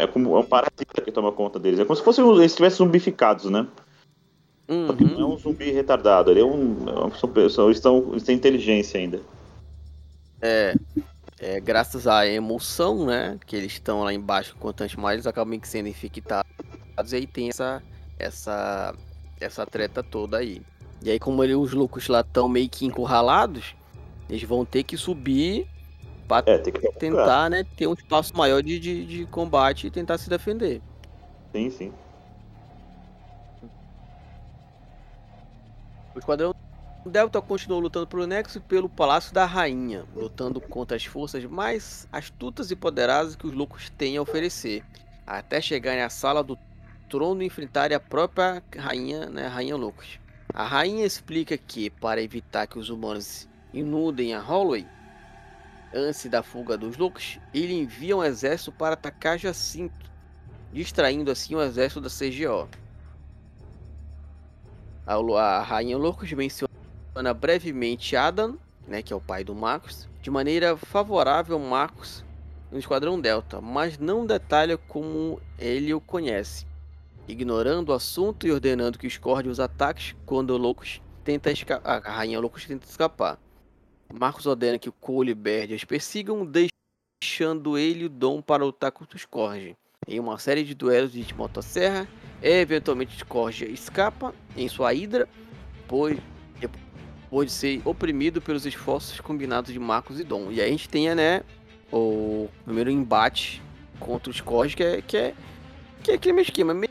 é 0.00 0.06
como 0.08 0.36
é 0.36 0.40
um 0.40 0.44
parasita 0.44 1.00
que 1.02 1.12
toma 1.12 1.32
conta 1.32 1.58
deles. 1.58 1.80
É 1.80 1.84
como 1.84 1.96
se 1.96 2.02
fossem 2.02 2.28
eles 2.28 2.46
estivessem 2.46 2.78
zumbificados, 2.78 3.46
né? 3.50 3.66
Uhum. 4.68 4.94
não 5.18 5.20
é 5.22 5.34
um 5.34 5.38
zumbi 5.38 5.70
retardado, 5.70 6.30
ele 6.30 6.40
é 6.40 6.44
um. 6.44 6.88
É 6.88 6.92
uma, 6.92 7.14
são, 7.16 7.30
eles, 7.66 7.78
estão, 7.78 8.08
eles 8.10 8.22
têm 8.22 8.36
inteligência 8.36 9.00
ainda. 9.00 9.20
É, 10.42 10.74
é, 11.40 11.58
graças 11.58 12.06
à 12.06 12.26
emoção, 12.26 13.06
né? 13.06 13.38
Que 13.46 13.56
eles 13.56 13.72
estão 13.72 14.02
lá 14.02 14.12
embaixo 14.12 14.54
constante 14.56 14.98
mais, 15.00 15.14
eles 15.14 15.26
acabam 15.26 15.58
sendo 15.62 15.88
infectados. 15.88 16.50
E 17.10 17.16
aí 17.16 17.26
tem 17.26 17.48
essa, 17.48 17.82
essa, 18.18 18.94
essa 19.40 19.64
treta 19.64 20.02
toda 20.02 20.36
aí. 20.36 20.60
E 21.02 21.10
aí, 21.10 21.18
como 21.18 21.42
ele, 21.42 21.54
os 21.54 21.72
loucos 21.72 22.06
lá 22.08 22.20
estão 22.20 22.48
meio 22.48 22.68
que 22.68 22.84
encurralados, 22.84 23.74
eles 24.28 24.42
vão 24.42 24.64
ter 24.64 24.82
que 24.82 24.96
subir 24.96 25.66
para 26.26 26.44
é, 26.50 26.58
tentar 26.58 27.48
né, 27.48 27.64
ter 27.76 27.86
um 27.86 27.94
espaço 27.94 28.36
maior 28.36 28.62
de, 28.62 28.78
de, 28.78 29.06
de 29.06 29.26
combate 29.26 29.86
e 29.86 29.90
tentar 29.90 30.18
se 30.18 30.28
defender. 30.28 30.82
Sim, 31.52 31.70
sim. 31.70 31.92
O 36.18 36.20
Esquadrão 36.20 36.52
Delta 37.06 37.40
continuou 37.40 37.80
lutando 37.80 38.08
pelo 38.08 38.26
Nexo 38.26 38.58
e 38.58 38.60
pelo 38.60 38.88
Palácio 38.88 39.32
da 39.32 39.44
Rainha, 39.44 40.04
lutando 40.16 40.60
contra 40.60 40.96
as 40.96 41.04
forças 41.04 41.44
mais 41.44 42.08
astutas 42.10 42.72
e 42.72 42.76
poderosas 42.76 43.36
que 43.36 43.46
os 43.46 43.52
loucos 43.52 43.88
têm 43.90 44.16
a 44.16 44.22
oferecer, 44.22 44.84
até 45.24 45.60
chegarem 45.60 46.02
à 46.02 46.10
sala 46.10 46.42
do 46.42 46.58
trono 47.08 47.40
e 47.40 47.46
enfrentarem 47.46 47.96
a 47.96 48.00
própria 48.00 48.60
rainha, 48.76 49.26
né, 49.26 49.46
Rainha 49.46 49.76
Loucos. 49.76 50.18
A 50.52 50.64
rainha 50.64 51.06
explica 51.06 51.56
que, 51.56 51.88
para 51.88 52.20
evitar 52.20 52.66
que 52.66 52.80
os 52.80 52.90
humanos 52.90 53.48
inundem 53.72 54.34
a 54.34 54.40
Holloway, 54.40 54.84
antes 55.94 56.26
da 56.26 56.42
fuga 56.42 56.76
dos 56.76 56.96
loucos, 56.96 57.38
ele 57.54 57.74
envia 57.74 58.16
um 58.16 58.24
exército 58.24 58.72
para 58.72 58.94
atacar 58.94 59.38
Jacinto, 59.38 60.10
distraindo 60.72 61.30
assim 61.30 61.54
o 61.54 61.62
exército 61.62 62.00
da 62.00 62.10
CGO. 62.10 62.68
A, 65.08 65.62
Rainha 65.62 65.96
Loucos 65.96 66.30
menciona 66.34 66.68
brevemente 67.34 68.14
Adam, 68.14 68.58
né, 68.86 69.00
que 69.00 69.10
é 69.10 69.16
o 69.16 69.20
pai 69.20 69.42
do 69.42 69.54
Marcos, 69.54 70.06
de 70.20 70.30
maneira 70.30 70.76
favorável 70.76 71.58
Marcos 71.58 72.22
no 72.70 72.78
Esquadrão 72.78 73.18
Delta, 73.18 73.58
mas 73.58 73.96
não 73.96 74.26
detalha 74.26 74.76
como 74.76 75.40
ele 75.58 75.94
o 75.94 76.00
conhece, 76.00 76.66
ignorando 77.26 77.88
o 77.88 77.94
assunto 77.94 78.46
e 78.46 78.52
ordenando 78.52 78.98
que 78.98 79.06
escorde 79.06 79.48
os 79.48 79.58
ataques 79.58 80.14
quando 80.26 80.54
Loucos 80.58 81.00
tenta. 81.24 81.50
A 81.82 81.98
Rainha 81.98 82.38
Loucos 82.38 82.66
tenta 82.66 82.86
escapar. 82.86 83.38
Marcos 84.12 84.44
ordena 84.44 84.78
que 84.78 84.90
o 84.90 84.92
Cole 84.92 85.30
e 85.30 85.34
Baird 85.34 85.72
as 85.72 85.84
persigam, 85.84 86.46
deixando 86.46 87.78
ele 87.78 88.04
o 88.04 88.10
dom 88.10 88.42
para 88.42 88.62
lutar 88.62 88.92
contra 88.92 89.16
o 89.16 89.18
Scourge. 89.18 89.74
Em 90.06 90.20
uma 90.20 90.38
série 90.38 90.64
de 90.64 90.74
duelos 90.74 91.12
de 91.12 91.34
motosserra, 91.34 92.06
eventualmente 92.42 93.18
Scourge 93.18 93.64
escapa 93.66 94.34
em 94.56 94.68
sua 94.68 94.94
hidra, 94.94 95.28
pois 95.86 96.18
depois 96.60 97.48
de 97.48 97.52
ser 97.52 97.82
oprimido 97.84 98.40
pelos 98.40 98.64
esforços 98.64 99.20
combinados 99.20 99.72
de 99.72 99.78
Marcos 99.78 100.18
e 100.18 100.24
Dom. 100.24 100.50
E 100.50 100.60
aí 100.60 100.68
a 100.68 100.70
gente 100.70 100.88
tem, 100.88 101.14
né, 101.14 101.42
o 101.92 102.48
primeiro 102.64 102.90
embate 102.90 103.62
contra 104.00 104.30
o 104.30 104.34
Scourge, 104.34 104.76
que 104.76 104.82
é, 104.82 105.02
que 105.02 105.16
é, 105.16 105.34
que 106.02 106.10
é 106.10 106.14
aquele 106.14 106.34
mesmo 106.34 106.48
esquema, 106.50 106.72
meio 106.74 106.88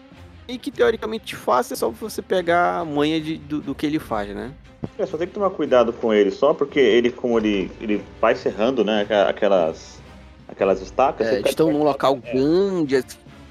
que 0.60 0.72
teoricamente 0.72 1.36
fácil, 1.36 1.74
é 1.74 1.76
só 1.78 1.90
você 1.90 2.22
pegar 2.22 2.80
a 2.80 2.86
manha 2.86 3.20
de, 3.20 3.38
do, 3.38 3.60
do 3.60 3.76
que 3.76 3.86
ele 3.86 4.00
faz, 4.00 4.30
né? 4.30 4.54
É, 4.98 5.06
só 5.06 5.18
tem 5.18 5.28
que 5.28 5.34
tomar 5.34 5.50
cuidado 5.50 5.92
com 5.92 6.14
ele, 6.14 6.32
só 6.32 6.54
porque 6.54 6.80
ele, 6.80 7.12
como 7.12 7.38
ele, 7.40 7.72
ele 7.82 8.04
vai 8.22 8.36
serrando, 8.36 8.84
né, 8.84 9.06
aquelas, 9.28 10.00
aquelas 10.48 10.82
estacas. 10.82 11.28
É, 11.28 11.42
estão 11.42 11.72
num 11.72 11.84
local 11.84 12.20
é. 12.24 12.32
grande, 12.34 13.04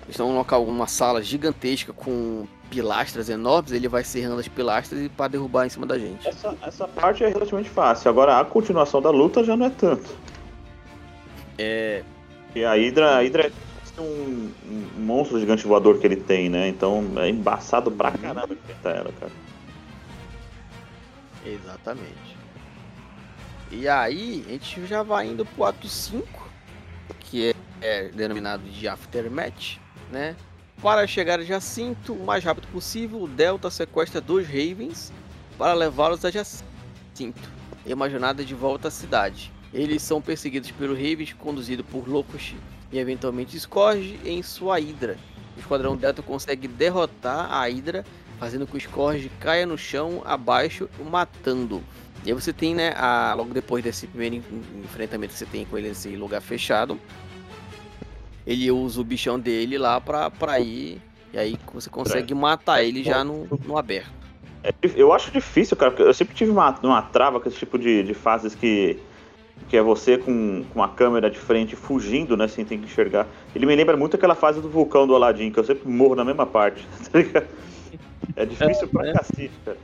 estão 0.09 0.29
num 0.29 0.37
local, 0.37 0.65
uma 0.65 0.87
sala 0.87 1.23
gigantesca 1.23 1.93
com 1.93 2.47
pilastras 2.71 3.29
enormes, 3.29 3.73
ele 3.73 3.89
vai 3.89 4.03
serrando 4.05 4.41
as 4.41 4.49
pilastras 4.49 5.01
e 5.01 5.09
para 5.09 5.29
derrubar 5.29 5.67
em 5.67 5.69
cima 5.69 5.87
da 5.87 5.99
gente. 5.99 6.27
Essa, 6.27 6.57
essa 6.63 6.89
parte 6.89 7.25
é 7.25 7.29
relativamente 7.29 7.71
fácil, 7.71 8.11
agora 8.11 8.39
a 8.39 8.45
continuação 8.45 9.01
da 9.01 9.11
luta 9.11 9.45
já 9.45 9.57
não 9.57 9.67
é 9.67 9.71
tanto. 9.71 10.17
É. 11.59 12.03
E 12.55 12.65
a 12.65 12.75
Hydra, 12.75 13.19
a 13.19 13.23
Hydra 13.23 13.47
é 13.47 14.01
um, 14.01 14.53
um 14.69 15.01
monstro 15.01 15.39
gigante 15.39 15.67
voador 15.67 15.99
que 15.99 16.07
ele 16.07 16.17
tem, 16.17 16.49
né? 16.49 16.69
Então 16.69 17.05
é 17.17 17.29
embaçado 17.29 17.91
pra 17.91 18.11
caramba 18.13 18.53
enfrentar 18.53 18.91
ela, 18.91 19.13
cara. 19.19 19.33
Exatamente. 21.45 22.37
E 23.71 23.89
aí, 23.89 24.45
a 24.47 24.51
gente 24.53 24.87
já 24.87 25.03
vai 25.03 25.27
indo 25.27 25.45
pro 25.45 25.65
ato 25.65 25.89
5, 25.89 26.49
que 27.21 27.51
é, 27.51 27.55
é 27.81 28.09
denominado 28.09 28.63
de 28.65 28.87
Aftermath, 28.89 29.79
né? 30.11 30.37
Para 30.83 31.07
chegar 31.07 31.41
a 31.41 31.45
Jacinto 31.45 32.13
o 32.13 32.25
mais 32.25 32.45
rápido 32.45 32.69
possível, 32.69 33.23
o 33.23 33.29
Delta 33.29 33.71
sequestra 33.71 34.21
dois 34.21 34.47
Ravens 34.47 35.13
para 35.57 35.73
levá-los 35.73 36.25
a 36.25 36.31
Jacinto, 36.31 37.51
em 37.85 37.95
uma 37.95 38.11
jornada 38.11 38.45
de 38.45 38.55
volta 38.55 38.89
à 38.89 38.91
cidade. 38.91 39.51
Eles 39.73 40.03
são 40.03 40.21
perseguidos 40.21 40.71
pelo 40.71 40.95
Ravens, 40.95 41.33
conduzido 41.33 41.83
por 41.83 42.09
Locust 42.09 42.55
e 42.93 42.99
eventualmente 42.99 43.59
Scourge 43.59 44.21
em 44.25 44.43
sua 44.43 44.79
Hydra. 44.79 45.17
O 45.57 45.61
Esquadrão 45.61 45.97
Delta 45.97 46.23
consegue 46.23 46.69
derrotar 46.69 47.51
a 47.51 47.67
Hydra 47.67 48.05
fazendo 48.39 48.67
que 48.67 48.77
o 48.77 48.81
Scourge 48.81 49.31
caia 49.41 49.67
no 49.67 49.79
chão 49.79 50.23
abaixo, 50.25 50.89
matando. 51.11 51.83
E 52.25 52.31
aí 52.31 52.35
você 52.35 52.53
tem, 52.53 52.75
né, 52.75 52.93
a, 52.97 53.35
logo 53.35 53.55
depois 53.55 53.83
desse 53.83 54.07
primeiro 54.07 54.43
enfrentamento 54.85 55.33
que 55.33 55.39
você 55.39 55.47
tem 55.47 55.65
com 55.65 55.79
ele 55.79 55.89
nesse 55.89 56.15
lugar 56.17 56.41
fechado, 56.41 57.01
ele 58.47 58.71
usa 58.71 59.01
o 59.01 59.05
bichão 59.05 59.39
dele 59.39 59.77
lá 59.77 60.01
pra, 60.01 60.31
pra 60.31 60.61
ir, 60.61 61.01
e 61.33 61.39
aí 61.39 61.57
você 61.73 61.91
consegue 61.91 62.35
matar 62.35 62.83
ele 62.83 63.03
já 63.03 63.25
no, 63.25 63.47
no 63.65 63.77
aberto. 63.77 64.11
É, 64.63 64.73
eu 64.95 65.13
acho 65.13 65.31
difícil, 65.31 65.77
cara, 65.77 65.91
porque 65.91 66.03
eu 66.03 66.15
sempre 66.15 66.35
tive 66.35 66.51
uma, 66.51 66.71
uma 66.83 67.03
trava 67.03 67.41
com 67.41 67.49
esse 67.49 67.59
tipo 67.59 67.79
de, 67.79 68.03
de 68.03 68.15
fases 68.15 68.55
que, 68.55 68.99
que 69.69 69.77
é 69.77 69.83
você 69.83 70.17
com, 70.19 70.65
com 70.73 70.83
a 70.83 70.89
câmera 70.89 71.31
de 71.31 71.39
frente 71.39 71.77
fugindo, 71.77 72.37
né, 72.37 72.49
sem 72.49 72.65
ter 72.65 72.79
que 72.79 72.85
enxergar. 72.85 73.27
Ele 73.55 73.67
me 73.67 73.75
lembra 73.75 73.97
muito 73.97 74.17
aquela 74.17 74.35
fase 74.35 74.61
do 74.61 74.69
vulcão 74.69 75.07
do 75.07 75.15
Aladdin, 75.15 75.51
que 75.51 75.59
eu 75.59 75.65
sempre 75.65 75.89
morro 75.89 76.15
na 76.15 76.25
mesma 76.25 76.47
parte, 76.47 76.87
tá 77.11 77.19
ligado? 77.19 77.47
É 78.35 78.45
difícil 78.45 78.85
é, 78.85 78.87
pra 78.87 79.09
é. 79.09 79.13
cacete, 79.13 79.53
cara. 79.65 79.79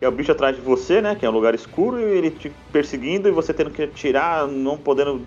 É 0.00 0.06
o 0.06 0.12
bicho 0.12 0.30
atrás 0.30 0.54
de 0.54 0.62
você, 0.62 1.02
né? 1.02 1.16
Que 1.16 1.26
é 1.26 1.30
um 1.30 1.32
lugar 1.32 1.54
escuro 1.54 1.98
e 1.98 2.04
ele 2.04 2.30
te 2.30 2.52
perseguindo 2.72 3.28
e 3.28 3.32
você 3.32 3.52
tendo 3.52 3.70
que 3.70 3.82
atirar, 3.82 4.46
não 4.46 4.78
podendo. 4.78 5.26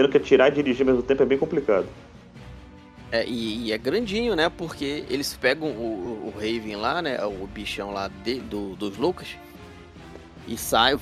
Tendo 0.00 0.08
que 0.08 0.16
atirar 0.16 0.48
e 0.48 0.54
dirigir 0.54 0.80
ao 0.80 0.94
mesmo 0.94 1.02
tempo 1.02 1.22
é 1.22 1.26
bem 1.26 1.36
complicado. 1.36 1.86
É, 3.12 3.26
e, 3.26 3.66
e, 3.66 3.72
é 3.72 3.76
grandinho, 3.76 4.34
né? 4.34 4.48
Porque 4.48 5.04
eles 5.10 5.36
pegam 5.38 5.68
o, 5.68 6.32
o 6.32 6.32
Raven 6.34 6.76
lá, 6.76 7.02
né? 7.02 7.22
O 7.22 7.46
bichão 7.46 7.92
lá 7.92 8.08
de, 8.24 8.40
do, 8.40 8.74
dos 8.76 8.96
Lucas. 8.96 9.36
E 10.48 10.56
saem, 10.56 10.98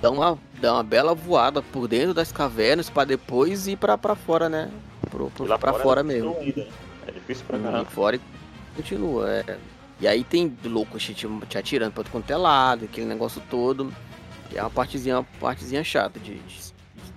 dá 0.00 0.10
uma, 0.10 0.38
dá 0.62 0.72
uma 0.72 0.82
bela 0.82 1.14
voada 1.14 1.60
por 1.60 1.86
dentro 1.86 2.14
das 2.14 2.32
cavernas 2.32 2.88
para 2.88 3.04
depois 3.04 3.68
ir 3.68 3.76
pra, 3.76 3.98
pra 3.98 4.14
fora, 4.14 4.48
né? 4.48 4.70
Pro, 5.10 5.30
pro, 5.30 5.44
pra 5.44 5.58
fora, 5.58 5.82
fora 5.82 6.02
mesmo. 6.02 6.34
Ainda. 6.40 6.66
É 7.06 7.10
difícil 7.10 7.44
pra 7.46 7.58
caramba. 7.58 7.84
Fora 7.84 8.18
continua. 8.74 9.30
É. 9.30 9.58
E 10.00 10.08
aí 10.08 10.24
tem 10.24 10.56
louco 10.64 10.96
te, 10.96 11.12
te 11.12 11.58
atirando 11.58 11.92
pra 11.92 12.04
quanto 12.04 12.30
é 12.30 12.36
lado, 12.38 12.86
aquele 12.86 13.06
negócio 13.06 13.42
todo. 13.50 13.92
Que 14.48 14.56
é 14.56 14.62
uma 14.62 14.70
partezinha, 14.70 15.18
uma 15.18 15.26
partezinha 15.38 15.84
chata 15.84 16.18
de, 16.18 16.36
de, 16.38 16.72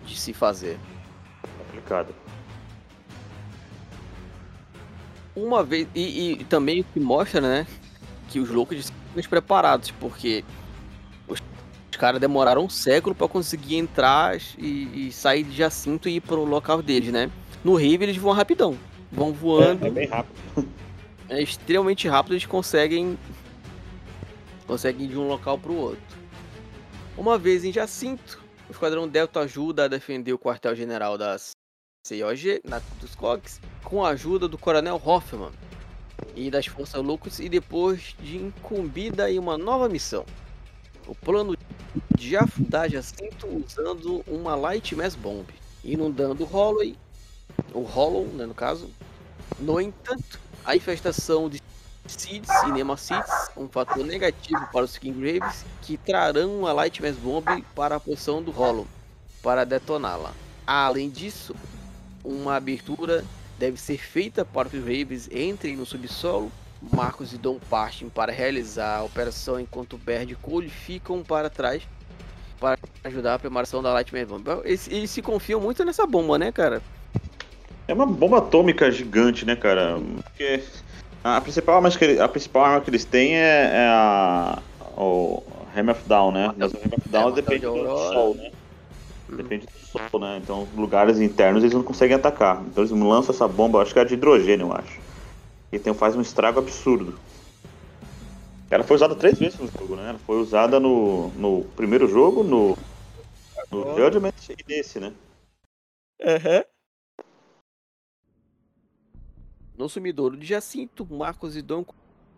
de 0.05 0.20
se 0.20 0.34
fazer. 0.34 0.78
Complicado. 1.76 2.15
Uma 5.36 5.63
vez. 5.63 5.88
E, 5.93 6.32
e, 6.32 6.43
também 6.45 6.82
o 6.82 6.84
que 6.86 6.99
mostra, 6.99 7.41
né? 7.41 7.67
Que 8.30 8.39
os 8.39 8.49
loucos 8.49 8.78
estão 8.78 9.30
preparados, 9.30 9.91
porque 9.91 10.43
os, 11.28 11.41
os 11.91 11.97
caras 11.97 12.21
demoraram 12.21 12.63
um 12.63 12.69
século 12.69 13.13
para 13.13 13.28
conseguir 13.28 13.76
entrar 13.76 14.38
e, 14.57 15.07
e, 15.07 15.11
sair 15.11 15.43
de 15.43 15.55
Jacinto 15.55 16.07
e 16.07 16.15
ir 16.15 16.21
pro 16.21 16.45
local 16.45 16.82
deles, 16.82 17.11
né? 17.11 17.30
No 17.63 17.76
Rive 17.76 18.05
eles 18.05 18.17
vão 18.17 18.32
rapidão. 18.32 18.78
Vão 19.11 19.34
voando. 19.34 19.86
É, 19.86 19.89
é 19.89 19.91
bem 19.91 20.07
rápido. 20.07 20.36
é 21.28 21.41
extremamente 21.41 22.07
rápido, 22.07 22.34
eles 22.34 22.45
conseguem 22.45 23.17
conseguem 24.65 25.05
ir 25.05 25.09
de 25.09 25.17
um 25.17 25.28
local 25.28 25.59
para 25.59 25.71
o 25.71 25.78
outro. 25.78 26.01
Uma 27.17 27.38
vez 27.38 27.63
em 27.63 27.71
Jacinto, 27.71 28.43
O 28.67 28.71
Esquadrão 28.71 29.07
Delta 29.07 29.41
ajuda 29.41 29.86
a 29.86 29.88
defender 29.88 30.34
o 30.34 30.39
quartel-general 30.39 31.17
das 31.17 31.51
COG, 32.08 32.62
na 32.64 32.80
dos 33.01 33.16
Cogs, 33.16 33.60
com 33.84 34.06
a 34.06 34.10
ajuda 34.10 34.47
do 34.47 34.60
Coronel 34.60 35.01
Hoffman 35.03 35.49
e 36.36 36.51
das 36.51 36.68
Forças 36.68 37.03
Loucas 37.03 37.39
e 37.39 37.49
depois 37.49 38.16
de 38.20 38.38
incumbida 38.38 39.32
em 39.32 39.39
uma 39.39 39.58
nova 39.58 39.89
missão. 39.89 40.24
O 41.08 41.16
plano 41.16 41.58
de 42.16 42.38
afundar 42.38 42.89
Jacinto 42.89 43.47
usando 43.47 44.24
uma 44.28 44.56
Light 44.56 44.95
Mass 44.95 45.16
Bomb, 45.16 45.47
inundando 45.84 46.45
Holloway, 46.45 46.95
o 47.74 47.82
Hollow, 47.82 48.28
né, 48.28 48.45
no 48.45 48.53
caso. 48.53 48.88
No 49.60 49.82
entanto, 49.82 50.39
a 50.64 50.76
infestação 50.76 51.49
de 51.49 51.60
Seeds 52.08 52.49
e 52.68 53.60
um 53.60 53.68
fator 53.68 54.06
negativo 54.06 54.68
para 54.72 54.86
os 54.86 54.95
Kinggraves, 54.95 55.66
que 55.82 55.97
trarão 55.97 56.68
a 56.68 56.74
Light 56.74 57.01
Mass 57.01 57.16
Bomb 57.16 57.64
para 57.74 57.95
a 57.95 57.99
posição 57.99 58.43
do 58.43 58.51
Hollow, 58.51 58.88
para 59.41 59.64
detoná-la. 59.64 60.32
Além 60.68 61.10
disso, 61.10 61.56
uma 62.26 62.55
abertura 62.55 63.23
deve 63.57 63.78
ser 63.78 63.97
feita 63.97 64.43
para 64.43 64.69
que 64.69 64.78
os 64.78 64.84
Ravens 64.84 65.30
entrem 65.32 65.76
no 65.76 65.86
subsolo. 65.86 66.51
Marcos 66.91 67.34
e 67.34 67.38
Dom 67.38 67.57
partem 67.69 68.09
para 68.09 68.32
realizar 68.32 68.97
a 68.97 69.03
operação 69.03 69.59
enquanto 69.59 69.97
Baird 69.97 70.34
e 70.34 70.36
Cole 70.36 70.69
ficam 70.69 71.23
para 71.23 71.49
trás 71.49 71.82
para 72.59 72.78
ajudar 73.03 73.36
a 73.36 73.39
preparação 73.39 73.82
da 73.82 73.91
Lightning 73.93 74.26
Bomb. 74.26 74.47
Eles, 74.63 74.88
eles, 74.88 75.09
se 75.09 75.21
confiam 75.21 75.59
muito 75.59 75.84
nessa 75.84 76.05
bomba, 76.05 76.38
né, 76.38 76.51
cara? 76.51 76.82
É 77.88 77.93
uma 77.93 78.05
bomba 78.05 78.39
atômica 78.39 78.91
gigante, 78.91 79.45
né, 79.45 79.55
cara? 79.55 79.99
Porque 80.23 80.63
a 81.23 81.39
principal 81.41 81.76
arma 81.76 81.91
que, 81.91 82.19
a 82.19 82.28
principal 82.28 82.65
arma 82.65 82.82
que 82.82 82.89
eles 82.89 83.05
têm 83.05 83.36
é, 83.36 83.71
é 83.73 83.88
a 83.89 84.59
o 84.97 85.43
Hammer 85.76 85.95
of 85.95 86.07
Down, 86.07 86.32
né? 86.32 86.53
Mas 86.57 86.73
o 86.73 86.78
Hammer 86.78 86.97
of 86.97 87.09
Down 87.09 87.30
é, 87.30 87.32
depende 87.34 87.65
do 87.65 87.97
sol, 87.97 88.36
né? 88.36 88.51
Depende 89.28 89.65
do 89.65 89.88
sol, 89.88 90.19
né? 90.19 90.39
Então, 90.41 90.67
lugares 90.76 91.19
internos 91.19 91.63
eles 91.63 91.73
não 91.73 91.84
conseguem 91.84 92.15
atacar. 92.15 92.63
Então, 92.67 92.84
eles 92.84 92.91
lançam 92.91 93.34
essa 93.34 93.47
bomba, 93.47 93.82
acho 93.82 93.93
que 93.93 93.99
é 93.99 94.05
de 94.05 94.13
hidrogênio, 94.13 94.67
eu 94.67 94.73
acho. 94.73 94.99
E 95.71 95.80
tem, 95.80 95.93
faz 95.93 96.15
um 96.15 96.21
estrago 96.21 96.59
absurdo. 96.59 97.17
Ela 98.69 98.84
foi 98.84 98.95
usada 98.95 99.15
três 99.15 99.38
vezes 99.38 99.59
no 99.59 99.67
jogo, 99.67 99.95
né? 99.95 100.09
Ela 100.09 100.19
foi 100.19 100.38
usada 100.38 100.80
no, 100.80 101.30
no 101.30 101.63
primeiro 101.76 102.07
jogo, 102.07 102.43
no, 102.43 102.78
no 103.71 103.95
Judgment 103.95 104.34
e 104.49 104.57
nesse, 104.67 104.99
né? 104.99 105.13
Uhum. 106.21 106.63
No 109.78 109.89
sumidouro 109.89 110.38
de 110.38 110.45
Jacinto, 110.45 111.05
Marcos 111.05 111.55
e 111.55 111.61
Dom 111.61 111.86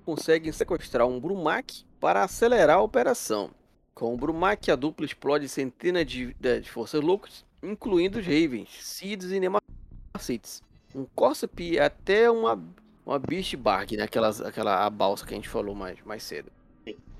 conseguem 0.05 0.51
sequestrar 0.51 1.07
um 1.07 1.19
Brumac 1.19 1.83
para 1.99 2.23
acelerar 2.23 2.77
a 2.77 2.81
operação. 2.81 3.51
Com 3.97 4.13
o 4.13 4.17
Brumac, 4.17 4.69
a 4.69 4.75
dupla 4.75 5.07
explode 5.07 5.49
centenas 5.49 6.05
de, 6.05 6.31
de 6.35 6.69
forças 6.69 7.01
loucas, 7.01 7.43
incluindo 7.63 8.19
os 8.19 8.25
Ravens, 8.27 8.69
Seeds 8.79 9.31
e 9.31 9.39
Nemacites. 9.39 10.61
Um 10.93 11.03
Corsup 11.15 11.63
e 11.63 11.79
até 11.79 12.29
uma, 12.29 12.63
uma 13.03 13.17
Beast 13.17 13.55
Barg, 13.55 13.97
né? 13.97 14.03
Aquela, 14.03 14.29
aquela 14.29 14.85
a 14.85 14.89
balsa 14.91 15.25
que 15.25 15.33
a 15.33 15.35
gente 15.35 15.49
falou 15.49 15.73
mais, 15.73 15.97
mais 16.05 16.21
cedo. 16.21 16.51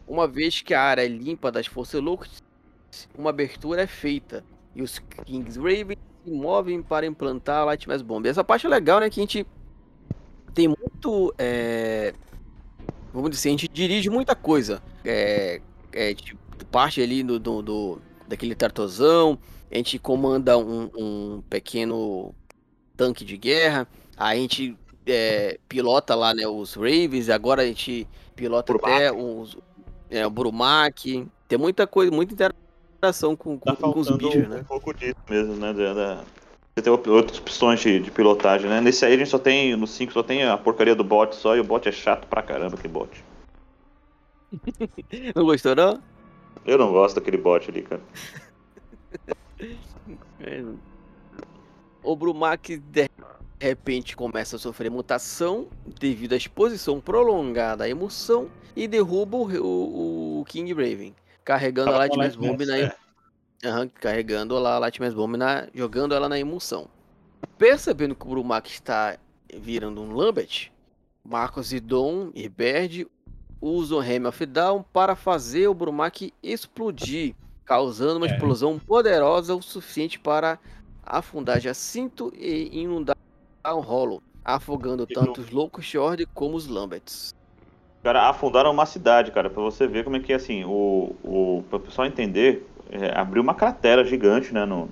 Uma 0.08 0.28
vez 0.28 0.62
que 0.62 0.76
a 0.76 0.84
área 0.84 1.02
é 1.02 1.08
limpa 1.08 1.52
das 1.52 1.66
forças 1.66 2.00
loucas, 2.00 2.44
uma 3.18 3.32
abertura 3.32 3.82
é 3.82 3.88
feita. 3.88 4.46
E 4.76 4.84
os 4.84 5.00
Kings 5.26 5.58
Ravens 5.58 5.98
se 6.24 6.30
movem 6.30 6.84
para 6.84 7.08
implantar 7.08 7.62
a 7.62 7.66
Light 7.66 7.88
Mass 7.88 8.04
Bomb. 8.04 8.28
Essa 8.28 8.44
parte 8.44 8.68
é 8.68 8.70
legal, 8.70 9.00
né? 9.00 9.10
Que 9.10 9.20
a 9.20 9.24
gente 9.24 9.48
tem 10.54 10.68
muito. 10.68 11.34
É... 11.40 12.14
Vamos 13.12 13.32
dizer, 13.32 13.50
a 13.50 13.52
gente 13.54 13.68
dirige 13.68 14.12
muita 14.12 14.36
coisa. 14.36 14.80
É, 15.04 15.60
é, 15.92 16.14
tipo, 16.14 16.47
parte 16.66 17.02
ali 17.02 17.24
do, 17.24 17.40
do, 17.40 17.62
do 17.62 18.02
daquele 18.28 18.56
tartozão, 18.56 19.40
a 19.72 19.76
gente 19.76 19.98
comanda 19.98 20.58
um, 20.58 20.90
um, 20.96 21.44
pequeno 21.50 22.34
tanque 22.96 23.24
de 23.24 23.38
guerra, 23.38 23.88
a 24.18 24.36
gente 24.36 24.78
é, 25.06 25.60
pilota 25.68 26.14
lá 26.16 26.34
né, 26.34 26.48
os 26.48 26.74
Ravens, 26.74 27.30
agora 27.30 27.62
a 27.62 27.66
gente 27.66 28.08
pilota 28.36 28.74
Brumac. 28.74 28.94
até 28.94 29.12
os, 29.12 29.58
é, 30.10 30.26
o 30.26 30.30
Brumac, 30.30 31.28
tem 31.48 31.58
muita 31.58 31.88
coisa, 31.88 32.12
muita 32.12 32.34
interação 32.34 33.36
com, 33.36 33.58
tá 33.58 33.76
com, 33.76 33.94
com 33.94 34.00
os 34.00 34.10
bichos, 34.10 34.48
né? 34.48 34.60
Um 34.60 34.64
pouco 34.64 34.94
disso 34.94 35.16
mesmo, 35.30 35.56
né? 35.56 35.74
Da, 35.74 36.24
Você 36.76 36.82
tem 36.82 36.92
outras 36.92 37.40
opções 37.40 37.80
de, 37.80 38.00
de, 38.00 38.12
pilotagem, 38.12 38.70
né? 38.70 38.82
Nesse 38.82 39.06
aí 39.06 39.14
a 39.14 39.18
gente 39.18 39.30
só 39.30 39.40
tem, 39.40 39.76
no 39.76 39.88
5 39.88 40.12
só 40.12 40.24
tem 40.24 40.44
a 40.44 40.58
porcaria 40.58 40.96
do 40.96 41.04
bot 41.04 41.36
só, 41.36 41.56
e 41.56 41.60
o 41.60 41.64
bot 41.64 41.88
é 41.88 41.92
chato 41.92 42.28
pra 42.28 42.42
caramba, 42.42 42.78
que 42.78 42.88
bot. 42.88 43.24
não 45.36 45.46
gostou 45.46 45.76
não? 45.76 46.02
Eu 46.68 46.78
não 46.78 46.92
gosto 46.92 47.16
daquele 47.16 47.38
bot 47.38 47.72
ali, 47.72 47.82
cara. 47.82 48.02
o 52.04 52.16
Brumac 52.16 52.78
de 52.78 53.10
repente 53.60 54.16
começa 54.16 54.58
a 54.58 54.60
sofrer 54.60 54.92
mutação 54.92 55.68
devido 56.00 56.34
à 56.34 56.36
exposição 56.36 57.00
prolongada 57.00 57.86
à 57.86 57.90
emoção 57.90 58.50
e 58.76 58.88
derruba 58.88 59.38
o, 59.38 59.48
o, 59.62 60.42
o 60.42 60.46
King 60.46 60.74
Raven, 60.74 61.16
carregando 61.44 61.92
a 61.92 61.98
Lightning 62.00 62.38
Bomb 62.38 62.66
na 62.66 62.78
é. 62.78 62.96
uhum, 63.66 63.90
carregando 63.96 64.60
lá 64.60 64.76
a 64.76 64.80
Lightning 64.80 65.12
Bomb 65.12 65.38
na 65.38 65.68
jogando 65.74 66.14
ela 66.14 66.28
na 66.28 66.38
emoção. 66.38 66.90
Percebendo 67.58 68.14
que 68.14 68.26
o 68.26 68.30
Brumac 68.30 68.70
está 68.70 69.18
virando 69.56 70.02
um 70.02 70.12
Lambert, 70.12 70.70
Marcos 71.24 71.72
e 71.72 71.80
Dom 71.80 72.30
e 72.36 72.48
Baird 72.50 73.08
usam 73.62 74.00
Hammer 74.00 74.28
of 74.28 74.46
Down 74.46 74.84
para 74.94 75.16
fazer 75.16 75.68
o 75.68 75.74
Brumac 75.74 76.34
explodir, 76.42 77.36
causando 77.66 78.18
uma 78.18 78.28
é. 78.28 78.32
explosão 78.32 78.80
poderosa 78.80 79.56
o 79.56 79.62
suficiente 79.62 80.20
para 80.20 80.60
afundar 81.04 81.60
Jacinto 81.60 82.32
e 82.36 82.82
inundar 82.82 83.16
um 83.66 83.80
rolo, 83.80 84.22
afogando 84.44 85.06
e 85.10 85.14
tanto 85.14 85.42
os 85.42 85.50
Loucos 85.50 85.86
Shord 85.86 86.26
como 86.28 86.56
os 86.56 86.68
Lambets. 86.68 87.34
Cara, 88.04 88.30
afundaram 88.30 88.72
uma 88.72 88.86
cidade, 88.86 89.32
cara, 89.32 89.50
para 89.50 89.62
você 89.62 89.88
ver 89.88 90.04
como 90.04 90.16
é 90.16 90.20
que 90.20 90.32
assim, 90.32 90.64
o, 90.64 91.16
o 91.24 91.64
para 91.70 91.78
o 91.78 91.80
pessoal 91.80 92.08
entender, 92.08 92.66
é, 92.90 93.18
abriu 93.18 93.44
uma 93.44 93.54
cratera 93.54 94.06
gigante, 94.06 94.54
né, 94.54 94.66
no, 94.66 94.90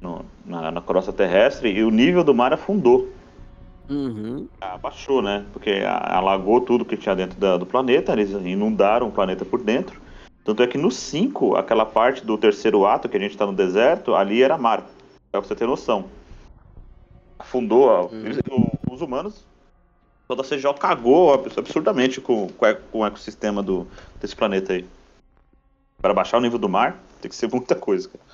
no 0.00 0.24
na, 0.44 0.70
na 0.70 0.80
crosta 0.80 1.12
terrestre 1.12 1.70
e 1.70 1.84
o 1.84 1.90
nível 1.90 2.24
do 2.24 2.34
mar 2.34 2.52
afundou. 2.52 3.08
Uhum. 3.88 4.48
Abaixou, 4.60 5.20
né? 5.20 5.44
Porque 5.52 5.82
alagou 5.84 6.60
tudo 6.60 6.84
que 6.84 6.96
tinha 6.96 7.14
dentro 7.14 7.38
da, 7.38 7.56
do 7.56 7.66
planeta, 7.66 8.12
eles 8.12 8.30
inundaram 8.30 9.08
o 9.08 9.12
planeta 9.12 9.44
por 9.44 9.62
dentro. 9.62 10.00
Tanto 10.44 10.62
é 10.62 10.66
que 10.66 10.76
no 10.76 10.90
5, 10.90 11.56
aquela 11.56 11.86
parte 11.86 12.24
do 12.24 12.36
terceiro 12.36 12.84
ato, 12.86 13.08
que 13.08 13.16
a 13.16 13.20
gente 13.20 13.36
tá 13.36 13.46
no 13.46 13.52
deserto, 13.52 14.14
ali 14.14 14.42
era 14.42 14.58
mar. 14.58 14.86
Pra 15.30 15.40
você 15.40 15.54
ter 15.54 15.66
noção. 15.66 16.06
Afundou. 17.38 18.10
Uhum. 18.12 18.70
os 18.90 19.00
humanos. 19.00 19.44
Toda 20.28 20.42
a 20.42 20.44
CGO 20.44 20.74
cagou 20.74 21.34
absurdamente 21.34 22.20
com, 22.20 22.48
com 22.90 22.98
o 22.98 23.06
ecossistema 23.06 23.62
do, 23.62 23.86
desse 24.20 24.34
planeta 24.34 24.72
aí. 24.72 24.86
Para 26.00 26.14
baixar 26.14 26.38
o 26.38 26.40
nível 26.40 26.58
do 26.58 26.68
mar, 26.68 26.98
tem 27.20 27.28
que 27.28 27.36
ser 27.36 27.48
muita 27.52 27.74
coisa, 27.74 28.08
cara. 28.08 28.24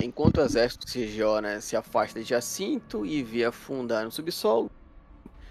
Enquanto 0.00 0.38
o 0.38 0.42
exército 0.42 0.86
CGO 0.86 1.40
né, 1.40 1.60
se 1.60 1.74
afasta 1.76 2.20
de 2.20 2.28
Jacinto 2.28 3.06
e 3.06 3.22
vê 3.22 3.44
afundar 3.44 4.04
no 4.04 4.10
subsolo, 4.10 4.70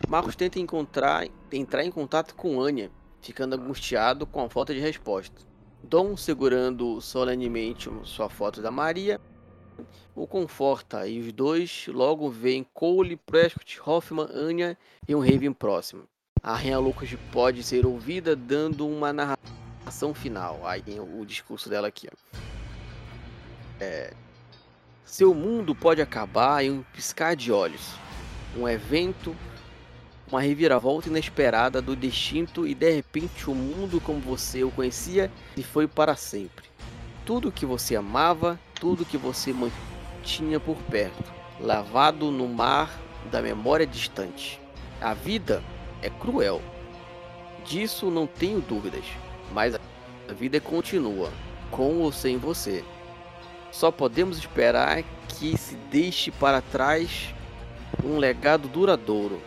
Marcos 0.07 0.35
tenta 0.35 0.59
encontrar, 0.59 1.27
entrar 1.51 1.83
em 1.83 1.91
contato 1.91 2.35
com 2.35 2.61
Anya, 2.61 2.91
ficando 3.21 3.55
angustiado 3.55 4.27
com 4.27 4.43
a 4.43 4.49
falta 4.49 4.73
de 4.73 4.79
resposta. 4.79 5.41
Dom, 5.81 6.15
segurando 6.15 7.01
solenemente 7.01 7.89
sua 8.03 8.29
foto 8.29 8.61
da 8.61 8.69
Maria, 8.69 9.19
o 10.15 10.27
conforta 10.27 11.07
e 11.07 11.19
os 11.19 11.33
dois 11.33 11.87
logo 11.87 12.29
veem 12.29 12.65
Cole, 12.73 13.15
Prescott, 13.15 13.81
Hoffman, 13.83 14.27
Anya 14.31 14.77
e 15.07 15.15
um 15.15 15.19
Raven 15.19 15.53
próximo. 15.53 16.03
A 16.41 16.55
Rainha 16.55 16.77
Lucas 16.77 17.09
pode 17.31 17.63
ser 17.63 17.85
ouvida 17.85 18.35
dando 18.35 18.87
uma 18.87 19.11
narração 19.11 20.13
final. 20.13 20.61
Aí 20.63 20.83
o 20.99 21.25
discurso 21.25 21.67
dela 21.67 21.87
aqui. 21.87 22.07
Ó. 22.07 22.37
É, 23.79 24.13
seu 25.05 25.35
mundo 25.35 25.75
pode 25.75 26.01
acabar 26.01 26.65
em 26.65 26.71
um 26.71 26.83
piscar 26.91 27.35
de 27.35 27.51
olhos. 27.51 27.93
Um 28.57 28.67
evento, 28.67 29.35
uma 30.29 30.41
reviravolta 30.41 31.09
inesperada 31.09 31.79
do 31.79 31.95
destino 31.95 32.65
e 32.65 32.73
de 32.73 32.89
repente 32.89 33.49
o 33.49 33.53
mundo 33.53 34.01
como 34.01 34.19
você 34.19 34.63
o 34.63 34.71
conhecia 34.71 35.31
se 35.55 35.61
foi 35.61 35.87
para 35.87 36.15
sempre. 36.15 36.65
Tudo 37.23 37.51
que 37.51 37.65
você 37.65 37.95
amava, 37.95 38.59
tudo 38.73 39.05
que 39.05 39.17
você 39.17 39.53
mantinha 39.53 40.59
por 40.59 40.77
perto, 40.89 41.31
lavado 41.59 42.31
no 42.31 42.47
mar 42.47 42.99
da 43.31 43.41
memória 43.41 43.85
distante. 43.85 44.59
A 44.99 45.13
vida 45.13 45.63
é 46.01 46.09
cruel. 46.09 46.61
Disso 47.63 48.09
não 48.09 48.25
tenho 48.25 48.59
dúvidas, 48.59 49.05
mas 49.51 49.75
a 49.75 50.33
vida 50.33 50.59
continua, 50.59 51.31
com 51.69 51.99
ou 51.99 52.11
sem 52.11 52.37
você. 52.37 52.83
Só 53.75 53.91
podemos 53.91 54.37
esperar 54.37 55.03
que 55.27 55.57
se 55.57 55.75
deixe 55.91 56.31
para 56.31 56.61
trás 56.61 57.35
um 58.05 58.17
legado 58.17 58.69
duradouro. 58.69 59.41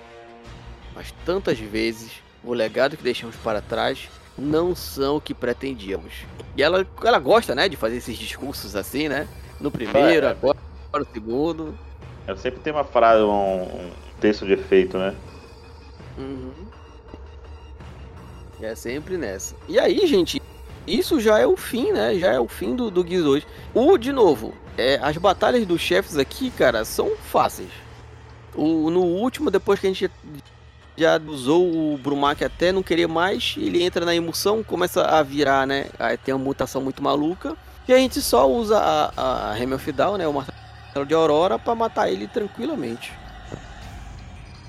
Mas 0.94 1.14
tantas 1.24 1.58
vezes 1.58 2.12
o 2.44 2.52
legado 2.52 2.94
que 2.94 3.02
deixamos 3.02 3.36
para 3.36 3.62
trás 3.62 4.06
não 4.36 4.76
são 4.76 5.16
o 5.16 5.20
que 5.20 5.32
pretendíamos. 5.32 6.12
E 6.54 6.62
ela, 6.62 6.86
ela 7.02 7.18
gosta, 7.18 7.54
né, 7.54 7.70
de 7.70 7.76
fazer 7.78 7.96
esses 7.96 8.18
discursos 8.18 8.76
assim, 8.76 9.08
né? 9.08 9.26
No 9.58 9.70
primeiro, 9.70 10.26
é, 10.26 10.30
agora 10.30 10.58
no 10.92 11.06
segundo. 11.10 11.78
Ela 12.26 12.36
sempre 12.36 12.60
tem 12.60 12.70
uma 12.70 12.84
frase, 12.84 13.22
um, 13.22 13.62
um 13.62 13.90
texto 14.20 14.44
de 14.44 14.52
efeito, 14.52 14.98
né? 14.98 15.14
Uhum. 16.18 16.52
É 18.60 18.74
sempre 18.74 19.16
nessa. 19.16 19.56
E 19.66 19.78
aí, 19.78 20.06
gente, 20.06 20.37
isso 20.94 21.20
já 21.20 21.38
é 21.38 21.46
o 21.46 21.56
fim, 21.56 21.92
né? 21.92 22.18
Já 22.18 22.32
é 22.32 22.40
o 22.40 22.48
fim 22.48 22.74
do, 22.74 22.90
do 22.90 23.06
Gears 23.06 23.24
2. 23.24 23.46
O, 23.74 23.98
de 23.98 24.12
novo, 24.12 24.54
é, 24.76 24.98
as 25.02 25.16
batalhas 25.16 25.66
dos 25.66 25.80
chefes 25.80 26.16
aqui, 26.16 26.50
cara, 26.50 26.84
são 26.84 27.12
fáceis. 27.16 27.70
O, 28.54 28.90
no 28.90 29.02
último, 29.02 29.50
depois 29.50 29.78
que 29.78 29.86
a 29.86 29.90
gente 29.90 30.10
já 30.96 31.20
usou 31.26 31.94
o 31.94 31.98
Brumac 31.98 32.42
até 32.44 32.72
não 32.72 32.82
querer 32.82 33.06
mais, 33.06 33.54
ele 33.56 33.82
entra 33.82 34.04
na 34.04 34.14
emoção, 34.14 34.62
começa 34.62 35.02
a 35.02 35.22
virar, 35.22 35.66
né? 35.66 35.86
Aí 35.98 36.16
tem 36.16 36.34
uma 36.34 36.44
mutação 36.44 36.82
muito 36.82 37.02
maluca. 37.02 37.56
E 37.86 37.92
a 37.92 37.96
gente 37.96 38.20
só 38.20 38.50
usa 38.50 38.78
a, 38.78 39.50
a 39.50 39.54
Remel 39.54 39.78
né? 40.18 40.28
O 40.28 40.32
martelo 40.32 41.06
de 41.06 41.14
Aurora, 41.14 41.58
para 41.58 41.74
matar 41.74 42.10
ele 42.10 42.26
tranquilamente. 42.26 43.12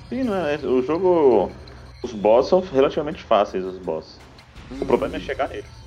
Sim, 0.08 0.24
não 0.24 0.34
é? 0.34 0.56
O 0.56 0.82
jogo. 0.82 1.52
Os 2.02 2.12
boss 2.12 2.48
são 2.48 2.60
relativamente 2.60 3.22
fáceis, 3.22 3.64
os 3.64 3.76
boss. 3.78 4.18
Hum. 4.72 4.78
O 4.80 4.86
problema 4.86 5.16
é 5.16 5.20
chegar 5.20 5.48
neles. 5.48 5.79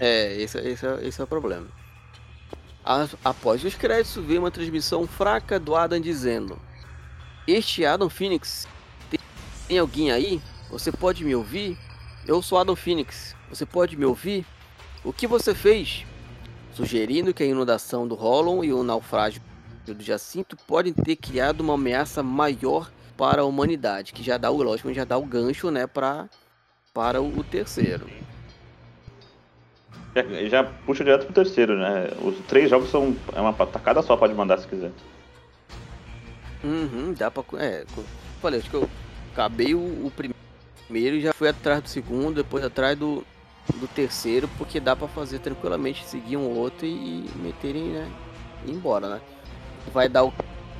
É, 0.00 0.34
esse, 0.40 0.58
esse, 0.58 0.86
é, 0.86 1.06
esse 1.06 1.20
é 1.20 1.24
o 1.24 1.26
problema. 1.26 1.66
Após 3.24 3.64
os 3.64 3.74
créditos, 3.74 4.22
veio 4.22 4.40
uma 4.40 4.50
transmissão 4.50 5.06
fraca 5.06 5.58
do 5.58 5.74
Adam 5.74 6.00
dizendo: 6.00 6.58
Este 7.46 7.84
Adam 7.84 8.10
Phoenix, 8.10 8.68
tem, 9.68 9.78
alguém 9.78 10.12
aí? 10.12 10.42
Você 10.70 10.92
pode 10.92 11.24
me 11.24 11.34
ouvir? 11.34 11.78
Eu 12.26 12.42
sou 12.42 12.58
Adam 12.58 12.76
Phoenix, 12.76 13.34
você 13.48 13.64
pode 13.64 13.96
me 13.96 14.04
ouvir? 14.04 14.44
O 15.02 15.12
que 15.12 15.26
você 15.26 15.54
fez? 15.54 16.04
Sugerindo 16.72 17.32
que 17.32 17.42
a 17.42 17.46
inundação 17.46 18.06
do 18.06 18.14
Hollon 18.14 18.64
e 18.64 18.72
o 18.72 18.82
naufrágio 18.82 19.40
do 19.86 20.02
Jacinto 20.02 20.56
podem 20.66 20.92
ter 20.92 21.16
criado 21.16 21.60
uma 21.60 21.74
ameaça 21.74 22.22
maior 22.22 22.90
para 23.16 23.42
a 23.42 23.44
humanidade, 23.44 24.12
que 24.12 24.22
já 24.22 24.36
dá 24.36 24.50
o 24.50 24.62
lógico, 24.62 24.92
já 24.92 25.04
dá 25.04 25.16
o 25.16 25.24
gancho, 25.24 25.70
né, 25.70 25.86
para 25.86 26.28
para 26.92 27.20
o 27.20 27.42
terceiro. 27.42 28.06
Já, 30.14 30.22
já 30.48 30.64
puxa 30.64 31.04
direto 31.04 31.26
pro 31.26 31.34
terceiro, 31.34 31.76
né? 31.76 32.08
Os 32.22 32.36
três 32.46 32.70
jogos 32.70 32.90
são. 32.90 33.16
É 33.34 33.40
uma 33.40 33.52
tacada 33.52 34.02
só, 34.02 34.16
pode 34.16 34.34
mandar 34.34 34.58
se 34.58 34.68
quiser. 34.68 34.92
Uhum, 36.62 37.14
dá 37.16 37.30
pra. 37.30 37.42
É, 37.58 37.84
falei, 38.40 38.60
acho 38.60 38.70
que 38.70 38.76
eu 38.76 38.88
acabei 39.32 39.74
o, 39.74 39.78
o 39.78 40.12
primeiro 40.14 41.16
e 41.16 41.20
já 41.20 41.32
fui 41.32 41.48
atrás 41.48 41.82
do 41.82 41.88
segundo, 41.88 42.36
depois 42.36 42.64
atrás 42.64 42.96
do, 42.96 43.24
do 43.74 43.88
terceiro, 43.88 44.48
porque 44.56 44.80
dá 44.80 44.94
pra 44.94 45.08
fazer 45.08 45.40
tranquilamente, 45.40 46.04
seguir 46.06 46.36
um 46.36 46.56
outro 46.56 46.86
e, 46.86 47.26
e 47.26 47.30
meterem, 47.36 47.88
né? 47.88 48.10
Ir 48.66 48.70
embora, 48.72 49.08
né? 49.08 49.20
Vai 49.92 50.08
dar 50.08 50.24
o 50.24 50.32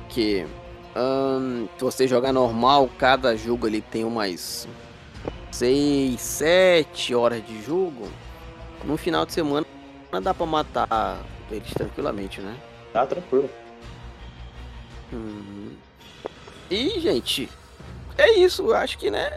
que? 0.09 0.45
Se 1.77 1.83
você 1.83 2.07
jogar 2.07 2.31
normal, 2.31 2.89
cada 2.97 3.35
jogo 3.35 3.67
ele 3.67 3.81
tem 3.81 4.05
umas 4.05 4.67
6, 5.51 6.19
7 6.19 7.13
horas 7.13 7.45
de 7.45 7.61
jogo 7.61 8.09
no 8.85 8.97
final 8.97 9.25
de 9.25 9.33
semana 9.33 9.65
dá 10.21 10.33
pra 10.33 10.45
matar 10.45 11.19
eles 11.51 11.73
tranquilamente, 11.73 12.39
né? 12.41 12.55
Tá 12.93 13.05
tranquilo. 13.05 13.49
Hum. 15.11 15.71
E, 16.69 16.99
gente, 16.99 17.49
é 18.17 18.39
isso. 18.39 18.73
Acho 18.73 18.97
que, 18.97 19.11
né? 19.11 19.31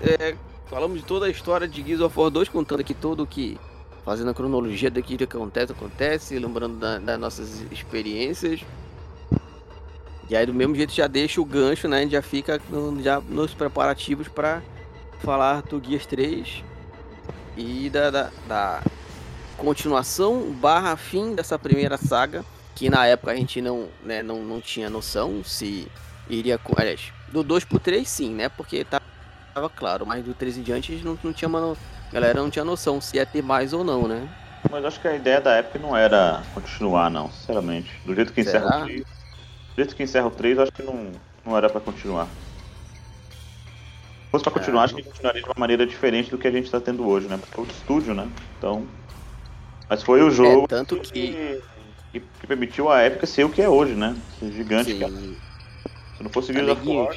É, 0.00 0.34
falamos 0.66 1.00
de 1.00 1.06
toda 1.06 1.26
a 1.26 1.30
história 1.30 1.66
de 1.66 1.82
Gears 1.82 2.00
of 2.00 2.18
War 2.18 2.30
2, 2.30 2.48
contando 2.48 2.80
aqui 2.80 2.94
tudo 2.94 3.26
que. 3.26 3.58
Fazendo 4.04 4.30
a 4.30 4.34
cronologia 4.34 4.90
daqui 4.90 5.16
que 5.16 5.24
acontece, 5.24 5.72
acontece, 5.72 6.38
lembrando 6.38 6.78
da, 6.78 6.98
das 6.98 7.20
nossas 7.20 7.60
experiências. 7.70 8.60
E 10.28 10.34
aí, 10.34 10.46
do 10.46 10.54
mesmo 10.54 10.74
jeito, 10.74 10.92
já 10.92 11.06
deixa 11.06 11.40
o 11.40 11.44
gancho, 11.44 11.86
né? 11.86 12.08
Já 12.08 12.22
fica 12.22 12.60
no, 12.70 13.02
já 13.02 13.20
nos 13.20 13.52
preparativos 13.52 14.26
para 14.26 14.62
falar 15.22 15.62
do 15.62 15.82
Gears 15.84 16.06
3 16.06 16.69
e 17.56 17.90
da, 17.90 18.10
da, 18.10 18.30
da 18.46 18.82
continuação 19.56 20.52
barra 20.52 20.96
fim 20.96 21.34
dessa 21.34 21.58
primeira 21.58 21.96
saga, 21.96 22.44
que 22.74 22.88
na 22.88 23.06
época 23.06 23.32
a 23.32 23.36
gente 23.36 23.60
não, 23.60 23.88
né, 24.02 24.22
não, 24.22 24.42
não 24.42 24.60
tinha 24.60 24.88
noção 24.88 25.42
se 25.44 25.86
iria. 26.28 26.58
Aliás, 26.76 27.12
do 27.28 27.42
2 27.42 27.64
pro 27.64 27.78
3 27.78 28.08
sim, 28.08 28.30
né? 28.30 28.48
Porque 28.48 28.84
tava 28.84 29.68
claro, 29.68 30.06
mas 30.06 30.24
do 30.24 30.34
3 30.34 30.58
em 30.58 30.62
diante 30.62 30.92
a 30.92 30.94
gente 30.94 31.04
não, 31.04 31.18
não 31.22 31.32
tinha 31.32 31.48
uma. 31.48 31.76
galera 32.12 32.40
não 32.40 32.50
tinha 32.50 32.64
noção 32.64 33.00
se 33.00 33.16
ia 33.16 33.26
ter 33.26 33.42
mais 33.42 33.72
ou 33.72 33.84
não, 33.84 34.08
né? 34.08 34.28
Mas 34.70 34.84
acho 34.84 35.00
que 35.00 35.08
a 35.08 35.16
ideia 35.16 35.40
da 35.40 35.54
época 35.54 35.78
não 35.78 35.96
era 35.96 36.42
continuar, 36.54 37.10
não, 37.10 37.30
sinceramente. 37.30 37.90
Do 38.04 38.14
jeito 38.14 38.32
que 38.32 38.42
encerra 38.42 38.68
Será? 38.68 38.82
o 38.82 38.86
3. 38.86 39.02
Do 39.02 39.76
jeito 39.76 39.96
que 39.96 40.02
encerra 40.02 40.26
o 40.26 40.30
3, 40.30 40.58
acho 40.58 40.72
que 40.72 40.82
não, 40.82 41.12
não 41.44 41.56
era 41.56 41.68
para 41.68 41.80
continuar 41.80 42.28
fosse 44.30 44.44
pra 44.44 44.52
continuar, 44.52 44.82
é. 44.82 44.84
acho 44.84 44.94
que 44.94 45.02
continuaria 45.02 45.42
de 45.42 45.48
uma 45.48 45.54
maneira 45.58 45.86
diferente 45.86 46.30
do 46.30 46.38
que 46.38 46.46
a 46.46 46.50
gente 46.50 46.70
tá 46.70 46.80
tendo 46.80 47.06
hoje, 47.06 47.26
né? 47.26 47.38
Porque 47.38 47.60
é 47.60 47.62
o 47.62 47.66
estúdio, 47.66 48.14
né? 48.14 48.30
Então. 48.58 48.86
Mas 49.88 50.02
foi 50.02 50.22
o 50.22 50.30
jogo 50.30 50.64
é, 50.64 50.68
tanto 50.68 50.96
que... 51.00 51.60
que... 52.12 52.20
que 52.20 52.46
permitiu 52.46 52.90
a 52.90 53.00
época 53.00 53.26
ser 53.26 53.44
o 53.44 53.50
que 53.50 53.60
é 53.60 53.68
hoje, 53.68 53.94
né? 53.94 54.16
Ser 54.38 54.52
gigante, 54.52 54.92
Sim. 54.92 55.00
cara. 55.00 55.12
Se 55.12 56.22
não 56.22 56.30
fosse 56.30 56.52
Gears 56.52 56.68
of 56.68 56.88
War, 56.88 57.16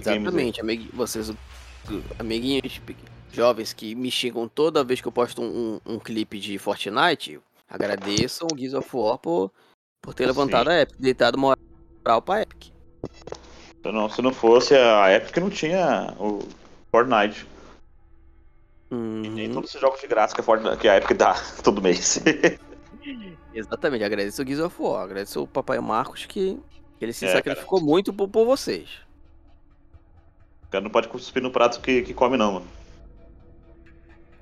Exatamente, 0.00 0.60
amig... 0.60 0.88
vocês, 0.92 1.32
amiguinhos 2.18 2.80
jovens 3.30 3.72
que 3.72 3.94
me 3.94 4.10
xingam 4.10 4.48
toda 4.48 4.82
vez 4.82 5.00
que 5.00 5.06
eu 5.06 5.12
posto 5.12 5.42
um, 5.42 5.80
um, 5.86 5.94
um 5.94 5.98
clipe 5.98 6.40
de 6.40 6.58
Fortnite, 6.58 7.38
agradeçam 7.68 8.48
o 8.50 8.58
Gears 8.58 8.74
of 8.74 8.88
War 8.92 9.18
por, 9.18 9.52
por 10.00 10.14
ter 10.14 10.26
levantado 10.26 10.70
Sim. 10.70 10.76
a 10.76 10.80
Epic, 10.80 10.96
deitado 10.98 11.38
moral 11.38 12.22
pra 12.22 12.42
Epic. 12.42 12.72
Se 13.82 13.92
não, 13.92 14.08
se 14.08 14.22
não 14.22 14.32
fosse 14.32 14.74
a 14.74 15.14
Epic, 15.14 15.36
não 15.36 15.50
tinha 15.50 16.14
o 16.18 16.40
Fortnite. 16.90 17.46
Uhum. 18.90 19.22
E 19.24 19.28
nem 19.28 19.50
todos 19.50 19.70
esses 19.70 19.80
jogos 19.80 20.00
de 20.00 20.06
graça 20.06 20.34
que 20.34 20.40
a, 20.40 20.44
Fortnite, 20.44 20.76
que 20.78 20.88
a 20.88 20.96
Epic 20.96 21.16
dá 21.16 21.34
todo 21.62 21.80
mês. 21.80 22.20
Exatamente, 23.54 24.04
agradeço 24.04 24.42
o 24.42 24.46
Gears 24.46 24.60
of 24.60 24.76
War, 24.80 25.04
agradeço 25.04 25.42
o 25.42 25.46
Papai 25.46 25.78
Marcos 25.80 26.26
que, 26.26 26.58
que 26.98 27.04
ele 27.04 27.12
se 27.12 27.26
é, 27.26 27.32
sacrificou 27.32 27.78
cara. 27.78 27.90
muito 27.90 28.12
por, 28.12 28.28
por 28.28 28.44
vocês. 28.44 28.88
O 30.64 30.70
cara 30.70 30.84
não 30.84 30.90
pode 30.90 31.08
cuspir 31.08 31.42
no 31.42 31.50
prato 31.50 31.80
que, 31.80 32.02
que 32.02 32.12
come, 32.12 32.36
não, 32.36 32.52
mano. 32.54 32.66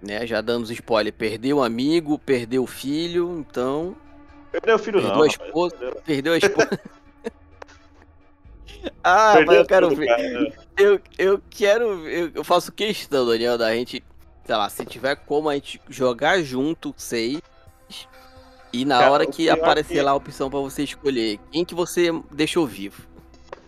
Né, 0.02 0.26
já 0.26 0.40
damos 0.40 0.70
spoiler, 0.70 1.12
perdeu 1.12 1.58
o 1.58 1.62
amigo, 1.62 2.18
perdeu 2.18 2.62
o 2.62 2.66
filho, 2.66 3.38
então. 3.38 3.96
Perdeu 4.52 4.76
o 4.76 4.78
filho, 4.78 5.00
perdeu 5.00 5.16
não. 5.16 5.22
A 5.22 5.26
esposa, 5.26 5.96
perdeu 6.04 6.32
a 6.32 6.38
esposa. 6.38 6.80
Ah, 9.02 9.34
Perdeu 9.34 9.46
mas 9.46 9.56
eu 9.58 9.66
quero 9.66 9.94
ver. 9.94 10.06
Cara. 10.06 10.52
Eu, 10.76 11.00
eu 11.18 11.40
quero. 11.48 12.08
Eu, 12.08 12.30
eu, 12.34 12.44
faço 12.44 12.72
questão, 12.72 13.26
Daniel, 13.26 13.56
da 13.56 13.74
gente. 13.74 14.02
Sei 14.44 14.54
lá, 14.54 14.68
se 14.68 14.84
tiver 14.84 15.16
como 15.16 15.48
a 15.48 15.54
gente 15.54 15.80
jogar 15.88 16.42
junto, 16.42 16.94
seis. 16.96 17.40
E 18.72 18.84
na 18.84 18.98
cara, 18.98 19.10
hora 19.12 19.26
que 19.26 19.48
aparecer 19.48 19.94
que... 19.94 20.02
lá 20.02 20.10
a 20.10 20.14
opção 20.14 20.50
pra 20.50 20.58
você 20.60 20.82
escolher, 20.82 21.38
quem 21.50 21.64
que 21.64 21.74
você 21.74 22.10
deixou 22.30 22.66
vivo? 22.66 23.02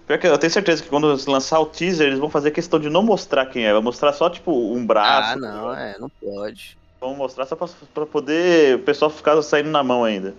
Pior 0.06 0.18
que 0.18 0.26
eu 0.26 0.38
tenho 0.38 0.50
certeza 0.50 0.82
que 0.82 0.88
quando 0.88 1.06
lançar 1.30 1.60
o 1.60 1.66
teaser, 1.66 2.06
eles 2.06 2.18
vão 2.18 2.30
fazer 2.30 2.50
questão 2.50 2.80
de 2.80 2.88
não 2.88 3.02
mostrar 3.02 3.46
quem 3.46 3.66
é. 3.66 3.72
Vai 3.72 3.82
mostrar 3.82 4.12
só, 4.12 4.30
tipo, 4.30 4.52
um 4.52 4.84
braço. 4.86 5.32
Ah, 5.32 5.36
não, 5.36 5.74
é, 5.74 5.98
não 5.98 6.08
pode. 6.08 6.78
Vão 7.00 7.14
mostrar 7.14 7.46
só 7.46 7.54
pra, 7.54 7.68
pra 7.94 8.06
poder 8.06 8.76
o 8.76 8.78
pessoal 8.80 9.10
ficar 9.10 9.40
saindo 9.42 9.70
na 9.70 9.82
mão 9.82 10.04
ainda. 10.04 10.34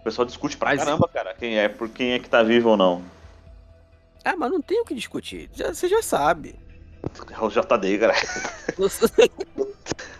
O 0.00 0.02
pessoal 0.02 0.24
discute 0.24 0.56
pra 0.56 0.70
mas... 0.70 0.82
caramba, 0.82 1.06
cara, 1.08 1.34
quem 1.34 1.58
é, 1.58 1.68
por 1.68 1.88
quem 1.88 2.12
é 2.12 2.18
que 2.18 2.28
tá 2.28 2.42
vivo 2.42 2.70
ou 2.70 2.76
não. 2.76 3.02
Ah, 4.24 4.34
mas 4.36 4.50
não 4.50 4.60
tem 4.60 4.80
o 4.80 4.84
que 4.84 4.94
discutir. 4.94 5.50
Já, 5.52 5.72
você 5.72 5.88
já 5.88 6.02
sabe. 6.02 6.58
É 7.30 7.40
o 7.40 7.48
JD, 7.48 7.98
cara. 7.98 8.14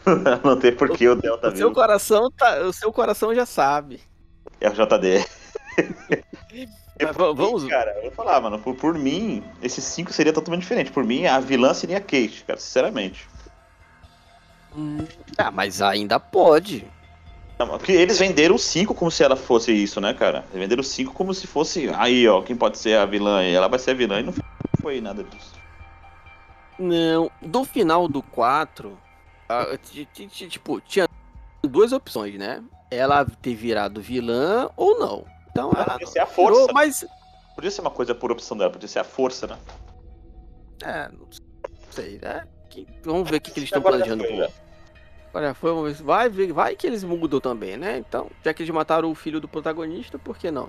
não 0.45 0.59
tem 0.59 0.75
por 0.75 0.91
que 0.91 1.09
o 1.09 1.15
Delta 1.15 1.49
o 1.49 1.51
vivo. 1.51 1.63
Seu 1.63 1.73
coração 1.73 2.31
tá, 2.31 2.61
o 2.61 2.73
seu 2.73 2.93
coração 2.93 3.35
já 3.35 3.47
sabe. 3.47 4.01
É 4.61 4.69
o 4.69 4.73
JD. 4.73 5.25
Mas, 7.03 7.17
vamos. 7.17 7.65
cara, 7.65 7.93
eu 7.97 8.03
vou 8.03 8.11
falar, 8.11 8.39
mano, 8.43 8.59
por, 8.59 8.75
por 8.75 8.95
mim, 8.95 9.43
esses 9.63 9.83
cinco 9.85 10.13
seria 10.13 10.33
totalmente 10.33 10.63
diferente. 10.63 10.91
Por 10.93 11.05
mim, 11.05 11.25
a 11.25 11.41
vilã 11.41 11.73
seria 11.73 11.97
a 11.97 12.01
Kate, 12.01 12.45
cara, 12.47 12.61
sinceramente. 12.61 13.27
Hum, 14.77 15.07
ah, 15.39 15.51
mas 15.51 15.81
ainda 15.81 16.21
pode. 16.21 16.87
Porque 17.67 17.93
eles 17.93 18.19
venderam 18.19 18.57
5 18.57 18.95
como 18.95 19.11
se 19.11 19.23
ela 19.23 19.37
fosse 19.37 19.73
isso, 19.73 20.01
né, 20.01 20.15
cara? 20.15 20.45
Eles 20.51 20.63
venderam 20.63 20.83
5 20.83 21.13
como 21.13 21.35
se 21.35 21.47
fosse. 21.47 21.91
Aí, 21.97 22.27
ó, 22.29 22.43
quem 22.43 22.57
pode 22.57 22.79
ser 22.79 22.97
a 22.97 23.05
vilã? 23.05 23.43
E 23.45 23.55
ela 23.55 23.69
vai 23.69 23.79
ser 23.79 23.93
a 23.93 23.95
vilã 23.95 24.21
e 24.21 24.23
não 24.23 24.35
foi 24.81 25.01
nada 25.01 25.23
disso. 25.23 25.53
Não, 26.79 27.31
do 27.43 27.65
final 27.65 28.09
do 28.09 28.23
4, 28.23 28.99
tipo, 30.49 30.81
tinha 30.81 31.07
duas 31.63 31.93
opções, 31.93 32.39
né? 32.39 32.63
Ela 32.91 33.25
ter 33.25 33.55
virado 33.55 34.01
vilã 34.01 34.71
ou 34.77 34.99
não. 34.99 35.25
Então 35.51 35.71
ela. 35.75 35.93
Podia 35.93 36.07
ser 36.07 36.21
a 36.21 36.27
força. 36.27 36.61
Virou, 36.61 36.75
mas... 36.75 37.05
Podia 37.55 37.71
ser 37.71 37.81
uma 37.83 37.91
coisa 37.91 38.15
por 38.15 38.33
opção 38.33 38.57
dela, 38.57 38.71
podia 38.71 38.89
ser 38.89 39.01
a 39.01 39.05
força, 39.05 39.47
né? 39.47 39.59
É, 40.83 41.09
não 41.09 41.29
sei, 41.91 42.19
né? 42.23 42.45
vamos 43.03 43.29
ver 43.29 43.37
o 43.37 43.41
que, 43.41 43.51
que 43.51 43.59
eles 43.59 43.69
estão 43.69 43.83
planejando. 43.83 44.25
Foi, 44.25 44.49
Agora 45.33 45.55
foi, 45.55 45.71
vamos 45.73 45.99
ver. 45.99 46.05
Vai, 46.05 46.29
vai 46.29 46.77
que 46.77 46.87
eles 46.87 47.05
mudam 47.05 47.41
também, 47.41 47.77
né? 47.77 47.99
Então, 47.99 48.31
já 48.45 48.53
que 48.53 48.63
eles 48.63 48.75
mataram 48.75 49.11
o 49.11 49.15
filho 49.15 49.41
do 49.41 49.49
protagonista, 49.49 50.19
por 50.19 50.37
que 50.37 50.51
não? 50.51 50.69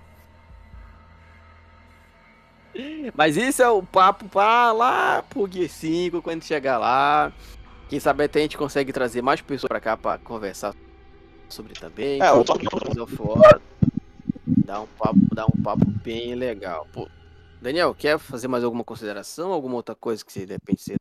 Mas 3.16 3.36
isso 3.38 3.62
é 3.62 3.70
o 3.70 3.84
papo 3.84 4.30
para 4.30 4.72
lá 4.72 5.24
pro 5.24 5.52
Gear 5.52 5.70
5, 5.70 6.22
quando 6.22 6.44
chegar 6.44 6.78
lá. 6.78 7.34
Quem 7.90 8.00
sabe 8.00 8.24
até 8.24 8.40
a 8.40 8.42
gente 8.44 8.58
consegue 8.58 8.94
trazer 8.94 9.22
mais 9.22 9.42
pessoas 9.42 9.68
para 9.68 9.82
cá 9.82 9.98
para 9.98 10.20
conversar 10.20 10.74
sobre 11.50 11.74
também. 11.74 12.22
É, 12.22 12.30
eu 12.30 12.44
tô... 12.46 12.54
Dá 14.66 14.82
um 14.82 14.88
papo, 14.88 15.36
dá 15.36 15.46
um 15.46 15.62
papo 15.62 15.86
bem 15.86 16.36
legal. 16.36 16.88
Pô, 16.94 17.10
Daniel, 17.62 17.94
quer 17.94 18.18
fazer 18.18 18.48
mais 18.48 18.64
alguma 18.64 18.84
consideração? 18.84 19.52
Alguma 19.52 19.76
outra 19.76 19.94
coisa 19.94 20.24
que 20.24 20.32
você 20.32 20.46
de 20.46 20.54
repente 20.54 20.82
você 20.82 20.96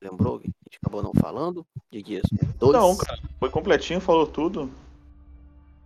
lembrou? 0.00 0.42
A 0.44 0.61
gente 0.72 0.78
acabou 0.82 1.02
não 1.02 1.12
falando? 1.12 1.66
De 1.90 2.02
dias. 2.02 2.22
Dois? 2.58 2.72
Não, 2.72 2.96
cara. 2.96 3.20
Foi 3.38 3.50
completinho, 3.50 4.00
falou 4.00 4.26
tudo. 4.26 4.70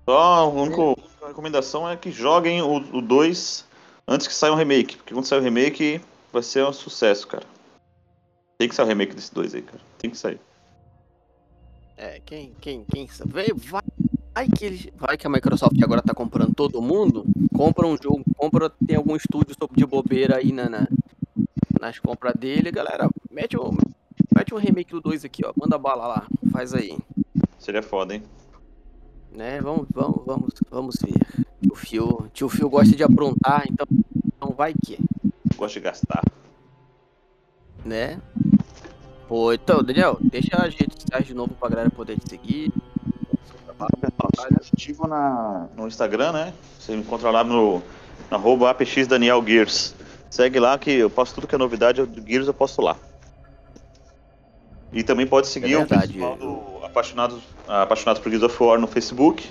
Só 0.04 0.16
a 0.16 0.46
única 0.46 0.80
é. 0.80 1.26
recomendação 1.26 1.88
é 1.88 1.96
que 1.96 2.12
joguem 2.12 2.62
o 2.62 3.00
2 3.00 3.66
antes 4.06 4.28
que 4.28 4.34
saia 4.34 4.52
um 4.52 4.56
remake. 4.56 4.96
Porque 4.96 5.12
quando 5.12 5.24
sair 5.24 5.40
o 5.40 5.42
remake, 5.42 6.00
vai 6.32 6.42
ser 6.42 6.64
um 6.64 6.72
sucesso, 6.72 7.26
cara. 7.26 7.44
Tem 8.56 8.68
que 8.68 8.74
sair 8.74 8.86
o 8.86 8.88
remake 8.88 9.14
desse 9.14 9.34
dois 9.34 9.54
aí, 9.54 9.62
cara. 9.62 9.80
Tem 9.98 10.08
que 10.08 10.16
sair. 10.16 10.40
É, 11.96 12.20
quem, 12.24 12.52
quem, 12.60 12.84
quem 12.84 13.08
sabe? 13.08 13.32
Vai, 13.32 13.82
vai 14.32 14.48
que 14.48 14.64
eles, 14.64 14.88
vai 14.94 15.16
que 15.16 15.26
a 15.26 15.30
Microsoft 15.30 15.82
agora 15.82 16.02
tá 16.02 16.14
comprando 16.14 16.54
todo 16.54 16.80
mundo, 16.80 17.24
compra 17.54 17.86
um 17.86 17.96
jogo, 18.00 18.22
compra, 18.36 18.70
tem 18.86 18.96
algum 18.96 19.16
estúdio 19.16 19.56
de 19.72 19.86
bobeira 19.86 20.36
aí 20.36 20.52
na, 20.52 20.68
na 20.68 20.86
nas 21.80 21.98
compras 21.98 22.34
dele, 22.34 22.70
galera, 22.70 23.08
mete 23.30 23.56
um, 23.56 23.76
mete 24.36 24.54
um 24.54 24.58
remake 24.58 24.90
do 24.90 25.00
2 25.00 25.24
aqui, 25.24 25.42
ó, 25.46 25.52
manda 25.56 25.78
bala 25.78 26.06
lá, 26.06 26.26
faz 26.52 26.74
aí. 26.74 26.96
Seria 27.58 27.82
foda, 27.82 28.14
hein? 28.14 28.22
Né, 29.32 29.60
vamos, 29.62 29.86
vamos, 29.92 30.22
vamos, 30.26 30.54
vamos 30.70 30.96
ver. 31.00 31.14
Tio 31.62 31.74
Phil, 31.74 32.26
tio 32.34 32.48
Phil 32.48 32.68
gosta 32.68 32.94
de 32.94 33.02
aprontar, 33.02 33.64
então, 33.70 33.86
então 34.26 34.50
vai 34.50 34.74
que. 34.74 34.98
Gosta 35.56 35.80
de 35.80 35.84
gastar. 35.84 36.22
Né? 37.82 38.20
Pô, 39.26 39.52
então, 39.52 39.82
Daniel, 39.82 40.18
deixa 40.20 40.62
a 40.62 40.68
gente 40.68 41.06
de 41.24 41.34
novo 41.34 41.54
pra 41.54 41.70
galera 41.70 41.90
poder 41.90 42.18
te 42.18 42.28
seguir. 42.28 42.72
Ativo 44.72 45.06
na, 45.06 45.68
no 45.76 45.86
Instagram, 45.86 46.32
né? 46.32 46.54
Você 46.78 46.92
me 46.92 46.98
encontra 46.98 47.30
lá 47.30 47.42
no, 47.42 47.82
no 48.30 48.36
arroba 48.36 48.70
APX 48.70 49.06
Daniel 49.06 49.42
Gears. 49.44 49.94
Segue 50.30 50.60
lá 50.60 50.78
que 50.78 50.90
eu 50.90 51.10
posto 51.10 51.34
tudo 51.34 51.46
que 51.46 51.54
é 51.54 51.58
novidade 51.58 52.04
do 52.04 52.26
Gears, 52.26 52.46
eu 52.46 52.54
posto 52.54 52.82
lá. 52.82 52.96
E 54.96 55.04
também 55.04 55.26
pode 55.26 55.46
seguir 55.46 55.74
é 55.74 55.76
verdade, 55.76 56.18
o 56.18 56.36
do 56.36 56.84
Apaixonados, 56.86 57.42
Apaixonados 57.68 58.22
por 58.22 58.30
Gears 58.30 58.42
of 58.42 58.62
War 58.62 58.80
no 58.80 58.86
Facebook, 58.86 59.46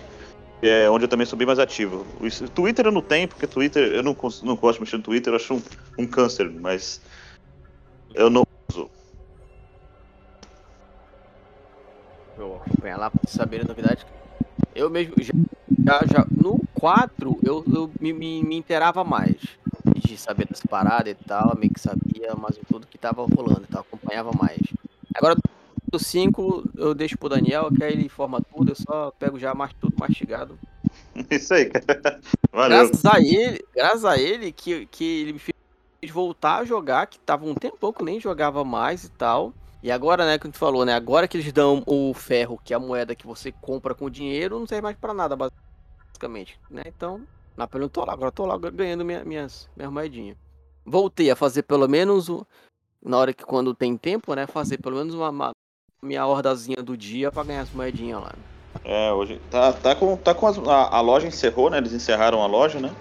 é 0.63 0.89
onde 0.89 1.05
eu 1.05 1.07
também 1.07 1.27
sou 1.27 1.37
bem 1.37 1.45
mais 1.45 1.59
ativo. 1.59 2.03
O 2.19 2.49
Twitter 2.49 2.87
eu 2.87 2.91
não 2.91 3.03
tenho, 3.03 3.27
porque 3.27 3.45
Twitter 3.45 3.93
eu 3.93 4.01
não, 4.01 4.17
não 4.41 4.55
gosto 4.55 4.79
de 4.79 4.81
mexer 4.81 4.97
no 4.97 5.03
Twitter, 5.03 5.31
eu 5.31 5.35
acho 5.35 5.53
um, 5.53 5.61
um 5.99 6.07
câncer, 6.07 6.49
mas 6.49 6.99
eu 8.15 8.27
não 8.27 8.41
uso. 8.71 8.89
Eu 12.39 12.55
acompanhar 12.55 12.97
lá 12.97 13.11
pra 13.11 13.21
saber 13.27 13.61
a 13.61 13.67
novidade. 13.67 14.03
Eu 14.73 14.89
mesmo 14.89 15.13
já, 15.19 15.31
já, 15.85 16.07
já 16.11 16.27
no 16.31 16.59
4 16.73 17.39
eu, 17.43 17.63
eu 17.71 17.91
me, 18.01 18.11
me, 18.11 18.43
me 18.43 18.55
inteirava 18.55 19.03
mais 19.03 19.35
de 19.95 20.17
saber 20.17 20.47
das 20.47 20.61
paradas 20.61 21.13
e 21.13 21.23
tal, 21.23 21.55
meio 21.55 21.71
que 21.71 21.79
sabia 21.79 22.33
mais 22.35 22.57
tudo 22.67 22.87
que 22.87 22.97
tava 22.97 23.21
rolando 23.21 23.65
e 23.69 23.71
tal, 23.71 23.81
acompanhava 23.81 24.31
mais. 24.35 24.57
Agora 25.15 25.35
do 25.91 25.99
5 25.99 26.71
eu 26.75 26.93
deixo 26.93 27.17
pro 27.17 27.29
Daniel, 27.29 27.69
que 27.71 27.83
aí 27.83 27.93
ele 27.93 28.05
informa 28.05 28.41
tudo, 28.41 28.71
eu 28.71 28.75
só 28.75 29.11
pego 29.11 29.39
já 29.39 29.53
mais 29.53 29.73
tudo 29.73 29.95
mastigado. 29.97 30.59
Isso 31.31 31.53
aí, 31.53 31.65
cara. 31.65 32.19
Valeu. 32.51 32.77
Graças 32.77 33.05
a 33.05 33.19
ele, 33.19 33.65
graças 33.73 34.05
a 34.05 34.17
ele 34.17 34.51
que, 34.51 34.85
que 34.87 35.21
ele 35.21 35.33
me 35.33 35.39
fez 35.39 35.55
voltar 36.11 36.59
a 36.59 36.65
jogar, 36.65 37.07
que 37.07 37.17
tava 37.17 37.45
um 37.45 37.55
tempão 37.55 37.91
que 37.91 38.03
nem 38.03 38.19
jogava 38.19 38.63
mais 38.63 39.03
e 39.05 39.09
tal. 39.09 39.53
E 39.81 39.91
agora, 39.91 40.25
né, 40.25 40.37
que 40.37 40.49
tu 40.49 40.57
falou, 40.57 40.83
né? 40.83 40.93
Agora 40.93 41.27
que 41.27 41.37
eles 41.37 41.51
dão 41.53 41.83
o 41.85 42.13
ferro, 42.13 42.59
que 42.63 42.73
é 42.73 42.75
a 42.75 42.79
moeda 42.79 43.15
que 43.15 43.25
você 43.25 43.51
compra 43.51 43.93
com 43.93 44.09
dinheiro, 44.09 44.59
não 44.59 44.67
serve 44.67 44.81
mais 44.81 44.97
para 44.97 45.13
nada, 45.13 45.35
basicamente, 45.35 46.59
né? 46.69 46.81
Então, 46.87 47.21
na 47.55 47.67
pele 47.67 47.85
eu 47.85 47.89
tô 47.89 48.03
lá, 48.03 48.13
agora 48.13 48.29
eu 48.29 48.31
tô 48.31 48.45
lá 48.45 48.57
ganhando 48.57 49.05
minha, 49.05 49.23
minhas, 49.23 49.69
minhas 49.75 49.91
moedinhas. 49.91 50.37
Voltei 50.83 51.29
a 51.29 51.35
fazer 51.35 51.63
pelo 51.63 51.87
menos, 51.87 52.29
na 53.05 53.17
hora 53.17 53.33
que 53.33 53.45
quando 53.45 53.73
tem 53.73 53.95
tempo, 53.95 54.33
né, 54.33 54.47
fazer 54.47 54.79
pelo 54.79 54.97
menos 54.97 55.13
uma, 55.13 55.29
uma 55.29 55.51
minha 56.01 56.25
hordazinha 56.25 56.81
do 56.83 56.97
dia 56.97 57.31
para 57.31 57.43
ganhar 57.43 57.61
as 57.61 57.71
moedinhas 57.71 58.21
lá. 58.21 58.33
É, 58.83 59.11
hoje 59.11 59.39
tá, 59.49 59.71
tá 59.71 59.95
com, 59.95 60.17
tá 60.17 60.33
com 60.33 60.47
as, 60.47 60.57
a, 60.57 60.97
a, 60.97 61.01
loja 61.01 61.27
encerrou, 61.27 61.69
né? 61.69 61.77
Eles 61.77 61.93
encerraram 61.93 62.41
a 62.41 62.47
loja, 62.47 62.79
né? 62.79 62.93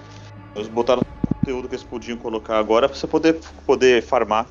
Eles 0.55 0.69
botaram 0.69 1.03
o 1.03 1.35
conteúdo 1.35 1.69
que 1.69 1.75
eles 1.75 1.85
podiam 1.85 2.17
colocar 2.17 2.59
agora 2.59 2.89
pra 2.89 2.97
você 2.97 3.07
poder, 3.07 3.41
poder 3.67 4.03
farmar 4.03 4.47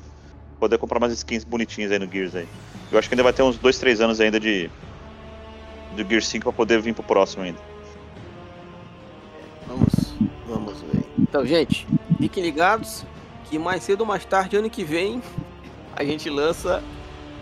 poder 0.58 0.78
comprar 0.78 0.98
umas 0.98 1.12
skins 1.12 1.44
bonitinhas 1.44 1.92
aí 1.92 1.98
no 1.98 2.10
Gears 2.10 2.34
aí. 2.34 2.48
Eu 2.90 2.98
acho 2.98 3.08
que 3.08 3.14
ainda 3.14 3.22
vai 3.22 3.32
ter 3.32 3.42
uns 3.42 3.58
2, 3.58 3.78
3 3.78 4.00
anos 4.00 4.20
ainda 4.20 4.40
de 4.40 4.70
do 5.94 6.08
Gears 6.08 6.26
5 6.28 6.44
para 6.44 6.52
poder 6.52 6.80
vir 6.80 6.94
pro 6.94 7.02
próximo 7.02 7.42
ainda. 7.42 7.58
Vamos, 9.66 10.14
vamos 10.46 10.80
ver. 10.82 11.04
Então, 11.18 11.44
gente, 11.44 11.86
fiquem 12.18 12.42
ligados 12.42 13.04
que 13.54 13.58
mais 13.58 13.84
cedo 13.84 14.00
ou 14.00 14.06
mais 14.06 14.24
tarde, 14.24 14.56
ano 14.56 14.68
que 14.68 14.82
vem, 14.82 15.22
a 15.94 16.04
gente 16.04 16.28
lança 16.28 16.82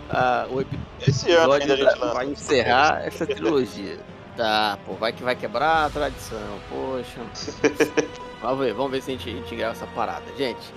uh, 0.09 0.53
o 0.53 0.61
episódio. 0.61 0.87
Esse 1.07 1.31
ano 1.31 1.53
ainda 1.53 1.73
a 1.73 1.77
gente 1.77 1.99
lança. 1.99 2.13
Vai 2.13 2.25
encerrar 2.27 3.03
essa 3.03 3.25
trilogia. 3.25 3.97
Tá, 4.37 4.77
pô, 4.85 4.93
vai 4.93 5.11
que 5.11 5.23
vai 5.23 5.35
quebrar 5.35 5.85
a 5.85 5.89
tradição, 5.89 6.39
poxa. 6.69 7.19
vamos 8.43 8.59
ver, 8.59 8.73
vamos 8.75 8.91
ver 8.91 9.01
se 9.01 9.09
a 9.09 9.13
gente, 9.15 9.27
a 9.27 9.33
gente 9.33 9.55
grava 9.55 9.71
essa 9.71 9.87
parada. 9.87 10.25
Gente, 10.37 10.71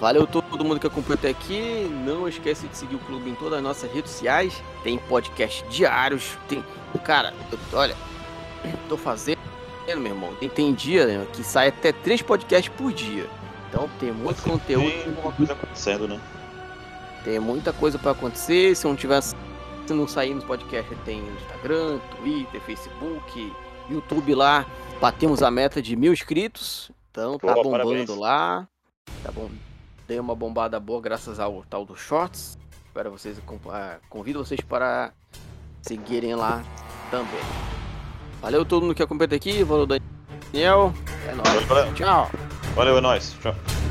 Valeu 0.00 0.26
todo 0.26 0.64
mundo 0.64 0.80
que 0.80 0.86
acompanhou 0.86 1.18
até 1.18 1.28
aqui. 1.28 1.86
Não 1.90 2.26
esquece 2.26 2.66
de 2.66 2.76
seguir 2.76 2.96
o 2.96 3.00
clube 3.00 3.28
em 3.28 3.34
todas 3.34 3.58
as 3.58 3.62
nossas 3.62 3.92
redes 3.92 4.12
sociais. 4.12 4.62
Tem 4.82 4.96
podcast 4.96 5.62
diários. 5.68 6.38
Tem. 6.48 6.64
Cara, 7.04 7.34
eu, 7.52 7.58
olha, 7.78 7.94
tô 8.88 8.96
fazendo, 8.96 9.38
meu 9.86 10.06
irmão. 10.06 10.34
Tem, 10.36 10.48
tem 10.48 10.72
dia 10.72 11.06
né, 11.06 11.26
que 11.32 11.44
sai 11.44 11.68
até 11.68 11.92
três 11.92 12.22
podcasts 12.22 12.72
por 12.74 12.92
dia. 12.92 13.28
Então 13.74 13.90
tem 13.98 14.12
muito 14.12 14.40
Você 14.40 14.48
conteúdo. 14.48 14.88
Tem 14.88 15.08
alguma 15.08 15.32
coisa 15.32 15.52
acontecendo, 15.52 16.06
né? 16.06 16.20
Tem 17.24 17.40
muita 17.40 17.72
coisa 17.72 17.98
para 17.98 18.12
acontecer. 18.12 18.76
Se 18.76 18.86
não 18.86 18.94
tiver. 18.94 19.20
Se 19.20 19.92
não 19.92 20.06
sair 20.06 20.32
nos 20.32 20.44
podcasts, 20.44 20.96
tem 21.04 21.18
Instagram, 21.18 21.98
Twitter, 22.16 22.60
Facebook, 22.60 23.52
YouTube 23.90 24.34
lá. 24.34 24.64
Batemos 25.00 25.42
a 25.42 25.50
meta 25.50 25.82
de 25.82 25.96
mil 25.96 26.12
inscritos. 26.12 26.90
Então 27.10 27.36
tá 27.36 27.52
bombando 27.52 27.70
parabéns. 27.72 28.08
lá. 28.10 28.68
Tá 29.24 29.32
bom 29.32 29.50
dei 30.06 30.20
uma 30.20 30.34
bombada 30.34 30.78
boa 30.78 31.00
graças 31.00 31.40
ao 31.40 31.64
tal 31.68 31.84
do 31.84 31.96
Shorts. 31.96 32.56
Espero 32.86 33.10
vocês, 33.10 33.40
ah, 33.70 33.96
convido 34.08 34.44
vocês 34.44 34.60
para 34.60 35.12
seguirem 35.82 36.34
lá 36.34 36.62
também. 37.10 37.40
Valeu 38.40 38.64
todo 38.64 38.82
mundo 38.82 38.94
que 38.94 39.02
acompanha 39.02 39.34
aqui, 39.34 39.64
valeu 39.64 39.86
Daniel. 39.86 40.94
É 41.26 41.34
nóis. 41.34 41.64
Valeu, 41.66 41.92
Tchau. 42.74 42.76
Valeu, 42.76 42.98
é 42.98 43.00
nóis. 43.00 43.34
Tchau. 43.40 43.83